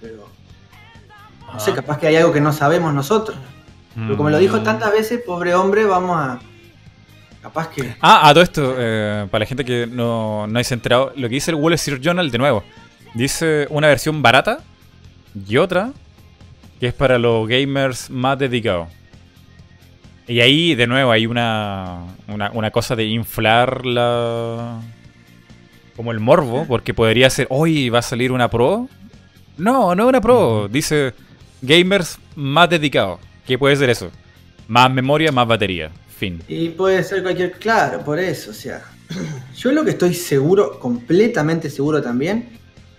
pero 0.00 0.28
no 1.52 1.60
sé, 1.60 1.70
Ajá. 1.72 1.80
capaz 1.82 1.98
que 1.98 2.06
hay 2.08 2.16
algo 2.16 2.32
que 2.32 2.40
no 2.40 2.52
sabemos 2.52 2.94
nosotros. 2.94 3.36
Pero 3.94 4.16
como 4.16 4.30
lo 4.30 4.38
dijo 4.38 4.56
Mm. 4.58 4.64
tantas 4.64 4.90
veces, 4.90 5.20
pobre 5.20 5.54
hombre, 5.54 5.84
vamos 5.84 6.16
a... 6.16 6.40
Capaz 7.42 7.68
que... 7.68 7.94
Ah, 8.00 8.28
a 8.28 8.32
todo 8.32 8.42
esto, 8.42 8.74
eh, 8.78 9.26
para 9.30 9.40
la 9.40 9.46
gente 9.46 9.64
que 9.64 9.86
no, 9.86 10.46
no 10.46 10.64
se 10.64 10.72
enterado, 10.74 11.12
lo 11.16 11.28
que 11.28 11.34
dice 11.34 11.50
el 11.50 11.56
Wall 11.56 11.74
Street 11.74 12.00
Journal, 12.00 12.30
de 12.30 12.38
nuevo, 12.38 12.62
dice 13.12 13.66
una 13.68 13.88
versión 13.88 14.22
barata 14.22 14.60
y 15.46 15.58
otra 15.58 15.92
que 16.80 16.86
es 16.86 16.94
para 16.94 17.18
los 17.18 17.46
gamers 17.46 18.08
más 18.08 18.38
dedicados. 18.38 18.88
Y 20.26 20.40
ahí, 20.40 20.74
de 20.74 20.86
nuevo, 20.86 21.10
hay 21.10 21.26
una, 21.26 22.04
una, 22.28 22.70
cosa 22.70 22.94
de 22.94 23.04
inflar 23.04 23.84
la... 23.84 24.80
como 25.96 26.12
el 26.12 26.20
morbo, 26.20 26.64
porque 26.66 26.94
podría 26.94 27.28
ser, 27.28 27.46
hoy 27.50 27.88
va 27.88 27.98
a 27.98 28.02
salir 28.02 28.30
una 28.30 28.48
Pro. 28.48 28.88
No, 29.58 29.94
no 29.94 30.06
una 30.06 30.20
Pro, 30.20 30.68
dice 30.68 31.12
gamers 31.60 32.18
más 32.36 32.70
dedicados. 32.70 33.20
¿Qué 33.46 33.58
puede 33.58 33.76
ser 33.76 33.90
eso? 33.90 34.10
Más 34.68 34.90
memoria, 34.92 35.32
más 35.32 35.46
batería. 35.46 35.90
Fin. 36.16 36.40
Y 36.46 36.68
puede 36.68 37.02
ser 37.02 37.22
cualquier... 37.22 37.52
Claro, 37.52 38.04
por 38.04 38.18
eso, 38.18 38.52
o 38.52 38.54
sea... 38.54 38.82
Yo 39.56 39.72
lo 39.72 39.84
que 39.84 39.90
estoy 39.90 40.14
seguro, 40.14 40.78
completamente 40.78 41.68
seguro 41.68 42.00
también, 42.00 42.48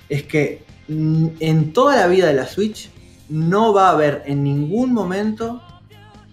es 0.10 0.24
que 0.24 0.64
mm, 0.90 1.28
en 1.40 1.74
toda 1.74 1.96
la 1.96 2.08
vida 2.08 2.28
de 2.28 2.34
la 2.34 2.48
Switch 2.48 2.90
no 3.30 3.74
va 3.74 3.88
a 3.88 3.92
haber 3.92 4.24
en 4.26 4.44
ningún 4.44 4.94
momento 4.94 5.62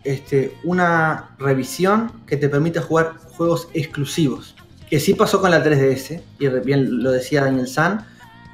este, 0.04 0.56
una 0.64 1.30
revisión 1.38 2.12
que 2.26 2.36
te 2.36 2.48
permita 2.48 2.80
jugar 2.82 3.14
juegos 3.36 3.68
exclusivos. 3.74 4.54
Que 4.88 4.98
sí 4.98 5.14
pasó 5.14 5.40
con 5.40 5.50
la 5.50 5.62
3DS, 5.62 6.20
y 6.38 6.48
bien 6.64 7.02
lo 7.02 7.12
decía 7.12 7.42
Daniel 7.44 7.68
San. 7.68 7.98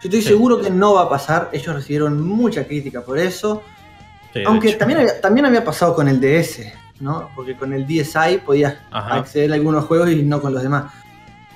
Yo 0.03 0.09
estoy 0.09 0.23
Sí. 0.23 0.29
seguro 0.29 0.61
que 0.61 0.71
no 0.71 0.95
va 0.95 1.03
a 1.03 1.09
pasar, 1.09 1.49
ellos 1.53 1.75
recibieron 1.75 2.21
mucha 2.21 2.67
crítica 2.67 3.01
por 3.03 3.19
eso. 3.19 3.63
Sí, 4.35 4.43
Aunque 4.47 4.73
también 4.75 5.01
había, 5.01 5.21
también 5.21 5.47
había 5.47 5.65
pasado 5.65 5.95
con 5.95 6.09
el 6.09 6.21
DS, 6.21 6.73
¿no? 7.01 7.31
Porque 7.35 7.57
con 7.57 7.73
el 7.73 7.87
DSi 7.87 8.39
podías 8.45 8.75
Ajá. 8.91 9.15
acceder 9.17 9.51
a 9.53 9.55
algunos 9.55 9.85
juegos 9.87 10.11
y 10.11 10.23
no 10.23 10.43
con 10.43 10.53
los 10.53 10.63
demás. 10.63 10.93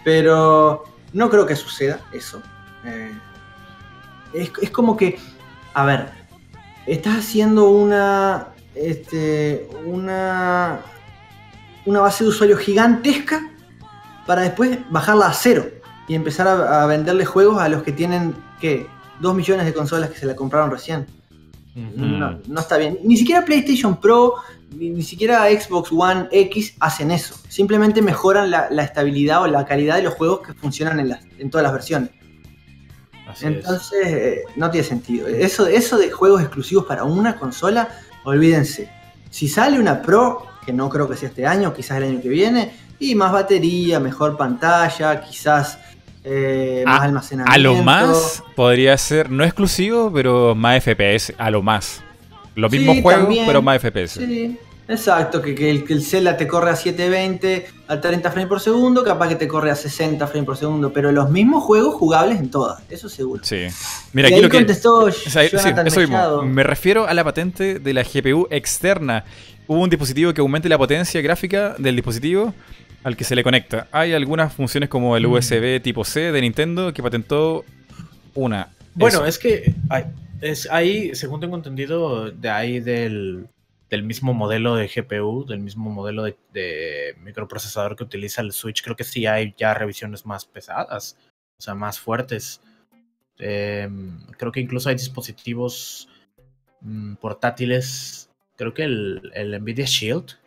Pero 0.02 0.84
no 1.12 1.28
creo 1.28 1.44
que 1.46 1.56
suceda 1.56 2.00
eso. 2.12 2.40
Eh, 2.84 3.12
es, 4.32 4.50
es 4.62 4.70
como 4.70 4.96
que, 4.96 5.18
a 5.74 5.84
ver, 5.84 6.08
estás 6.86 7.18
haciendo 7.18 7.68
una, 7.68 8.48
este, 8.74 9.68
una, 9.84 10.80
una 11.86 12.00
base 12.00 12.24
de 12.24 12.30
usuarios 12.30 12.60
gigantesca 12.60 13.50
para 14.26 14.42
después 14.42 14.78
bajarla 14.90 15.26
a 15.26 15.32
cero 15.32 15.66
y 16.08 16.14
empezar 16.14 16.46
a, 16.48 16.82
a 16.82 16.86
venderle 16.86 17.24
juegos 17.24 17.60
a 17.60 17.68
los 17.68 17.82
que 17.82 17.92
tienen, 17.92 18.34
¿qué? 18.60 18.86
Dos 19.20 19.34
millones 19.34 19.66
de 19.66 19.74
consolas 19.74 20.10
que 20.10 20.18
se 20.18 20.26
la 20.26 20.34
compraron 20.34 20.70
recién. 20.70 21.06
No, 21.74 22.38
no 22.48 22.60
está 22.60 22.78
bien. 22.78 22.98
Ni 23.04 23.16
siquiera 23.16 23.44
PlayStation 23.44 24.00
Pro, 24.00 24.34
ni, 24.74 24.90
ni 24.90 25.02
siquiera 25.02 25.44
Xbox 25.48 25.90
One 25.92 26.28
X 26.32 26.74
hacen 26.80 27.10
eso. 27.12 27.36
Simplemente 27.48 28.02
mejoran 28.02 28.50
la, 28.50 28.68
la 28.70 28.82
estabilidad 28.82 29.42
o 29.42 29.46
la 29.46 29.64
calidad 29.64 29.96
de 29.96 30.02
los 30.02 30.14
juegos 30.14 30.40
que 30.46 30.52
funcionan 30.54 30.98
en, 31.00 31.10
las- 31.10 31.20
en 31.38 31.48
todas 31.48 31.62
las 31.62 31.72
versiones. 31.72 32.10
Así. 33.28 33.46
Entonces, 33.46 34.06
eh, 34.06 34.42
no 34.56 34.70
tiene 34.70 34.86
sentido. 34.86 35.28
Eso, 35.28 35.66
eso 35.68 35.96
de 35.96 36.10
juegos 36.10 36.40
exclusivos 36.42 36.84
para 36.86 37.04
una 37.04 37.36
consola, 37.36 37.88
olvídense. 38.24 38.88
Si 39.30 39.48
sale 39.48 39.78
una 39.78 40.02
Pro, 40.02 40.46
que 40.64 40.72
no 40.72 40.88
creo 40.88 41.08
que 41.08 41.16
sea 41.16 41.28
este 41.28 41.46
año, 41.46 41.72
quizás 41.74 41.98
el 41.98 42.04
año 42.04 42.20
que 42.22 42.28
viene, 42.28 42.72
y 42.98 43.14
más 43.14 43.32
batería, 43.32 43.98
mejor 44.00 44.36
pantalla, 44.36 45.20
quizás 45.22 45.78
eh, 46.24 46.82
más 46.84 47.00
A- 47.00 47.04
almacenamiento. 47.04 47.54
A 47.54 47.58
lo 47.58 47.82
más 47.82 48.42
podría 48.54 48.96
ser, 48.98 49.30
no 49.30 49.42
exclusivo, 49.44 50.12
pero 50.12 50.54
más 50.54 50.82
FPS. 50.84 51.34
A 51.38 51.50
lo 51.50 51.62
más. 51.62 52.02
Los 52.54 52.70
Sí, 52.72 52.78
mismos 52.78 53.00
juegos, 53.02 53.22
también. 53.24 53.46
pero 53.46 53.62
más 53.62 53.80
FPS. 53.80 54.18
Sí, 54.20 54.58
exacto, 54.90 55.40
que, 55.40 55.54
que 55.54 55.70
el, 55.70 55.84
que 55.84 55.92
el 55.92 56.02
Zelda 56.02 56.36
te 56.36 56.46
corre 56.46 56.70
a 56.70 56.76
720 56.76 57.66
a 57.88 58.00
30 58.00 58.30
frames 58.30 58.48
por 58.48 58.60
segundo, 58.60 59.02
capaz 59.04 59.28
que 59.28 59.36
te 59.36 59.48
corre 59.48 59.70
a 59.70 59.74
60 59.74 60.26
frames 60.26 60.46
por 60.46 60.56
segundo, 60.56 60.92
pero 60.92 61.10
los 61.12 61.30
mismos 61.30 61.62
juegos 61.64 61.94
jugables 61.94 62.38
en 62.38 62.50
todas, 62.50 62.82
eso 62.90 63.08
seguro. 63.08 63.42
Sí. 63.44 63.66
Mira, 64.12 64.28
y 64.28 64.32
aquí 64.32 64.34
ahí 64.34 64.42
lo 64.42 64.48
que. 64.50 64.58
contestó 64.58 64.94
O 65.04 65.10
sea, 65.12 65.48
sí, 65.48 65.56
eso 65.84 66.00
mismo. 66.00 66.42
Me 66.42 66.62
refiero 66.62 67.06
a 67.06 67.14
la 67.14 67.24
patente 67.24 67.78
de 67.78 67.94
la 67.94 68.02
GPU 68.02 68.46
externa. 68.50 69.24
Hubo 69.66 69.80
un 69.82 69.90
dispositivo 69.90 70.34
que 70.34 70.40
aumente 70.40 70.68
la 70.68 70.78
potencia 70.78 71.20
gráfica 71.20 71.74
del 71.78 71.94
dispositivo 71.96 72.52
al 73.04 73.16
que 73.16 73.24
se 73.24 73.34
le 73.34 73.42
conecta. 73.42 73.86
Hay 73.92 74.12
algunas 74.12 74.52
funciones 74.52 74.88
como 74.88 75.16
el 75.16 75.26
Mm. 75.26 75.32
USB 75.32 75.80
tipo 75.80 76.04
C 76.04 76.32
de 76.32 76.40
Nintendo 76.40 76.92
que 76.92 77.02
patentó 77.02 77.64
una. 78.34 78.68
Bueno, 78.94 79.18
Eso. 79.18 79.26
es 79.26 79.38
que 79.38 79.74
hay- 79.88 80.04
es 80.40 80.68
ahí, 80.70 81.14
según 81.14 81.40
tengo 81.40 81.56
entendido, 81.56 82.30
de 82.30 82.50
ahí 82.50 82.80
del 82.80 83.46
del 83.90 84.04
mismo 84.04 84.32
modelo 84.32 84.76
de 84.76 84.86
GPU, 84.86 85.44
del 85.44 85.58
mismo 85.58 85.90
modelo 85.90 86.22
de, 86.22 86.38
de, 86.52 87.16
microprocesador 87.18 87.96
que 87.96 88.04
utiliza 88.04 88.40
el 88.40 88.52
Switch, 88.52 88.82
creo 88.82 88.94
que 88.94 89.04
sí 89.04 89.26
hay 89.26 89.52
ya 89.58 89.74
revisiones 89.74 90.24
más 90.24 90.44
pesadas, 90.46 91.18
o 91.58 91.60
sea, 91.60 91.74
más 91.74 91.98
fuertes. 91.98 92.62
Eh, 93.38 93.88
creo 94.38 94.52
que 94.52 94.60
incluso 94.60 94.88
hay 94.88 94.94
dispositivos 94.94 96.08
mmm, 96.80 97.14
portátiles, 97.16 98.30
creo 98.56 98.72
que 98.72 98.84
el, 98.84 99.32
el, 99.34 99.60
Nvidia 99.60 99.86
Shield. 99.86 100.38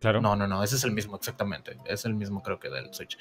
Claro. 0.00 0.22
No, 0.22 0.34
no, 0.34 0.46
no, 0.46 0.64
ese 0.64 0.76
es 0.76 0.84
el 0.84 0.92
mismo 0.92 1.16
exactamente, 1.16 1.76
es 1.86 2.06
el 2.06 2.14
mismo 2.14 2.42
creo 2.42 2.58
que 2.58 2.70
del 2.70 2.94
Switch. 2.94 3.18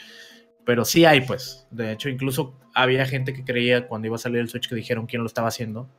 Pero 0.65 0.85
sí 0.85 1.05
hay, 1.05 1.21
pues. 1.21 1.67
De 1.69 1.91
hecho, 1.91 2.09
incluso 2.09 2.57
había 2.73 3.05
gente 3.05 3.33
que 3.33 3.43
creía 3.43 3.87
cuando 3.87 4.07
iba 4.07 4.15
a 4.15 4.19
salir 4.19 4.39
el 4.39 4.49
Switch 4.49 4.69
que 4.69 4.75
dijeron 4.75 5.05
quién 5.05 5.21
lo 5.21 5.27
estaba 5.27 5.49
haciendo 5.49 5.89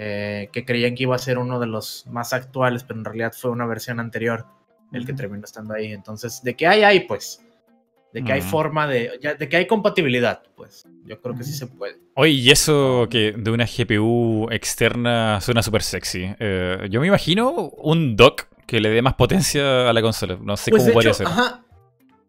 eh, 0.00 0.48
que 0.52 0.64
creían 0.64 0.94
que 0.94 1.02
iba 1.02 1.16
a 1.16 1.18
ser 1.18 1.38
uno 1.38 1.58
de 1.58 1.66
los 1.66 2.06
más 2.08 2.32
actuales, 2.32 2.84
pero 2.84 3.00
en 3.00 3.04
realidad 3.04 3.32
fue 3.36 3.50
una 3.50 3.66
versión 3.66 3.98
anterior 3.98 4.46
el 4.92 5.04
que 5.04 5.12
terminó 5.12 5.44
estando 5.44 5.74
ahí. 5.74 5.92
Entonces, 5.92 6.40
de 6.44 6.54
que 6.54 6.68
hay, 6.68 6.84
hay, 6.84 7.00
pues. 7.00 7.44
De 8.12 8.22
que 8.24 8.32
hay 8.32 8.40
forma 8.40 8.86
de. 8.86 9.18
Ya, 9.20 9.34
de 9.34 9.48
que 9.48 9.56
hay 9.56 9.66
compatibilidad, 9.66 10.42
pues. 10.56 10.86
Yo 11.04 11.20
creo 11.20 11.36
que 11.36 11.42
sí 11.42 11.52
se 11.52 11.66
puede. 11.66 11.98
Oye, 12.14 12.30
y 12.30 12.50
eso 12.50 13.08
que 13.10 13.32
de 13.32 13.50
una 13.50 13.66
GPU 13.66 14.48
externa 14.50 15.40
suena 15.40 15.62
súper 15.62 15.82
sexy. 15.82 16.32
Eh, 16.38 16.86
yo 16.90 17.00
me 17.00 17.08
imagino 17.08 17.50
un 17.50 18.16
dock 18.16 18.46
que 18.66 18.80
le 18.80 18.90
dé 18.90 19.02
más 19.02 19.14
potencia 19.14 19.90
a 19.90 19.92
la 19.92 20.00
consola. 20.00 20.38
No 20.40 20.56
sé 20.56 20.70
pues 20.70 20.84
cómo 20.84 20.94
podría 20.94 21.10
hecho, 21.10 21.18
ser. 21.18 21.26
Ajá. 21.26 21.64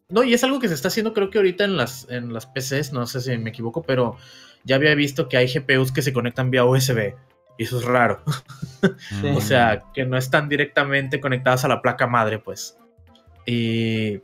No, 0.09 0.23
y 0.23 0.33
es 0.33 0.43
algo 0.43 0.59
que 0.59 0.67
se 0.67 0.73
está 0.73 0.87
haciendo, 0.87 1.13
creo 1.13 1.29
que 1.29 1.37
ahorita 1.37 1.65
en 1.65 1.77
las, 1.77 2.07
en 2.09 2.33
las 2.33 2.47
PCs, 2.47 2.93
no 2.93 3.05
sé 3.05 3.21
si 3.21 3.37
me 3.37 3.51
equivoco, 3.51 3.83
pero 3.83 4.17
ya 4.63 4.75
había 4.75 4.95
visto 4.95 5.29
que 5.29 5.37
hay 5.37 5.47
GPUs 5.47 5.91
que 5.91 6.01
se 6.01 6.13
conectan 6.13 6.49
vía 6.49 6.65
USB. 6.65 7.13
Y 7.59 7.63
eso 7.65 7.77
es 7.77 7.85
raro. 7.85 8.23
Sí. 8.81 9.27
o 9.35 9.41
sea, 9.41 9.83
que 9.93 10.05
no 10.05 10.15
están 10.15 10.47
directamente 10.47 11.19
conectadas 11.19 11.65
a 11.65 11.67
la 11.67 11.81
placa 11.81 12.07
madre, 12.07 12.39
pues. 12.39 12.77
Y, 13.45 14.21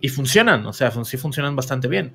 y 0.00 0.08
funcionan, 0.08 0.64
o 0.66 0.72
sea, 0.72 0.92
fun 0.92 1.04
sí 1.04 1.16
funcionan 1.16 1.56
bastante 1.56 1.88
bien. 1.88 2.14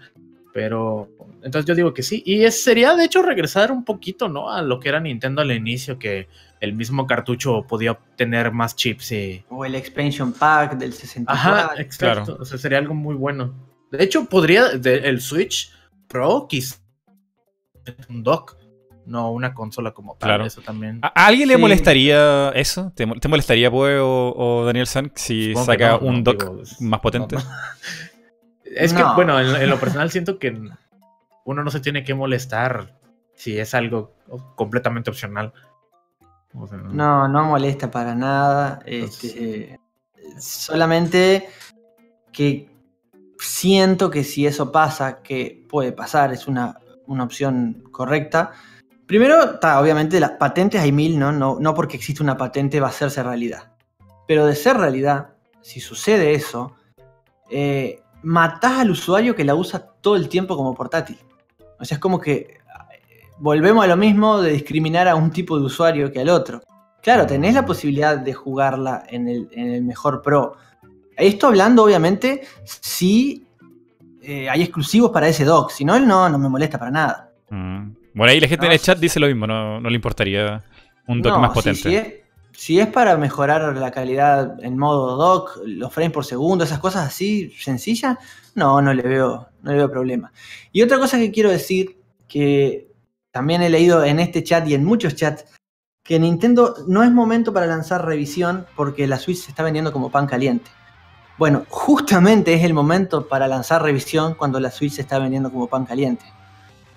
Pero, 0.53 1.10
entonces 1.41 1.65
yo 1.65 1.76
digo 1.76 1.94
que 1.94 2.03
sí. 2.03 2.23
Y 2.26 2.45
es, 2.45 2.64
sería, 2.64 2.95
de 2.95 3.03
hecho, 3.03 3.22
regresar 3.22 3.69
un 3.69 3.84
poquito, 3.84 4.30
¿no? 4.30 4.49
A 4.49 4.61
lo 4.61 4.80
que 4.80 4.88
era 4.88 5.02
Nintendo 5.02 5.41
al 5.41 5.52
inicio, 5.52 5.99
que 5.99 6.30
el 6.61 6.73
mismo 6.73 7.06
cartucho 7.06 7.64
podía 7.68 7.91
obtener 7.91 8.53
más 8.53 8.77
chips 8.77 9.11
y... 9.11 9.44
O 9.49 9.65
el 9.65 9.76
expansion 9.76 10.31
pack 10.31 10.77
del 10.77 10.94
64. 10.94 11.34
Ajá, 11.34 11.81
exacto. 11.81 12.23
Claro. 12.26 12.41
O 12.41 12.45
sea, 12.45 12.57
sería 12.57 12.77
algo 12.77 12.94
muy 12.94 13.15
bueno. 13.15 13.53
De 13.91 14.02
hecho, 14.02 14.23
podría, 14.26 14.69
de- 14.69 14.99
el 15.10 15.19
Switch 15.19 15.69
Pro, 16.07 16.48
quizás 16.48 16.81
un 18.07 18.23
dock, 18.23 18.56
no 19.05 19.31
una 19.31 19.53
consola 19.53 19.91
como 19.91 20.15
tal. 20.15 20.27
Claro. 20.30 20.45
Eso 20.45 20.61
también. 20.61 20.99
¿A 21.01 21.07
alguien 21.25 21.47
le 21.49 21.57
molestaría 21.57 22.49
eso? 22.49 22.91
¿Te, 22.95 23.05
mo- 23.05 23.15
te 23.15 23.27
molestaría, 23.27 23.69
pues, 23.71 23.99
o, 24.01 24.34
o 24.35 24.65
Daniel 24.65 24.88
San, 24.88 25.11
si 25.15 25.49
Supongo 25.49 25.65
saca 25.65 25.89
no, 25.91 25.99
un 25.99 26.15
no, 26.17 26.21
dock 26.23 26.39
digo, 26.41 26.61
más 26.81 26.99
potente? 26.99 27.35
no, 27.35 27.41
no. 27.43 27.49
Es 28.75 28.91
que, 28.93 29.01
No. 29.03 29.13
bueno, 29.15 29.39
en, 29.39 29.55
en 29.55 29.69
lo 29.69 29.80
personal 29.80 30.09
siento 30.09 30.39
que 30.39 30.49
uno 31.45 31.63
no 31.63 31.69
se 31.69 31.80
tiene 31.80 32.03
que 32.03 32.15
molestar 32.15 32.97
si 33.35 33.59
es 33.59 33.73
algo 33.75 34.15
completamente 34.55 35.11
opcional. 35.11 35.53
O 36.55 36.65
sea, 36.67 36.77
No, 36.80 37.27
no 37.27 37.43
molesta 37.43 37.91
para 37.91 38.15
nada. 38.15 38.80
Entonces- 38.85 39.35
Este, 39.35 39.80
solamente 40.39 41.47
que 42.31 42.69
siento 43.38 44.09
que 44.09 44.23
si 44.23 44.47
eso 44.47 44.71
pasa, 44.71 45.21
que 45.21 45.65
puede 45.69 45.91
pasar, 45.91 46.34
es 46.34 46.47
una, 46.47 46.77
una 47.05 47.23
opción 47.25 47.84
correcta. 47.91 48.51
Primero, 49.14 49.60
obviamente 49.80 50.19
las 50.19 50.31
patentes 50.31 50.81
hay 50.81 50.91
mil, 50.91 51.19
¿no? 51.19 51.31
¿no? 51.31 51.60
No 51.60 51.76
porque 51.76 51.98
existe 51.98 52.23
una 52.23 52.35
patente 52.35 52.80
va 52.80 52.88
a 52.88 52.90
hacerse 52.90 53.22
realidad. 53.22 53.72
Pero 54.27 54.48
de 54.48 54.56
ser 54.56 54.76
realidad, 54.76 55.35
si 55.61 55.80
sucede 55.80 56.34
eso, 56.34 56.73
eh, 57.48 58.02
matás 58.23 58.80
al 58.80 58.90
usuario 58.90 59.35
que 59.35 59.44
la 59.44 59.53
usa 59.53 59.85
todo 60.02 60.15
el 60.15 60.30
tiempo 60.30 60.57
como 60.57 60.73
portátil. 60.73 61.19
O 61.80 61.85
sea, 61.85 61.98
es 61.98 62.02
como 62.02 62.19
que 62.19 62.38
eh, 62.38 62.57
volvemos 63.38 63.84
a 63.84 63.88
lo 63.88 63.98
mismo 63.98 64.41
de 64.41 64.53
discriminar 64.53 65.07
a 65.07 65.14
un 65.14 65.30
tipo 65.30 65.60
de 65.60 65.65
usuario 65.65 66.11
que 66.11 66.19
al 66.19 66.30
otro. 66.30 66.64
Claro, 66.99 67.27
tenés 67.27 67.53
la 67.53 67.68
posibilidad 67.68 68.18
de 68.18 68.34
jugarla 68.34 69.03
en 69.07 69.27
el, 69.27 69.84
mejor 69.84 70.23
Pro. 70.23 70.56
Esto 71.15 71.45
hablando, 71.45 71.84
obviamente, 71.84 72.48
si 72.64 73.45
eh, 74.23 74.49
hay 74.49 74.64
exclusivos 74.64 75.11
para 75.11 75.27
ese 75.27 75.45
dock. 75.45 75.69
Si 75.69 75.85
no, 75.85 75.99
no, 75.99 76.30
no 76.30 76.40
me 76.40 76.49
molesta 76.49 76.80
para 76.80 76.90
nada. 76.90 77.31
Mm. 77.52 78.02
Bueno, 78.14 78.31
ahí 78.31 78.40
la 78.40 78.48
gente 78.48 78.65
No, 78.65 78.72
en 78.72 78.73
el 78.73 78.80
chat 78.80 78.98
dice 78.99 79.19
lo 79.19 79.27
mismo, 79.27 79.48
no, 79.48 79.80
no 79.80 79.90
le 79.90 79.95
importaría 79.95 80.64
un 81.07 81.22
dock 81.22 81.34
No, 81.34 81.40
más 81.40 81.52
potente. 81.52 81.90
Si, 81.90 81.95
es, 81.95 82.14
si 82.52 82.80
es 82.80 82.88
para 82.88 83.18
mejorar 83.18 83.76
la 83.76 83.91
calidad 83.91 84.64
en 84.64 84.77
modo 84.77 85.15
dock, 85.15 85.60
los 85.65 85.91
frames 85.91 86.14
por 86.14 86.26
segundo, 86.26 86.64
esas 86.64 86.80
cosas 86.80 87.07
así 87.07 87.52
sencillas, 87.60 88.18
no, 88.56 88.81
no 88.81 88.94
le 88.94 89.03
veo, 89.03 89.49
no 89.61 89.72
le 89.72 89.77
veo 89.77 89.91
problema. 89.91 90.31
Y 90.72 90.81
otra 90.81 90.99
cosa 90.99 91.18
que 91.18 91.31
quiero 91.31 91.49
decir, 91.49 91.98
que 92.27 92.91
también 93.31 93.61
he 93.64 93.69
leído 93.69 94.03
en 94.03 94.19
este 94.19 94.44
chat 94.44 94.68
y 94.68 94.76
en 94.76 94.85
muchos 94.85 95.15
chats, 95.15 95.45
que 96.03 96.19
Nintendo 96.19 96.76
no 96.88 97.02
es 97.03 97.11
momento 97.11 97.53
para 97.53 97.65
lanzar 97.65 98.06
revisión 98.06 98.65
porque 98.76 99.07
la 99.07 99.18
Switch 99.18 99.38
se 99.38 99.52
está 99.52 99.64
vendiendo 99.64 99.91
como 99.91 100.11
pan 100.11 100.27
caliente. 100.27 100.69
Bueno, 101.38 101.65
justamente 101.69 102.53
es 102.53 102.64
el 102.64 102.73
momento 102.73 103.27
para 103.27 103.48
lanzar 103.48 103.81
revisión 103.81 104.35
cuando 104.35 104.60
la 104.60 104.69
Switch 104.69 104.94
se 104.94 105.02
está 105.02 105.18
vendiendo 105.18 105.52
como 105.52 105.68
pan 105.68 105.85
caliente. 105.85 106.26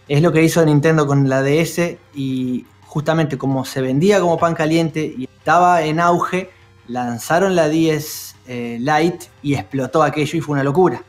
Es 0.08 0.22
lo 0.22 0.32
que 0.32 0.42
hizo 0.42 0.64
Nintendo 0.64 1.06
con 1.06 1.28
la 1.28 1.42
DS 1.42 1.96
y 2.14 2.64
justamente 2.86 3.36
como 3.36 3.64
se 3.64 3.80
vendía 3.80 4.20
como 4.20 4.38
pan 4.38 4.54
caliente 4.54 5.14
y 5.16 5.24
estaba 5.24 5.82
en 5.82 6.00
auge, 6.00 6.50
lanzaron 6.88 7.56
la 7.56 7.68
10 7.68 8.36
eh, 8.46 8.78
Lite 8.80 9.26
y 9.42 9.54
explotó 9.54 10.02
aquello 10.02 10.38
y 10.38 10.40
fue 10.40 10.54
una 10.54 10.62
locura. 10.62 11.02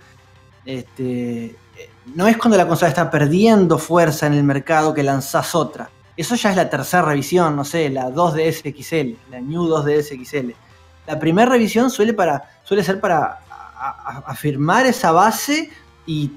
Este, 0.66 1.46
eh, 1.46 1.56
no 2.16 2.28
es 2.28 2.38
cuando 2.38 2.58
la 2.58 2.68
consola 2.68 2.90
está 2.90 3.10
perdiendo 3.10 3.78
fuerza 3.78 4.26
en 4.26 4.34
el 4.34 4.44
mercado 4.44 4.94
que 4.94 5.04
lanzás 5.04 5.54
otra. 5.54 5.90
Eso 6.16 6.36
ya 6.36 6.50
es 6.50 6.56
la 6.56 6.70
tercera 6.70 7.04
revisión, 7.04 7.56
no 7.56 7.64
sé, 7.64 7.90
la 7.90 8.10
2DS 8.10 8.74
XL, 8.76 9.32
la 9.32 9.40
New 9.40 9.68
2DS 9.68 10.26
XL. 10.26 10.52
La 11.06 11.20
primera 11.20 11.52
revisión 11.52 11.92
suele, 11.92 12.14
para, 12.14 12.60
suele 12.64 12.84
ser 12.84 13.00
para 13.00 13.40
afirmar 14.26 14.88
esa 14.88 15.12
base 15.12 15.70
y 16.08 16.32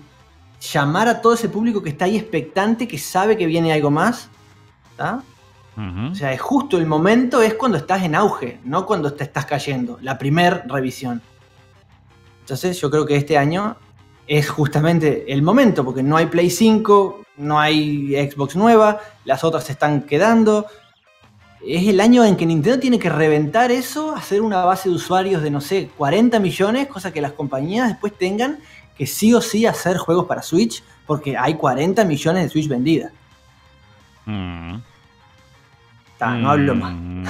llamar 0.61 1.09
a 1.09 1.21
todo 1.21 1.35
ese 1.35 1.49
público 1.49 1.83
que 1.83 1.91
está 1.91 2.05
ahí 2.05 2.17
expectante, 2.17 2.87
que 2.87 2.99
sabe 2.99 3.37
que 3.37 3.47
viene 3.47 3.73
algo 3.73 3.91
más. 3.91 4.29
¿tá? 4.97 5.23
O 6.11 6.15
sea, 6.15 6.33
es 6.33 6.41
justo 6.43 6.77
el 6.77 6.85
momento 6.85 7.41
es 7.41 7.55
cuando 7.55 7.79
estás 7.79 8.03
en 8.03 8.15
auge, 8.15 8.61
no 8.65 8.85
cuando 8.85 9.15
te 9.15 9.25
estás 9.25 9.47
cayendo. 9.47 9.99
La 10.03 10.19
primer 10.19 10.65
revisión. 10.67 11.23
Entonces 12.41 12.79
yo 12.79 12.91
creo 12.91 13.07
que 13.07 13.17
este 13.17 13.39
año 13.39 13.77
es 14.27 14.51
justamente 14.51 15.33
el 15.33 15.43
momento, 15.43 15.83
porque 15.83 16.03
no 16.03 16.19
hay 16.19 16.27
Play 16.27 16.51
5, 16.51 17.25
no 17.39 17.59
hay 17.59 18.13
Xbox 18.31 18.57
nueva, 18.57 19.01
las 19.25 19.43
otras 19.43 19.65
se 19.65 19.73
están 19.73 20.03
quedando. 20.03 20.67
Es 21.67 21.89
el 21.89 22.01
año 22.01 22.27
en 22.27 22.37
que 22.37 22.45
Nintendo 22.45 22.79
tiene 22.79 22.99
que 22.99 23.09
reventar 23.09 23.71
eso, 23.71 24.15
hacer 24.15 24.43
una 24.43 24.65
base 24.65 24.91
de 24.91 24.95
usuarios 24.97 25.43
de, 25.43 25.51
no 25.51 25.63
sé, 25.63 25.91
40 25.97 26.39
millones, 26.41 26.89
cosa 26.89 27.11
que 27.11 27.23
las 27.23 27.33
compañías 27.33 27.89
después 27.89 28.13
tengan 28.19 28.59
que 29.01 29.07
sí 29.07 29.33
o 29.33 29.41
sí 29.41 29.65
hacer 29.65 29.97
juegos 29.97 30.27
para 30.27 30.43
Switch, 30.43 30.83
porque 31.07 31.35
hay 31.35 31.55
40 31.55 32.05
millones 32.05 32.43
de 32.43 32.49
Switch 32.51 32.69
vendidas. 32.69 33.11
Mm. 34.27 34.75
Ta, 36.19 36.35
no 36.35 36.51
hablo 36.51 36.75
más. 36.75 36.93
Mm. 36.93 37.25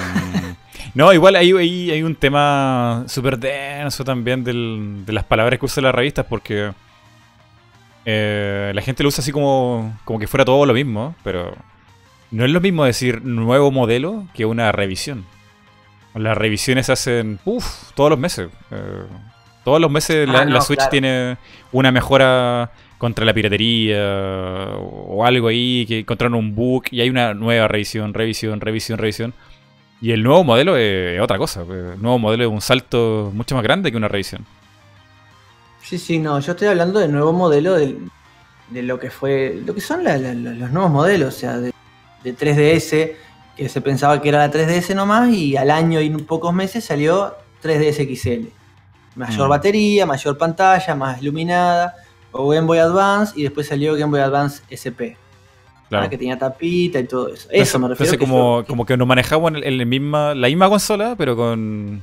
No, 0.93 1.13
igual 1.13 1.37
ahí, 1.37 1.53
hay 1.53 2.03
un 2.03 2.13
tema 2.15 3.05
súper 3.07 3.37
denso 3.39 4.03
también 4.03 4.43
del- 4.43 5.03
de 5.05 5.13
las 5.13 5.23
palabras 5.23 5.57
que 5.57 5.65
usan 5.65 5.85
las 5.85 5.95
revistas 5.95 6.25
porque 6.25 6.73
eh, 8.03 8.71
la 8.75 8.81
gente 8.81 9.03
lo 9.03 9.07
usa 9.07 9.21
así 9.21 9.31
como, 9.31 9.97
como 10.03 10.19
que 10.19 10.27
fuera 10.27 10.43
todo 10.43 10.65
lo 10.65 10.73
mismo, 10.73 11.15
pero 11.23 11.55
no 12.31 12.43
es 12.43 12.51
lo 12.51 12.59
mismo 12.59 12.83
decir 12.83 13.23
nuevo 13.23 13.71
modelo 13.71 14.25
que 14.33 14.45
una 14.45 14.73
revisión. 14.73 15.25
Las 16.15 16.37
revisiones 16.37 16.87
se 16.87 16.91
hacen 16.91 17.39
uf, 17.45 17.93
todos 17.93 18.09
los 18.09 18.19
meses. 18.19 18.49
eh, 18.71 19.03
todos 19.63 19.79
los 19.79 19.91
meses 19.91 20.27
la, 20.27 20.41
Ah, 20.41 20.45
no, 20.45 20.51
la 20.55 20.61
Switch 20.61 20.77
claro. 20.77 20.89
tiene 20.91 21.37
una 21.71 21.91
mejora 21.91 22.71
contra 22.97 23.25
la 23.25 23.33
piratería 23.33 23.97
o, 24.77 25.23
algo 25.25 25.47
ahí, 25.47 25.85
que 25.87 25.99
encontraron 25.99 26.35
un 26.35 26.53
bug 26.55 26.83
y 26.91 27.01
hay 27.01 27.09
una 27.09 27.33
nueva 27.33 27.67
revisión, 27.67 28.13
revisión, 28.13 28.61
revisión, 28.61 28.97
revisión. 28.99 29.33
Y 30.01 30.11
el 30.11 30.23
nuevo 30.23 30.43
modelo 30.43 30.77
es 30.77 31.19
otra 31.21 31.37
cosa. 31.37 31.63
pues, 31.63 31.93
El 31.95 32.01
nuevo 32.01 32.17
modelo 32.19 32.43
es 32.45 32.49
un 32.49 32.61
salto 32.61 33.31
mucho 33.33 33.55
más 33.55 33.63
grande 33.63 33.91
que 33.91 33.97
una 33.97 34.07
revisión. 34.07 34.45
Sí, 35.83 35.97
sí, 35.97 36.19
no, 36.19 36.39
yo 36.39 36.51
estoy 36.53 36.67
hablando 36.67 36.99
del 36.99 37.11
nuevo 37.11 37.33
modelo 37.33 37.73
del- 37.75 38.09
de 38.69 38.83
lo 38.83 38.99
que 38.99 39.09
fue, 39.09 39.59
lo 39.65 39.73
que 39.75 39.81
son 39.81 40.03
la- 40.03 40.17
la- 40.17 40.33
la- 40.33 40.51
los 40.53 40.71
nuevos 40.71 40.91
modelos, 40.91 41.35
o 41.35 41.37
sea, 41.37 41.57
de, 41.57 41.73
de 42.23 42.33
3DS, 42.33 43.15
que 43.57 43.67
se 43.67 43.81
pensaba 43.81 44.21
que 44.21 44.29
era 44.29 44.37
la 44.39 44.51
3DS 44.51 44.95
nomás, 44.95 45.29
y 45.33 45.57
al 45.57 45.69
año 45.71 45.99
y 46.01 46.07
en 46.07 46.25
pocos 46.25 46.53
meses 46.53 46.85
salió 46.85 47.35
3DS 47.61 48.05
XL. 48.05 48.47
Mayor 49.15 49.47
Mm. 49.47 49.49
batería, 49.49 50.05
mayor 50.05 50.37
pantalla, 50.37 50.95
más 50.95 51.21
iluminada, 51.21 51.95
o 52.31 52.47
Game 52.49 52.65
Boy 52.67 52.79
Advance, 52.79 53.33
y 53.35 53.43
después 53.43 53.67
salió 53.67 53.93
Game 53.95 54.11
Boy 54.11 54.21
Advance 54.21 54.63
SP. 54.71 55.17
Claro. 55.89 56.05
Ah, 56.05 56.09
que 56.09 56.17
tenía 56.17 56.39
tapita 56.39 56.99
y 56.99 57.03
todo 57.03 57.27
eso. 57.27 57.49
Entonces- 57.51 57.67
Eso 57.69 57.79
me 57.79 57.89
refiero. 57.89 58.13
entonces 58.13 58.17
que 58.17 58.17
como, 58.25 58.59
eso- 58.61 58.67
como 58.67 58.85
que 58.85 58.95
nos 58.95 59.05
manejamos 59.07 59.51
en, 59.53 59.57
el 59.63 59.85
misma, 59.85 60.33
la 60.33 60.47
misma 60.47 60.69
consola, 60.69 61.15
pero 61.17 61.35
con, 61.35 62.01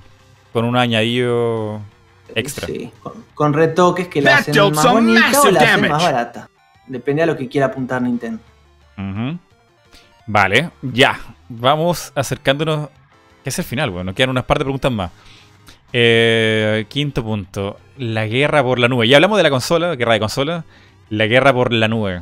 con 0.52 0.66
un 0.66 0.76
añadido 0.76 1.80
extra. 2.34 2.66
Sí, 2.66 2.90
con, 3.02 3.14
con 3.32 3.54
retoques 3.54 4.08
que 4.08 4.20
la 4.20 4.36
hacen 4.36 4.54
más 4.74 4.92
bonita 4.92 5.40
o 5.40 5.50
la 5.50 5.60
hacen 5.60 5.88
más 5.88 6.02
barata. 6.02 6.50
Depende 6.86 7.22
a 7.22 7.26
lo 7.26 7.34
que 7.36 7.48
quiera 7.48 7.68
apuntar 7.68 8.02
Nintendo. 8.02 8.40
Vale, 10.26 10.70
ya. 10.82 11.18
Vamos 11.48 12.12
acercándonos. 12.14 12.90
Que 13.42 13.48
es 13.50 13.58
el 13.58 13.64
final, 13.64 13.90
bueno. 13.90 14.14
Quedan 14.14 14.30
unas 14.30 14.44
par 14.44 14.58
de 14.58 14.64
preguntas 14.64 14.92
más. 14.92 15.10
Eh, 15.92 16.86
quinto 16.88 17.22
punto. 17.22 17.78
La 17.96 18.26
guerra 18.26 18.62
por 18.62 18.78
la 18.78 18.88
nube. 18.88 19.08
Ya 19.08 19.16
hablamos 19.16 19.36
de 19.38 19.42
la 19.42 19.50
consola, 19.50 19.96
guerra 19.96 20.14
de 20.14 20.20
consola. 20.20 20.64
La 21.10 21.26
guerra 21.26 21.52
por 21.52 21.72
la 21.72 21.88
nube. 21.88 22.20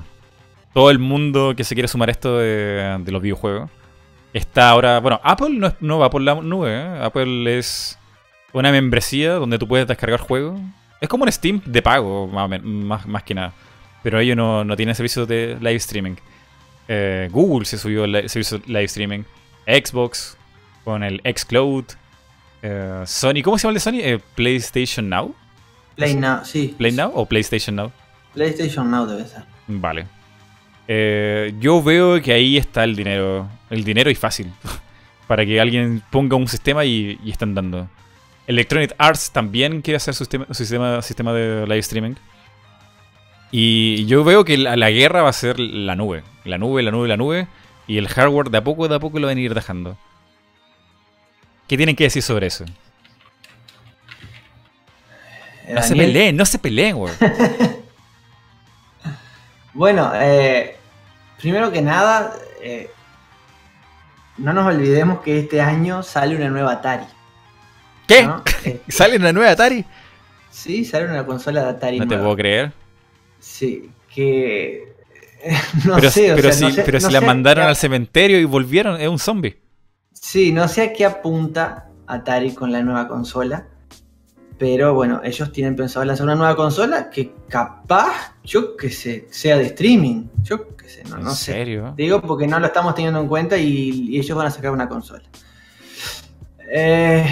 Todo 0.72 0.90
el 0.90 0.98
mundo 0.98 1.54
que 1.56 1.64
se 1.64 1.74
quiere 1.74 1.88
sumar 1.88 2.08
a 2.08 2.12
esto 2.12 2.38
de, 2.38 3.02
los 3.06 3.22
videojuegos. 3.22 3.70
Está 4.32 4.70
ahora. 4.70 5.00
Bueno, 5.00 5.20
Apple 5.24 5.72
no, 5.80 5.98
va 5.98 6.10
por 6.10 6.22
la 6.22 6.34
nube. 6.34 6.70
¿eh? 6.70 6.98
Apple 7.02 7.58
es 7.58 7.98
una 8.52 8.70
membresía 8.70 9.34
donde 9.34 9.58
tú 9.58 9.66
puedes 9.66 9.86
descargar 9.86 10.20
juegos. 10.20 10.60
Es 11.00 11.08
como 11.08 11.24
un 11.24 11.32
Steam 11.32 11.60
de 11.64 11.82
pago, 11.82 12.26
más, 12.28 13.22
que 13.24 13.34
nada. 13.34 13.52
Pero 14.02 14.20
ellos 14.20 14.36
no, 14.36 14.64
no 14.64 14.76
tienen 14.76 14.94
servicio 14.94 15.26
de 15.26 15.56
live 15.60 15.76
streaming. 15.76 16.16
Eh, 16.88 17.28
Google 17.32 17.66
se 17.66 17.78
subió 17.78 18.04
el 18.04 18.28
servicio 18.28 18.60
live 18.66 18.84
streaming. 18.84 19.22
Xbox 19.66 20.36
con 20.84 21.02
el 21.02 21.20
Xcloud. 21.24 21.84
Eh, 22.68 23.02
Sony, 23.06 23.42
¿cómo 23.44 23.58
se 23.58 23.62
llama 23.62 23.70
el 23.70 23.74
de 23.74 23.80
Sony? 23.80 24.00
Eh, 24.02 24.20
PlayStation 24.34 25.08
Now. 25.08 25.34
Play 25.94 26.14
Now, 26.16 26.44
sí. 26.44 26.74
¿Play 26.76 26.92
Now 26.92 27.12
o 27.14 27.24
PlayStation 27.24 27.76
Now? 27.76 27.92
PlayStation 28.34 28.90
Now 28.90 29.06
debe 29.06 29.24
ser. 29.24 29.44
Vale. 29.68 30.06
Eh, 30.88 31.54
yo 31.60 31.82
veo 31.82 32.20
que 32.20 32.32
ahí 32.32 32.56
está 32.56 32.84
el 32.84 32.96
dinero. 32.96 33.48
El 33.70 33.84
dinero 33.84 34.10
y 34.10 34.14
fácil. 34.14 34.50
para 35.28 35.46
que 35.46 35.60
alguien 35.60 36.02
ponga 36.10 36.36
un 36.36 36.48
sistema 36.48 36.84
y, 36.84 37.18
y 37.24 37.30
están 37.30 37.54
dando. 37.54 37.88
Electronic 38.46 38.94
Arts 38.98 39.30
también 39.32 39.80
quiere 39.82 39.96
hacer 39.96 40.14
su 40.14 40.24
sistema, 40.24 40.46
sistema, 40.52 41.02
sistema 41.02 41.32
de 41.32 41.66
live 41.66 41.78
streaming. 41.78 42.14
Y 43.52 44.06
yo 44.06 44.24
veo 44.24 44.44
que 44.44 44.58
la, 44.58 44.76
la 44.76 44.90
guerra 44.90 45.22
va 45.22 45.28
a 45.28 45.32
ser 45.32 45.58
la 45.60 45.94
nube. 45.94 46.24
La 46.44 46.58
nube, 46.58 46.82
la 46.82 46.90
nube, 46.90 47.08
la 47.08 47.16
nube. 47.16 47.46
Y 47.86 47.98
el 47.98 48.08
hardware 48.08 48.50
de 48.50 48.58
a 48.58 48.64
poco, 48.64 48.88
de 48.88 48.96
a 48.96 48.98
poco 48.98 49.20
lo 49.20 49.28
van 49.28 49.38
a 49.38 49.40
ir 49.40 49.54
dejando. 49.54 49.96
¿Qué 51.68 51.76
tienen 51.76 51.96
que 51.96 52.04
decir 52.04 52.22
sobre 52.22 52.46
eso? 52.46 52.64
No 55.68 55.82
se 55.82 55.96
peleen, 55.96 56.36
no 56.36 56.46
se 56.46 56.58
peleen, 56.58 56.96
güey. 56.96 57.12
Bueno, 59.74 60.10
eh, 60.14 60.74
primero 61.38 61.70
que 61.70 61.82
nada, 61.82 62.32
eh, 62.62 62.88
no 64.38 64.54
nos 64.54 64.74
olvidemos 64.74 65.20
que 65.20 65.40
este 65.40 65.60
año 65.60 66.02
sale 66.02 66.34
una 66.34 66.48
nueva 66.48 66.72
Atari. 66.72 67.04
¿Qué? 68.08 68.22
¿no? 68.22 68.42
Eh, 68.64 68.80
¿Sale 68.88 69.16
una 69.16 69.32
nueva 69.34 69.50
Atari? 69.52 69.84
sí, 70.50 70.84
sale 70.86 71.04
una 71.04 71.26
consola 71.26 71.62
de 71.62 71.68
Atari. 71.70 71.98
No 72.00 72.08
te 72.08 72.16
puedo 72.16 72.34
creer. 72.36 72.72
Sí, 73.38 73.90
que. 74.14 74.94
No 75.84 75.96
pero 75.96 76.10
sé, 76.10 76.32
o 76.32 76.36
pero 76.36 76.48
sea, 76.52 76.58
si, 76.58 76.64
no 76.64 76.70
sé- 76.70 76.82
pero 76.82 76.98
no 76.98 77.06
si 77.08 77.12
la 77.12 77.20
mandaron 77.20 77.66
al 77.66 77.76
cementerio 77.76 78.40
y 78.40 78.44
volvieron, 78.46 78.98
es 78.98 79.08
un 79.08 79.18
zombie. 79.18 79.58
Sí, 80.28 80.50
no 80.50 80.66
sé 80.66 80.82
a 80.82 80.92
qué 80.92 81.04
apunta 81.04 81.86
Atari 82.08 82.52
con 82.52 82.72
la 82.72 82.82
nueva 82.82 83.06
consola. 83.06 83.68
Pero 84.58 84.92
bueno, 84.94 85.20
ellos 85.22 85.52
tienen 85.52 85.76
pensado 85.76 86.04
lanzar 86.04 86.24
una 86.24 86.34
nueva 86.34 86.56
consola 86.56 87.10
que 87.10 87.32
capaz, 87.48 88.34
yo 88.42 88.76
que 88.76 88.90
sé, 88.90 89.28
sea 89.30 89.56
de 89.58 89.66
streaming. 89.66 90.24
Yo 90.42 90.74
que 90.76 90.88
sé, 90.88 91.04
no, 91.04 91.18
¿En 91.18 91.22
no 91.24 91.30
sé. 91.30 91.52
serio? 91.52 91.94
Digo 91.96 92.20
porque 92.22 92.46
no 92.48 92.58
lo 92.58 92.66
estamos 92.66 92.94
teniendo 92.96 93.20
en 93.20 93.28
cuenta 93.28 93.56
y, 93.56 94.08
y 94.08 94.18
ellos 94.18 94.36
van 94.36 94.46
a 94.48 94.50
sacar 94.50 94.72
una 94.72 94.88
consola. 94.88 95.22
Eh, 96.72 97.24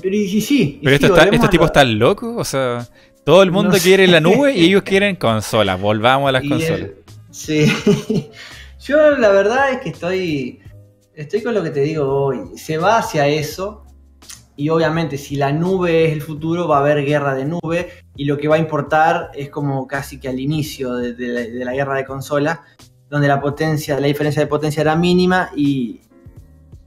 pero 0.00 0.14
y, 0.16 0.20
y 0.20 0.40
sí. 0.40 0.80
Pero 0.82 0.96
sí, 0.96 1.04
estos 1.04 1.18
a 1.18 1.50
tipos 1.50 1.52
lo- 1.52 1.66
están 1.66 1.98
locos, 1.98 2.34
o 2.38 2.44
sea, 2.44 2.86
todo 3.24 3.42
el 3.42 3.50
mundo 3.50 3.72
No 3.72 3.78
quiere 3.78 4.06
sé. 4.06 4.12
la 4.12 4.20
nube 4.20 4.54
y 4.54 4.66
ellos 4.66 4.82
quieren 4.84 5.16
consolas. 5.16 5.78
Volvamos 5.80 6.28
a 6.28 6.32
las 6.32 6.42
consolas. 6.42 6.80
el- 6.80 6.94
sí. 7.30 7.66
Yo 8.86 9.10
la 9.18 9.28
verdad 9.30 9.72
es 9.72 9.80
que 9.82 9.90
estoy. 9.90 10.60
Estoy 11.20 11.42
con 11.42 11.52
lo 11.52 11.62
que 11.62 11.68
te 11.68 11.80
digo 11.80 12.08
hoy. 12.08 12.56
Se 12.56 12.78
va 12.78 12.96
hacia 12.96 13.26
eso. 13.26 13.84
Y 14.56 14.70
obviamente, 14.70 15.18
si 15.18 15.36
la 15.36 15.52
nube 15.52 16.06
es 16.06 16.12
el 16.14 16.22
futuro, 16.22 16.66
va 16.66 16.78
a 16.78 16.80
haber 16.80 17.04
guerra 17.04 17.34
de 17.34 17.44
nube. 17.44 17.90
Y 18.16 18.24
lo 18.24 18.38
que 18.38 18.48
va 18.48 18.56
a 18.56 18.58
importar 18.58 19.30
es 19.34 19.50
como 19.50 19.86
casi 19.86 20.18
que 20.18 20.30
al 20.30 20.40
inicio 20.40 20.94
de, 20.94 21.62
la 21.62 21.74
guerra 21.74 21.96
de 21.96 22.06
consolas, 22.06 22.60
donde 23.10 23.28
la 23.28 23.38
potencia, 23.38 24.00
la 24.00 24.06
diferencia 24.06 24.40
de 24.40 24.46
potencia 24.46 24.80
era 24.80 24.96
mínima. 24.96 25.50
Y, 25.54 26.00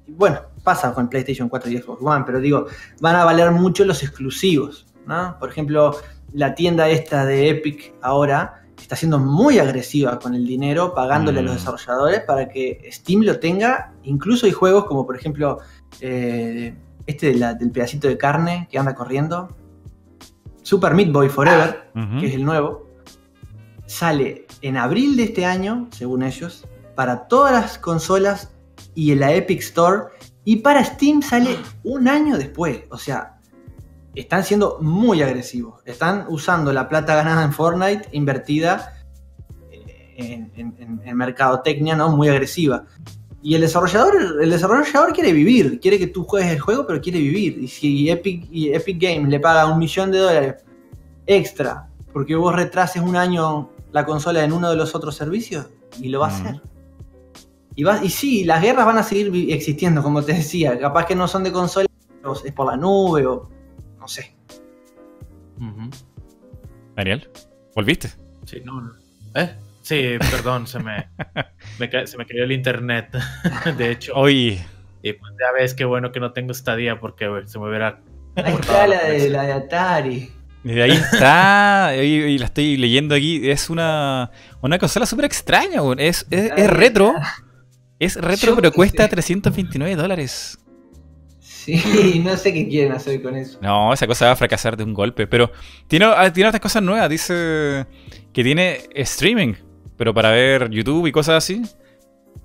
y 0.07 0.13
bueno, 0.13 0.39
pasa 0.63 0.95
con 0.95 1.09
PlayStation 1.09 1.47
4 1.47 1.69
y 1.69 1.77
Xbox 1.77 2.01
One. 2.03 2.23
Pero 2.25 2.39
digo, 2.39 2.65
van 3.01 3.15
a 3.15 3.25
valer 3.25 3.51
mucho 3.51 3.85
los 3.85 4.01
exclusivos. 4.01 4.87
¿no? 5.05 5.37
Por 5.39 5.49
ejemplo, 5.49 5.95
la 6.33 6.55
tienda 6.55 6.89
esta 6.89 7.23
de 7.23 7.49
Epic 7.49 7.93
ahora 8.01 8.62
está 8.81 8.95
siendo 8.95 9.19
muy 9.19 9.59
agresiva 9.59 10.19
con 10.19 10.33
el 10.35 10.45
dinero, 10.45 10.93
pagándole 10.93 11.39
a 11.39 11.43
los 11.43 11.53
Mm. 11.53 11.57
desarrolladores 11.57 12.21
para 12.21 12.49
que 12.49 12.89
Steam 12.91 13.21
lo 13.23 13.39
tenga. 13.39 13.93
Incluso 14.03 14.45
hay 14.45 14.51
juegos 14.51 14.85
como 14.85 15.05
por 15.05 15.15
ejemplo 15.15 15.59
eh, 16.01 16.75
este 17.05 17.27
de 17.27 17.35
la- 17.35 17.53
del 17.53 17.71
pedacito 17.71 18.07
de 18.07 18.17
carne 18.17 18.67
que 18.71 18.77
anda 18.79 18.95
corriendo. 18.95 19.55
Super 20.63 20.93
Meat 20.93 21.11
Boy 21.11 21.29
Forever, 21.29 21.91
que 22.19 22.27
es 22.27 22.33
el 22.33 22.43
nuevo. 22.45 22.87
Sale 23.85 24.45
en 24.61 24.77
abril 24.77 25.15
de 25.17 25.23
este 25.23 25.45
año, 25.45 25.87
según 25.91 26.23
ellos, 26.23 26.65
para 26.95 27.27
todas 27.27 27.51
las 27.51 27.77
consolas 27.77 28.51
y 28.95 29.11
en 29.11 29.19
la 29.19 29.33
Epic 29.33 29.59
Store. 29.59 30.05
Y 30.45 30.57
para 30.57 30.83
Steam 30.83 31.21
sale 31.21 31.57
un 31.83 32.07
año 32.07 32.37
después. 32.37 32.81
O 32.89 32.97
sea, 32.97 33.32
están 34.15 34.43
siendo 34.43 34.77
muy 34.81 35.21
agresivos. 35.21 35.81
Están 35.85 36.25
usando 36.29 36.71
la 36.73 36.87
plata 36.89 37.15
ganada 37.15 37.43
en 37.43 37.53
Fortnite 37.53 38.09
invertida 38.11 38.93
eh, 39.71 40.49
en, 40.55 40.73
en- 40.77 41.01
en- 41.03 41.17
mercadotecnia, 41.17 41.95
¿no? 41.95 42.15
Muy 42.15 42.29
agresiva. 42.29 42.85
Y 43.41 43.55
el 43.55 43.61
desarrollador, 43.61 44.41
el 44.41 44.49
desarrollador 44.49 45.11
quiere 45.13 45.33
vivir, 45.33 45.79
quiere 45.81 45.99
que 45.99 46.07
tú 46.07 46.23
juegues 46.23 46.49
el 46.51 46.59
juego, 46.59 46.87
pero 46.87 47.01
quiere 47.01 47.19
vivir. 47.19 47.57
Y 47.59 47.67
si 47.67 48.09
Epic, 48.09 48.47
y 48.51 48.73
Epic 48.73 49.01
Games 49.01 49.29
le 49.29 49.39
paga 49.39 49.65
un 49.65 49.79
millón 49.79 50.11
de 50.11 50.19
dólares 50.19 50.55
extra 51.25 51.89
porque 52.13 52.35
vos 52.35 52.55
retrases 52.55 53.01
un 53.01 53.15
año 53.15 53.69
la 53.91 54.05
consola 54.05 54.43
en 54.43 54.53
uno 54.53 54.69
de 54.69 54.75
los 54.75 54.93
otros 54.95 55.15
servicios, 55.15 55.67
y 55.99 56.09
lo 56.09 56.19
va 56.19 56.27
a 56.27 56.29
hacer. 56.29 56.61
Y, 57.75 57.83
va, 57.83 58.03
y 58.03 58.09
sí, 58.09 58.43
las 58.43 58.61
guerras 58.61 58.85
van 58.85 58.99
a 58.99 59.03
seguir 59.03 59.51
existiendo, 59.51 60.01
como 60.03 60.21
te 60.23 60.33
decía. 60.33 60.79
Capaz 60.79 61.05
que 61.07 61.15
no 61.15 61.27
son 61.27 61.43
de 61.43 61.51
consola, 61.51 61.87
es 62.45 62.51
por 62.53 62.67
la 62.67 62.77
nube 62.77 63.25
o 63.25 63.49
no 64.03 64.07
sé. 64.09 64.35
Ujú. 65.57 65.89
Daniel, 66.93 67.29
¿volviste? 67.73 68.09
Sí, 68.45 68.61
no, 68.65 68.81
no. 68.81 68.91
¿Eh? 69.33 69.55
Sí, 69.81 70.17
perdón, 70.19 70.67
se 70.67 70.79
me, 70.79 71.07
se 72.05 72.17
me 72.17 72.25
cayó 72.25 72.43
el 72.43 72.51
internet, 72.51 73.15
de 73.77 73.91
hecho. 73.91 74.11
Hoy, 74.13 74.59
Y 75.01 75.13
pues 75.13 75.31
ya 75.39 75.53
ves 75.57 75.73
qué 75.73 75.85
bueno 75.85 76.11
que 76.11 76.19
no 76.19 76.33
tengo 76.33 76.51
estadía 76.51 76.99
porque 76.99 77.29
se 77.45 77.57
me 77.59 77.69
hubiera... 77.69 78.01
Ahí 78.35 78.51
cortado 78.51 78.59
está 78.59 78.87
la 78.87 79.03
de, 79.05 79.29
la 79.29 79.43
de 79.43 79.53
Atari. 79.53 80.31
y 80.65 80.79
ahí 80.81 80.91
está, 80.91 81.93
y, 81.95 81.99
y 82.01 82.37
la 82.39 82.47
estoy 82.47 82.75
leyendo 82.75 83.15
aquí, 83.15 83.49
es 83.49 83.69
una, 83.69 84.31
una 84.59 84.79
consola 84.79 85.05
súper 85.05 85.23
extraña, 85.23 85.79
es, 85.97 86.27
es, 86.29 86.51
es 86.57 86.69
retro, 86.69 87.13
es 87.99 88.17
retro, 88.17 88.53
pero 88.55 88.73
cuesta 88.73 89.03
sé. 89.03 89.09
329 89.11 89.95
dólares. 89.95 90.59
Sí, 91.63 92.21
no 92.25 92.35
sé 92.35 92.53
qué 92.53 92.67
quieren 92.67 92.91
hacer 92.93 93.21
con 93.21 93.35
eso. 93.37 93.57
No, 93.61 93.93
esa 93.93 94.05
cosa 94.07 94.25
va 94.25 94.31
a 94.31 94.35
fracasar 94.35 94.75
de 94.75 94.83
un 94.83 94.93
golpe. 94.93 95.27
Pero 95.27 95.51
tiene, 95.87 96.05
ah, 96.05 96.31
tiene 96.33 96.49
otras 96.49 96.61
cosas 96.61 96.83
nuevas. 96.83 97.09
Dice 97.09 97.85
que 98.33 98.43
tiene 98.43 98.81
streaming, 98.95 99.53
pero 99.97 100.13
para 100.13 100.31
ver 100.31 100.69
YouTube 100.69 101.07
y 101.07 101.11
cosas 101.11 101.35
así. 101.43 101.61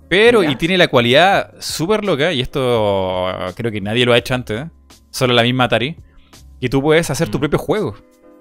Pero, 0.08 0.42
y 0.42 0.56
tiene 0.56 0.78
la 0.78 0.88
cualidad 0.88 1.54
súper 1.58 2.02
loca, 2.04 2.32
y 2.32 2.40
esto 2.40 3.28
ah, 3.28 3.52
creo 3.54 3.70
que 3.70 3.80
nadie 3.80 4.06
lo 4.06 4.12
ha 4.14 4.18
hecho 4.18 4.34
antes, 4.34 4.62
¿eh? 4.62 4.70
solo 5.10 5.34
la 5.34 5.42
misma 5.42 5.64
Atari, 5.64 5.96
que 6.60 6.68
tú 6.70 6.80
puedes 6.80 7.10
hacer 7.10 7.28
tu 7.28 7.36
Mm. 7.38 7.40
propio 7.40 7.58
juego 7.58 7.94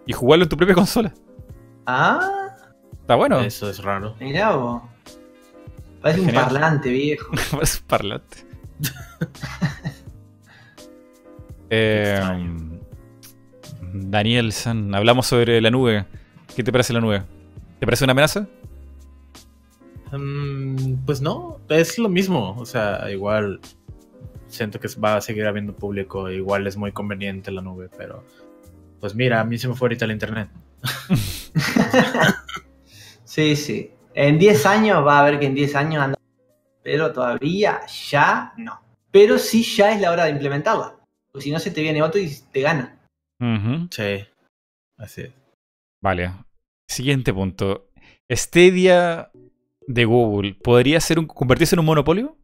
y 0.05 0.13
jugarlo 0.13 0.43
en 0.43 0.49
tu 0.49 0.55
propia 0.57 0.75
consola. 0.75 1.13
Ah, 1.85 2.19
Está 3.01 3.15
bueno. 3.15 3.39
Eso 3.41 3.69
es 3.69 3.81
raro. 3.83 4.15
mirá 4.19 4.55
vos. 4.55 4.81
Parece 6.01 6.19
un 6.21 6.27
Genial. 6.27 6.43
parlante 6.45 6.89
viejo. 6.89 7.31
Es 7.61 7.79
parlante. 7.79 8.45
Eh. 11.69 12.22
Daniel 13.94 14.52
San, 14.52 14.94
hablamos 14.94 15.27
sobre 15.27 15.61
la 15.61 15.72
nube. 15.72 16.06
¿Qué 16.56 16.64
te 16.64 16.72
parece 16.72 16.94
la 16.94 17.02
nube? 17.02 17.23
¿Te 17.80 17.85
parece 17.85 18.03
una 18.03 18.11
amenaza? 18.11 18.48
Mm, 20.11 21.06
pues 21.06 21.22
no, 21.22 21.60
es 21.69 21.98
lo 21.98 22.10
mismo. 22.10 22.56
O 22.57 22.65
sea, 22.65 23.10
igual 23.11 23.60
siento 24.48 24.80
que 24.80 24.88
va 25.03 25.18
a 25.18 25.22
seguir 25.22 25.45
habiendo 25.45 25.73
público. 25.73 26.30
Igual 26.30 26.68
es 26.68 26.77
muy 26.77 26.91
conveniente 26.91 27.52
la 27.52 27.61
nube, 27.61 27.89
pero 27.98 28.23
pues 28.99 29.14
mira, 29.15 29.41
a 29.41 29.44
mí 29.44 29.57
se 29.57 29.68
me 29.68 29.76
fue 29.76 29.88
ahorita 29.88 30.06
el 30.06 30.11
internet. 30.11 30.49
Sí, 33.38 33.56
sí. 33.56 33.91
En 34.15 34.39
10 34.39 34.65
años 34.65 35.06
va 35.06 35.19
a 35.19 35.23
ver 35.23 35.38
que 35.38 35.45
en 35.45 35.53
10 35.53 35.76
años 35.76 36.02
anda. 36.02 36.18
Pero 36.81 37.14
todavía 37.14 37.81
ya 38.10 38.52
no. 38.57 38.81
Pero 39.11 39.38
sí 39.38 39.61
ya 39.61 39.91
es 39.91 40.02
la 40.02 40.11
hora 40.11 40.23
de 40.23 40.31
implementarla. 40.31 40.95
Porque 41.38 41.43
si 41.43 41.51
no 41.51 41.59
se 41.59 41.69
te 41.69 41.81
viene 41.84 42.01
otro 42.01 42.19
y 42.19 42.31
te 42.51 42.61
gana. 42.61 42.99
Sí. 43.91 44.26
Así 44.97 45.22
es. 45.22 45.31
Vale. 46.01 46.31
Siguiente 46.89 47.31
punto. 47.31 47.91
Stadia 48.27 49.30
de 49.85 50.05
Google, 50.05 50.55
¿podría 50.55 50.99
ser 50.99 51.19
un, 51.19 51.27
convertirse 51.27 51.76
en 51.76 51.80
un 51.81 51.85
monopolio? 51.85 52.35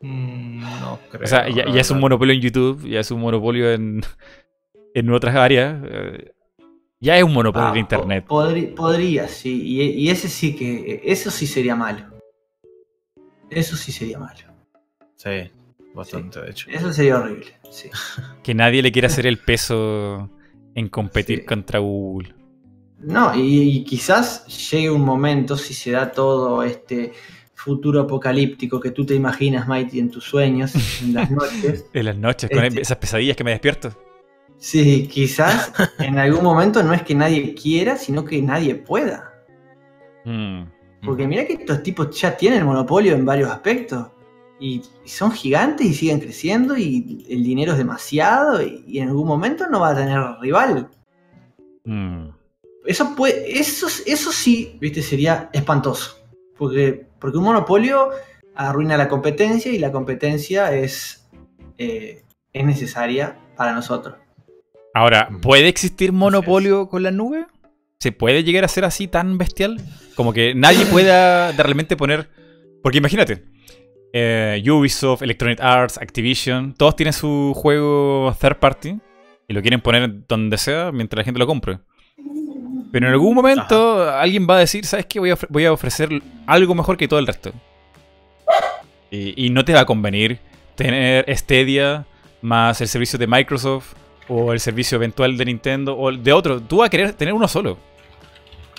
Mm, 0.00 0.60
no 0.80 0.98
creo. 1.10 1.24
O 1.24 1.26
sea, 1.26 1.48
ya, 1.48 1.64
es 1.64 1.90
un 1.90 2.00
monopolio 2.00 2.34
en 2.34 2.40
YouTube, 2.40 2.88
ya 2.88 3.00
es 3.00 3.10
un 3.10 3.20
monopolio 3.20 3.70
en, 3.72 4.00
en 4.94 5.10
otras 5.10 5.36
áreas. 5.36 5.82
eh, 5.86 6.32
Ya 7.00 7.18
es 7.18 7.22
un 7.24 7.34
monopolio 7.34 7.68
Ah, 7.68 7.76
en 7.78 7.86
po- 7.86 7.94
Internet. 7.96 8.24
podri- 8.26 8.74
podría, 8.74 9.28
sí. 9.28 9.62
Y, 9.62 9.82
y 9.82 10.08
ese 10.10 10.28
sí 10.28 10.56
que. 10.56 11.02
Eso 11.04 11.30
sí 11.30 11.46
sería 11.46 11.76
malo. 11.76 12.18
Eso 13.50 13.76
sí 13.76 13.92
sería 13.92 14.18
malo. 14.18 14.40
Sí, 15.16 15.50
bastante, 15.96 16.40
de 16.40 16.50
hecho. 16.50 16.70
Eso 16.70 16.92
sería 16.92 17.18
horrible. 17.18 17.46
Sí. 17.70 17.90
Que 18.44 18.54
nadie 18.54 18.82
le 18.82 18.92
quiera 18.92 19.06
hacer 19.08 19.26
el 19.26 19.38
peso 19.38 20.30
en 20.74 20.88
competir 20.88 21.40
Sí. 21.40 21.44
contra 21.46 21.80
Google. 21.80 22.34
No, 23.00 23.34
y, 23.34 23.62
y 23.78 23.84
quizás 23.84 24.46
llegue 24.70 24.90
un 24.90 25.02
momento, 25.04 25.56
si 25.56 25.74
se 25.74 25.90
da 25.90 26.12
todo 26.12 26.62
este 26.62 27.12
futuro 27.54 28.02
apocalíptico 28.02 28.78
que 28.80 28.90
tú 28.92 29.04
te 29.04 29.14
imaginas, 29.14 29.66
Mighty, 29.66 29.98
en 29.98 30.10
tus 30.10 30.24
sueños, 30.24 30.72
en 31.02 31.14
las 31.14 31.30
noches. 31.30 31.86
En 31.92 32.04
las 32.04 32.16
noches, 32.16 32.48
con 32.50 32.64
Este- 32.64 32.80
esas 32.82 32.98
pesadillas 32.98 33.36
que 33.36 33.44
me 33.44 33.50
despierto. 33.50 33.92
Sí, 34.58 35.06
quizás 35.12 35.72
en 35.98 36.18
algún 36.18 36.42
momento 36.42 36.82
no 36.82 36.94
es 36.94 37.02
que 37.02 37.14
nadie 37.14 37.54
quiera, 37.54 37.96
sino 37.98 38.24
que 38.24 38.40
nadie 38.40 38.74
pueda. 38.76 39.32
Mm. 40.24 40.62
Porque 41.04 41.26
mira 41.26 41.44
que 41.46 41.52
estos 41.54 41.82
tipos 41.82 42.18
ya 42.18 42.36
tienen 42.36 42.64
monopolio 42.64 43.14
en 43.14 43.24
varios 43.24 43.50
aspectos. 43.50 44.06
Y, 44.58 44.82
y 45.04 45.08
son 45.08 45.32
gigantes 45.32 45.86
y 45.86 45.94
siguen 45.94 46.20
creciendo 46.20 46.76
y 46.78 47.26
el 47.28 47.44
dinero 47.44 47.72
es 47.72 47.78
demasiado 47.78 48.62
y, 48.62 48.84
y 48.86 49.00
en 49.00 49.08
algún 49.08 49.28
momento 49.28 49.68
no 49.68 49.80
va 49.80 49.90
a 49.90 49.96
tener 49.96 50.18
rival. 50.40 50.88
Mm. 51.84 52.28
Eso, 52.86 53.14
puede, 53.14 53.58
eso, 53.58 53.86
eso 54.06 54.32
sí, 54.32 54.76
viste, 54.80 55.02
sería 55.02 55.50
espantoso. 55.52 56.16
Porque, 56.56 57.06
porque 57.18 57.36
un 57.36 57.44
monopolio 57.44 58.10
arruina 58.54 58.96
la 58.96 59.08
competencia 59.08 59.70
y 59.70 59.78
la 59.78 59.92
competencia 59.92 60.74
es, 60.74 61.28
eh, 61.76 62.22
es 62.52 62.64
necesaria 62.64 63.38
para 63.56 63.72
nosotros. 63.72 64.16
Ahora, 64.94 65.28
Mm. 65.30 65.40
¿puede 65.42 65.68
existir 65.68 66.12
monopolio 66.12 66.88
con 66.88 67.02
la 67.02 67.10
nube? 67.10 67.46
¿Se 67.98 68.12
puede 68.12 68.44
llegar 68.44 68.64
a 68.64 68.68
ser 68.68 68.84
así 68.86 69.08
tan 69.08 69.36
bestial? 69.36 69.80
Como 70.14 70.32
que 70.32 70.54
nadie 70.54 70.86
pueda 70.86 71.52
de 71.52 71.62
realmente 71.62 71.96
poner. 71.96 72.30
Porque 72.82 72.98
imagínate, 72.98 73.44
eh, 74.12 74.62
Ubisoft, 74.70 75.22
Electronic 75.22 75.60
Arts, 75.60 75.98
Activision, 75.98 76.74
todos 76.74 76.96
tienen 76.96 77.12
su 77.12 77.52
juego 77.54 78.34
third 78.40 78.56
party 78.56 78.96
y 79.48 79.52
lo 79.54 79.60
quieren 79.62 79.80
poner 79.80 80.26
donde 80.26 80.58
sea 80.58 80.90
mientras 80.92 81.18
la 81.18 81.24
gente 81.24 81.38
lo 81.38 81.46
compre. 81.46 81.78
Pero 82.92 83.06
en 83.06 83.12
algún 83.12 83.34
momento 83.34 84.08
alguien 84.10 84.46
va 84.48 84.56
a 84.56 84.60
decir, 84.60 84.84
¿sabes 84.86 85.06
qué? 85.06 85.18
Voy 85.18 85.30
a, 85.30 85.34
ofre- 85.36 85.48
voy 85.50 85.64
a 85.66 85.72
ofrecer 85.72 86.08
algo 86.46 86.74
mejor 86.74 86.96
que 86.96 87.08
todo 87.08 87.18
el 87.18 87.26
resto. 87.26 87.52
Y, 89.10 89.46
y 89.46 89.50
no 89.50 89.64
te 89.64 89.72
va 89.74 89.80
a 89.80 89.86
convenir 89.86 90.38
tener 90.74 91.24
Stadia 91.36 92.06
más 92.42 92.80
el 92.80 92.88
servicio 92.88 93.18
de 93.18 93.26
Microsoft 93.26 93.94
o 94.28 94.52
el 94.52 94.60
servicio 94.60 94.96
eventual 94.96 95.36
de 95.36 95.44
Nintendo 95.44 95.96
o 95.96 96.10
de 96.12 96.32
otro. 96.32 96.60
Tú 96.60 96.78
vas 96.78 96.86
a 96.86 96.90
querer 96.90 97.12
tener 97.12 97.34
uno 97.34 97.48
solo. 97.48 97.78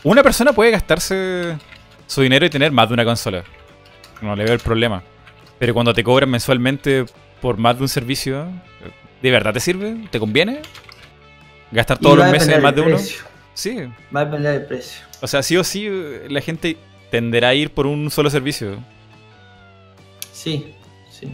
Una 0.04 0.24
persona 0.24 0.54
puede 0.54 0.72
gastarse 0.72 1.58
su 2.06 2.22
dinero 2.22 2.45
y 2.45 2.49
tener 2.49 2.72
más 2.72 2.88
de 2.88 2.94
una 2.94 3.06
consola. 3.06 3.44
No 4.22 4.36
le 4.36 4.44
veo 4.45 4.54
el 4.54 4.60
problema. 4.60 5.04
Pero 5.60 5.74
cuando 5.74 5.94
te 5.94 6.04
cobran 6.04 6.30
mensualmente 6.30 7.06
por 7.42 7.58
más 7.58 7.78
de 7.78 7.84
un 7.84 7.90
servicio, 7.90 8.48
¿de 9.22 9.32
verdad 9.32 9.54
te 9.54 9.60
sirve? 9.60 10.08
¿Te 10.12 10.20
conviene? 10.20 10.62
¿Gastar 11.72 11.98
todos 11.98 12.18
los 12.18 12.32
meses 12.32 12.62
más 12.62 12.76
de 12.76 12.82
uno? 12.82 12.98
Sí. 13.54 13.80
Va 14.16 14.22
a 14.22 14.26
depender 14.26 14.54
del 14.54 14.66
precio. 14.66 15.02
O 15.22 15.28
sea, 15.28 15.42
sí 15.42 15.58
o 15.58 15.64
sí 15.64 15.90
la 16.30 16.42
gente 16.42 16.78
tenderá 17.10 17.50
a 17.50 17.54
ir 17.54 17.72
por 17.72 17.88
un 17.88 18.12
solo 18.12 18.30
servicio. 18.30 18.78
Sí, 20.32 20.74
sí. 21.10 21.28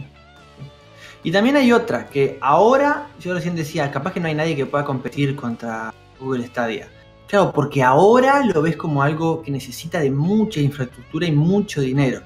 Y 1.22 1.30
también 1.30 1.56
hay 1.56 1.72
otra, 1.72 2.06
que 2.06 2.38
ahora, 2.40 3.08
yo 3.20 3.34
recién 3.34 3.54
decía, 3.54 3.90
capaz 3.90 4.12
que 4.12 4.20
no 4.20 4.28
hay 4.28 4.34
nadie 4.34 4.56
que 4.56 4.66
pueda 4.66 4.84
competir 4.84 5.36
contra 5.36 5.92
Google 6.18 6.46
Stadia. 6.46 6.88
Claro, 7.26 7.52
porque 7.52 7.82
ahora 7.82 8.44
lo 8.44 8.62
ves 8.62 8.76
como 8.76 9.02
algo 9.02 9.42
que 9.42 9.50
necesita 9.50 10.00
de 10.00 10.10
mucha 10.10 10.60
infraestructura 10.60 11.26
y 11.26 11.32
mucho 11.32 11.80
dinero. 11.80 12.22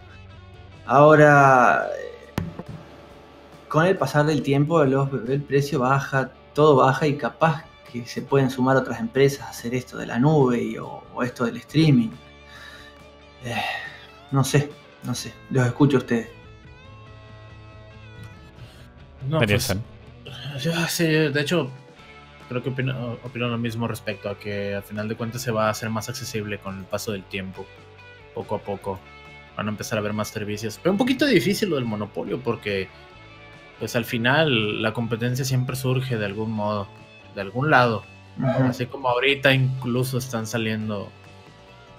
Ahora, 0.89 1.86
con 3.69 3.85
el 3.85 3.94
pasar 3.98 4.24
del 4.24 4.40
tiempo, 4.43 4.82
los- 4.85 5.10
el 5.28 5.43
precio 5.43 5.81
baja, 5.81 6.31
todo 6.55 6.77
baja 6.77 7.06
y 7.06 7.19
capaz 7.19 7.65
que 7.93 8.06
se 8.06 8.23
pueden 8.23 8.48
sumar 8.51 8.74
otras 8.78 8.98
empresas 8.98 9.47
a 9.47 9.51
hacer 9.51 9.74
esto 9.74 9.98
de 9.98 10.06
la 10.06 10.19
nube 10.19 10.62
y- 10.62 10.78
o, 10.78 11.05
o 11.15 11.23
esto 11.23 11.44
del 11.44 11.59
streaming. 11.59 12.09
Eh, 13.44 13.55
no 14.31 14.43
sé, 14.44 14.70
no 15.05 15.15
sé, 15.15 15.35
los 15.51 15.66
escucho 15.66 15.98
a 15.98 16.01
ustedes. 16.01 16.28
No, 19.28 19.40
pues, 19.40 19.77
yo, 20.62 20.73
sí, 20.89 21.05
de 21.05 21.40
hecho, 21.40 21.70
creo 22.48 22.62
que 22.62 22.70
opino, 22.70 23.19
opino 23.24 23.48
lo 23.48 23.59
mismo 23.59 23.86
respecto 23.89 24.31
a 24.31 24.39
que 24.39 24.74
al 24.74 24.82
final 24.82 25.06
de 25.06 25.16
cuentas 25.16 25.43
se 25.43 25.51
va 25.51 25.66
a 25.66 25.70
hacer 25.70 25.90
más 25.90 26.09
accesible 26.09 26.59
con 26.59 26.78
el 26.78 26.85
paso 26.85 27.12
del 27.12 27.24
tiempo. 27.24 27.66
Poco 28.35 28.55
a 28.55 28.59
poco 28.60 28.98
van 29.59 29.66
a 29.66 29.70
empezar 29.70 29.98
a 29.98 30.01
haber 30.01 30.12
más 30.14 30.28
servicios. 30.28 30.78
Pero 30.82 30.93
un 30.93 30.98
poquito 30.98 31.26
difícil 31.26 31.68
lo 31.68 31.76
del 31.76 31.85
monopolio 31.85 32.40
porque, 32.40 32.89
pues 33.80 33.94
al 33.97 34.05
final 34.06 34.80
la 34.80 34.93
competencia 34.94 35.44
siempre 35.44 35.74
surge 35.76 36.16
de 36.16 36.24
algún 36.24 36.52
modo, 36.52 36.89
de 37.35 37.40
algún 37.43 37.68
lado. 37.70 38.05
Así 38.40 38.86
como 38.86 39.09
ahorita 39.09 39.52
incluso 39.52 40.16
están 40.18 40.47
saliendo 40.47 41.10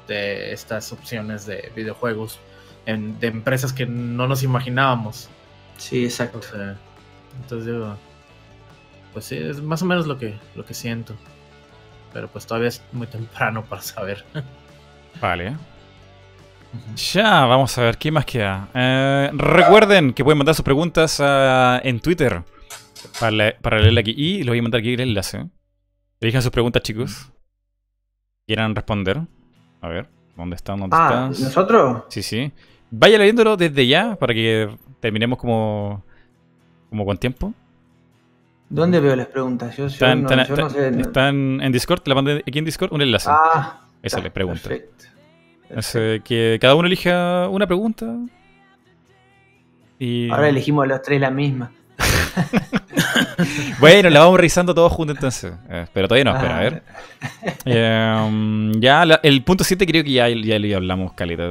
de 0.08 0.54
estas 0.54 0.92
opciones 0.94 1.46
de 1.46 1.70
videojuegos 1.76 2.40
en- 2.86 3.20
de 3.20 3.28
empresas 3.28 3.74
que 3.74 3.86
no 3.86 4.26
nos 4.26 4.42
imaginábamos. 4.42 5.30
Sí, 5.78 6.06
exacto. 6.06 6.40
O 6.40 6.42
sea, 6.42 6.78
entonces 7.42 7.66
digo, 7.74 7.98
pues 9.12 9.26
sí, 9.26 9.36
es 9.36 9.62
más 9.62 9.82
o 9.82 9.86
menos 9.86 10.08
lo 10.08 10.18
que, 10.18 10.34
lo 10.56 10.66
que 10.66 10.74
siento. 10.74 11.14
Pero 12.14 12.30
pues 12.30 12.48
todavía 12.48 12.70
es 12.70 12.82
muy 12.94 13.06
temprano 13.08 13.66
para 13.66 13.82
saber. 13.82 14.24
Vale. 15.20 15.58
Ya, 17.14 17.46
vamos 17.46 17.76
a 17.78 17.82
ver, 17.84 17.98
¿qué 17.98 18.12
más 18.12 18.26
queda? 18.26 18.68
Eh, 18.74 19.30
recuerden 19.34 20.14
que 20.14 20.24
pueden 20.24 20.38
mandar 20.38 20.54
sus 20.56 20.64
preguntas 20.64 21.20
ah, 21.20 21.80
en 21.84 22.00
Twitter 22.00 22.44
para, 23.20 23.32
le- 23.32 23.54
para 23.54 23.80
leerla 23.80 24.02
aquí. 24.02 24.14
Y 24.16 24.38
les 24.40 24.48
voy 24.50 24.60
a 24.60 24.62
mandar 24.62 24.80
aquí 24.80 24.94
el 24.94 25.00
enlace. 25.00 25.48
Elijan 26.20 26.42
sus 26.42 26.52
preguntas, 26.52 26.84
chicos. 26.84 27.32
Quieran 28.46 28.76
responder. 28.76 29.22
A 29.82 29.88
ver, 29.88 30.10
¿dónde 30.36 30.56
están? 30.56 30.80
¿Dónde 30.80 30.96
Ah? 31.00 31.28
¿nosotros? 31.30 32.04
Sí, 32.10 32.22
sí. 32.22 32.52
Vaya 32.92 33.18
leyéndolo 33.18 33.56
desde 33.56 33.88
ya 33.88 34.16
para 34.16 34.34
que 34.34 34.70
terminemos 35.00 35.38
como, 35.40 36.04
como 36.90 37.06
con 37.06 37.18
tiempo. 37.18 37.54
¿Dónde 38.68 39.00
veo 39.00 39.16
las 39.16 39.28
preguntas? 39.28 39.72
Yo, 39.78 39.88
yo 39.88 39.94
Están, 39.94 40.24
no, 40.24 40.46
yo 40.46 40.70
sé. 40.70 40.90
están 41.02 41.62
en 41.62 41.72
Discord, 41.72 42.02
la 42.06 42.16
mandé 42.16 42.44
aquí 42.46 42.60
en 42.60 42.66
Discord 42.66 42.94
un 42.94 43.02
enlace. 43.02 43.30
Ah, 43.32 43.88
está, 44.04 44.20
le 44.20 44.30
pregunta. 44.30 44.62
Perfecto. 44.70 45.06
Que 46.24 46.58
cada 46.60 46.76
uno 46.76 46.88
elija 46.88 47.48
una 47.50 47.68
pregunta. 47.68 48.06
Y 50.00 50.30
Ahora 50.32 50.50
elegimos 50.50 50.88
los 50.88 51.02
tres 51.02 51.20
la 51.22 51.30
misma. 51.30 51.72
bueno, 53.80 54.10
la 54.10 54.22
vamos 54.22 54.38
revisando 54.38 54.74
todos 54.74 54.92
juntos 54.92 55.18
entonces. 55.18 55.54
Eh, 55.70 55.86
pero 55.94 56.08
todavía 56.08 56.24
no, 56.32 56.36
espera, 56.38 56.58
a 56.58 56.62
ver. 56.62 56.84
Eh, 57.66 58.72
ya 58.78 59.06
la- 59.06 59.20
el 59.24 59.44
punto 59.44 59.64
7 59.64 59.86
creo 59.86 60.04
que 60.04 60.12
ya, 60.12 60.28
ya 60.30 60.58
le 60.60 60.74
hablamos, 60.76 61.14
caleta. 61.14 61.44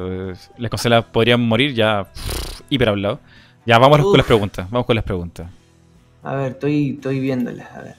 Las 0.56 0.70
consolas 0.70 1.04
podrían 1.04 1.40
morir 1.40 1.74
ya 1.74 2.04
pff, 2.12 2.60
hiper 2.70 2.88
hablado. 2.88 3.20
Ya 3.66 3.78
vamos 3.78 4.00
con 4.00 4.16
las 4.16 4.26
preguntas. 4.26 4.68
Vamos 4.70 4.86
con 4.86 4.96
las 4.96 5.04
preguntas. 5.04 5.46
A 6.22 6.34
ver, 6.34 6.52
estoy, 6.52 6.90
estoy 6.94 7.20
viéndolas. 7.20 7.70
A 7.70 7.82
ver. 7.82 7.94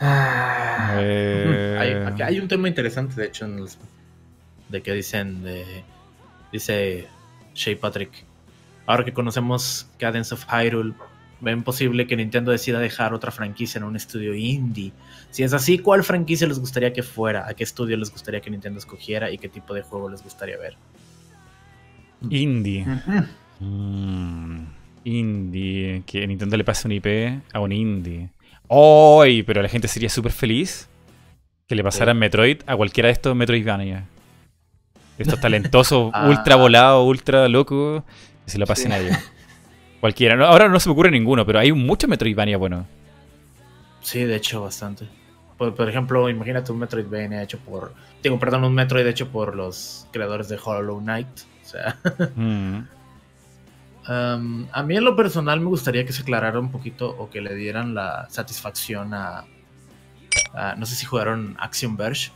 Ah, 0.00 0.96
Eh, 0.98 1.76
Hay, 1.78 2.12
aquí 2.12 2.22
hay 2.22 2.38
un 2.40 2.48
tema 2.48 2.68
interesante, 2.68 3.18
de 3.20 3.26
hecho, 3.28 3.44
en 3.44 3.56
los- 3.56 3.78
de 4.68 4.82
que 4.82 4.92
dicen, 4.92 5.42
de, 5.42 5.64
dice 6.52 7.06
Shea 7.54 7.78
Patrick. 7.78 8.24
Ahora 8.86 9.04
que 9.04 9.12
conocemos 9.12 9.88
Cadence 9.98 10.34
of 10.34 10.44
Hyrule, 10.50 10.94
ven 11.40 11.62
posible 11.62 12.06
que 12.06 12.16
Nintendo 12.16 12.50
decida 12.50 12.78
dejar 12.78 13.12
otra 13.12 13.30
franquicia 13.30 13.78
en 13.78 13.84
un 13.84 13.96
estudio 13.96 14.34
indie. 14.34 14.92
Si 15.30 15.42
es 15.42 15.52
así, 15.52 15.78
¿cuál 15.78 16.04
franquicia 16.04 16.46
les 16.46 16.58
gustaría 16.58 16.92
que 16.92 17.02
fuera? 17.02 17.48
¿A 17.48 17.54
qué 17.54 17.64
estudio 17.64 17.96
les 17.96 18.10
gustaría 18.10 18.40
que 18.40 18.50
Nintendo 18.50 18.78
escogiera? 18.78 19.30
¿Y 19.30 19.38
qué 19.38 19.48
tipo 19.48 19.74
de 19.74 19.82
juego 19.82 20.08
les 20.08 20.22
gustaría 20.22 20.56
ver? 20.56 20.76
Indie. 22.30 22.86
Mm, 23.60 24.66
indie. 25.04 26.02
Que 26.06 26.26
Nintendo 26.26 26.56
le 26.56 26.64
pase 26.64 26.88
un 26.88 26.92
IP 26.92 27.42
a 27.52 27.60
un 27.60 27.72
indie. 27.72 28.30
¡Ay! 28.68 29.42
pero 29.42 29.62
la 29.62 29.68
gente 29.68 29.88
sería 29.88 30.08
súper 30.08 30.32
feliz. 30.32 30.88
Que 31.66 31.74
le 31.74 31.82
pasaran 31.82 32.18
Metroid 32.18 32.58
a 32.66 32.76
cualquiera 32.76 33.08
de 33.08 33.14
estos 33.14 33.34
Metroidvania. 33.34 34.06
Estos 35.18 35.40
talentosos, 35.40 36.10
Ah. 36.14 36.28
ultra 36.28 36.56
volados, 36.56 37.06
ultra 37.06 37.48
locos, 37.48 38.02
que 38.44 38.50
se 38.50 38.58
lo 38.58 38.66
pasen 38.66 38.88
Sí. 38.88 38.92
a 38.92 38.98
ellos. 39.00 39.16
Cualquiera. 40.00 40.36
No, 40.36 40.44
ahora 40.46 40.68
no 40.68 40.78
se 40.78 40.88
me 40.88 40.92
ocurre 40.92 41.10
ninguno, 41.10 41.44
pero 41.46 41.58
hay 41.58 41.72
muchos 41.72 42.08
Metroidvania 42.08 42.56
buenos. 42.58 42.84
Sí, 44.02 44.24
de 44.24 44.36
hecho, 44.36 44.62
bastante. 44.62 45.08
Por, 45.58 45.74
por 45.74 45.88
ejemplo, 45.88 46.28
imagínate 46.28 46.70
un 46.70 46.78
Metroidvania 46.78 47.42
hecho 47.42 47.58
por. 47.58 47.94
Digo, 48.22 48.38
perdón, 48.38 48.64
un 48.64 48.74
Metroid 48.74 49.06
hecho 49.06 49.28
por 49.28 49.56
los 49.56 50.06
creadores 50.12 50.48
de 50.48 50.58
Hollow 50.62 51.00
Knight. 51.00 51.26
O 51.64 51.68
sea, 51.68 51.96
Mm. 52.36 52.78
um, 54.08 54.66
a 54.70 54.82
mí 54.82 54.96
en 54.96 55.04
lo 55.04 55.16
personal 55.16 55.60
me 55.60 55.66
gustaría 55.66 56.04
que 56.04 56.12
se 56.12 56.22
aclarara 56.22 56.60
un 56.60 56.70
poquito 56.70 57.08
o 57.08 57.28
que 57.30 57.40
le 57.40 57.54
dieran 57.54 57.94
la 57.94 58.26
satisfacción 58.30 59.14
a. 59.14 59.44
a- 60.54 60.74
no 60.76 60.86
sé 60.86 60.94
si 60.94 61.06
jugaron 61.06 61.56
Action 61.58 61.96
Verge. 61.96 62.30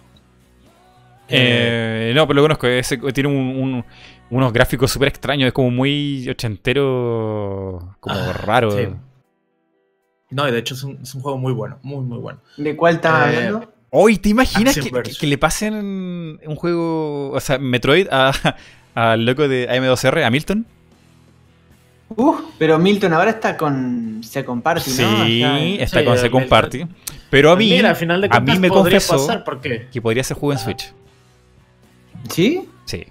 Eh, 1.30 2.12
no, 2.14 2.26
pero 2.26 2.36
lo 2.36 2.42
conozco. 2.42 2.66
ese- 2.66 2.98
tiene 3.12 3.28
un- 3.28 3.36
un- 3.36 3.84
unos 4.30 4.52
gráficos 4.52 4.90
súper 4.90 5.08
extraños. 5.08 5.46
Es 5.48 5.52
como 5.52 5.70
muy 5.70 6.28
ochentero. 6.28 7.96
Como 8.00 8.14
Ah, 8.16 8.32
raro. 8.32 8.70
sí. 8.72 8.88
No, 10.30 10.48
y 10.48 10.52
de 10.52 10.58
hecho 10.58 10.74
es 10.74 10.82
un, 10.84 10.98
es 11.02 11.14
un 11.14 11.22
juego 11.22 11.38
muy 11.38 11.52
bueno, 11.52 11.78
muy, 11.82 12.04
muy 12.04 12.18
bueno. 12.18 12.38
¿De 12.56 12.76
cuál 12.76 12.96
estás 12.96 13.32
Eh, 13.34 13.36
hablando? 13.36 13.72
Hoy, 13.90 14.18
¿te 14.18 14.28
imaginas 14.28 14.78
que, 14.78 14.88
Verge. 14.90 15.10
que- 15.12 15.18
que 15.18 15.26
le 15.26 15.36
pasen 15.38 15.74
un 15.74 16.54
juego, 16.56 17.30
o 17.32 17.40
sea, 17.40 17.58
Metroid 17.58 18.06
a- 18.12 18.32
al 18.94 19.24
loco 19.26 19.48
de 19.48 19.68
AM2R, 19.68 20.22
a 20.24 20.30
Milton? 20.30 20.64
Uh, 22.16 22.34
pero 22.58 22.78
Milton 22.78 23.12
ahora 23.12 23.30
está 23.30 23.56
con 23.56 24.20
Second 24.22 24.62
Party, 24.62 24.90
¿no? 24.90 25.24
Sí, 25.26 25.76
está 25.80 26.00
Sí, 26.00 26.04
con 26.04 26.18
Second. 26.18 26.48
Party. 26.48 26.86
Pero 27.30 27.52
a 27.52 27.56
mí, 27.56 27.70
Mira, 27.70 27.90
al 27.90 27.96
final 27.96 28.20
de 28.20 28.28
a 28.30 28.40
mí 28.40 28.58
me 28.58 28.68
confesó 28.68 29.12
pasar 29.26 29.44
que 29.92 30.02
podría 30.02 30.24
ser 30.24 30.36
juego 30.36 30.52
en 30.52 30.58
Switch. 30.58 30.92
¿Sí? 32.28 32.68
Sí. 32.84 33.06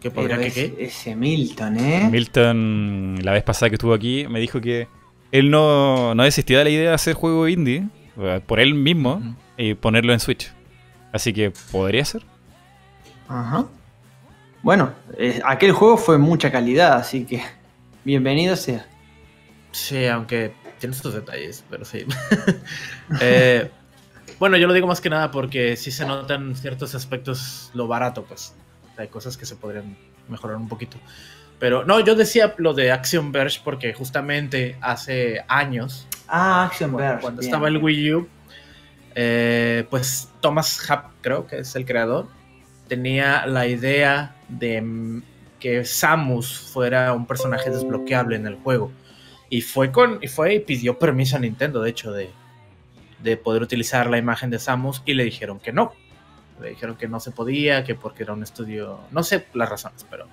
Que 0.00 0.10
podría 0.10 0.38
que 0.38 0.46
ese, 0.48 0.74
qué. 0.74 0.84
ese 0.84 1.16
Milton, 1.16 1.78
¿eh? 1.78 2.08
Milton, 2.10 3.18
la 3.22 3.32
vez 3.32 3.42
pasada 3.42 3.70
que 3.70 3.76
estuvo 3.76 3.94
aquí, 3.94 4.26
me 4.28 4.40
dijo 4.40 4.60
que 4.60 4.86
él 5.32 5.50
no, 5.50 6.14
no 6.14 6.22
desistía 6.22 6.58
de 6.58 6.64
la 6.64 6.70
idea 6.70 6.88
de 6.90 6.94
hacer 6.94 7.14
juego 7.14 7.48
indie, 7.48 7.88
por 8.46 8.60
él 8.60 8.74
mismo, 8.74 9.22
y 9.56 9.74
ponerlo 9.74 10.12
en 10.12 10.20
Switch. 10.20 10.52
Así 11.12 11.32
que 11.32 11.52
podría 11.72 12.04
ser. 12.04 12.22
Ajá. 13.28 13.66
Bueno, 14.62 14.92
eh, 15.18 15.40
aquel 15.44 15.72
juego 15.72 15.96
fue 15.96 16.18
mucha 16.18 16.50
calidad, 16.50 16.94
así 16.94 17.24
que 17.24 17.42
bienvenido 18.04 18.56
sea. 18.56 18.86
Sí, 19.72 20.06
aunque 20.06 20.52
tiene 20.78 20.94
sus 20.94 21.14
detalles, 21.14 21.64
pero 21.68 21.84
sí. 21.84 22.04
Eh, 23.20 23.70
bueno, 24.38 24.56
yo 24.56 24.66
lo 24.66 24.72
digo 24.72 24.86
más 24.86 25.00
que 25.00 25.10
nada 25.10 25.30
porque 25.30 25.76
sí 25.76 25.90
se 25.90 26.04
notan 26.06 26.54
ciertos 26.56 26.94
aspectos 26.94 27.70
lo 27.74 27.86
barato, 27.86 28.24
pues. 28.24 28.54
Hay 28.96 29.08
cosas 29.08 29.36
que 29.36 29.46
se 29.46 29.56
podrían 29.56 29.96
mejorar 30.28 30.56
un 30.56 30.68
poquito. 30.68 30.96
Pero 31.58 31.84
no, 31.84 32.00
yo 32.00 32.14
decía 32.14 32.54
lo 32.58 32.74
de 32.74 32.92
Action 32.92 33.32
Verge 33.32 33.60
porque 33.64 33.92
justamente 33.94 34.76
hace 34.80 35.44
años, 35.48 36.06
Ah, 36.28 36.64
Action 36.64 36.94
Verge. 36.96 37.20
cuando 37.22 37.42
estaba 37.42 37.68
el 37.68 37.78
Wii 37.78 38.14
U, 38.14 38.28
eh, 39.14 39.86
pues 39.90 40.28
Thomas 40.40 40.90
Happ, 40.90 41.12
creo 41.20 41.46
que 41.46 41.58
es 41.58 41.76
el 41.76 41.84
creador, 41.84 42.26
tenía 42.88 43.46
la 43.46 43.66
idea 43.66 44.36
de 44.48 45.22
que 45.60 45.84
Samus 45.84 46.58
fuera 46.58 47.12
un 47.12 47.26
personaje 47.26 47.70
desbloqueable 47.70 48.36
en 48.36 48.46
el 48.46 48.56
juego. 48.56 48.92
Y 49.48 49.60
fue 49.60 49.92
con. 49.92 50.18
Y 50.20 50.28
fue 50.28 50.54
y 50.54 50.60
pidió 50.60 50.98
permiso 50.98 51.36
a 51.36 51.38
Nintendo, 51.38 51.80
de 51.80 51.90
hecho, 51.90 52.12
de, 52.12 52.30
de 53.24 53.36
poder 53.36 53.62
utilizar 53.62 54.08
la 54.08 54.18
imagen 54.18 54.50
de 54.50 54.60
Samus. 54.60 55.02
Y 55.04 55.14
le 55.14 55.24
dijeron 55.24 55.58
que 55.58 55.72
no. 55.72 55.92
Le 56.60 56.68
dijeron 56.70 56.96
que 56.96 57.08
no 57.08 57.18
se 57.18 57.32
podía, 57.32 57.82
que 57.82 57.96
porque 57.96 58.22
era 58.22 58.32
un 58.34 58.44
estudio. 58.44 59.00
No 59.10 59.24
sé 59.24 59.46
las 59.54 59.68
razones, 59.68 60.06
pero. 60.08 60.28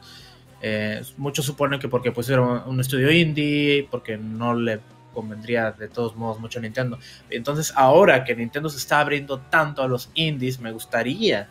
eh, 0.61 1.01
muchos 1.17 1.45
suponen 1.45 1.79
que 1.79 1.87
porque 1.87 2.11
pues 2.11 2.29
era 2.29 2.41
un 2.41 2.79
estudio 2.79 3.11
indie, 3.11 3.87
porque 3.89 4.17
no 4.17 4.53
le 4.53 4.79
convendría 5.13 5.71
de 5.71 5.87
todos 5.89 6.15
modos 6.15 6.39
mucho 6.39 6.59
a 6.59 6.61
Nintendo. 6.61 6.99
Entonces, 7.29 7.73
ahora 7.75 8.23
que 8.23 8.35
Nintendo 8.35 8.69
se 8.69 8.77
está 8.77 8.99
abriendo 8.99 9.39
tanto 9.39 9.81
a 9.81 9.87
los 9.87 10.11
indies, 10.13 10.59
me 10.59 10.71
gustaría, 10.71 11.49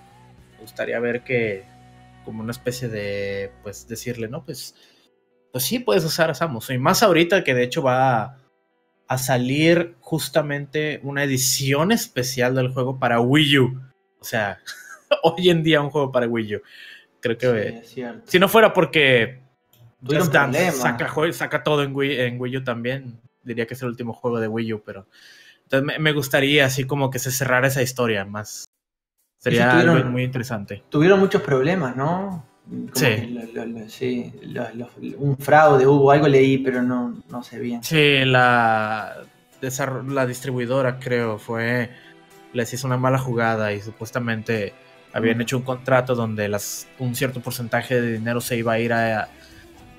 me 0.55 0.61
gustaría 0.61 0.99
ver 1.01 1.25
que, 1.25 1.65
como 2.25 2.43
una 2.43 2.53
especie 2.53 2.89
de, 2.89 3.53
pues, 3.63 3.87
decirle, 3.89 4.29
no, 4.29 4.45
pues, 4.45 4.75
pues 5.53 5.65
sí 5.65 5.81
puedes 5.81 6.05
usar 6.05 6.31
a 6.31 6.35
Samus. 6.35 6.71
Y 6.71 6.79
más 6.79 7.03
ahorita 7.03 7.43
que 7.45 7.55
de 7.55 7.65
hecho 7.65 7.83
va 7.83 8.39
a, 9.11 9.19
salir 9.19 9.97
justamente 10.01 11.01
una 11.03 11.25
edición 11.25 11.93
especial 11.93 12.55
del 12.55 12.73
juego 12.73 12.99
para 12.99 13.21
Wii 13.21 13.59
U. 13.59 13.81
O 14.21 14.25
sea, 14.25 14.59
hoy 15.23 15.51
en 15.51 15.63
día 15.63 15.81
un 15.81 15.91
juego 15.91 16.11
para 16.13 16.27
Wii 16.27 16.57
U. 16.57 16.63
Creo 17.21 17.37
que 17.37 17.83
Sí, 17.85 18.03
si 18.25 18.39
no 18.39 18.49
fuera 18.49 18.73
porque 18.73 19.41
Just 20.03 20.33
Dance 20.33 20.73
saca, 21.33 21.63
todo 21.63 21.83
en 21.83 21.95
Wii, 21.95 22.21
en 22.21 22.41
Wii 22.41 22.59
U 22.59 22.65
también. 22.65 23.21
Diría 23.43 23.67
que 23.67 23.75
es 23.75 23.83
el 23.83 23.89
último 23.89 24.13
juego 24.13 24.41
de 24.41 24.49
Wii 24.49 24.75
U, 24.75 24.83
pero. 24.85 25.07
Entonces 25.65 25.87
me, 25.87 25.99
me 25.99 26.13
gustaría 26.13 26.67
así 26.67 26.85
como 26.85 27.11
que 27.11 27.19
se 27.19 27.31
cerrara 27.31 27.69
esa 27.69 27.83
historia 27.83 28.25
más. 28.25 28.65
Sería 29.39 29.71
tuvieron- 29.71 29.97
algo 29.97 30.11
muy 30.11 30.23
interesante. 30.25 30.83
Tuvieron 30.89 31.19
muchos 31.21 31.43
problemas, 31.43 31.97
¿no? 31.97 32.47
Sí. 32.95 33.05
que 33.05 33.27
lo- 33.55 33.65
lo- 33.65 33.81
lo- 33.81 33.89
sí, 33.89 34.33
un 35.19 35.37
fraude 35.37 35.87
hubo, 35.87 36.11
algo 36.11 36.29
leí, 36.29 36.59
pero 36.59 36.83
no, 36.83 37.21
no 37.29 37.43
sé 37.43 37.59
bien. 37.59 37.83
Sí, 37.83 38.25
la, 38.25 39.17
la 40.09 40.27
distribuidora 40.27 40.99
creo 40.99 41.39
fue. 41.39 41.91
Les 42.53 42.73
hizo 42.75 42.87
una 42.87 42.97
mala 42.97 43.19
jugada 43.19 43.73
y 43.73 43.81
supuestamente 43.81 44.73
habían 45.13 45.39
Mm. 45.39 45.41
hecho 45.43 45.57
un 45.57 45.63
contrato 45.65 46.15
donde 46.15 46.49
las, 46.49 46.87
un 46.99 47.15
cierto 47.15 47.41
porcentaje 47.41 48.01
de 48.01 48.13
dinero 48.13 48.41
se 48.41 48.57
iba 48.57 48.73
a 48.73 48.79
ir 48.79 48.93
a, 48.93 49.29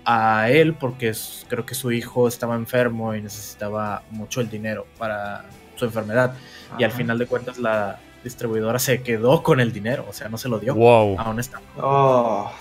a 0.05 0.49
él 0.49 0.73
porque 0.73 1.09
es- 1.09 1.45
creo 1.49 1.65
que 1.65 1.75
su 1.75 1.91
hijo 1.91 2.27
estaba 2.27 2.55
enfermo 2.55 3.13
y 3.15 3.21
necesitaba 3.21 4.03
mucho 4.11 4.41
el 4.41 4.49
dinero 4.49 4.85
para 4.97 5.45
su 5.75 5.85
enfermedad. 5.85 6.33
Y 6.77 6.83
al 6.83 6.91
final 6.91 7.17
de 7.19 7.25
cuentas 7.25 7.57
la 7.57 7.99
distribuidora 8.23 8.79
se 8.79 9.01
quedó 9.01 9.43
con 9.43 9.59
el 9.59 9.71
dinero, 9.71 10.05
o 10.09 10.13
sea, 10.13 10.29
no 10.29 10.37
se 10.37 10.49
lo 10.49 10.59
dio. 10.59 10.75
Wow. 10.75 11.19
Aún 11.19 11.39
está. 11.39 11.61
Oh, 11.77 12.51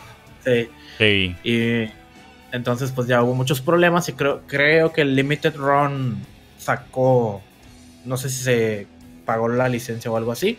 Sí. 0.45 0.69
Sí. 0.99 1.37
Y 1.45 1.91
entonces 2.53 2.93
pues 2.93 3.07
ya 3.07 3.23
hubo 3.23 3.35
muchos 3.35 3.61
problemas 3.61 4.09
y 4.09 4.15
creo, 4.15 4.43
creo 4.47 4.93
que 4.93 5.03
el 5.03 5.15
Limited 5.15 5.55
Run 5.57 6.25
sacó, 6.59 7.43
no 8.05 8.17
sé 8.17 8.29
si 8.29 8.43
se 8.43 8.87
pagó 9.25 9.49
la 9.49 9.69
licencia 9.69 10.11
o 10.11 10.17
algo 10.17 10.33
así, 10.33 10.59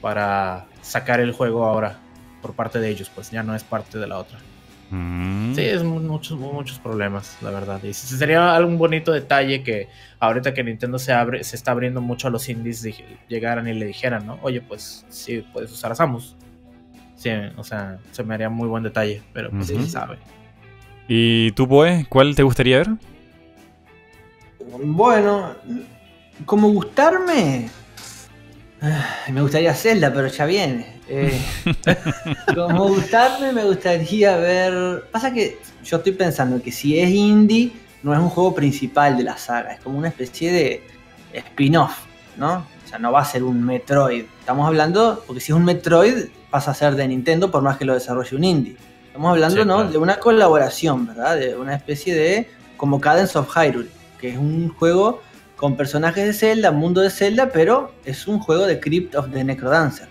para 0.00 0.66
sacar 0.82 1.20
el 1.20 1.32
juego 1.32 1.64
ahora 1.64 1.98
por 2.42 2.54
parte 2.54 2.78
de 2.78 2.90
ellos, 2.90 3.10
pues 3.14 3.30
ya 3.30 3.42
no 3.42 3.54
es 3.54 3.64
parte 3.64 3.98
de 3.98 4.06
la 4.06 4.18
otra. 4.18 4.38
Mm. 4.90 5.54
Sí, 5.54 5.62
es 5.62 5.82
mu- 5.82 6.00
muchos, 6.00 6.38
mu- 6.38 6.52
muchos 6.52 6.78
problemas, 6.78 7.36
la 7.42 7.50
verdad. 7.50 7.82
Y 7.82 7.92
sí- 7.94 8.16
sería 8.16 8.54
algún 8.54 8.76
bonito 8.78 9.12
detalle 9.12 9.62
que 9.62 9.88
ahorita 10.20 10.52
que 10.54 10.62
Nintendo 10.64 10.98
se 10.98 11.12
abre, 11.12 11.42
se 11.44 11.56
está 11.56 11.70
abriendo 11.72 12.00
mucho 12.00 12.28
a 12.28 12.30
los 12.30 12.48
indies, 12.48 12.86
llegaran 13.28 13.66
y 13.68 13.74
le 13.74 13.86
dijeran, 13.86 14.26
¿no? 14.26 14.38
Oye, 14.42 14.60
pues 14.60 15.04
sí, 15.08 15.44
puedes 15.52 15.72
usar 15.72 15.92
a 15.92 15.94
Samus. 15.94 16.36
Sí, 17.16 17.30
o 17.56 17.64
sea, 17.64 17.98
se 18.10 18.22
me 18.24 18.34
haría 18.34 18.50
muy 18.50 18.68
buen 18.68 18.82
detalle, 18.82 19.22
pero 19.32 19.50
pues 19.50 19.68
Ujú. 19.70 19.78
quién 19.78 19.88
sabe. 19.90 20.18
¿Y 21.08 21.52
tú, 21.52 21.66
Poe? 21.68 22.04
¿Cuál 22.08 22.34
te 22.34 22.42
gustaría 22.42 22.78
ver? 22.78 22.88
bueno, 24.82 25.54
como 26.46 26.68
gustarme, 26.70 27.68
me 29.32 29.40
gustaría 29.42 29.74
Zelda, 29.74 30.12
pero 30.12 30.28
ya 30.28 30.44
viene. 30.46 31.00
Eh, 31.08 31.40
como 32.54 32.88
gustarme, 32.88 33.52
me 33.52 33.64
gustaría 33.64 34.36
ver. 34.36 35.04
Pasa 35.10 35.32
que 35.32 35.58
yo 35.84 35.98
estoy 35.98 36.12
pensando 36.12 36.62
que 36.62 36.72
si 36.72 36.98
es 36.98 37.10
indie, 37.10 37.72
no 38.02 38.12
es 38.12 38.18
un 38.18 38.28
juego 38.28 38.54
principal 38.54 39.16
de 39.16 39.24
la 39.24 39.36
saga, 39.36 39.72
es 39.72 39.80
como 39.80 39.98
una 39.98 40.08
especie 40.08 40.52
de 40.52 40.82
spin-off, 41.32 41.92
¿no? 42.36 42.66
O 42.84 42.88
sea, 42.88 42.98
no 42.98 43.12
va 43.12 43.20
a 43.20 43.24
ser 43.24 43.42
un 43.42 43.64
Metroid. 43.64 44.24
Estamos 44.40 44.66
hablando, 44.66 45.22
porque 45.26 45.40
si 45.40 45.52
es 45.52 45.56
un 45.56 45.64
Metroid, 45.64 46.26
pasa 46.50 46.70
a 46.70 46.74
ser 46.74 46.94
de 46.94 47.08
Nintendo 47.08 47.50
por 47.50 47.62
más 47.62 47.76
que 47.76 47.84
lo 47.84 47.94
desarrolle 47.94 48.36
un 48.36 48.44
indie. 48.44 48.76
Estamos 49.06 49.30
hablando, 49.30 49.62
Sí, 49.62 49.68
¿no? 49.68 49.76
claro. 49.76 49.90
De 49.90 49.98
una 49.98 50.16
colaboración, 50.18 51.06
¿verdad? 51.06 51.36
De 51.36 51.56
una 51.56 51.74
especie 51.74 52.14
de. 52.14 52.48
como 52.76 53.00
Cadence 53.00 53.38
of 53.38 53.48
Hyrule, 53.56 53.88
que 54.20 54.30
es 54.30 54.36
un 54.38 54.68
juego 54.74 55.22
con 55.64 55.76
personajes 55.76 56.26
de 56.26 56.34
Zelda, 56.34 56.72
mundo 56.72 57.00
de 57.00 57.08
Zelda, 57.08 57.48
pero 57.50 57.94
es 58.04 58.28
un 58.28 58.38
juego 58.38 58.66
de 58.66 58.78
Crypt 58.80 59.14
of 59.14 59.30
the 59.32 59.42
Necrodancer. 59.42 60.06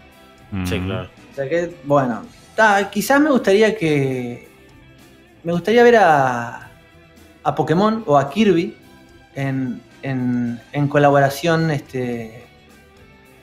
Sí, 0.65 0.80
Mm. 0.80 0.85
claro. 0.88 1.09
O 1.31 1.35
sea 1.35 1.47
que, 1.47 1.75
bueno, 1.84 2.23
ta, 2.55 2.89
quizás 2.89 3.21
me 3.21 3.30
gustaría 3.30 3.77
que. 3.77 4.49
Me 5.43 5.51
gustaría 5.51 5.84
ver 5.84 5.97
a. 5.97 6.71
a 7.43 7.53
Pokémon 7.53 8.03
o 8.07 8.17
a 8.17 8.31
Kirby 8.31 8.75
en, 9.35 9.80
en, 10.01 10.59
en 10.71 10.88
colaboración 10.88 11.69
este, 11.69 12.45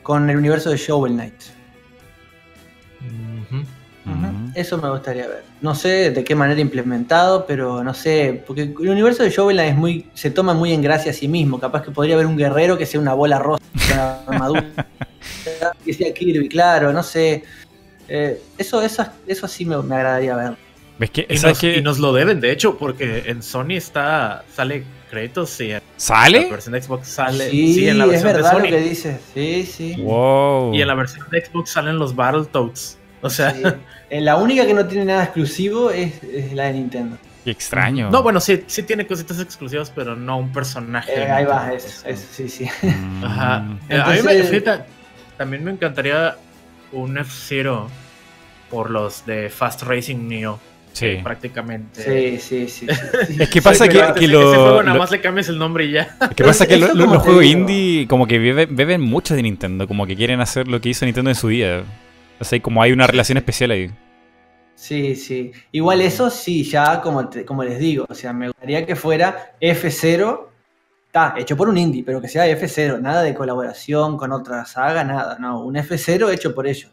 con 0.03 0.29
el 0.29 0.37
universo 0.37 0.71
de 0.71 0.79
Shovel 0.79 1.13
Knight. 1.13 1.41
Eso 4.55 4.79
me 4.79 4.91
gustaría 4.91 5.27
ver. 5.29 5.45
No 5.61 5.75
sé 5.75 6.11
de 6.11 6.25
qué 6.25 6.35
manera 6.35 6.61
implementado, 6.61 7.47
pero 7.47 7.85
no 7.85 7.95
sé, 7.95 8.43
porque 8.47 8.63
el 8.63 8.89
universo 8.89 9.23
de 9.23 9.31
Knight 9.31 9.71
es 9.73 9.77
muy, 9.77 10.07
se 10.15 10.31
toma 10.31 10.55
muy 10.55 10.73
en 10.73 10.83
gracia 10.83 11.13
a 11.13 11.15
sí 11.15 11.29
mismo. 11.29 11.61
Capaz 11.61 11.83
que 11.83 11.91
podría 11.91 12.15
haber 12.15 12.27
un 12.27 12.37
guerrero 12.37 12.77
que 12.77 12.87
sea 12.87 13.01
una 13.01 13.15
bola 13.15 13.39
rosa, 13.39 13.63
una 13.95 14.15
armadura, 14.27 14.87
que 15.85 15.93
sea 15.95 16.13
Kirby, 16.13 16.49
claro, 16.49 16.93
no 16.93 17.03
sé. 17.03 17.45
Eh, 18.09 18.43
eso, 18.59 18.83
eso, 18.83 19.07
eso 19.27 19.47
sí 19.47 19.65
me, 19.65 19.81
me 19.83 19.95
agradaría 19.95 20.35
ver. 20.35 20.57
¿Ves 20.99 21.11
que? 21.11 21.27
Y 21.31 21.37
¿Sabes 21.37 21.57
nos, 21.57 21.61
qué? 21.61 21.77
y 21.79 21.83
nos 21.83 21.99
lo 21.99 22.13
deben, 22.13 22.41
de 22.41 22.51
hecho, 22.51 22.77
porque 22.77 23.25
en 23.27 23.43
Sony 23.43 23.73
está 23.77 24.45
sale 24.55 24.85
créditos 25.11 25.61
y 25.61 25.73
en 25.73 25.83
la 25.99 26.51
versión 26.51 26.73
de 26.73 26.83
Xbox 26.83 27.09
sale. 27.09 27.51
Sí, 27.51 27.75
sí, 27.75 27.89
en 27.89 27.99
la 27.99 28.05
es 28.05 28.11
versión 28.11 28.29
de 28.29 28.35
verdad 28.35 28.53
lo 28.53 28.59
Sony. 28.61 28.69
que 28.69 28.81
dices. 28.81 29.21
Sí, 29.35 29.65
sí. 29.67 29.95
Wow. 30.03 30.75
Y 30.75 30.83
en 30.83 30.89
la 30.89 30.95
versión 30.95 31.27
de 31.31 31.45
Xbox 31.45 31.71
salen 31.71 31.99
los 31.99 32.15
Battletoads. 32.15 32.99
O 33.21 33.31
sea, 33.31 33.53
Sí. 33.53 33.63
Eh, 34.11 34.21
La 34.21 34.37
única 34.37 34.67
que 34.67 34.75
no 34.75 34.85
tiene 34.87 35.05
nada 35.05 35.23
exclusivo 35.23 35.91
es, 35.93 36.21
es 36.25 36.53
la 36.53 36.65
de 36.65 36.73
Nintendo. 36.73 37.17
Qué 37.45 37.53
extraño. 37.53 38.11
no, 38.11 38.23
bueno, 38.25 38.41
sí, 38.41 38.65
sí 38.67 38.83
tiene 38.83 39.07
cositas 39.07 39.39
exclusivas, 39.41 39.91
pero 39.95 40.17
no 40.17 40.37
un 40.39 40.53
personaje. 40.53 41.13
Eh, 41.15 41.31
ahí 41.31 41.45
va, 41.45 41.73
eso, 41.73 42.07
eso, 42.09 42.25
sí, 42.33 42.49
sí. 42.49 42.67
Mm. 42.83 43.25
Ajá. 43.25 43.65
Eh, 43.89 43.95
a 43.97 44.07
mí 44.09 44.23
me, 44.23 44.33
Entonces- 44.33 44.51
fíjate, 44.51 44.83
también 45.39 45.63
me 45.65 45.71
encantaría 45.71 46.37
un 46.93 47.17
F-Zero 47.19 47.89
por 48.69 48.91
los 48.91 49.25
de 49.27 49.49
Fast 49.49 49.83
Racing 49.85 50.27
Neo. 50.29 50.59
Sí. 50.93 51.19
Prácticamente. 51.23 52.03
Sí, 52.41 52.41
sí, 52.41 52.69
sí. 52.69 52.87
Es 53.39 53.49
que 53.49 53.63
pasa 53.63 53.85
Sí, 53.85 53.91
que, 53.91 53.99
que 54.19 54.25
ese- 54.25 54.29
lo, 54.29 54.41
ese 54.53 54.61
juego 54.61 54.83
nada 54.83 54.95
lo- 54.95 55.01
más 55.01 55.11
le 55.13 55.21
cambias 55.21 55.49
el 55.49 55.57
nombre 55.59 55.85
y 55.85 55.93
ya. 55.93 56.17
que 56.35 56.43
pasa 56.43 56.67
que 56.67 56.77
lo- 56.79 56.93
lo- 56.95 57.07
los 57.07 57.23
juegos 57.23 57.45
indie 57.45 58.09
como 58.09 58.27
que 58.27 58.41
beben, 58.41 58.75
beben 58.75 59.01
mucho 59.01 59.37
de 59.37 59.43
Nintendo, 59.45 59.87
como 59.87 60.05
que 60.05 60.17
quieren 60.17 60.41
hacer 60.41 60.67
lo 60.67 60.81
que 60.81 60.89
hizo 60.89 61.05
Nintendo 61.05 61.31
en 61.31 61.37
su 61.37 61.47
día. 61.49 61.85
O 62.41 62.45
sea, 62.45 62.61
como 62.61 62.83
hay 62.83 62.93
una 62.93 63.07
relación 63.07 63.39
especial 63.39 63.71
ahí. 63.71 63.91
Sí, 64.75 65.15
sí. 65.15 65.53
Igual 65.73 66.01
eso 66.01 66.31
sí, 66.31 66.65
ya 66.65 67.01
como, 67.03 67.29
te- 67.29 67.45
como 67.45 67.63
les 67.63 67.79
digo, 67.79 68.07
o 68.09 68.15
sea, 68.15 68.33
me 68.33 68.49
gustaría 68.49 68.87
que 68.87 68.97
fuera 68.97 69.53
F0, 69.61 70.49
está 71.07 71.35
hecho 71.37 71.55
por 71.57 71.69
un 71.69 71.77
indie, 71.77 72.03
pero 72.03 72.21
que 72.21 72.29
sea 72.29 72.47
F0, 72.49 72.99
nada 73.01 73.23
de 73.23 73.35
colaboración 73.35 74.17
con 74.17 74.33
otra 74.33 74.65
saga, 74.65 75.05
nada, 75.05 75.37
no, 75.39 75.63
un 75.65 75.75
F0 75.77 76.33
hecho 76.33 76.55
por 76.55 76.67
ellos. 76.67 76.91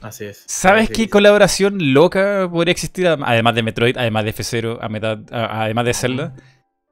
Así 0.00 0.26
es. 0.26 0.44
¿Sabes 0.46 0.86
Sí, 0.86 0.92
qué 0.92 1.02
sí. 1.02 1.08
colaboración 1.08 1.92
loca 1.92 2.48
podría 2.48 2.70
existir? 2.70 3.08
Además 3.08 3.54
de 3.56 3.62
Metroid, 3.64 3.96
además 3.96 4.22
de 4.24 4.30
F0, 4.32 4.78
a 4.80 4.88
metad- 4.88 5.32
a- 5.32 5.64
además 5.64 5.86
de 5.86 5.94
Zelda. 5.94 6.34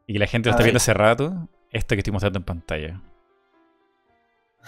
Y 0.09 0.15
que 0.15 0.19
la 0.19 0.27
gente 0.27 0.49
lo 0.49 0.51
está 0.51 0.63
ver. 0.63 0.67
viendo 0.73 0.79
hace 0.79 0.93
rato. 0.95 1.49
Esto 1.71 1.95
que 1.95 2.01
estoy 2.01 2.13
mostrando 2.13 2.39
en 2.41 2.45
pantalla. 2.45 3.01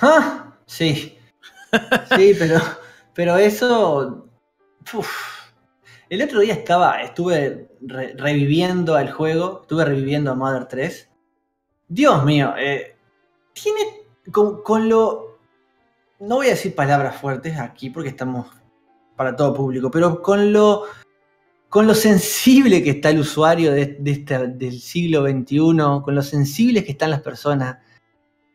¡Ah! 0.00 0.52
Sí. 0.66 1.14
Sí, 2.16 2.34
pero, 2.38 2.58
pero 3.18 3.36
eso. 3.36 4.28
El 6.08 6.22
otro 6.22 6.38
día 6.38 6.54
estaba, 6.54 7.02
estuve 7.02 7.68
re- 7.80 8.14
reviviendo 8.16 8.94
al 8.94 9.10
juego, 9.10 9.62
estuve 9.62 9.84
reviviendo 9.84 10.30
a 10.30 10.36
Mother 10.36 10.66
3. 10.66 11.10
Dios 11.88 12.24
mío, 12.24 12.54
eh, 12.56 12.96
tiene 13.52 13.80
con, 14.30 14.88
lo. 14.88 15.36
No 16.20 16.36
voy 16.36 16.46
a 16.46 16.50
decir 16.50 16.76
palabras 16.76 17.16
fuertes 17.20 17.58
aquí 17.58 17.90
porque 17.90 18.10
estamos 18.10 18.46
para 19.16 19.34
todo 19.34 19.52
público, 19.52 19.90
pero 19.90 20.22
con 20.22 20.52
lo. 20.52 20.84
Con 21.68 21.88
lo 21.88 21.94
sensible 21.94 22.84
que 22.84 22.90
está 22.90 23.10
el 23.10 23.18
usuario 23.18 23.72
de, 23.72 23.98
este- 24.06 24.46
del 24.46 24.78
siglo 24.80 25.24
XXI, 25.28 25.58
con 26.04 26.14
lo 26.14 26.22
sensibles 26.22 26.84
que 26.84 26.92
están 26.92 27.10
las 27.10 27.20
personas, 27.20 27.78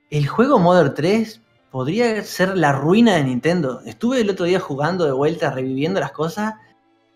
el 0.09 0.25
juego 0.25 0.57
Mother 0.57 0.93
3 0.93 1.42
podría 1.73 2.23
ser 2.23 2.55
la 2.55 2.71
ruina 2.71 3.15
de 3.15 3.23
Nintendo. 3.23 3.81
Estuve 3.83 4.21
el 4.21 4.29
otro 4.29 4.45
día 4.45 4.59
jugando 4.59 5.05
de 5.05 5.11
vuelta, 5.11 5.49
reviviendo 5.49 5.99
las 5.99 6.11
cosas. 6.11 6.53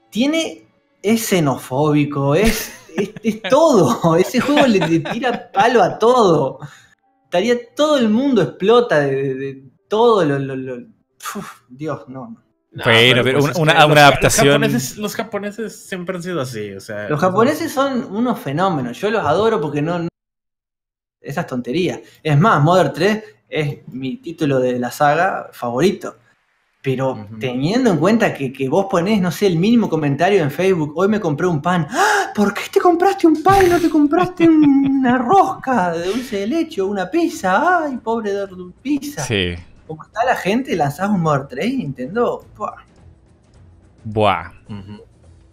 Tiene. 0.10 0.64
Es 1.04 1.28
xenofóbico, 1.28 2.34
es, 2.34 2.72
es, 2.98 3.12
es 3.24 3.42
todo. 3.50 4.16
Ese 4.16 4.42
juego 4.42 4.66
le, 4.66 4.80
le 4.80 5.00
tira 5.00 5.52
palo 5.52 5.84
a 5.84 6.00
todo. 6.00 6.58
Estaría. 7.26 7.56
Todo 7.76 7.98
el 8.00 8.10
mundo 8.10 8.42
explota 8.42 9.00
de, 9.02 9.16
de- 9.16 9.36
de 9.36 9.64
todo 9.88 10.26
lo. 10.26 10.40
lo- 10.40 10.56
lo- 10.56 10.88
Uf, 11.36 11.62
Dios, 11.70 12.10
no. 12.10 12.22
no. 12.32 12.44
No, 12.72 12.84
Bueno, 12.84 13.24
pero 13.24 13.40
pues 13.40 13.56
una- 13.58 13.74
los- 13.88 13.98
adaptación- 13.98 14.60
Los 14.62 14.70
japoneses, 14.72 14.98
los 14.98 15.16
japoneses 15.16 15.86
siempre 15.88 16.16
han 16.18 16.24
sido 16.24 16.42
así. 16.42 16.74
O 16.74 16.80
sea, 16.82 17.08
Los 17.10 17.20
japoneses 17.20 17.72
son 17.72 18.04
unos 18.14 18.40
fenómenos. 18.40 19.00
Yo 19.00 19.10
los 19.12 19.24
adoro 19.24 19.62
porque 19.62 19.82
no. 19.84 20.00
no- 20.00 20.08
esas 21.22 21.46
tonterías. 21.48 22.00
Es 22.24 22.40
más, 22.40 22.62
Mother 22.64 22.92
3 22.94 23.24
es 23.50 23.88
mi 23.88 24.18
título 24.18 24.60
de 24.60 24.80
la 24.80 24.92
saga 24.92 25.50
favorito. 25.52 26.16
Pero 26.82 27.28
teniendo 27.40 27.92
en 27.92 27.98
cuenta 27.98 28.34
que, 28.34 28.54
que 28.54 28.70
vos 28.70 28.86
ponés, 28.90 29.20
no 29.20 29.30
sé, 29.30 29.48
el 29.48 29.58
mínimo 29.58 29.90
comentario 29.90 30.42
en 30.42 30.50
Facebook, 30.50 30.94
hoy 30.96 31.10
me 31.10 31.20
compré 31.20 31.46
un 31.46 31.62
pan. 31.62 31.86
¡Ah! 31.90 32.32
¿Por 32.34 32.54
qué 32.54 32.62
te 32.72 32.80
compraste 32.80 33.28
un 33.28 33.44
pan 33.44 33.66
y 33.66 33.70
no 33.70 33.80
te 33.80 33.90
compraste 33.90 34.48
una 34.48 35.18
rosca 35.18 35.92
de 35.92 36.06
dulce 36.06 36.42
de 36.42 36.48
leche 36.48 36.82
o 36.82 36.88
una 36.88 37.10
pizza? 37.10 37.84
¡Ay, 37.84 37.98
pobre 37.98 38.32
de 38.32 38.48
pizza! 38.82 39.24
Sí. 39.24 39.56
Como 39.86 40.04
está 40.04 40.24
la 40.24 40.36
gente, 40.36 40.76
lanzás 40.76 41.10
un 41.10 41.22
Mother 41.22 41.48
3 41.48 41.66
y 41.66 41.78
Nintendo. 41.78 42.46
¡buah! 42.56 42.76
Buah. 44.04 44.52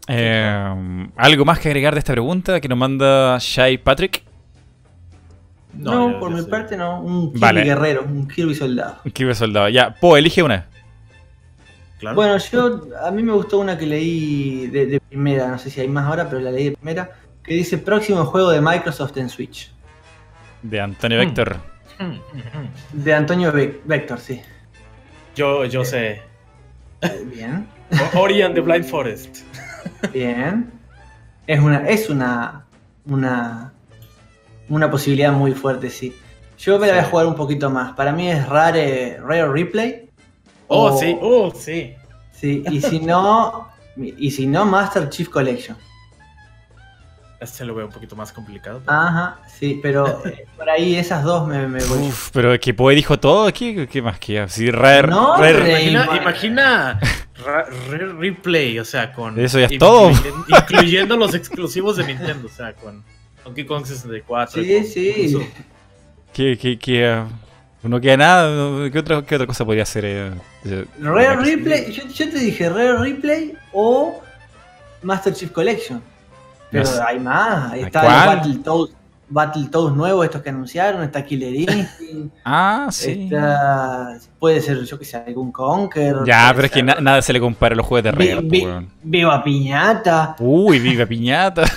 Eh, 0.06 1.08
¿Algo 1.16 1.44
más 1.44 1.58
que 1.58 1.68
agregar 1.68 1.94
de 1.94 2.00
esta 2.00 2.12
pregunta 2.12 2.60
que 2.60 2.68
nos 2.68 2.78
manda 2.78 3.38
Shai 3.40 3.78
Patrick? 3.78 4.22
No, 5.76 6.18
por 6.20 6.30
mi 6.30 6.40
sé. 6.42 6.46
parte 6.48 6.76
no. 6.76 7.00
Un 7.00 7.28
Kirby 7.28 7.40
Vale. 7.40 7.64
guerrero, 7.64 8.02
un 8.04 8.26
Kirby 8.28 8.54
soldado. 8.54 8.98
Kirby 9.12 9.34
Soldado. 9.34 9.68
Ya, 9.68 9.94
Po, 9.94 10.16
elige 10.16 10.42
una. 10.42 10.66
Claro. 11.98 12.16
Bueno, 12.16 12.36
yo 12.38 12.82
a 13.04 13.10
mí 13.10 13.22
me 13.22 13.32
gustó 13.32 13.58
una 13.58 13.78
que 13.78 13.86
leí 13.86 14.66
de, 14.66 14.86
de 14.86 15.00
primera, 15.00 15.48
no 15.48 15.58
sé 15.58 15.70
si 15.70 15.80
hay 15.80 15.88
más 15.88 16.04
ahora, 16.06 16.28
pero 16.28 16.40
la 16.40 16.50
leí 16.50 16.70
de 16.70 16.76
primera, 16.76 17.10
que 17.42 17.54
dice 17.54 17.78
próximo 17.78 18.24
juego 18.26 18.50
de 18.50 18.60
Microsoft 18.60 19.16
en 19.16 19.28
Switch. 19.28 19.70
De 20.62 20.80
Antonio 20.80 21.18
Hmm. 21.18 21.26
Vector. 21.26 21.56
Ujú, 22.00 22.10
ujú. 22.12 22.68
De 22.92 23.14
Antonio 23.14 23.52
Ve- 23.52 23.80
Vector, 23.84 24.18
sí. 24.18 24.40
Yo, 25.36 25.64
yo 25.64 25.84
sé. 25.84 26.22
Eh, 27.02 27.24
Bien, 27.26 27.66
Ori 28.14 28.42
and 28.42 28.54
the 28.54 28.60
Blind 28.60 28.84
Forest. 28.84 29.38
bien. 30.12 30.70
Es 31.46 31.60
una, 31.60 31.86
es 31.88 32.08
una, 32.08 32.64
una, 33.06 33.72
una 34.68 34.90
posibilidad 34.90 35.32
muy 35.32 35.52
fuerte, 35.52 35.90
sí. 35.90 36.16
Yo 36.58 36.78
me 36.78 36.86
la 36.86 36.94
voy 36.94 37.02
a 37.02 37.04
jugar 37.06 37.26
un 37.26 37.34
poquito 37.34 37.68
más. 37.70 37.92
Para 37.94 38.12
mí 38.12 38.30
es 38.30 38.46
Rare, 38.48 39.18
Rare 39.20 39.48
Replay. 39.48 40.08
Oh, 40.68 40.86
o- 40.92 40.98
sí, 40.98 41.16
oh, 41.20 41.52
sí. 41.54 41.94
Sí, 42.32 42.62
y 42.70 42.80
si 42.80 43.00
no, 43.00 43.68
y 43.96 44.30
si 44.30 44.46
no, 44.46 44.64
Master 44.64 45.08
Chief 45.08 45.28
Collection. 45.28 45.76
Este 47.40 47.64
lo 47.64 47.74
veo 47.74 47.86
un 47.86 47.92
poquito 47.92 48.16
más 48.16 48.32
complicado. 48.32 48.80
pero- 48.84 48.96
Ajá, 48.98 49.38
sí, 49.58 49.78
pero 49.82 50.24
eh, 50.24 50.46
por 50.56 50.68
ahí 50.70 50.96
esas 50.96 51.24
dos 51.24 51.46
me, 51.46 51.66
me 51.68 51.82
voy. 51.84 51.98
Uf, 52.08 52.30
pero 52.32 52.58
que 52.58 52.72
Po 52.72 52.88
dijo 52.90 53.18
todo. 53.18 53.52
¿Qué, 53.52 53.86
qué 53.90 54.00
más 54.00 54.18
que 54.18 54.46
Sí, 54.48 54.70
Rare. 54.70 55.08
No, 55.08 55.36
Rare-. 55.36 55.68
Imagina, 55.90 56.06
ma- 56.06 56.16
imagina 56.16 57.00
ra- 57.44 57.66
re- 57.90 58.12
replay, 58.14 58.78
o 58.78 58.84
sea, 58.84 59.12
con. 59.12 59.38
Eso 59.38 59.58
ya 59.58 59.66
es 59.66 59.78
todo. 59.78 60.10
in- 60.10 60.16
Incluyendo 60.48 61.16
los 61.16 61.34
exclusivos 61.34 61.96
de 61.96 62.04
Nintendo, 62.04 62.46
o 62.46 62.50
sea, 62.56 62.72
con 62.72 63.04
Donkey 63.44 63.64
Kong 63.66 63.84
64. 63.84 64.62
Sí, 64.62 64.74
con- 64.74 64.84
sí. 64.84 65.38
que, 66.32 66.56
que, 66.58 66.78
que, 66.78 67.22
no 67.82 68.00
queda 68.00 68.16
nada. 68.16 68.90
¿Qué 68.90 68.98
otra, 68.98 69.22
qué 69.22 69.34
otra 69.34 69.46
cosa 69.46 69.64
podría 69.64 69.82
hacer? 69.82 70.04
eh, 70.06 70.30
Rare? 71.00 71.36
Replay, 71.36 71.92
yo, 71.92 72.04
yo 72.08 72.30
te 72.30 72.38
dije 72.38 72.68
Rare 72.70 72.96
Replay 72.98 73.52
o 73.72 74.20
Master 75.02 75.34
Chief 75.34 75.50
Collection. 75.50 76.00
Pero 76.70 76.90
No 76.90 77.06
hay 77.06 77.20
más, 77.20 77.72
ahí 77.72 77.82
¿A 77.82 77.86
está 77.86 78.02
Battletoads, 78.02 78.92
Battletoads 79.28 79.94
nuevos, 79.94 80.24
estos 80.24 80.42
que 80.42 80.48
anunciaron, 80.48 81.04
está 81.04 81.24
Killer 81.24 81.54
Instinct, 81.54 82.34
Ah, 82.44 82.88
sí. 82.90 83.28
está, 83.30 84.18
puede 84.40 84.60
ser, 84.60 84.82
yo 84.84 84.98
que 84.98 85.04
sé, 85.04 85.18
algún 85.18 85.52
Conquer. 85.52 86.16
Ya, 86.26 86.50
pero 86.54 86.66
es 86.66 86.72
que 86.72 86.82
na- 86.82 86.96
nada 87.00 87.22
se 87.22 87.32
le 87.32 87.38
compara 87.38 87.74
a 87.74 87.76
los 87.76 87.86
juegos 87.86 88.04
de 88.04 88.10
Rare. 88.12 88.40
vi- 88.42 88.64
weón. 88.64 88.88
Viva 89.02 89.44
Piñata. 89.44 90.34
Uy, 90.40 90.78
viva 90.80 91.06
piñata. 91.06 91.62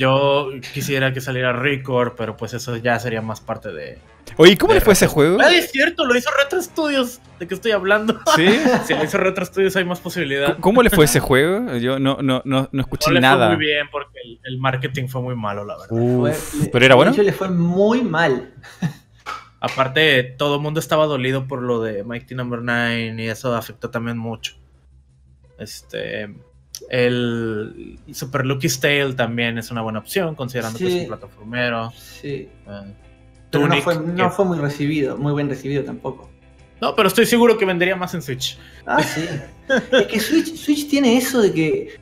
Yo 0.00 0.50
quisiera 0.72 1.12
que 1.12 1.20
saliera 1.20 1.52
Record, 1.52 2.14
pero 2.16 2.36
pues 2.36 2.54
eso 2.54 2.76
ya 2.76 2.98
sería 2.98 3.20
más 3.20 3.40
parte 3.40 3.70
de. 3.70 3.98
Oye, 4.36 4.56
¿cómo 4.56 4.72
de 4.72 4.78
le 4.78 4.84
fue 4.84 4.94
ese 4.94 5.06
juego? 5.06 5.38
Ah, 5.40 5.52
es 5.52 5.70
cierto, 5.70 6.06
lo 6.06 6.16
hizo 6.16 6.30
Retro 6.42 6.62
Studios. 6.62 7.20
¿De 7.38 7.46
qué 7.46 7.54
estoy 7.54 7.72
hablando? 7.72 8.18
¿Sí? 8.36 8.48
Si 8.86 8.94
lo 8.94 9.04
hizo 9.04 9.18
Retro 9.18 9.44
Studios 9.44 9.76
hay 9.76 9.84
más 9.84 10.00
posibilidad. 10.00 10.52
¿Cómo- 10.54 10.60
¿Cómo 10.60 10.82
le 10.82 10.90
fue 10.90 11.04
ese 11.04 11.20
juego? 11.20 11.76
Yo 11.76 11.98
no, 11.98 12.18
no, 12.22 12.40
no, 12.44 12.68
no 12.72 12.80
escuché 12.80 13.10
No 13.10 13.14
le 13.14 13.20
nada. 13.20 13.48
fue 13.48 13.56
muy 13.56 13.66
bien 13.66 13.86
porque 13.92 14.18
el, 14.24 14.40
el 14.44 14.58
marketing 14.58 15.08
fue 15.08 15.20
muy 15.20 15.36
malo, 15.36 15.64
la 15.64 15.76
verdad. 15.76 15.90
Uf, 15.92 16.54
le- 16.62 16.68
¿Pero 16.70 16.84
era 16.86 16.94
bueno? 16.94 17.10
De 17.12 17.16
hecho, 17.16 17.22
le 17.24 17.32
fue 17.32 17.48
muy 17.50 18.02
mal. 18.02 18.54
Aparte, 19.60 20.22
todo 20.38 20.54
el 20.56 20.62
mundo 20.62 20.80
estaba 20.80 21.04
dolido 21.06 21.46
por 21.46 21.60
lo 21.60 21.82
de 21.82 22.02
Mighty 22.04 22.34
Number 22.34 22.60
9 22.62 23.14
y 23.18 23.28
eso 23.28 23.54
afectó 23.54 23.90
también 23.90 24.16
mucho. 24.16 24.54
Este. 25.58 26.34
El 26.90 27.98
Super 28.12 28.44
Lucky's 28.44 28.80
Tale 28.80 29.14
también 29.14 29.56
es 29.58 29.70
una 29.70 29.80
buena 29.80 30.00
opción, 30.00 30.34
considerando 30.34 30.78
que 30.78 30.86
es 30.88 31.02
un 31.02 31.06
plataformero. 31.06 31.92
Sí. 31.92 32.48
Eh, 32.66 32.94
Pero 33.50 33.68
no 33.68 33.76
fue, 33.80 33.94
que- 33.94 34.12
no 34.12 34.30
fue 34.30 34.44
muy 34.44 34.58
recibido, 34.58 35.16
muy 35.16 35.32
bien 35.34 35.48
recibido 35.48 35.84
tampoco. 35.84 36.28
No, 36.80 36.94
pero 36.96 37.08
estoy 37.08 37.26
seguro 37.26 37.56
que 37.58 37.64
vendería 37.64 37.94
más 37.94 38.12
en 38.14 38.22
Switch. 38.22 38.58
Ah, 38.86 39.02
sí. 39.02 39.24
es 39.92 40.06
que 40.08 40.18
Switch, 40.20 40.54
Switch 40.56 40.88
tiene 40.88 41.16
eso 41.16 41.40
de 41.40 41.52
que 41.52 42.00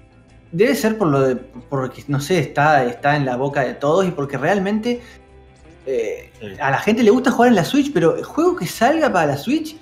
debe 0.53 0.75
ser 0.75 0.97
por 0.97 1.09
lo 1.09 1.21
de. 1.21 1.37
porque, 1.37 2.05
no 2.09 2.21
sé, 2.21 2.39
está, 2.39 2.85
está 2.85 3.17
en 3.17 3.27
la 3.27 3.37
boca 3.37 3.63
de 3.63 3.75
todos 3.75 4.07
y 4.07 4.11
porque 4.13 4.39
realmente 4.39 5.03
eh, 5.85 6.31
a 6.61 6.71
la 6.71 6.79
gente 6.79 7.03
le 7.03 7.11
gusta 7.11 7.31
jugar 7.31 7.49
en 7.51 7.57
la 7.57 7.65
Switch, 7.65 7.93
pero 7.93 8.17
el 8.17 8.25
juego 8.25 8.57
que 8.57 8.67
salga 8.67 9.13
para 9.13 9.27
la 9.27 9.37
Switch 9.37 9.77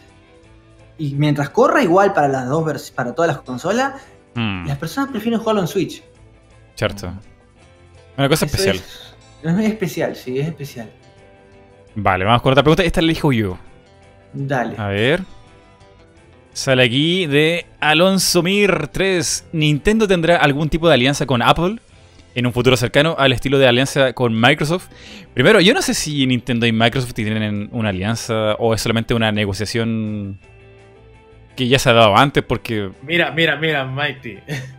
y 0.98 1.14
mientras 1.14 1.50
corra 1.50 1.82
igual 1.82 2.12
para 2.14 2.26
las 2.28 2.48
dos 2.48 2.90
para 2.90 3.14
todas 3.14 3.28
las 3.28 3.42
consolas, 3.42 4.00
Mm, 4.36 4.66
las 4.66 4.78
personas 4.78 5.10
prefieren 5.10 5.40
jugarlo 5.40 5.62
en 5.62 5.66
Switch. 5.66 6.02
cierto. 6.74 7.12
Una 8.16 8.28
cosa 8.28 8.46
Eso 8.46 8.56
especial. 8.56 8.76
Es, 8.76 9.14
es 9.42 9.64
especial, 9.70 10.16
sí, 10.16 10.38
es 10.38 10.46
especial. 10.46 10.90
Vale, 11.94 12.24
vamos 12.24 12.42
con 12.42 12.52
otra 12.52 12.62
pregunta. 12.62 12.84
Esta 12.84 13.00
la 13.00 13.06
elijo 13.06 13.32
yo. 13.32 13.58
Dale. 14.32 14.74
A 14.76 14.88
ver. 14.88 15.22
Sale 16.52 16.84
aquí 16.84 17.26
de 17.26 17.66
Alonso 17.80 18.42
Mir 18.42 18.88
3. 18.88 19.48
¿Nintendo 19.52 20.06
tendrá 20.06 20.36
algún 20.36 20.68
tipo 20.68 20.88
de 20.88 20.94
alianza 20.94 21.26
con 21.26 21.42
Apple 21.42 21.76
en 22.34 22.46
un 22.46 22.52
futuro 22.52 22.76
cercano 22.76 23.16
al 23.18 23.32
estilo 23.32 23.58
de 23.58 23.66
alianza 23.66 24.12
con 24.12 24.38
Microsoft? 24.38 24.88
Primero, 25.34 25.60
yo 25.60 25.74
no 25.74 25.82
sé 25.82 25.94
si 25.94 26.26
Nintendo 26.26 26.66
y 26.66 26.72
Microsoft 26.72 27.12
tienen 27.14 27.68
una 27.72 27.90
alianza 27.90 28.54
o 28.54 28.74
es 28.74 28.80
solamente 28.80 29.12
una 29.14 29.32
negociación 29.32 30.38
que 31.56 31.68
ya 31.68 31.78
se 31.78 31.90
ha 31.90 31.94
dado 31.94 32.16
antes 32.16 32.44
porque... 32.44 32.90
Mira, 33.02 33.30
mira, 33.32 33.56
mira, 33.56 33.84
Mighty. 33.84 34.38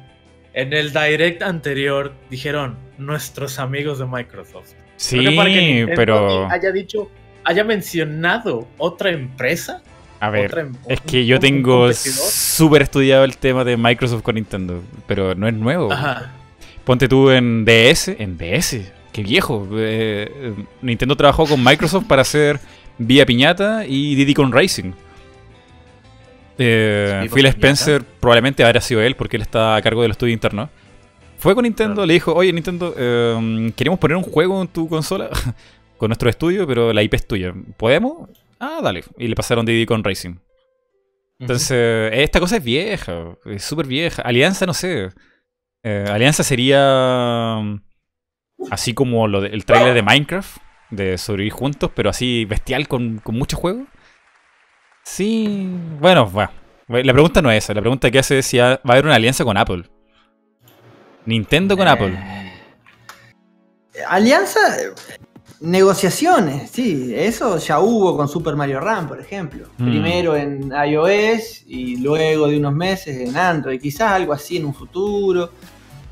En 0.54 0.74
el 0.74 0.92
direct 0.92 1.44
anterior 1.44 2.16
dijeron 2.32 2.78
nuestros 2.98 3.60
amigos 3.60 4.00
de 4.00 4.08
Microsoft. 4.08 4.72
Sí, 4.96 5.20
que 5.24 5.32
para 5.34 5.50
que 5.52 5.94
pero... 5.96 6.50
haya 6.50 6.72
dicho, 6.72 7.12
haya 7.44 7.64
mencionado 7.64 8.68
otra 8.80 9.12
empresa. 9.12 9.84
A 10.20 10.32
ver, 10.32 10.48
otra 10.48 10.62
em- 10.62 10.74
es 10.90 11.00
que 11.02 11.28
yo 11.28 11.40
tengo 11.40 11.94
súper 11.94 12.82
estudiado 12.82 13.24
el 13.24 13.38
tema 13.38 13.64
de 13.64 13.78
Microsoft 13.78 14.24
con 14.24 14.34
Nintendo, 14.34 14.82
pero 15.06 15.36
no 15.36 15.48
es 15.48 15.54
nuevo. 15.54 15.94
Ajá. 15.94 16.34
Ponte 16.84 17.08
tú 17.08 17.30
en 17.30 17.64
DS, 17.64 18.08
en 18.18 18.36
DS, 18.40 18.82
qué 19.12 19.22
viejo. 19.22 19.68
eh, 19.74 20.32
eh, 20.34 20.54
Nintendo 20.82 21.16
trabajó 21.16 21.46
con 21.46 21.64
Microsoft 21.64 22.06
para 22.08 22.24
hacer 22.24 22.60
Vía 22.98 23.28
Piñata 23.28 23.86
y 23.86 24.16
Diddy 24.16 24.34
con 24.34 24.52
Racing. 24.52 24.94
Eh, 26.60 27.30
Phil. 27.34 27.46
Spencer 27.48 28.04
probablemente 28.20 28.64
habrá 28.64 28.82
sido 28.82 29.02
él 29.02 29.16
porque 29.16 29.36
él 29.38 29.42
está 29.44 29.76
a 29.76 29.82
cargo 29.82 30.02
del 30.02 30.12
estudio 30.12 30.34
interno. 30.34 30.70
Fue 31.38 31.54
con 31.54 31.64
Nintendo, 31.64 31.94
Claro. 31.96 32.08
le 32.08 32.14
dijo, 32.14 32.34
oye 32.34 32.52
Nintendo, 32.52 32.96
eh, 32.98 33.72
queremos 33.76 34.00
poner 34.00 34.18
un 34.18 34.24
juego 34.24 34.62
en 34.62 34.68
tu 34.68 34.90
consola 34.90 35.30
con 35.98 36.10
nuestro 36.10 36.30
estudio, 36.30 36.66
pero 36.66 36.92
la 36.94 37.04
IP 37.04 37.14
es 37.16 37.28
tuya. 37.28 37.54
¿Podemos? 37.78 38.30
Ah, 38.60 38.80
dale. 38.82 39.04
Y 39.20 39.28
le 39.28 39.36
pasaron 39.36 39.66
Diddy 39.66 39.86
con 39.86 40.04
Racing. 40.04 40.36
Entonces, 41.40 42.12
esta 42.14 42.40
cosa 42.40 42.58
es 42.58 42.64
vieja, 42.64 43.36
es 43.46 43.64
súper 43.64 43.86
vieja. 43.86 44.24
Alianza, 44.24 44.66
no 44.66 44.74
sé. 44.74 45.10
Eh, 45.84 46.06
Alianza 46.10 46.44
sería 46.44 47.60
mm, 47.62 47.76
así 48.72 48.96
como 48.96 49.28
lo 49.28 49.42
de- 49.42 49.50
el 49.50 49.64
trailer 49.64 49.94
de 49.94 50.02
Minecraft, 50.02 50.58
de 50.90 51.18
sobrevivir 51.20 51.54
juntos, 51.54 51.92
pero 51.96 52.10
así 52.10 52.46
bestial 52.46 52.88
con, 52.88 53.20
con 53.20 53.36
muchos 53.36 53.60
juegos. 53.60 53.88
Sí, 55.08 55.68
bueno, 56.00 56.30
bueno. 56.30 56.52
La 56.90 57.14
pregunta 57.14 57.42
no 57.42 57.50
es 57.50 57.64
esa, 57.64 57.74
la 57.74 57.82
pregunta 57.82 58.12
que 58.12 58.20
hace 58.20 58.40
es 58.40 58.46
si 58.46 58.58
va 58.58 58.74
a 58.74 58.80
haber 58.84 59.06
una 59.06 59.16
alianza 59.16 59.44
con 59.46 59.58
Apple. 59.58 59.84
Nintendo 61.26 61.78
con 61.78 61.88
Apple. 61.88 62.16
Alianza, 64.08 64.60
eh, 64.80 64.92
negociaciones, 65.62 66.70
sí, 66.70 67.14
eso 67.16 67.58
ya 67.58 67.80
hubo 67.80 68.16
con 68.16 68.28
Super 68.28 68.56
Mario 68.56 68.80
Run, 68.82 69.08
por 69.08 69.20
ejemplo. 69.20 69.70
Mm. 69.78 69.90
Primero 69.90 70.36
en 70.36 70.72
iOS 70.72 71.64
y 71.66 71.98
luego 71.98 72.48
de 72.48 72.58
unos 72.58 72.74
meses 72.74 73.18
en 73.18 73.36
Android, 73.36 73.82
quizás 73.82 74.12
algo 74.12 74.34
así 74.34 74.58
en 74.58 74.66
un 74.66 74.74
futuro. 74.74 75.52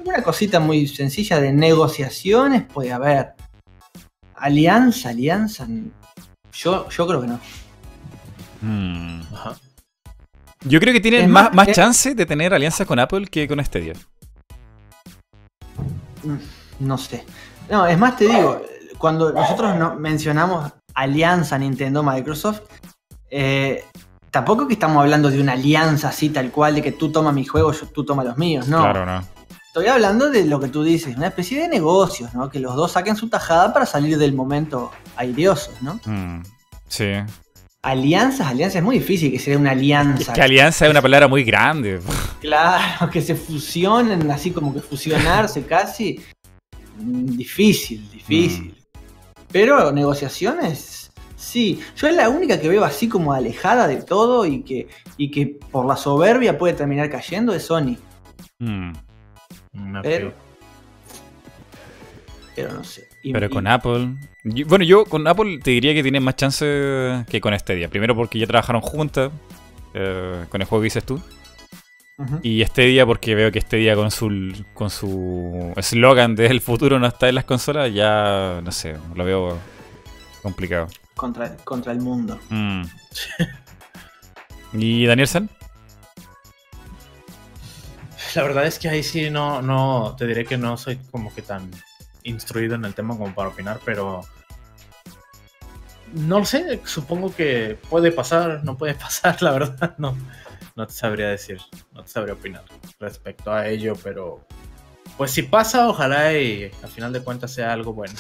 Una 0.04 0.24
cosita 0.24 0.60
muy 0.60 0.88
sencilla 0.88 1.40
de 1.40 1.52
negociaciones 1.52 2.64
puede 2.64 2.94
haber. 2.94 3.34
Alianza, 4.36 5.10
alianza, 5.10 5.68
yo, 6.54 6.90
yo 6.90 7.08
creo 7.08 7.22
que 7.22 7.28
no. 7.28 7.40
Hmm. 8.66 9.22
Ajá. 9.34 9.54
Yo 10.64 10.80
creo 10.80 10.94
que 10.94 11.00
tienen 11.00 11.30
más, 11.30 11.46
más, 11.46 11.54
más 11.56 11.68
eh- 11.68 11.74
chance 11.74 12.16
de 12.16 12.26
tener 12.26 12.54
alianza 12.54 12.86
con 12.86 12.98
Apple 13.00 13.28
que 13.28 13.48
con 13.48 13.64
Stadia. 13.64 13.94
Mm, 16.24 16.38
No 16.80 16.98
sé. 16.98 17.24
No, 17.70 17.86
es 17.86 17.98
más 17.98 18.18
te 18.18 18.26
digo, 18.28 18.62
cuando 18.98 19.32
nosotros 19.32 19.76
no 19.76 19.96
mencionamos 19.96 20.72
alianza 20.94 21.58
Nintendo-Microsoft, 21.58 22.62
eh, 23.30 23.84
tampoco 24.32 24.68
que 24.68 24.74
estamos 24.74 24.98
hablando 25.02 25.30
de 25.30 25.40
una 25.40 25.54
alianza 25.54 26.10
así 26.10 26.30
tal 26.30 26.52
cual, 26.52 26.76
de 26.76 26.82
que 26.82 26.92
tú 26.92 27.12
tomas 27.12 27.34
mis 27.34 27.50
juegos, 27.50 27.82
yo, 27.82 27.88
tú 27.88 28.04
tomas 28.06 28.26
los 28.26 28.38
míos, 28.38 28.68
no. 28.68 28.80
Claro, 28.80 29.06
no. 29.06 29.22
Estoy 29.68 29.88
hablando 29.88 30.30
de 30.30 30.46
lo 30.46 30.60
que 30.60 30.70
tú 30.70 30.84
dices, 30.84 31.16
una 31.18 31.28
especie 31.28 31.62
de 31.62 31.68
negocios, 31.68 32.34
¿no? 32.34 32.50
Que 32.50 32.60
los 32.60 32.76
dos 32.76 32.94
saquen 32.94 33.16
su 33.18 33.30
tajada 33.30 33.74
para 33.74 33.86
salir 33.86 34.18
del 34.18 34.34
momento 34.34 34.92
airiosos, 35.18 35.82
¿no? 35.82 36.00
Hmm. 36.06 36.44
Sí. 36.88 37.12
Alianzas, 37.86 38.48
alianzas, 38.48 38.78
es 38.78 38.84
muy 38.84 38.98
difícil 38.98 39.32
que 39.32 39.38
sea 39.38 39.58
una 39.58 39.72
Es 39.74 39.78
alianza. 39.78 40.34
que 40.34 40.42
alianza 40.42 40.86
es 40.86 40.92
una 40.92 41.04
palabra 41.04 41.28
muy 41.28 41.44
grande. 41.44 42.00
Claro, 42.42 43.12
que 43.12 43.22
se 43.22 43.36
fusionen, 43.36 44.30
así 44.32 44.50
como 44.50 44.74
que 44.74 44.82
fusionarse 44.82 45.64
casi. 45.66 46.20
mm, 46.98 47.26
Difícil, 47.38 48.10
difícil. 48.12 48.76
Pero 49.52 49.92
negociaciones, 49.92 51.12
sí. 51.36 51.80
Yo 51.96 52.08
es 52.08 52.16
la 52.16 52.28
única 52.30 52.60
que 52.60 52.68
veo 52.70 52.84
así 52.84 53.08
como 53.08 53.34
alejada 53.34 53.88
de 53.88 53.98
todo 53.98 54.46
y 54.48 54.64
que, 54.64 54.88
y 55.18 55.30
que 55.30 55.46
por 55.72 55.86
la 55.86 55.96
soberbia 55.96 56.58
puede 56.58 56.74
terminar 56.74 57.10
cayendo 57.12 57.54
es 57.54 57.64
Sony. 57.68 57.98
Mm, 58.60 58.92
ok. 59.98 60.02
Pero, 60.02 60.34
pero 62.56 62.74
no 62.74 62.84
sé. 62.84 63.08
Y- 63.28 63.34
Pero 63.34 63.48
y- 63.48 63.50
con 63.50 63.66
Apple. 63.68 64.10
yo- 64.44 64.68
bueno, 64.68 64.86
yo 64.86 65.04
con 65.06 65.28
Apple 65.28 65.58
te 65.64 65.72
diría 65.72 65.94
que 65.96 66.04
tienen 66.04 66.22
más 66.24 66.36
chance 66.36 66.66
que 67.30 67.42
con 67.42 67.58
Stadia. 67.58 67.90
Primero 67.90 68.16
porque 68.16 68.38
ya 68.38 68.46
trabajaron 68.46 68.82
juntas 68.82 69.32
eh, 69.96 70.46
con 70.50 70.62
el 70.62 70.68
juego 70.68 70.82
que 70.82 70.86
dices 70.86 71.04
tú. 71.06 71.20
Ujú. 72.18 72.40
Y 72.44 72.64
Stadia 72.66 73.06
porque 73.06 73.34
veo 73.34 73.52
que 73.52 73.60
Stadia 73.62 73.96
con 73.96 74.12
su 74.12 74.54
con 74.74 74.90
su 74.90 75.74
eslogan 75.76 76.36
de 76.36 76.46
el 76.48 76.62
futuro 76.62 77.00
no 77.00 77.08
está 77.08 77.28
en 77.30 77.36
las 77.36 77.46
consolas, 77.46 77.92
ya 77.94 78.62
no 78.64 78.72
sé, 78.72 78.96
lo 79.16 79.26
veo 79.26 79.58
complicado. 80.44 80.88
contra, 81.16 81.56
contra 81.64 81.92
el 81.94 82.00
mundo. 82.02 82.40
Mm. 82.50 82.84
¿Y 84.74 85.06
Daniel 85.06 85.28
San? 85.28 85.50
La 88.36 88.44
verdad 88.44 88.66
es 88.68 88.78
que 88.80 88.90
ahí 88.90 89.02
sí 89.02 89.30
no, 89.30 89.62
no, 89.62 90.16
te 90.18 90.28
diré 90.28 90.46
que 90.46 90.58
no 90.58 90.76
soy 90.78 90.98
como 91.12 91.34
que 91.34 91.42
tan 91.42 91.72
instruido 92.26 92.76
en 92.76 92.84
el 92.86 92.94
tema 92.94 93.18
como 93.18 93.34
para 93.34 93.50
opinar, 93.50 93.80
pero 93.86 94.22
no 96.14 96.40
lo 96.40 96.46
sé, 96.46 96.82
supongo 96.86 97.34
que 97.36 97.78
puede 97.90 98.12
pasar, 98.12 98.64
no 98.64 98.78
puede 98.78 98.94
pasar, 99.06 99.42
la 99.42 99.52
verdad, 99.52 99.96
no, 99.98 100.18
no 100.76 100.88
te 100.88 100.94
sabría 100.94 101.30
decir, 101.30 101.60
no 101.94 102.04
te 102.04 102.10
sabría 102.10 102.34
opinar 102.34 102.64
respecto 103.00 103.52
a 103.52 103.68
ello, 103.68 103.94
pero 104.04 104.46
pues 105.18 105.32
si 105.32 105.44
pasa, 105.44 105.88
ojalá 105.88 106.34
y 106.38 106.72
al 106.84 106.90
final 106.90 107.14
de 107.14 107.22
cuentas 107.22 107.52
sea 107.54 107.72
algo 107.74 107.94
bueno 107.94 108.14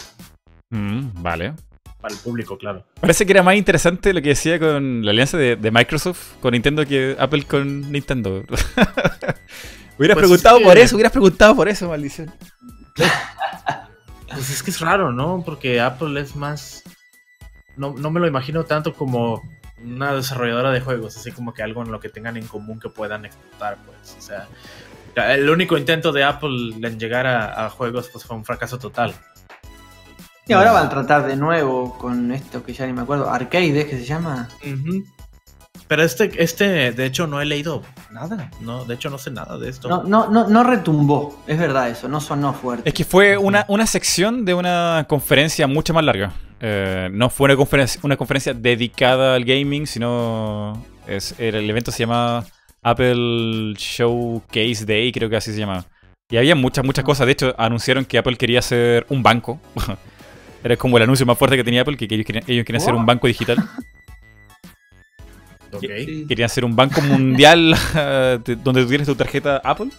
Mm, 0.71 1.21
vale. 1.21 1.53
para 2.01 2.13
el 2.13 2.19
público, 2.19 2.57
claro. 2.57 2.85
Parece 2.99 3.25
que 3.25 3.31
era 3.33 3.43
más 3.43 3.55
interesante 3.55 4.13
lo 4.13 4.21
que 4.21 4.29
decía 4.29 4.59
con 4.59 5.05
la 5.05 5.11
alianza 5.11 5.37
de, 5.37 5.55
de 5.55 5.71
Microsoft 5.71 6.37
con 6.41 6.51
Nintendo 6.53 6.85
que 6.85 7.15
Apple 7.19 7.43
con 7.43 7.91
Nintendo. 7.91 8.43
hubieras 9.97 10.15
Pues 10.15 10.17
preguntado 10.17 10.59
por 10.61 10.77
eso, 10.77 10.95
hubieras 10.95 11.11
preguntado 11.13 11.55
por 11.55 11.69
eso, 11.69 11.87
maldición. 11.89 12.33
Pues 14.27 14.49
es 14.49 14.63
que 14.63 14.71
es 14.71 14.79
raro, 14.79 15.11
¿no? 15.11 15.43
Porque 15.45 15.79
Apple 15.79 16.19
es 16.19 16.35
más. 16.35 16.83
No, 17.75 17.93
no 17.93 18.09
me 18.11 18.19
lo 18.19 18.27
imagino 18.27 18.63
tanto 18.63 18.93
como 18.93 19.41
una 19.83 20.13
desarrolladora 20.13 20.71
de 20.71 20.81
juegos, 20.81 21.17
así 21.17 21.31
como 21.31 21.53
que 21.53 21.61
algo 21.61 21.81
en 21.83 21.91
lo 21.91 21.99
que 21.99 22.09
tengan 22.09 22.37
en 22.37 22.47
común 22.47 22.79
que 22.79 22.89
puedan 22.89 23.25
explotar, 23.25 23.77
pues. 23.85 24.15
O 24.17 24.21
sea, 24.21 24.47
el 25.33 25.49
único 25.49 25.77
intento 25.77 26.11
de 26.11 26.23
Apple 26.23 26.75
en 26.81 26.99
llegar 26.99 27.27
a, 27.27 27.65
a 27.65 27.69
juegos 27.69 28.09
pues 28.09 28.25
fue 28.25 28.35
un 28.35 28.45
fracaso 28.45 28.79
total. 28.79 29.13
Y 30.47 30.53
ahora 30.53 30.71
van 30.71 30.85
a 30.85 30.89
tratar 30.89 31.25
de 31.25 31.35
nuevo 31.35 31.97
con 31.97 32.31
esto 32.31 32.63
que 32.63 32.73
ya 32.73 32.85
ni 32.85 32.93
me 32.93 33.01
acuerdo, 33.01 33.29
Arcade, 33.29 33.79
¿es 33.79 33.85
que 33.85 33.97
se 33.97 34.05
llama? 34.05 34.47
Pero 35.87 36.03
este, 36.03 36.31
este, 36.41 36.91
de 36.91 37.05
hecho, 37.05 37.27
no 37.27 37.41
he 37.41 37.45
leído 37.45 37.83
nada. 38.11 38.49
No, 38.59 38.85
de 38.85 38.95
hecho, 38.95 39.09
no 39.09 39.17
sé 39.17 39.29
nada 39.29 39.57
de 39.57 39.69
esto. 39.69 39.87
No, 39.87 40.03
no, 40.03 40.29
no, 40.29 40.47
no 40.47 40.63
retumbó, 40.63 41.43
es 41.45 41.59
verdad 41.59 41.89
eso, 41.89 42.07
no 42.07 42.19
sonó 42.19 42.53
fuerte. 42.53 42.89
Es 42.89 42.95
que 42.95 43.05
fue 43.05 43.37
una, 43.37 43.65
una 43.67 43.85
sección 43.85 44.45
de 44.45 44.55
una 44.55 45.05
conferencia 45.07 45.67
mucho 45.67 45.93
más 45.93 46.03
larga. 46.03 46.33
Eh, 46.59 47.09
no 47.11 47.29
fue 47.29 47.45
una 47.45 47.55
conferencia, 47.55 48.01
una 48.03 48.17
conferencia 48.17 48.53
dedicada 48.53 49.35
al 49.35 49.45
gaming, 49.45 49.85
sino 49.85 50.83
es, 51.05 51.35
el 51.37 51.69
evento 51.69 51.91
se 51.91 51.99
llamaba 51.99 52.45
Apple 52.81 53.75
Showcase 53.77 54.85
Day, 54.85 55.11
creo 55.11 55.29
que 55.29 55.35
así 55.35 55.51
se 55.53 55.59
llamaba. 55.59 55.85
Y 56.29 56.37
había 56.37 56.55
muchas, 56.55 56.83
muchas 56.83 57.05
cosas. 57.05 57.27
De 57.27 57.33
hecho, 57.33 57.53
anunciaron 57.59 58.05
que 58.05 58.17
Apple 58.17 58.37
quería 58.37 58.59
hacer 58.59 59.05
un 59.09 59.21
banco. 59.21 59.59
Era 60.63 60.77
como 60.77 60.97
el 60.97 61.03
anuncio 61.03 61.27
más 61.27 61.37
fuerte 61.37 61.57
que 61.57 61.63
tenía 61.63 61.81
Apple, 61.81 61.97
que, 61.97 62.07
que 62.07 62.15
ellos 62.15 62.25
querían, 62.25 62.43
ellos 62.47 62.65
querían 62.65 62.81
hacer 62.81 62.95
un 62.95 63.05
banco 63.05 63.27
digital. 63.27 63.57
Sí. 65.79 66.25
Querían 66.27 66.45
hacer 66.45 66.65
un 66.65 66.75
banco 66.75 67.01
mundial 67.01 67.75
de- 68.45 68.55
donde 68.57 68.83
tú 68.83 68.89
tienes 68.89 69.07
tu 69.07 69.15
tarjeta 69.15 69.57
Apple, 69.63 69.89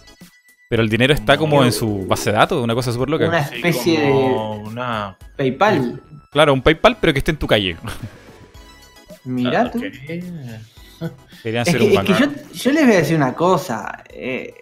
pero 0.69 0.83
el 0.83 0.89
dinero 0.89 1.13
está 1.13 1.37
como 1.37 1.63
en 1.63 1.71
su 1.71 2.05
base 2.07 2.31
de 2.31 2.37
datos, 2.37 2.63
una 2.63 2.73
cosa 2.75 2.91
súper 2.91 3.09
loca. 3.09 3.27
Una 3.27 3.45
Sí, 3.47 3.55
especie 3.55 4.01
como 4.09 4.53
una... 4.63 5.17
de 5.19 5.35
PayPal. 5.37 6.01
Claro, 6.31 6.53
un 6.53 6.61
PayPal, 6.61 6.97
pero 6.99 7.13
que 7.13 7.19
esté 7.19 7.31
en 7.31 7.37
tu 7.37 7.47
calle. 7.47 7.77
Mirá 9.23 9.61
Ah, 9.63 9.71
tú. 9.71 9.79
Querían 11.43 11.61
Es 11.61 11.67
hacer 11.69 11.77
que, 11.79 11.85
un 11.85 11.91
es 11.93 11.99
que 12.05 12.13
banco. 12.13 12.35
yo, 12.53 12.53
yo 12.53 12.71
les 12.71 12.85
voy 12.85 12.93
a 12.95 12.97
decir 12.97 13.15
una 13.15 13.33
cosa. 13.33 14.03
eh, 14.09 14.53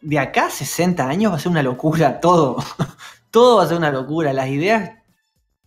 de 0.00 0.18
acá 0.18 0.46
a 0.46 0.50
60 0.50 1.08
años 1.08 1.32
va 1.32 1.36
a 1.36 1.40
ser 1.40 1.50
una 1.50 1.62
locura 1.62 2.20
todo. 2.20 2.56
todo 3.30 3.58
va 3.58 3.64
a 3.64 3.68
ser 3.68 3.76
una 3.76 3.90
locura. 3.90 4.32
Las 4.32 4.48
ideas. 4.48 4.90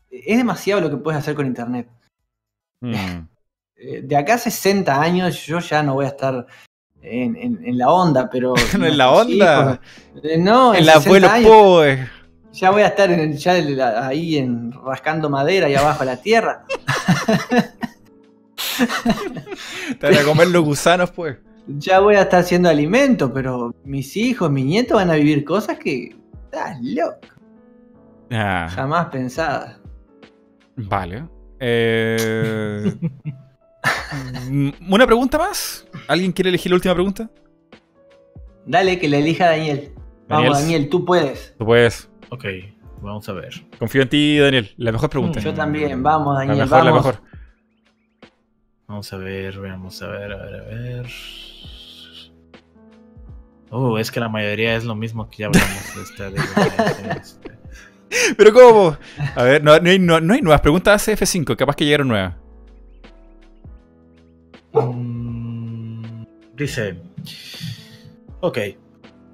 Es 0.10 0.38
demasiado 0.38 0.82
lo 0.82 0.90
que 0.90 0.98
puedes 0.98 1.20
hacer 1.20 1.36
con 1.36 1.46
internet. 1.46 1.88
Mm. 2.82 2.94
Eh, 3.80 4.02
de 4.04 4.16
acá 4.16 4.36
a 4.36 4.38
60 4.38 5.00
años 5.02 5.46
yo 5.46 5.60
ya 5.60 5.84
no 5.84 5.94
voy 5.96 6.06
a 6.06 6.10
estar 6.10 6.46
en, 7.02 7.36
en- 7.36 7.60
en 7.66 7.78
la 7.78 7.90
onda, 7.92 8.30
pero. 8.30 8.54
¿En 8.74 8.98
la 8.98 9.12
onda? 9.12 9.80
eh, 10.24 10.38
no, 10.38 10.74
en 10.74 10.84
60 10.84 10.96
abuelo 11.06 11.30
Poe. 11.44 12.10
ya 12.52 12.72
voy 12.72 12.82
a 12.82 12.88
estar 12.88 13.12
en, 13.12 13.38
ya 13.38 14.08
ahí 14.08 14.38
en, 14.38 14.72
rascando 14.72 15.30
madera 15.30 15.70
y 15.70 15.76
abajo 15.76 16.00
de 16.00 16.06
la 16.08 16.18
tierra. 16.18 16.66
Te 20.00 20.06
van 20.08 20.18
a 20.18 20.24
comer 20.24 20.48
los 20.50 20.64
gusanos, 20.64 21.12
pues. 21.12 21.38
Ya 21.70 22.00
voy 22.00 22.16
a 22.16 22.22
estar 22.22 22.40
haciendo 22.40 22.70
alimento, 22.70 23.34
pero 23.34 23.76
mis 23.84 24.16
hijos, 24.16 24.50
mis 24.50 24.64
nietos 24.64 24.96
van 24.96 25.12
a 25.12 25.16
vivir 25.16 25.44
cosas 25.44 25.78
que. 25.78 26.16
Estás 26.46 26.78
loco. 26.82 27.18
Ah, 28.32 28.68
Jamás 28.74 29.08
pensadas. 29.08 29.78
vale. 30.78 31.26
Eh, 31.60 32.96
Una 34.90 35.06
pregunta 35.06 35.38
más. 35.38 35.86
¿Alguien 36.08 36.32
quiere 36.32 36.50
elegir 36.50 36.72
la 36.72 36.76
última 36.76 36.94
pregunta? 36.94 37.30
Dale, 38.66 39.00
que 39.00 39.08
la 39.08 39.18
elija 39.18 39.48
Daniel. 39.48 39.92
Vamos, 40.28 40.46
Daniel. 40.46 40.54
Daniel, 40.54 40.90
tú 40.90 41.06
puedes. 41.06 41.56
Tú 41.58 41.66
puedes. 41.66 42.10
Ok, 42.30 42.46
vamos 43.02 43.28
a 43.30 43.34
ver. 43.34 43.54
Confío 43.80 44.02
en 44.02 44.10
ti, 44.10 44.38
Daniel. 44.38 44.74
La 44.78 44.92
mejor 44.92 45.10
pregunta. 45.10 45.40
Yo 45.40 45.54
también, 45.54 46.04
vamos, 46.04 46.34
La 46.34 46.40
Daniel, 46.46 46.58
mejor, 46.66 46.84
la 46.86 46.92
vamos. 46.92 47.06
mejor. 47.06 47.22
Vamos 48.88 49.14
a 49.14 49.18
ver, 49.18 49.60
vamos 49.60 50.02
a 50.02 50.08
ver, 50.08 50.32
a 50.34 50.38
ver, 50.38 50.56
a 50.56 50.64
ver. 50.64 51.06
Oh, 53.70 53.98
es 54.00 54.12
que 54.12 54.20
la 54.22 54.30
mayoría 54.30 54.76
es 54.76 54.86
lo 54.86 54.96
mismo 54.96 55.30
que 55.30 55.38
ya 55.40 55.48
hablamos 55.48 55.96
de 55.96 56.02
este. 56.04 56.24
de- 56.24 56.30
de- 56.32 57.20
este. 57.22 57.58
Pero 58.38 58.54
¿cómo? 58.54 58.98
A 59.36 59.44
ver, 59.44 59.62
no, 59.64 59.78
no 59.80 59.90
hay, 59.90 60.00
no- 60.00 60.22
no 60.22 60.34
hay 60.34 60.42
nuevas 60.42 60.62
preguntas 60.62 61.06
de 61.06 61.14
F5. 61.18 61.56
Capaz 61.58 61.76
que 61.76 61.84
llegaron 61.86 62.08
nuevas. 62.08 62.36
Dice. 66.58 66.98
Ok. 68.42 68.58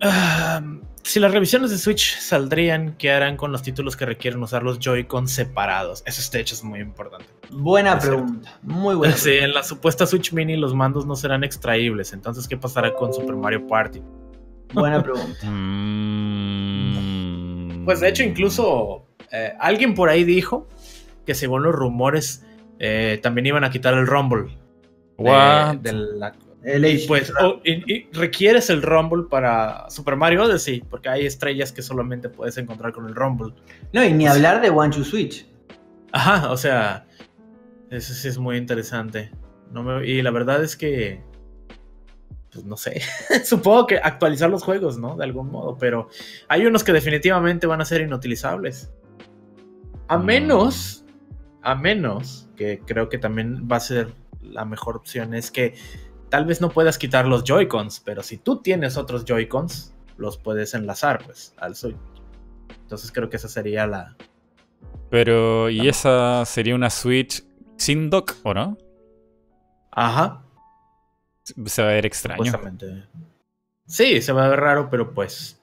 Ahm, 0.02 0.82
si 1.04 1.20
las 1.20 1.32
revisiones 1.34 1.70
de 1.72 1.78
Switch 1.78 2.18
saldrían, 2.20 2.96
¿qué 2.98 3.12
harán 3.12 3.36
con 3.38 3.52
los 3.52 3.62
títulos 3.64 3.96
que 3.98 4.06
requieren 4.06 4.42
usar 4.44 4.64
los 4.64 4.80
Joy-Con 4.80 5.28
separados? 5.28 6.02
Eso 6.06 6.32
de 6.32 6.40
hecho 6.42 6.56
es 6.56 6.64
muy 6.64 6.80
importante. 6.80 7.26
Buena 7.52 8.00
cierto. 8.00 8.18
pregunta. 8.24 8.60
Muy 8.64 8.96
buena. 8.96 9.16
Sí, 9.18 9.32
en 9.32 9.54
la 9.54 9.64
supuesta 9.64 10.06
Switch 10.06 10.32
Mini 10.34 10.56
los 10.58 10.74
mandos 10.74 11.06
no 11.06 11.16
serán 11.16 11.44
extraíbles. 11.44 12.14
Entonces, 12.14 12.48
¿qué 12.48 12.58
pasará 12.58 12.94
con 12.94 13.14
Super 13.14 13.36
Mario 13.36 13.68
Party? 13.68 14.00
pregunta, 14.00 14.74
Buena 14.74 15.04
pregunta. 15.04 15.50
Mm. 16.94 17.86
Pues 17.86 18.00
de 18.00 18.10
hecho, 18.10 18.24
incluso 18.24 19.06
eh, 19.32 19.54
alguien 19.60 19.94
por 19.94 20.10
ahí 20.10 20.24
dijo 20.24 20.68
que 21.26 21.36
según 21.36 21.64
los 21.64 21.74
rumores 21.76 22.46
eh, 22.80 23.20
también 23.22 23.46
iban 23.46 23.64
a 23.64 23.70
quitar 23.70 23.94
el 23.94 24.08
Rumble. 24.08 24.58
de- 25.18 25.78
de 25.82 25.94
la- 25.94 26.34
El 26.64 26.86
y 26.86 26.96
Age, 26.96 27.06
pues 27.08 27.32
claro. 27.32 27.56
oh, 27.58 27.62
y- 27.66 27.94
y 27.94 28.08
requieres 28.14 28.70
el 28.70 28.82
Rumble 28.82 29.26
para 29.30 29.90
Super 29.90 30.16
Mario 30.16 30.44
Odyssey, 30.44 30.82
porque 30.90 31.10
hay 31.10 31.26
estrellas 31.26 31.72
que 31.72 31.82
solamente 31.82 32.30
puedes 32.30 32.58
encontrar 32.58 32.94
con 32.94 33.06
el 33.08 33.16
Rumble. 33.16 33.54
No, 33.92 34.04
y 34.04 34.14
ni 34.14 34.28
hablar 34.28 34.62
de 34.62 34.70
One 34.70 34.94
to 34.96 35.04
Switch. 35.04 35.46
Ajá, 36.14 36.52
o 36.52 36.58
sea, 36.58 37.06
eso 37.90 38.14
sí 38.14 38.28
es 38.28 38.38
muy 38.38 38.58
interesante. 38.58 39.32
No 39.72 39.84
me- 39.84 40.08
y 40.08 40.22
la 40.22 40.32
verdad 40.32 40.64
es 40.64 40.78
que, 40.78 41.22
pues 42.52 42.64
no 42.66 42.78
sé, 42.78 43.02
supongo 43.46 43.88
que 43.88 43.98
actualizar 43.98 44.50
los 44.50 44.64
juegos, 44.64 44.98
¿no? 44.98 45.16
De 45.18 45.24
algún 45.24 45.50
modo, 45.52 45.78
pero 45.78 46.08
hay 46.48 46.66
unos 46.66 46.84
que 46.84 46.94
definitivamente 46.94 47.68
van 47.68 47.82
a 47.82 47.86
ser 47.86 48.02
inutilizables. 48.02 48.92
A 50.08 50.18
Mm. 50.18 50.26
menos, 50.26 51.06
a 51.62 51.76
menos, 51.76 52.48
que 52.56 52.80
creo 52.86 53.10
que 53.10 53.18
también 53.18 53.68
va 53.70 53.78
a 53.78 53.82
ser 53.82 54.14
la 54.42 54.66
mejor 54.66 54.96
opción, 54.98 55.34
es 55.34 55.50
que 55.50 55.74
tal 56.34 56.46
vez 56.46 56.62
no 56.62 56.70
puedas 56.70 56.98
quitar 56.98 57.28
los 57.28 57.44
Joy-Cons, 57.44 58.00
pero 58.00 58.24
si 58.24 58.40
tú 58.40 58.60
tienes 58.60 58.98
otros 58.98 59.24
Joy-Cons, 59.24 59.94
los 60.18 60.40
puedes 60.40 60.74
enlazar, 60.74 61.24
pues, 61.24 61.54
al 61.58 61.76
Switch. 61.76 61.96
Entonces 62.82 63.12
creo 63.12 63.30
que 63.30 63.38
esa 63.38 63.48
sería 63.48 63.86
la, 63.86 64.18
Pero, 65.12 65.70
¿y 65.70 65.88
esa 65.88 66.44
sería 66.46 66.74
una 66.74 66.90
Switch 66.90 67.44
sin 67.78 68.10
dock 68.10 68.34
o 68.42 68.56
no? 68.56 68.80
Ajá, 69.92 70.44
Se 71.44 71.84
va 71.84 71.90
a 71.90 71.92
ver 71.92 72.08
extraño. 72.08 72.44
Supuestamente. 72.44 73.08
Sí, 73.86 74.20
se 74.20 74.32
va 74.32 74.46
a 74.46 74.50
ver 74.50 74.60
raro, 74.60 74.90
pero 74.90 75.14
pues, 75.14 75.62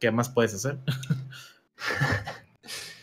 ¿qué 0.00 0.10
más 0.10 0.28
puedes 0.28 0.52
hacer? 0.52 0.80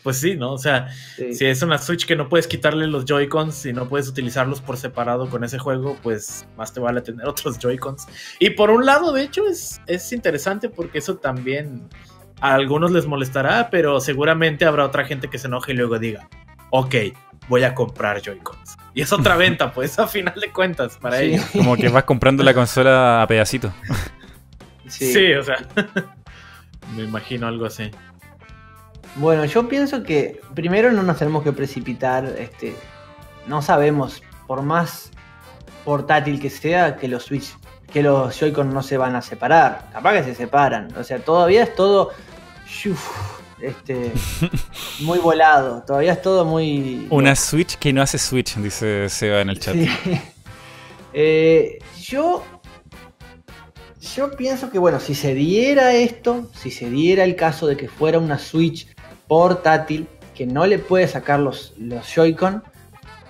pues 0.06 0.20
sí, 0.20 0.36
¿no? 0.36 0.52
O 0.52 0.58
sea, 0.58 0.86
Sí. 1.16 1.34
si 1.34 1.46
es 1.46 1.60
una 1.62 1.78
Switch 1.78 2.06
que 2.06 2.14
no 2.14 2.28
puedes 2.28 2.46
quitarle 2.46 2.86
los 2.86 3.04
Joy-Cons 3.06 3.66
y 3.66 3.72
no 3.72 3.88
puedes 3.88 4.06
utilizarlos 4.06 4.60
por 4.60 4.76
separado 4.76 5.28
con 5.28 5.42
ese 5.42 5.58
juego, 5.58 5.96
pues 6.00 6.46
más 6.56 6.72
te 6.72 6.78
vale 6.78 7.00
tener 7.00 7.26
otros 7.28 7.58
Joy-Cons. 7.58 8.06
Y 8.38 8.50
por 8.50 8.70
un 8.70 8.86
lado, 8.86 9.10
de 9.12 9.22
hecho, 9.24 9.48
es, 9.48 9.80
es 9.88 10.12
interesante 10.12 10.68
porque 10.68 10.98
eso 10.98 11.16
también 11.16 11.88
a 12.40 12.54
algunos 12.54 12.92
les 12.92 13.04
molestará, 13.06 13.68
pero 13.68 13.98
seguramente 13.98 14.64
habrá 14.64 14.84
otra 14.84 15.04
gente 15.04 15.26
que 15.28 15.38
se 15.38 15.48
enoje 15.48 15.72
y 15.72 15.74
luego 15.74 15.98
diga, 15.98 16.28
ok, 16.70 16.94
voy 17.48 17.64
a 17.64 17.74
comprar 17.74 18.22
Joy-Cons. 18.22 18.76
Y 18.94 19.00
es 19.02 19.12
otra 19.12 19.34
venta, 19.44 19.72
pues, 19.72 19.98
a 19.98 20.06
final 20.06 20.38
de 20.40 20.52
cuentas, 20.52 20.98
para 21.00 21.18
Sí. 21.18 21.24
ellos. 21.34 21.44
Como 21.52 21.76
que 21.76 21.88
vas 21.88 22.04
comprando 22.04 22.44
la 22.44 22.54
consola 22.54 23.22
a 23.22 23.26
pedacitos. 23.26 23.72
Sí. 24.86 25.12
Sí, 25.12 25.32
o 25.32 25.42
sea. 25.42 25.56
me 26.96 27.02
imagino 27.02 27.48
algo 27.48 27.66
así. 27.66 27.90
Bueno, 29.16 29.46
yo 29.46 29.66
pienso 29.68 30.02
que 30.02 30.40
primero 30.54 30.92
no 30.92 31.02
nos 31.02 31.18
tenemos 31.18 31.42
que 31.42 31.52
precipitar. 31.52 32.26
Este, 32.38 32.76
no 33.46 33.62
sabemos, 33.62 34.22
por 34.46 34.62
más 34.62 35.10
portátil 35.84 36.40
que 36.40 36.50
sea, 36.50 36.96
que 36.96 37.08
los 37.08 37.24
Switch, 37.24 37.56
que 37.92 38.02
los 38.02 38.38
Joy-Con 38.38 38.74
no 38.74 38.82
se 38.82 38.98
van 38.98 39.16
a 39.16 39.22
separar. 39.22 39.88
Capaz 39.92 40.12
que 40.14 40.24
se 40.24 40.34
separan. 40.34 40.88
O 40.98 41.04
sea, 41.04 41.18
todavía 41.18 41.62
es 41.62 41.74
todo. 41.74 42.10
shuf, 42.68 43.00
este, 43.60 44.12
muy 45.00 45.18
volado. 45.18 45.82
Todavía 45.86 46.12
es 46.12 46.20
todo 46.20 46.44
muy. 46.44 47.06
Una 47.08 47.34
Switch 47.34 47.76
que 47.76 47.92
no 47.94 48.02
hace 48.02 48.18
Switch, 48.18 48.56
dice 48.56 49.08
Seba 49.08 49.40
en 49.40 49.50
el 49.50 49.60
chat. 49.60 49.74
Sí. 49.74 49.90
Eh, 51.18 51.78
yo. 51.98 52.44
Yo 54.14 54.30
pienso 54.36 54.70
que, 54.70 54.78
bueno, 54.78 55.00
si 55.00 55.14
se 55.14 55.34
diera 55.34 55.94
esto, 55.94 56.50
si 56.54 56.70
se 56.70 56.90
diera 56.90 57.24
el 57.24 57.36
caso 57.36 57.66
de 57.66 57.78
que 57.78 57.88
fuera 57.88 58.18
una 58.18 58.38
Switch 58.38 58.86
portátil 59.26 60.08
que 60.34 60.46
no 60.46 60.66
le 60.66 60.78
puede 60.78 61.08
sacar 61.08 61.40
los, 61.40 61.72
los 61.78 62.06
Joy-Con, 62.06 62.62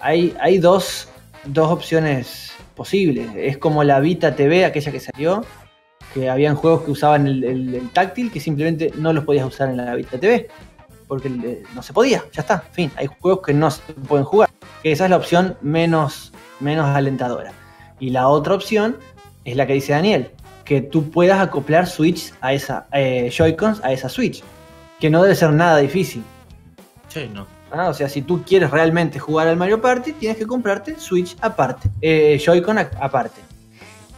hay, 0.01 0.37
hay 0.41 0.59
dos, 0.59 1.09
dos 1.45 1.71
opciones 1.71 2.53
posibles. 2.75 3.29
Es 3.37 3.59
como 3.59 3.85
la 3.85 4.01
Vita 4.01 4.35
TV, 4.35 4.65
aquella 4.65 4.93
que 4.93 5.01
salió, 5.01 5.45
que 6.13 6.29
habían 6.29 6.57
juegos 6.57 6.83
que 6.83 6.91
usaban 6.91 7.27
el, 7.27 7.91
táctil 7.93 8.31
que 8.31 8.41
simplemente 8.41 8.93
no 8.97 9.13
los 9.13 9.25
podías 9.25 9.47
usar 9.47 9.71
en 9.71 9.79
la 9.79 9.95
Vita 9.95 10.19
TV. 10.19 10.49
Porque 11.09 11.31
no 11.75 11.83
se 11.83 11.93
podía, 11.93 12.25
ya 12.33 12.41
está. 12.41 12.59
Fin, 12.73 12.91
hay 12.97 13.07
juegos 13.07 13.47
que 13.47 13.55
no 13.55 13.71
se 13.71 13.81
pueden 14.09 14.25
jugar. 14.25 14.51
Esa 14.83 15.05
es 15.05 15.11
la 15.11 15.17
opción 15.17 15.57
menos, 15.61 16.33
menos 16.59 16.87
alentadora. 16.87 17.53
Y 18.01 18.11
la 18.11 18.29
otra 18.29 18.55
opción 18.55 18.97
es 19.45 19.57
la 19.57 19.67
que 19.69 19.75
dice 19.75 19.93
Daniel, 19.93 20.31
que 20.65 20.83
tú 20.83 21.11
puedas 21.11 21.41
acoplar 21.41 21.87
Switch 21.87 22.35
a 22.41 22.53
esa 22.53 22.89
eh, 22.93 23.31
Joy-Cons 23.31 23.81
a 23.85 23.93
esa 23.93 24.09
Switch, 24.09 24.43
que 25.01 25.11
no 25.11 25.23
debe 25.23 25.35
ser 25.35 25.53
nada 25.53 25.79
difícil. 25.79 26.23
Sí, 27.09 27.29
no. 27.33 27.47
¿ah? 27.71 27.89
O 27.89 27.95
sea, 27.95 28.09
si 28.09 28.23
tú 28.23 28.43
quieres 28.43 28.71
realmente 28.71 29.19
jugar 29.19 29.49
al 29.49 29.57
Mario 29.57 29.81
Party, 29.81 30.13
tienes 30.13 30.39
que 30.39 30.47
comprarte 30.47 30.99
Switch 30.99 31.37
aparte, 31.41 31.91
eh, 32.01 32.41
Joy-Con 32.45 32.79
aparte. 32.79 33.41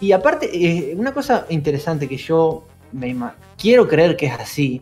Y 0.01 0.13
aparte, 0.13 0.51
eh, 0.53 0.95
una 0.97 1.13
cosa 1.13 1.47
interesante 1.49 2.09
que 2.09 2.17
yo 2.17 2.65
me 2.93 3.15
quiero 3.57 3.89
creer 3.89 4.17
que 4.17 4.27
es 4.27 4.35
así. 4.39 4.81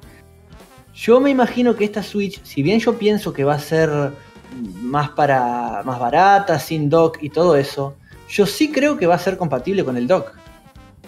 Yo 0.95 1.21
me 1.21 1.31
imagino 1.31 1.75
que 1.75 1.85
esta 1.85 2.03
Switch, 2.03 2.43
si 2.43 2.63
bien 2.63 2.81
yo 2.81 2.99
pienso 2.99 3.33
que 3.33 3.45
va 3.45 3.55
a 3.55 3.59
ser 3.59 3.91
más 4.81 5.11
para 5.11 5.83
más 5.85 5.99
barata, 5.99 6.59
sin 6.59 6.89
dock 6.89 7.19
y 7.23 7.31
todo 7.31 7.57
eso, 7.57 7.97
yo 8.29 8.47
sí 8.47 8.71
creo 8.71 8.97
que 8.97 9.07
va 9.07 9.15
a 9.15 9.19
ser 9.19 9.37
compatible 9.37 9.85
con 9.85 9.97
el 9.97 10.07
dock. 10.07 10.33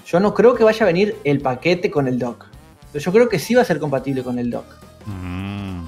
Yo 0.07 0.21
no 0.21 0.35
creo 0.35 0.55
que 0.55 0.65
vaya 0.65 0.85
a 0.85 0.87
venir 0.87 1.17
el 1.25 1.41
paquete 1.41 1.91
con 1.91 2.09
el 2.09 2.19
dock. 2.19 2.47
Pero 2.93 3.05
yo 3.05 3.13
creo 3.13 3.29
que 3.29 3.39
sí 3.39 3.55
va 3.55 3.63
a 3.63 3.65
ser 3.65 3.79
compatible 3.79 4.23
con 4.23 4.39
el 4.39 4.51
dock. 4.51 4.67
Mm. 5.07 5.85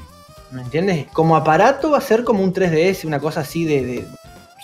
¿Me 0.52 0.62
entiendes? 0.62 1.06
Como 1.12 1.36
aparato 1.36 1.90
va 1.90 1.98
a 1.98 2.02
ser 2.02 2.24
como 2.24 2.43
un 2.43 2.52
3DS, 2.52 3.05
una 3.05 3.20
cosa 3.20 3.40
así 3.40 3.64
de, 3.64 3.85
de 3.85 4.09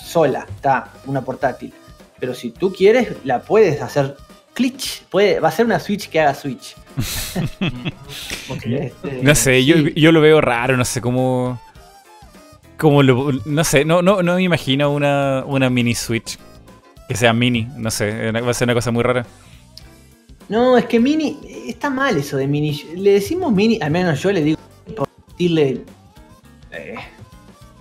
sola, 0.04 0.46
está, 0.48 0.92
una 1.06 1.22
portátil. 1.22 1.72
Pero 2.18 2.34
si 2.34 2.50
tú 2.50 2.72
quieres, 2.72 3.16
la 3.24 3.42
puedes 3.42 3.80
hacer 3.82 4.16
glitch. 4.54 5.04
Puede, 5.04 5.38
va 5.38 5.48
a 5.48 5.52
ser 5.52 5.66
una 5.66 5.78
Switch 5.78 6.08
que 6.08 6.20
haga 6.20 6.34
Switch. 6.34 6.74
Este, 8.48 9.22
No 9.22 9.34
sé, 9.34 9.64
yo, 9.64 9.76
sí. 9.76 9.92
yo 9.96 10.12
lo 10.12 10.20
veo 10.20 10.40
raro, 10.40 10.76
no 10.76 10.84
sé 10.84 11.00
cómo. 11.00 11.60
cómo 12.78 13.02
lo, 13.02 13.32
no 13.44 13.64
sé, 13.64 13.84
no, 13.84 14.02
no, 14.02 14.22
no 14.22 14.36
me 14.36 14.42
imagino 14.42 14.90
una, 14.90 15.44
una 15.44 15.68
mini 15.68 15.94
Switch 15.94 16.38
que 17.08 17.14
sea 17.14 17.32
mini, 17.32 17.68
no 17.76 17.90
sé, 17.90 18.32
va 18.32 18.50
a 18.50 18.54
ser 18.54 18.66
una 18.66 18.74
cosa 18.74 18.90
muy 18.90 19.02
rara. 19.02 19.26
No, 20.48 20.77
es 20.78 20.85
que 20.86 21.01
Mini, 21.01 21.39
está 21.66 21.90
mal 21.90 22.16
eso 22.16 22.36
de 22.36 22.47
Mini. 22.47 22.73
Le 22.97 23.12
decimos 23.12 23.52
Mini, 23.52 23.78
al 23.82 23.90
menos 23.90 24.20
yo 24.23 24.31
le 24.31 24.43
digo 24.43 24.59
por 24.97 25.09
decirle, 25.28 25.82
eh, 26.70 26.94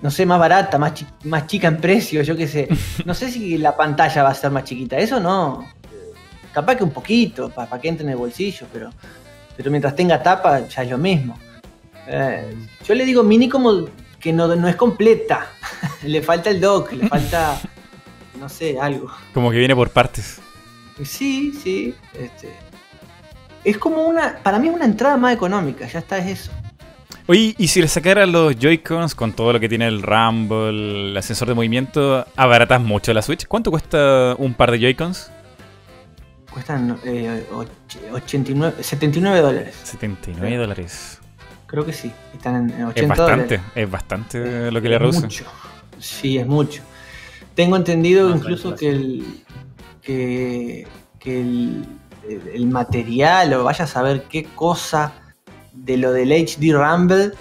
no 0.02 0.10
sé, 0.10 0.26
más 0.26 0.40
barata, 0.40 0.78
más, 0.80 0.94
chi- 0.96 1.06
más 1.26 1.46
chica 1.48 1.68
en 1.68 1.78
precio, 1.78 2.22
yo 2.24 2.36
qué 2.36 2.48
sé. 2.48 2.68
No 3.06 3.14
sé 3.14 3.32
si 3.32 3.58
la 3.60 3.76
pantalla 3.78 4.24
va 4.24 4.30
a 4.30 4.34
ser 4.36 4.50
más 4.52 4.64
chiquita, 4.64 4.98
eso 4.98 5.20
no. 5.20 5.68
Capaz 6.54 6.76
que 6.76 6.84
un 6.84 6.92
poquito, 6.92 7.50
para 7.50 7.80
que 7.80 7.88
entre 7.90 8.04
en 8.06 8.12
el 8.12 8.18
bolsillo, 8.18 8.66
pero, 8.74 8.90
pero 9.58 9.70
mientras 9.70 9.96
tenga 9.96 10.22
tapa 10.24 10.68
ya 10.68 10.84
es 10.84 10.90
lo 10.90 10.98
mismo. 10.98 11.38
Eh, 12.08 12.56
yo 12.88 12.96
le 12.96 13.06
digo 13.06 13.24
Mini 13.24 13.48
como 13.50 13.86
que 14.20 14.32
no, 14.34 14.56
no 14.56 14.68
es 14.68 14.76
completa. 14.76 15.48
le 16.04 16.22
falta 16.24 16.50
el 16.50 16.60
dock, 16.62 16.94
le 16.94 17.08
falta, 17.08 17.60
no 18.40 18.50
sé, 18.50 18.80
algo. 18.80 19.12
Como 19.34 19.52
que 19.52 19.58
viene 19.60 19.76
por 19.76 19.90
partes. 19.92 20.40
Sí, 21.04 21.52
sí. 21.62 21.94
Este, 22.14 22.50
es 23.64 23.78
como 23.78 24.04
una. 24.04 24.38
Para 24.44 24.60
mí 24.60 24.68
es 24.70 24.74
una 24.74 24.86
entrada 24.86 25.18
más 25.18 25.34
económica, 25.34 25.88
ya 25.88 26.00
está, 26.00 26.18
es 26.18 26.40
eso. 26.42 26.52
Oye, 27.28 27.56
y 27.58 27.68
si 27.70 27.82
le 27.82 27.88
sacaran 27.88 28.32
los 28.32 28.56
Joy-Cons 28.58 29.16
con 29.16 29.34
todo 29.34 29.52
lo 29.54 29.60
que 29.60 29.68
tiene 29.68 29.88
el 29.88 30.04
Rumble, 30.04 31.10
el 31.10 31.18
ascensor 31.18 31.48
de 31.48 31.56
movimiento, 31.56 32.26
abaratas 32.36 32.80
mucho 32.82 33.12
la 33.14 33.24
Switch. 33.24 33.48
¿Cuánto 33.48 33.72
cuesta 33.72 34.36
un 34.38 34.54
par 34.54 34.70
de 34.72 34.80
Joy-Cons? 34.80 35.32
Cuestan 36.52 36.98
eh, 37.04 37.46
och- 37.52 37.68
89, 38.14 38.76
79 38.84 39.42
dólares. 39.42 39.76
79 39.84 40.56
dólares. 40.56 41.20
Creo 41.66 41.84
que 41.86 41.92
sí. 41.94 42.12
Están 42.34 42.70
en 42.70 42.86
80 42.86 43.02
Es 43.02 43.08
bastante, 43.08 43.58
dólares. 43.58 43.62
es 43.76 43.92
bastante 43.92 44.72
lo 44.72 44.82
que 44.82 44.88
le 44.90 44.96
Es 44.96 45.02
reduce. 45.02 45.22
mucho. 45.22 45.46
Sí, 46.00 46.38
es 46.38 46.46
mucho. 46.48 46.82
Tengo 47.56 47.76
entendido 47.76 48.30
incluso 48.36 48.76
que 48.76 48.90
el. 48.90 49.45
Que, 50.06 50.88
que 51.19 51.41
el, 51.41 52.68
material, 52.68 53.53
o 53.53 53.64
vaya 53.64 53.86
a 53.86 53.88
saber 53.88 54.23
qué 54.30 54.44
cosa 54.56 55.14
de 55.73 55.98
lo 55.98 56.11
del 56.11 56.32
HD 56.32 56.72
Rumble 56.73 57.32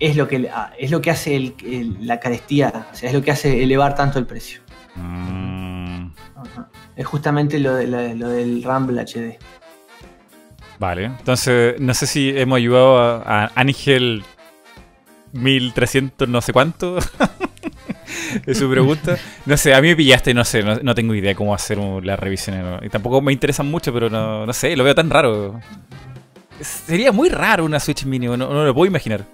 es 0.00 0.16
lo 0.16 0.28
que, 0.28 0.48
ah, 0.52 0.72
es 0.78 0.90
lo 0.90 1.00
que 1.00 1.10
hace 1.10 1.36
el- 1.36 1.54
el- 1.64 2.06
la 2.06 2.20
carestía, 2.20 2.86
o 2.92 2.94
sea, 2.94 3.08
es 3.08 3.14
lo 3.14 3.22
que 3.22 3.30
hace 3.30 3.62
elevar 3.62 3.94
tanto 3.94 4.18
el 4.18 4.26
precio. 4.26 4.60
Mm, 4.96 6.08
Ajá. 6.36 6.68
Es 6.96 7.06
justamente 7.06 7.58
lo, 7.58 7.74
de, 7.74 7.86
la- 7.86 8.14
lo 8.14 8.28
del 8.28 8.62
Rumble 8.62 9.00
HD. 9.00 9.38
vale, 10.78 11.04
entonces 11.06 11.80
no 11.80 11.94
sé 11.94 12.06
si 12.06 12.30
hemos 12.36 12.56
ayudado 12.56 12.98
a, 12.98 13.44
a 13.44 13.50
Ángel 13.54 14.22
1300 15.32 16.28
no 16.28 16.40
sé 16.40 16.52
cuánto. 16.52 16.98
Es 18.46 18.58
su 18.58 18.70
pregunta. 18.70 19.16
No 19.46 19.56
sé, 19.56 19.74
a 19.74 19.80
mí 19.80 19.88
me 19.88 19.96
pillaste, 19.96 20.34
no 20.34 20.44
sé, 20.44 20.62
no, 20.62 20.76
no 20.76 20.94
tengo 20.94 21.14
idea 21.14 21.34
cómo 21.34 21.54
hacer 21.54 21.78
revisiones. 21.78 22.62
¿no? 22.64 22.84
Y 22.84 22.88
tampoco 22.88 23.20
me 23.20 23.32
interesan 23.32 23.70
mucho, 23.70 23.92
pero 23.92 24.08
no, 24.10 24.46
no 24.46 24.52
sé, 24.52 24.76
lo 24.76 24.84
veo 24.84 24.94
tan 24.94 25.10
raro. 25.10 25.60
Sería 26.60 27.12
muy 27.12 27.28
raro 27.28 27.64
una 27.64 27.80
Switch 27.80 28.04
Mini, 28.04 28.26
no, 28.26 28.36
no 28.36 28.64
lo 28.64 28.74
puedo 28.74 28.86
imaginar. 28.86 29.24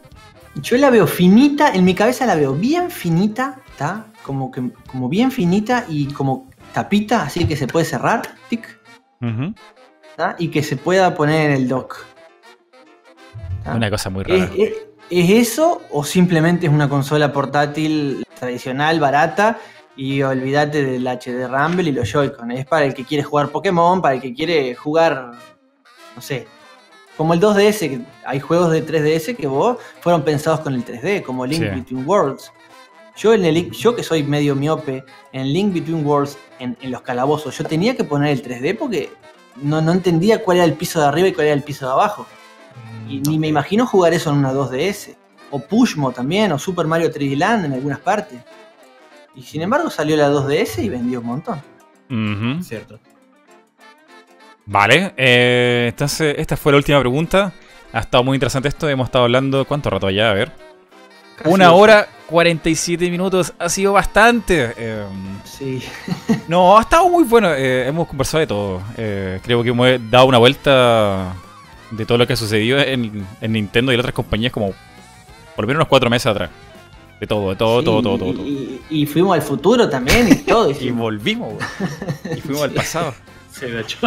Yo 0.56 0.76
la 0.78 0.90
veo 0.90 1.06
finita, 1.06 1.72
en 1.72 1.84
mi 1.84 1.94
cabeza 1.94 2.26
la 2.26 2.34
veo 2.34 2.54
bien 2.54 2.90
finita, 2.90 3.60
¿está? 3.70 4.06
Como, 4.24 4.50
que, 4.50 4.70
como 4.86 5.08
bien 5.08 5.30
finita 5.30 5.84
y 5.88 6.06
como 6.06 6.48
tapita, 6.72 7.22
así 7.22 7.46
que 7.46 7.56
se 7.56 7.66
puede 7.66 7.84
cerrar, 7.84 8.22
tic, 8.48 8.78
y 10.38 10.48
que 10.48 10.62
se 10.62 10.76
pueda 10.76 11.14
poner 11.14 11.50
en 11.50 11.56
el 11.56 11.68
dock. 11.68 11.98
¿tá? 13.64 13.74
Una 13.74 13.90
cosa 13.90 14.10
muy 14.10 14.22
¿Es, 14.26 14.28
rara. 14.28 14.44
es- 14.56 14.72
es 14.72 14.74
eso 15.10 15.82
o 15.90 16.04
simplemente 16.04 16.66
es 16.66 16.72
una 16.72 16.88
consola 16.88 17.32
portátil 17.32 18.24
tradicional, 18.38 19.00
barata 19.00 19.58
y 19.96 20.22
olvídate 20.22 20.84
del 20.84 21.06
HD 21.06 21.46
Rumble 21.48 21.88
y 21.88 21.92
los 21.92 22.08
Joy-Con? 22.10 22.52
Es 22.52 22.64
para 22.66 22.86
el 22.86 22.94
que 22.94 23.04
quiere 23.04 23.24
jugar 23.24 23.48
Pokémon, 23.50 24.00
para 24.00 24.14
el 24.14 24.20
que 24.20 24.32
quiere 24.32 24.74
jugar, 24.74 25.32
no 26.14 26.22
sé, 26.22 26.46
como 27.16 27.34
el 27.34 27.40
2DS, 27.40 27.78
que 27.80 28.00
hay 28.24 28.40
juegos 28.40 28.70
de 28.70 28.86
3DS 28.86 29.36
que 29.36 29.46
vos 29.46 29.76
fueron 30.00 30.22
pensados 30.22 30.60
con 30.60 30.74
el 30.74 30.84
3D, 30.84 31.22
como 31.22 31.44
Link 31.44 31.62
Sí. 31.62 31.68
Between 31.68 32.06
Worlds. 32.08 32.52
Yo, 33.16 33.34
en 33.34 33.44
el, 33.44 33.54
Link- 33.56 33.72
yo 33.72 33.94
que 33.94 34.02
soy 34.02 34.22
medio 34.22 34.54
miope, 34.54 35.04
en 35.32 35.52
Link 35.52 35.74
Between 35.74 36.06
Worlds, 36.06 36.38
en, 36.60 36.78
en 36.80 36.90
los 36.90 37.02
calabozos, 37.02 37.58
yo 37.58 37.64
tenía 37.64 37.94
que 37.94 38.04
poner 38.04 38.30
el 38.30 38.42
3D 38.42 38.78
porque 38.78 39.12
no, 39.56 39.82
no 39.82 39.92
entendía 39.92 40.42
cuál 40.42 40.58
era 40.58 40.64
el 40.64 40.74
piso 40.74 41.00
de 41.00 41.06
arriba 41.08 41.28
y 41.28 41.32
cuál 41.34 41.48
era 41.48 41.56
el 41.56 41.62
piso 41.62 41.84
de 41.84 41.92
abajo. 41.92 42.26
Y 43.10 43.20
ni 43.20 43.38
me 43.38 43.48
imagino 43.48 43.86
jugar 43.86 44.12
eso 44.14 44.30
en 44.30 44.36
una 44.36 44.52
2DS. 44.52 45.14
O 45.50 45.58
Pushmo 45.58 46.12
también, 46.12 46.52
o 46.52 46.58
Super 46.58 46.86
Mario 46.86 47.10
3D 47.12 47.36
Land 47.36 47.64
en 47.66 47.72
algunas 47.72 47.98
partes. 47.98 48.38
Y 49.34 49.42
sin 49.42 49.62
embargo 49.62 49.90
salió 49.90 50.16
la 50.16 50.30
2DS 50.30 50.82
y 50.84 50.88
vendió 50.88 51.20
un 51.20 51.26
montón. 51.26 51.60
Cierto. 52.62 52.98
Vale, 54.66 55.12
eh, 55.16 55.86
entonces 55.88 56.36
esta 56.38 56.56
fue 56.56 56.72
la 56.72 56.78
última 56.78 57.00
pregunta. 57.00 57.52
Ha 57.92 58.00
estado 58.00 58.22
muy 58.22 58.36
interesante 58.36 58.68
esto. 58.68 58.88
Hemos 58.88 59.06
estado 59.08 59.24
hablando. 59.24 59.64
¿Cuánto 59.64 59.90
rato 59.90 60.08
ya? 60.10 60.30
A 60.30 60.34
ver. 60.34 60.52
Casi 61.36 61.50
Una 61.50 61.72
hora 61.72 62.06
47 62.28 63.10
minutos. 63.10 63.52
Ha 63.58 63.68
sido 63.68 63.92
bastante. 63.94 64.72
eh, 64.76 65.04
Sí. 65.44 65.82
no, 66.46 66.78
ha 66.78 66.82
estado 66.82 67.08
muy 67.08 67.24
bueno. 67.24 67.52
eh, 67.52 67.88
hemos 67.88 68.06
conversado 68.06 68.40
de 68.40 68.46
todo. 68.46 68.82
Eh, 68.96 69.40
creo 69.42 69.62
que 69.64 69.70
hemos 69.70 69.88
dado 70.10 70.26
una 70.26 70.38
vuelta 70.38 71.34
de 71.90 72.06
todo 72.06 72.18
lo 72.18 72.26
que 72.26 72.34
ha 72.34 72.36
sucedido 72.36 72.78
en, 72.78 73.26
en 73.40 73.52
Nintendo 73.52 73.90
y 73.92 73.94
en 73.94 74.00
otras 74.00 74.14
compañías 74.14 74.52
como 74.52 74.68
por 75.56 75.64
lo 75.64 75.66
menos 75.66 75.80
unos 75.80 75.88
cuatro 75.88 76.08
meses 76.10 76.26
atrás. 76.26 76.50
De 77.20 77.26
todo, 77.26 77.50
de 77.50 77.56
todo, 77.56 77.80
Sí, 77.80 77.84
todo, 77.84 78.02
todo, 78.02 78.18
todo. 78.18 78.32
todo. 78.32 78.46
Y, 78.46 78.80
y 78.88 79.06
fuimos 79.06 79.34
al 79.34 79.42
futuro 79.42 79.88
también 79.90 80.28
y 80.28 80.36
todo. 80.36 80.70
Y 80.80 80.90
volvimos, 80.90 81.52
güey. 81.54 82.38
Y 82.38 82.40
fuimos 82.40 82.62
al 82.62 82.70
pasado. 82.74 83.14
Sí, 83.52 83.66
de 83.66 83.80
hecho. 83.82 83.98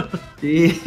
Sí. 0.41 0.81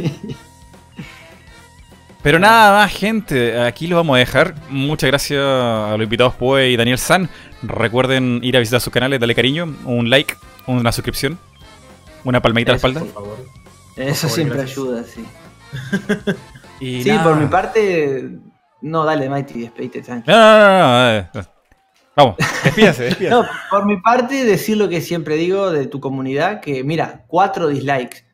Pero 2.23 2.41
nada 2.41 2.73
más, 2.81 2.93
gente. 2.93 3.61
Aquí 3.61 3.87
lo 3.87 3.97
vamos 3.97 4.17
a 4.17 4.19
dejar. 4.19 4.57
Muchas 4.71 5.07
gracias 5.09 5.41
a 5.41 5.93
los 5.97 6.03
invitados 6.03 6.35
Poe 6.35 6.71
y 6.71 6.77
Daniel 6.77 6.99
San. 6.99 7.29
Recuerden 7.63 8.41
ir 8.43 8.57
a 8.57 8.61
visitar 8.61 8.81
sus 8.81 8.93
canales, 8.93 9.21
darle 9.21 9.35
cariño, 9.37 9.73
un 9.85 10.11
like, 10.11 10.35
una 10.67 10.91
suscripción, 10.91 11.39
una 12.25 12.43
palmadita 12.43 12.73
a 12.73 12.75
la 12.75 12.77
espalda. 12.77 13.01
Por 13.01 13.13
favor. 13.13 13.47
Eso 13.97 14.23
favor, 14.23 14.35
siempre 14.35 14.59
gracias. 14.59 14.79
ayuda, 14.79 15.05
sí. 15.05 15.25
Y 16.81 17.03
Sí, 17.03 17.09
nada. 17.11 17.25
por 17.25 17.37
mi 17.37 17.47
parte. 17.47 18.31
No, 18.83 19.05
dale, 19.05 19.29
Mighty, 19.29 19.61
despedite, 19.61 20.03
tranqui. 20.03 20.31
No, 20.31 20.37
no, 20.37 20.59
no, 20.59 20.79
no, 20.79 21.11
eh, 21.11 21.29
no. 21.35 21.43
Vamos, 22.15 22.37
despídase, 22.65 23.05
despídase. 23.05 23.35
No, 23.35 23.45
por 23.71 23.85
mi 23.87 23.97
parte, 24.01 24.45
decir 24.45 24.77
lo 24.77 24.89
que 24.89 25.01
siempre 25.01 25.37
digo 25.37 25.71
de 25.71 25.87
tu 25.87 26.01
comunidad: 26.01 26.61
que 26.61 26.85
mira, 26.85 27.25
cuatro 27.27 27.69
dislikes. 27.69 28.25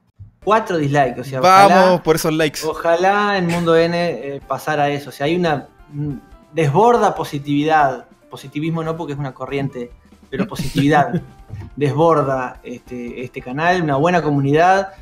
Cuatro 0.44 0.77
dislikes, 0.77 1.20
o 1.20 1.24
sea, 1.24 1.39
ojalá- 1.40 2.02
por 2.02 2.16
esos 2.16 2.32
likes. 2.32 2.60
Ojalá 2.66 3.39
en 3.39 3.47
Mundo 3.47 3.77
N 3.77 3.97
eh, 3.97 4.40
pasara 4.47 4.89
eso. 4.90 5.10
O 5.10 5.12
sea, 5.12 5.27
hay 5.27 5.36
una 5.36 5.69
mm, 5.93 6.14
desborda 6.52 7.14
positividad. 7.14 8.06
Positivismo 8.28 8.82
no 8.82 8.97
porque 8.97 9.12
es 9.12 9.19
una 9.20 9.32
corriente, 9.35 9.93
pero 10.31 10.47
positividad. 10.48 11.23
desborda 11.77 12.60
este, 12.64 13.23
este 13.23 13.40
canal, 13.40 13.82
una 13.82 13.97
buena 13.97 14.20
comunidad. 14.23 14.93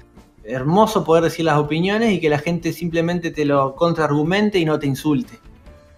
Hermoso 0.51 1.05
poder 1.05 1.24
decir 1.24 1.44
las 1.44 1.59
opiniones 1.59 2.12
y 2.12 2.20
que 2.20 2.28
la 2.28 2.39
gente 2.39 2.72
simplemente 2.72 3.31
te 3.31 3.44
lo 3.44 3.74
contraargumente 3.74 4.59
y 4.59 4.64
no 4.64 4.78
te 4.78 4.86
insulte. 4.86 5.39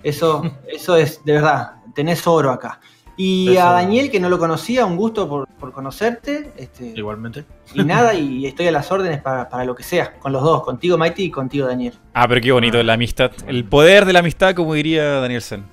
Eso, 0.03 0.43
eso 0.69 0.97
es, 0.97 1.25
de 1.25 1.33
verdad, 1.35 1.73
tenés 1.95 2.27
oro 2.27 2.51
acá. 2.51 2.81
Y 3.17 3.53
Eso. 3.53 3.67
a 3.67 3.73
Daniel, 3.73 4.11
que 4.11 4.19
no 4.19 4.29
lo 4.31 4.39
conocía, 4.39 4.87
un 4.87 4.97
gusto 4.97 5.29
por, 5.29 5.47
por 5.47 5.73
conocerte. 5.73 6.53
Este, 6.57 6.95
Igualmente. 6.97 7.45
y 7.75 7.85
nada, 7.85 8.15
y 8.15 8.47
estoy 8.49 8.69
a 8.69 8.73
las 8.73 8.91
órdenes 8.91 9.21
para, 9.21 9.49
para 9.49 9.65
lo 9.65 9.75
que 9.75 9.83
sea, 9.83 10.19
con 10.19 10.33
los 10.33 10.43
dos, 10.43 10.63
contigo 10.63 10.97
Mighty 10.97 11.25
y 11.25 11.31
contigo 11.31 11.67
Daniel. 11.67 11.95
Ah, 12.15 12.27
pero 12.27 12.41
qué 12.41 12.53
bonito 12.53 12.83
la 12.83 12.95
amistad. 12.95 13.31
El 13.47 13.65
poder 13.65 14.07
de 14.07 14.15
la 14.15 14.21
amistad, 14.21 14.55
como 14.55 14.75
diría 14.75 15.21
Daniel 15.21 15.43
San. 15.43 15.67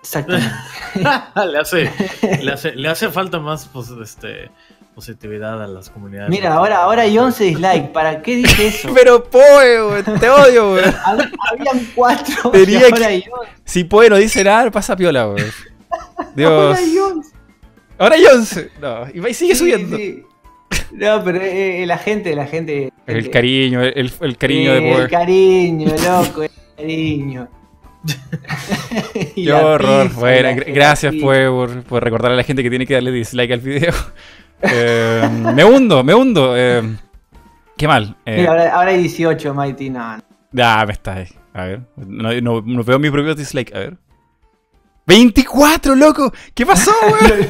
Exactamente. 0.00 0.50
le, 1.50 1.58
hace, 1.58 1.92
le, 2.42 2.52
hace, 2.52 2.74
le 2.74 2.88
hace 2.88 3.10
falta 3.10 3.38
más 3.38 3.66
pues, 3.66 3.90
este, 3.90 4.50
positividad 5.00 5.62
a 5.62 5.66
las 5.66 5.88
comunidades. 5.90 6.28
Mira, 6.30 6.52
ahora, 6.54 6.78
ahora 6.82 7.02
hay 7.02 7.16
11 7.18 7.42
dislikes. 7.44 7.88
¿Para 7.92 8.20
qué 8.22 8.36
dije 8.36 8.66
eso? 8.68 8.90
Pero 8.94 9.24
Poe, 9.24 10.02
te 10.20 10.28
odio, 10.28 10.70
güey. 10.72 10.84
Hab- 11.04 11.32
Habían 11.50 11.86
4 11.94 12.50
Tenía 12.50 12.80
y 12.80 12.82
ahora 12.84 12.96
que- 12.96 13.04
hay 13.06 13.24
11. 13.32 13.52
Si 13.64 13.84
Poe 13.84 14.10
no 14.10 14.16
dice 14.16 14.44
nada, 14.44 14.70
pasa 14.70 14.94
piola, 14.96 15.24
güey. 15.24 15.44
Dios. 16.36 16.52
Ahora 16.76 16.78
hay 16.78 16.96
11. 16.98 17.30
Ahora 17.98 18.14
hay 18.16 18.24
11. 18.26 18.70
No, 18.80 19.06
y 19.14 19.20
va 19.20 19.30
y 19.30 19.34
sigue 19.34 19.54
Sí, 19.54 19.58
subiendo. 19.60 19.96
sí. 19.96 20.22
No, 20.92 21.22
pero 21.24 21.38
eh, 21.40 21.82
eh, 21.82 21.86
la 21.86 21.98
gente, 21.98 22.34
la 22.36 22.46
gente. 22.46 22.92
El 23.06 23.14
gente- 23.16 23.30
cariño, 23.30 23.82
el, 23.82 24.12
el 24.20 24.36
cariño 24.36 24.72
Eh, 24.72 24.80
de 24.80 24.90
El 24.90 24.96
Poe. 24.98 25.08
cariño, 25.08 25.88
loco, 26.04 26.42
el 26.42 26.50
cariño. 26.76 27.48
Qué 29.34 29.52
horror. 29.52 30.06
pizza, 30.08 30.20
Bueno, 30.20 30.62
gracias. 30.68 31.14
Poe 31.20 31.48
por, 31.48 31.82
por 31.82 32.02
recordar 32.04 32.32
a 32.32 32.34
la 32.36 32.44
gente 32.44 32.62
que 32.62 32.70
tiene 32.70 32.86
que 32.86 32.94
darle 32.94 33.10
dislike 33.12 33.50
al 33.52 33.60
video. 33.60 33.92
Eh, 34.62 35.28
me 35.54 35.64
hundo, 35.64 36.02
me 36.04 36.14
hundo. 36.14 36.54
eh, 36.56 36.82
qué 37.76 37.88
mal. 37.88 38.16
eh, 38.26 38.36
Mira, 38.38 38.50
ahora, 38.50 38.74
ahora 38.74 38.90
hay 38.90 38.98
18, 38.98 39.54
Mighty. 39.54 39.90
No. 39.90 40.18
Ah, 40.62 40.84
me 40.86 40.92
está 40.92 41.14
ahí. 41.14 41.28
A 41.54 41.64
ver. 41.64 41.80
No, 41.96 42.32
no, 42.40 42.60
no 42.64 42.84
veo 42.84 42.98
mi 42.98 43.10
propio 43.10 43.34
dislike. 43.34 43.74
A 43.74 43.78
ver. 43.78 43.96
¡24, 45.06 45.96
loco! 45.96 46.32
¿Qué 46.54 46.64
pasó, 46.64 46.92
weón? 47.02 47.48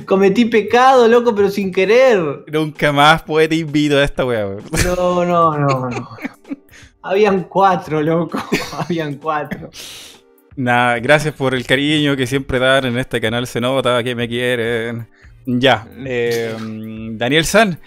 Cometí 0.06 0.44
pecado, 0.44 1.08
loco, 1.08 1.34
pero 1.34 1.50
sin 1.50 1.72
querer. 1.72 2.44
Nunca 2.52 2.92
más 2.92 3.22
pues, 3.22 3.48
te 3.48 3.56
invito 3.56 3.96
a 3.96 4.04
esta 4.04 4.24
weá, 4.24 4.46
weón. 4.46 4.62
No, 4.84 5.24
no, 5.24 5.58
no, 5.58 5.90
no. 5.90 6.08
Habían 7.02 7.44
cuatro, 7.44 8.02
loco. 8.02 8.38
Habían 8.78 9.14
cuatro. 9.14 9.70
Nada, 10.56 10.98
gracias 11.00 11.34
por 11.34 11.54
el 11.54 11.66
cariño 11.66 12.16
que 12.16 12.26
siempre 12.26 12.58
dan 12.58 12.86
en 12.86 12.98
este 12.98 13.20
canal. 13.20 13.46
Se 13.46 13.60
nota 13.60 14.02
que 14.02 14.14
me 14.14 14.26
quieren. 14.28 15.08
Ya. 15.44 15.86
eh, 16.04 16.54
Daniel 17.12 17.44
San, 17.44 17.78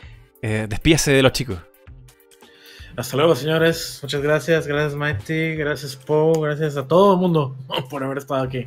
eh, 0.41 0.65
despídase 0.69 1.11
de 1.11 1.21
los 1.23 1.31
chicos. 1.31 1.57
Hasta 2.95 3.17
luego, 3.17 3.33
señores. 3.35 3.99
Muchas 4.03 4.21
gracias. 4.21 4.67
Gracias, 4.67 4.93
Mighty. 4.95 5.55
Gracias, 5.55 5.95
Poe. 5.95 6.33
Gracias 6.41 6.77
a 6.77 6.87
todo 6.87 7.13
el 7.13 7.19
mundo 7.19 7.55
por 7.89 8.03
haber 8.03 8.17
estado 8.19 8.43
aquí. 8.43 8.65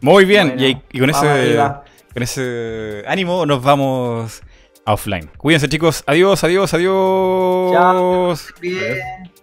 Muy 0.00 0.24
bien. 0.24 0.48
Bueno, 0.48 0.62
y, 0.66 0.82
y 0.92 0.98
con, 1.00 1.08
ese, 1.10 1.26
arriba. 1.28 1.84
con 2.12 2.22
ese 2.22 3.04
ánimo 3.06 3.46
nos 3.46 3.62
vamos 3.62 4.42
offline. 4.84 5.30
Cuídense, 5.38 5.68
chicos. 5.68 6.04
Adiós, 6.06 6.44
adiós, 6.44 6.74
adiós. 6.74 7.72
Chao. 7.72 8.34
Bien. 8.60 9.33